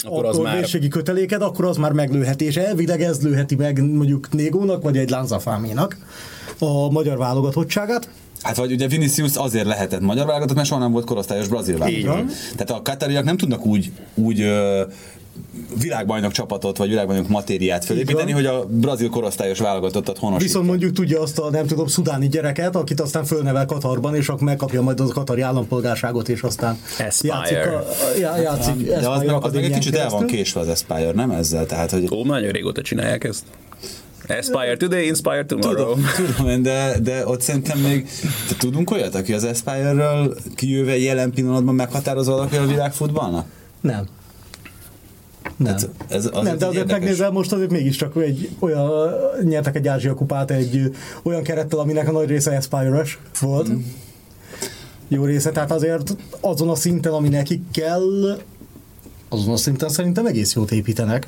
Akkor 0.03 0.25
az 0.25 0.37
már 0.37 0.55
vérségi 0.55 0.87
köteléked, 0.87 1.41
akkor 1.41 1.65
az 1.65 1.77
már 1.77 1.91
meglőheti, 1.91 2.45
és 2.45 2.57
elvileg 2.57 3.01
ez 3.01 3.21
lőheti 3.21 3.55
meg 3.55 3.83
mondjuk 3.83 4.31
Négónak, 4.31 4.83
vagy 4.83 4.97
egy 4.97 5.09
Lanzafáménak 5.09 5.97
a 6.59 6.91
magyar 6.91 7.17
válogatottságát, 7.17 8.09
Hát 8.41 8.55
vagy 8.55 8.71
ugye 8.71 8.87
Vinicius 8.87 9.35
azért 9.35 9.65
lehetett 9.65 10.01
magyar 10.01 10.25
válogatott, 10.25 10.55
mert 10.55 10.67
soha 10.67 10.81
nem 10.81 10.91
volt 10.91 11.05
korosztályos 11.05 11.47
brazil 11.47 11.77
válogatott. 11.77 12.31
Tehát 12.55 12.69
a 12.69 12.81
katariak 12.81 13.23
nem 13.23 13.37
tudnak 13.37 13.65
úgy, 13.65 13.91
úgy 14.13 14.53
világbajnok 15.81 16.31
csapatot, 16.31 16.77
vagy 16.77 16.89
világbajnok 16.89 17.27
matériát 17.27 17.85
felépíteni, 17.85 18.31
hogy 18.31 18.45
a 18.45 18.65
brazil 18.65 19.09
korosztályos 19.09 19.59
válogatottat 19.59 20.17
honosít. 20.17 20.47
Viszont 20.47 20.67
mondjuk 20.67 20.91
tudja 20.93 21.21
azt 21.21 21.39
a 21.39 21.49
nem 21.49 21.67
tudom, 21.67 21.87
szudáni 21.87 22.27
gyereket, 22.27 22.75
akit 22.75 23.01
aztán 23.01 23.25
fölnevel 23.25 23.65
Katarban, 23.65 24.15
és 24.15 24.27
akkor 24.29 24.43
megkapja 24.43 24.81
majd 24.81 24.99
az 24.99 25.09
a 25.09 25.13
katari 25.13 25.41
állampolgárságot, 25.41 26.29
és 26.29 26.41
aztán 26.41 26.77
Aspire. 27.07 27.33
játszik, 27.35 27.57
a, 27.57 27.83
já- 28.19 28.41
játszik 28.41 28.87
De 28.87 28.97
az, 28.97 29.05
Aspire 29.05 29.31
meg, 29.31 29.43
az 29.43 29.53
meg 29.53 29.63
egy 29.63 29.71
kicsit 29.71 29.95
el 29.95 30.09
van 30.09 30.11
keresztül. 30.11 30.37
késve 30.37 30.59
az 30.59 30.67
Aspire, 30.67 31.11
nem 31.11 31.31
ezzel? 31.31 31.65
Tehát, 31.65 31.91
hogy 31.91 32.07
Ó, 32.11 32.23
nagyon 32.25 32.51
régóta 32.51 32.81
csinálják 32.81 33.23
ezt. 33.23 33.43
Aspire 34.27 34.77
today, 34.77 35.07
inspire 35.07 35.45
tomorrow. 35.45 35.93
Tudom, 35.93 36.05
tudom 36.35 36.61
de, 36.61 36.99
de 37.03 37.27
ott 37.27 37.41
szerintem 37.41 37.79
még 37.79 38.07
te 38.47 38.55
tudunk 38.57 38.91
olyat, 38.91 39.15
aki 39.15 39.33
az 39.33 39.43
Aspire-ről 39.43 40.35
kijöve 40.55 40.97
jelen 40.97 41.31
pillanatban 41.31 41.75
meghatározza 41.75 42.31
valaki 42.31 42.55
a 42.55 42.65
világfutballnak? 42.65 43.45
Nem. 43.81 44.05
Nem. 45.57 45.73
Ez, 45.73 45.87
ez, 46.07 46.25
az 46.25 46.43
nem, 46.43 46.57
de 46.57 46.65
azért 46.65 46.73
érdekes. 46.73 46.91
megnézel 46.91 47.31
most 47.31 47.51
azért 47.51 47.71
mégiscsak 47.71 48.15
egy 48.15 48.49
olyan, 48.59 49.11
nyertek 49.43 49.75
egy 49.75 49.87
Ázsia 49.87 50.13
kupát 50.13 50.51
egy 50.51 50.95
olyan 51.23 51.43
kerettel, 51.43 51.79
aminek 51.79 52.07
a 52.07 52.11
nagy 52.11 52.27
része 52.27 52.55
Aspire-es 52.55 53.19
volt. 53.39 53.69
Mm. 53.69 53.79
Jó 55.07 55.25
része, 55.25 55.51
tehát 55.51 55.71
azért 55.71 56.15
azon 56.39 56.69
a 56.69 56.75
szinten, 56.75 57.11
ami 57.11 57.29
nekik 57.29 57.61
kell, 57.71 58.37
azon 59.29 59.53
a 59.53 59.57
szinten 59.57 59.89
szerintem 59.89 60.25
egész 60.25 60.53
jót 60.53 60.71
építenek. 60.71 61.27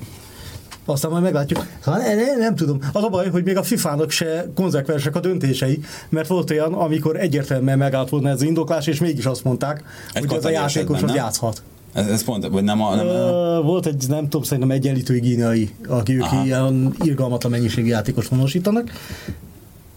Aztán 0.85 1.11
majd 1.11 1.23
meglátjuk. 1.23 1.65
Szóval 1.83 1.99
nem, 1.99 2.17
nem, 2.17 2.39
nem 2.39 2.55
tudom. 2.55 2.79
Az 2.93 3.03
a 3.03 3.09
baj, 3.09 3.29
hogy 3.29 3.43
még 3.43 3.57
a 3.57 3.63
FIFA-nak 3.63 4.09
se 4.09 4.47
konzekvensek 4.55 5.15
a 5.15 5.19
döntései, 5.19 5.79
mert 6.09 6.27
volt 6.27 6.49
olyan, 6.49 6.73
amikor 6.73 7.19
egyértelműen 7.19 7.77
megállt 7.77 8.09
volna 8.09 8.29
ez 8.29 8.35
az 8.35 8.41
indoklás, 8.41 8.87
és 8.87 8.99
mégis 8.99 9.25
azt 9.25 9.43
mondták, 9.43 9.83
Egy 10.13 10.25
hogy 10.25 10.37
ez 10.37 10.45
a 10.45 10.49
játékos 10.49 11.01
az 11.01 11.13
játszhat. 11.13 11.61
Ez, 11.93 12.07
ez 12.07 12.23
pont, 12.23 12.47
vagy 12.47 12.63
nem 12.63 12.81
a... 12.81 12.95
Nem 12.95 13.07
a 13.07 13.61
Volt 13.61 13.85
egy, 13.85 14.05
nem 14.07 14.23
tudom, 14.23 14.43
szerintem 14.43 14.71
egyenlítői 14.71 15.19
gíneai, 15.19 15.69
aki 15.87 16.15
ők 16.15 16.21
Aha. 16.21 16.45
ilyen 16.45 16.93
irgalmatlan 17.01 17.51
mennyiségű 17.51 17.87
játékos 17.87 18.27
honosítanak, 18.27 18.91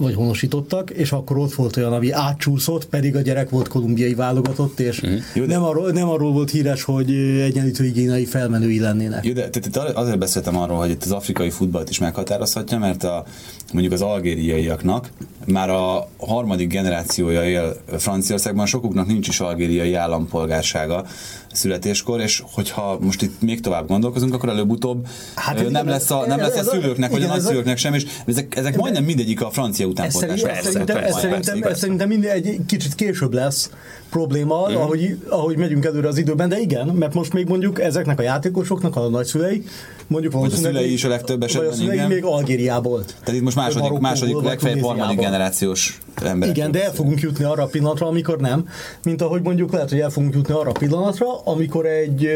vagy 0.03 0.15
honosítottak, 0.15 0.91
és 0.91 1.13
akkor 1.13 1.39
ott 1.39 1.53
volt 1.55 1.77
olyan, 1.77 1.93
ami 1.93 2.11
átcsúszott, 2.11 2.85
pedig 2.85 3.17
a 3.17 3.21
gyerek 3.21 3.51
volt 3.51 3.69
kolumbiai 3.69 4.15
válogatott, 4.15 4.81
és 4.81 5.01
Mhm. 5.01 5.13
Jó, 5.35 5.45
de- 5.45 5.55
nem, 5.55 5.63
arról, 5.65 5.91
nem 5.91 6.09
arról 6.09 6.33
volt 6.33 6.51
híres, 6.51 6.83
hogy 6.83 7.11
egyenlítői 7.41 7.91
gínai 7.91 8.25
felmenői 8.25 8.81
lennének. 8.81 9.25
Jó, 9.25 9.33
de 9.33 9.49
itt 9.53 9.77
azért 9.77 10.19
beszéltem 10.19 10.57
arról, 10.57 10.77
hogy 10.79 10.91
itt 10.91 11.05
az 11.05 11.11
afrikai 11.13 11.51
futballt 11.51 11.91
is 11.91 11.99
meghatározhatja, 11.99 12.79
mert 12.79 13.05
a, 13.05 13.25
mondjuk 13.73 13.93
az 13.95 14.01
algériaiaknak 14.03 15.11
már 15.47 15.71
a 15.71 16.09
harmadik 16.19 16.69
generációja 16.69 17.45
él 17.49 17.77
Franciaországban, 17.99 18.67
sokuknak 18.67 19.07
nincs 19.07 19.29
is 19.29 19.41
algériai 19.41 19.95
állampolgársága 19.95 21.05
születéskor, 21.53 22.21
és 22.21 22.43
hogyha 22.53 22.99
most 23.01 23.23
itt 23.23 23.41
még 23.41 23.61
tovább 23.61 23.87
gondolkozunk, 23.89 24.35
akkor 24.35 24.49
előbb-utóbb 24.49 25.07
Hát 25.35 25.45
hát, 25.45 25.61
igen, 25.61 25.73
nem 25.73 25.87
lesz 25.89 26.11
a, 26.11 26.27
nem 26.27 26.41
ez- 26.41 26.55
lesz 26.55 26.67
a 26.67 26.71
szülőknek, 26.71 27.11
vagy 27.11 27.23
a 27.23 27.27
nagyszülőknek 27.27 27.77
sem, 27.77 27.95
és 27.95 28.07
ezek, 28.27 28.57
ezek 28.57 28.77
majdnem 28.77 29.05
mindegyik 29.05 29.43
a 29.43 29.51
francia 29.51 29.87
utánpótlás. 29.93 30.43
ez 30.43 30.65
szerintem, 30.67 30.97
ez 30.97 31.19
szerintem, 31.19 31.63
ez 31.63 31.79
szerintem 31.79 32.09
minden 32.09 32.31
egy 32.31 32.61
kicsit 32.67 32.95
később 32.95 33.33
lesz 33.33 33.71
probléma, 34.11 34.69
Mhm. 34.69 34.77
ahogy, 34.77 35.17
ahogy 35.29 35.57
megyünk 35.57 35.85
előre 35.85 36.09
az 36.09 36.19
időben, 36.19 36.49
de 36.49 36.59
igen, 36.59 36.87
mert 36.87 37.15
most 37.15 37.33
még 37.33 37.49
mondjuk 37.49 37.81
ezeknek 37.81 38.19
a 38.19 38.23
játékosoknak 38.23 38.97
a 38.97 39.09
nagyszülei, 39.09 39.65
mondjuk 40.07 40.33
valószínűleg 40.33 40.71
szülei 40.73 40.85
még- 40.85 40.93
is 40.95 41.05
a 41.05 41.09
legtöbb 41.09 41.43
esetben, 41.43 41.71
a 41.71 41.75
szülei 41.75 41.95
igen. 41.95 42.09
még 42.09 42.25
Algériából. 42.25 43.05
Tehát 43.05 43.33
itt 43.33 43.43
most 43.43 43.57
második, 43.57 43.99
második 43.99 44.41
legfeljebb 44.41 44.81
harmadik 44.83 45.19
generációs 45.19 46.01
emberek. 46.25 46.57
Igen, 46.57 46.71
de 46.71 46.85
el 46.85 46.93
fogunk 46.93 47.21
jutni 47.21 47.45
arra 47.45 47.63
a 47.63 47.67
pillanatra, 47.67 48.07
amikor 48.07 48.39
nem. 48.39 48.69
Mint 49.05 49.23
ahogy 49.23 49.43
mondjuk 49.43 49.73
lehet, 49.73 49.89
hogy 49.91 50.01
el 50.01 50.11
fogunk 50.11 50.35
jutni 50.35 50.55
arra 50.55 50.71
a 50.71 50.79
pillanatra, 50.79 51.27
amikor 51.45 51.87
egy... 51.87 52.29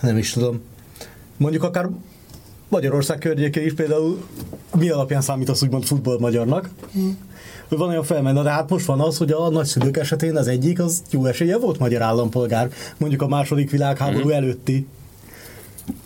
Nem 0.00 0.16
is 0.18 0.32
tudom. 0.32 0.60
Mondjuk 1.36 1.62
akár 1.62 1.88
Magyarország 2.70 3.18
környékén 3.18 3.64
is 3.64 3.74
például 3.74 4.24
mi 4.78 4.90
alapján 4.90 5.20
számít 5.20 5.48
az 5.48 5.62
úgymond 5.62 5.84
futball 5.84 6.18
magyarnak? 6.18 6.68
Hogy 7.68 7.78
van 7.78 7.88
olyan 7.88 8.04
felmenne, 8.04 8.42
de 8.42 8.50
hát 8.50 8.70
most 8.70 8.86
van 8.86 9.00
az, 9.00 9.16
hogy 9.16 9.32
a 9.32 9.50
nagyszülők 9.50 9.96
esetén 9.96 10.36
az 10.36 10.46
egyik 10.46 10.80
az 10.80 11.02
jó 11.10 11.26
esélye 11.26 11.58
volt 11.58 11.78
magyar 11.78 12.02
állampolgár, 12.02 12.70
mondjuk 12.96 13.22
a 13.22 13.28
második 13.28 13.70
világháború 13.70 14.28
előtti 14.28 14.86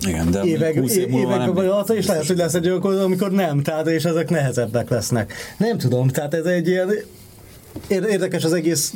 Igen, 0.00 0.30
de 0.30 0.42
évek, 0.42 0.78
20 0.78 0.96
év 0.96 1.08
múlva 1.08 1.18
években 1.18 1.46
nem 1.46 1.54
vagy 1.54 1.66
alatt, 1.66 1.90
és 1.90 2.06
lehet, 2.06 2.26
hogy 2.26 2.36
lesz 2.36 2.54
egy 2.54 2.68
olyan, 2.68 2.80
kor, 2.80 2.94
amikor 2.94 3.30
nem, 3.30 3.62
tehát 3.62 3.86
és 3.86 4.04
ezek 4.04 4.30
nehezebbek 4.30 4.88
lesznek. 4.88 5.32
Nem 5.56 5.78
tudom, 5.78 6.08
tehát 6.08 6.34
ez 6.34 6.44
egy 6.44 6.68
ilyen 6.68 6.94
ér- 7.88 8.08
érdekes 8.08 8.44
az 8.44 8.52
egész 8.52 8.94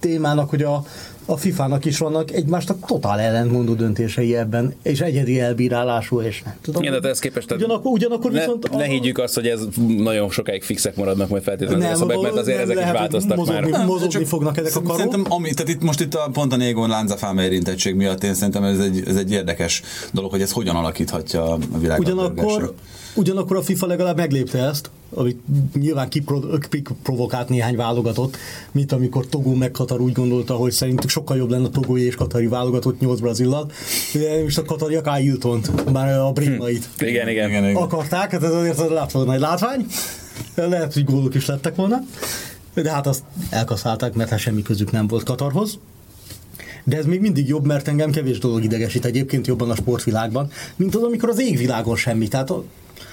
témának, 0.00 0.50
hogy 0.50 0.62
a, 0.62 0.84
a 1.26 1.36
FIFA-nak 1.36 1.84
is 1.84 1.98
vannak 1.98 2.32
egymásnak 2.32 2.86
totál 2.86 3.20
ellentmondó 3.20 3.74
döntései 3.74 4.36
ebben, 4.36 4.74
és 4.82 5.00
egyedi 5.00 5.40
elbírálású, 5.40 6.20
és 6.20 6.42
nem 6.42 6.54
tudom. 6.62 6.82
Igen, 6.82 7.00
de 7.00 7.08
ez 7.08 7.18
képest... 7.18 7.52
Ugyanakkor, 7.52 7.92
ugyanakkor 7.92 8.32
ne, 8.32 8.38
viszont... 8.38 8.70
ne 8.70 8.84
higgyük 8.84 9.18
azt, 9.18 9.34
hogy 9.34 9.46
ez 9.46 9.60
nagyon 9.98 10.30
sokáig 10.30 10.62
fixek 10.62 10.96
maradnak 10.96 11.28
majd 11.28 11.42
feltétlenül 11.42 11.82
Nem, 11.82 11.92
a 11.92 11.96
szabályok, 11.96 12.22
mert 12.22 12.36
azért 12.36 12.56
nem 12.58 12.70
ezek 12.70 12.76
is 12.76 12.80
lehet, 12.80 12.98
hogy 12.98 13.00
változtak 13.00 13.36
mozogni- 13.36 13.70
már. 13.70 13.86
mozogni 13.86 14.08
csak 14.12 14.26
fognak 14.26 14.56
ezek 14.56 14.76
a 14.76 14.82
karok. 14.82 14.96
Szerintem, 14.96 15.24
ami, 15.28 15.54
tehát 15.54 15.72
itt 15.72 15.82
most 15.82 16.00
itt 16.00 16.14
a, 16.14 16.28
pont 16.32 16.52
a 16.52 16.56
Négon 16.56 16.88
Lánzafáma 16.88 17.42
érintettség 17.42 17.94
miatt 17.94 18.24
én 18.24 18.34
szerintem 18.34 18.64
ez 18.64 18.78
egy, 18.78 19.02
ez 19.06 19.16
egy 19.16 19.32
érdekes 19.32 19.82
dolog, 20.12 20.30
hogy 20.30 20.40
ez 20.40 20.52
hogyan 20.52 20.76
alakíthatja 20.76 21.52
a 21.52 21.58
világot. 21.78 22.06
Ugyanakkor, 22.06 22.74
ugyanakkor 23.16 23.56
a 23.56 23.62
FIFA 23.62 23.86
legalább 23.86 24.16
meglépte 24.16 24.58
ezt, 24.58 24.90
amit 25.14 25.40
nyilván 25.74 26.08
kipro- 26.08 26.68
kiprovokált 26.68 27.48
néhány 27.48 27.76
válogatott, 27.76 28.36
mint 28.72 28.92
amikor 28.92 29.26
Togó 29.26 29.54
meg 29.54 29.70
Katar 29.70 30.00
úgy 30.00 30.12
gondolta, 30.12 30.54
hogy 30.54 30.72
szerintük 30.72 31.10
sokkal 31.10 31.36
jobb 31.36 31.50
lenne 31.50 31.66
a 31.66 31.70
togói 31.70 32.04
és 32.04 32.14
katari 32.14 32.46
válogatott 32.46 33.00
8 33.00 33.20
brazillal. 33.20 33.70
Ugye 34.14 34.42
most 34.42 34.58
a 34.58 34.64
katariak 34.64 35.06
Ájiltont, 35.06 35.92
már 35.92 36.18
a 36.18 36.32
brémait 36.32 36.88
Igen, 36.98 37.28
igen. 37.28 37.48
Igen, 37.48 37.64
igen. 37.64 37.82
akarták, 37.82 38.30
hát 38.30 38.42
ez 38.42 38.52
azért 38.52 38.78
az 38.78 38.90
lát 38.90 39.12
volna 39.12 39.32
egy 39.32 39.40
látvány. 39.40 39.86
Lehet, 40.54 40.92
hogy 40.92 41.04
gólok 41.04 41.34
is 41.34 41.46
lettek 41.46 41.74
volna. 41.74 41.96
De 42.74 42.92
hát 42.92 43.06
azt 43.06 43.22
elkaszálták, 43.50 44.14
mert 44.14 44.30
hát 44.30 44.38
semmi 44.38 44.62
közük 44.62 44.92
nem 44.92 45.06
volt 45.06 45.22
Katarhoz. 45.22 45.78
De 46.84 46.96
ez 46.96 47.04
még 47.04 47.20
mindig 47.20 47.48
jobb, 47.48 47.66
mert 47.66 47.88
engem 47.88 48.10
kevés 48.10 48.38
dolog 48.38 48.64
idegesít 48.64 49.04
egyébként 49.04 49.46
jobban 49.46 49.70
a 49.70 49.74
sportvilágban, 49.74 50.50
mint 50.76 50.94
az, 50.94 51.02
amikor 51.02 51.28
az 51.28 51.40
égvilágon 51.40 51.96
semmi. 51.96 52.28
Tehát 52.28 52.50
a, 52.50 52.64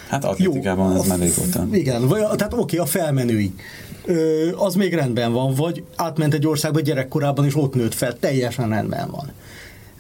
Hát 0.08 0.26
atlétikában 0.26 0.96
ez 0.96 1.08
már 1.08 1.20
régóta. 1.20 1.68
igen, 1.72 2.08
vagy, 2.08 2.22
tehát 2.36 2.54
oké, 2.54 2.78
a 2.78 2.86
felmenői. 2.86 3.54
Ö, 4.06 4.50
az 4.56 4.76
még 4.76 4.94
rendben 4.94 5.34
van, 5.34 5.54
vagy 5.54 5.84
átment 5.96 6.34
egy 6.34 6.48
országba 6.48 6.80
gyerekkorában, 6.80 7.46
és 7.46 7.56
ott 7.56 7.74
nőtt 7.74 7.94
fel, 7.94 8.20
teljesen 8.20 8.70
rendben 8.70 9.12
van. 9.12 9.32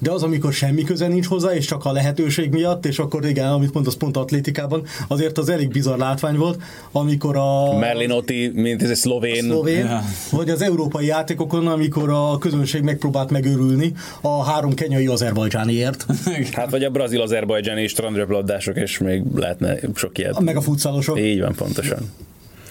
De 0.04 0.12
az, 0.12 0.24
amikor 0.24 0.54
semmi 0.54 0.84
köze 0.84 1.08
nincs 1.08 1.26
hozzá, 1.26 1.54
és 1.56 1.66
csak 1.66 1.86
a 1.86 1.92
lehetőség 1.92 2.52
miatt, 2.52 2.86
és 2.86 3.00
akkor 3.00 3.26
igen, 3.26 3.48
amit 3.48 3.74
mondasz 3.74 3.96
pont 3.96 4.18
atlétikában, 4.18 4.84
azért 5.08 5.38
az 5.38 5.50
elég 5.50 5.68
bizarr 5.72 5.98
látvány 5.98 6.38
volt, 6.38 6.62
amikor 6.92 7.38
a 7.38 7.78
Merlinotti, 7.78 8.52
mint 8.54 8.84
ez 8.84 8.90
egy 8.90 8.96
szlovén. 8.96 9.44
szlovén, 9.44 9.86
Ja. 9.86 10.02
vagy 10.32 10.50
az 10.50 10.62
európai 10.62 11.06
játékokon, 11.06 11.68
amikor 11.68 12.10
a 12.10 12.38
közönség 12.38 12.82
megpróbált 12.82 13.30
megörülni 13.30 13.94
a 14.22 14.44
három 14.44 14.74
kenyai 14.74 15.08
azerbajdzsániért, 15.08 16.06
Hát 16.52 16.70
vagy 16.70 16.84
a 16.84 16.90
brazil 16.90 17.22
azerbajdzsáni 17.22 17.88
strandröplabdások, 17.88 18.76
és 18.78 18.98
még 18.98 19.24
lehetne 19.36 19.76
sok 19.96 20.18
ilyet. 20.18 20.40
meg 20.40 20.56
a 20.56 20.62
futszalosok. 20.62 21.20
Így 21.20 21.40
van, 21.40 21.54
pontosan. 21.56 22.12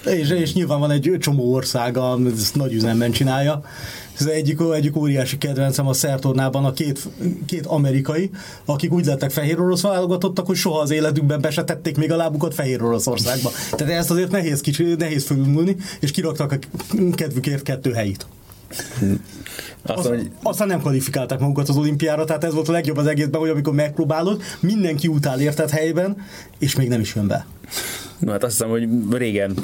És, 0.06 0.30
és 0.30 0.52
nyilván 0.54 0.78
van 0.80 0.90
egy 0.90 1.16
csomó 1.20 1.52
ország, 1.52 1.96
ami 1.96 2.30
ezt 2.30 2.54
nagy 2.54 2.72
üzemben 2.72 3.10
csinálja. 3.10 3.62
Ez 4.18 4.26
egyik, 4.26 4.60
egyik 4.74 4.96
óriási 4.96 5.38
kedvencem 5.38 5.86
a 5.86 5.92
szertornában 5.92 6.64
a 6.64 6.72
két, 6.72 7.08
két 7.46 7.66
amerikai, 7.66 8.30
akik 8.64 8.92
úgy 8.92 9.04
lettek 9.04 9.30
fehér 9.30 9.60
orosz 9.60 9.82
válogatottak, 9.82 10.46
hogy 10.46 10.56
soha 10.56 10.80
az 10.80 10.90
életükben 10.90 11.40
be 11.40 11.50
se 11.50 11.64
tették 11.64 11.96
még 11.96 12.12
a 12.12 12.16
lábukat 12.16 12.54
fehér 12.54 12.82
Oroszországba. 12.82 13.50
Tehát 13.70 13.94
ezt 13.94 14.10
azért 14.10 14.30
nehéz, 14.30 14.60
kicsi, 14.60 14.94
nehéz 14.94 15.24
fölülmúlni, 15.24 15.76
és 16.00 16.10
kiraktak 16.10 16.52
a 16.52 16.58
kedvükért 17.14 17.62
kettő 17.62 17.92
helyit. 17.92 18.26
Azt 19.82 20.06
hogy 20.06 20.30
aztán 20.42 20.66
nem 20.66 20.80
kvalifikálták 20.80 21.38
magukat 21.38 21.68
az 21.68 21.76
olimpiára, 21.76 22.24
tehát 22.24 22.44
ez 22.44 22.54
volt 22.54 22.68
a 22.68 22.72
legjobb 22.72 22.96
az 22.96 23.06
egészben, 23.06 23.40
hogy 23.40 23.50
amikor 23.50 23.74
megpróbálod, 23.74 24.42
mindenki 24.60 25.08
utál 25.08 25.40
érted 25.40 25.70
helyben, 25.70 26.16
és 26.58 26.76
még 26.76 26.88
nem 26.88 27.00
is 27.00 27.14
jön 27.14 27.26
be. 27.26 27.46
No, 28.22 28.30
hát 28.30 28.44
azt 28.44 28.52
hiszem, 28.52 28.68
hogy 28.68 28.88
régen 29.10 29.54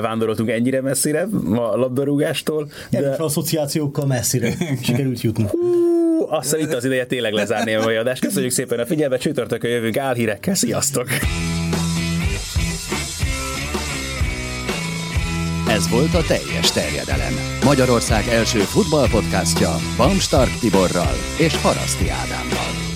vándoroltunk 0.00 0.50
ennyire 0.50 0.80
messzire 0.80 1.28
a 1.54 1.76
labdarúgástól, 1.76 2.68
De... 2.90 3.00
de 3.00 3.16
asszociációkkal 3.18 4.06
messzire 4.06 4.54
sikerült 4.82 5.20
jutni. 5.20 5.44
Hú, 5.50 6.26
azt 6.28 6.42
hiszem 6.42 6.68
itt 6.68 6.74
az 6.74 6.84
ideje 6.84 7.06
tényleg 7.06 7.32
lezárni 7.32 7.74
a 7.74 7.82
mai 7.82 7.96
adást. 7.96 8.20
Köszönjük 8.20 8.52
szépen 8.52 8.78
a 8.78 8.86
figyelmet, 8.86 9.20
csütörtökön 9.20 9.70
jövünk 9.70 9.96
álhírekkel, 9.96 10.54
sziasztok! 10.54 11.06
Ez 15.68 15.88
volt 15.88 16.14
a 16.14 16.22
teljes 16.22 16.72
terjedelem. 16.72 17.32
Magyarország 17.64 18.28
első 18.28 18.58
futballpodcastja 18.58 19.76
Bamstark 19.96 20.58
Tiborral 20.60 21.14
és 21.38 21.56
Haraszti 21.56 22.08
Ádámmal. 22.08 22.95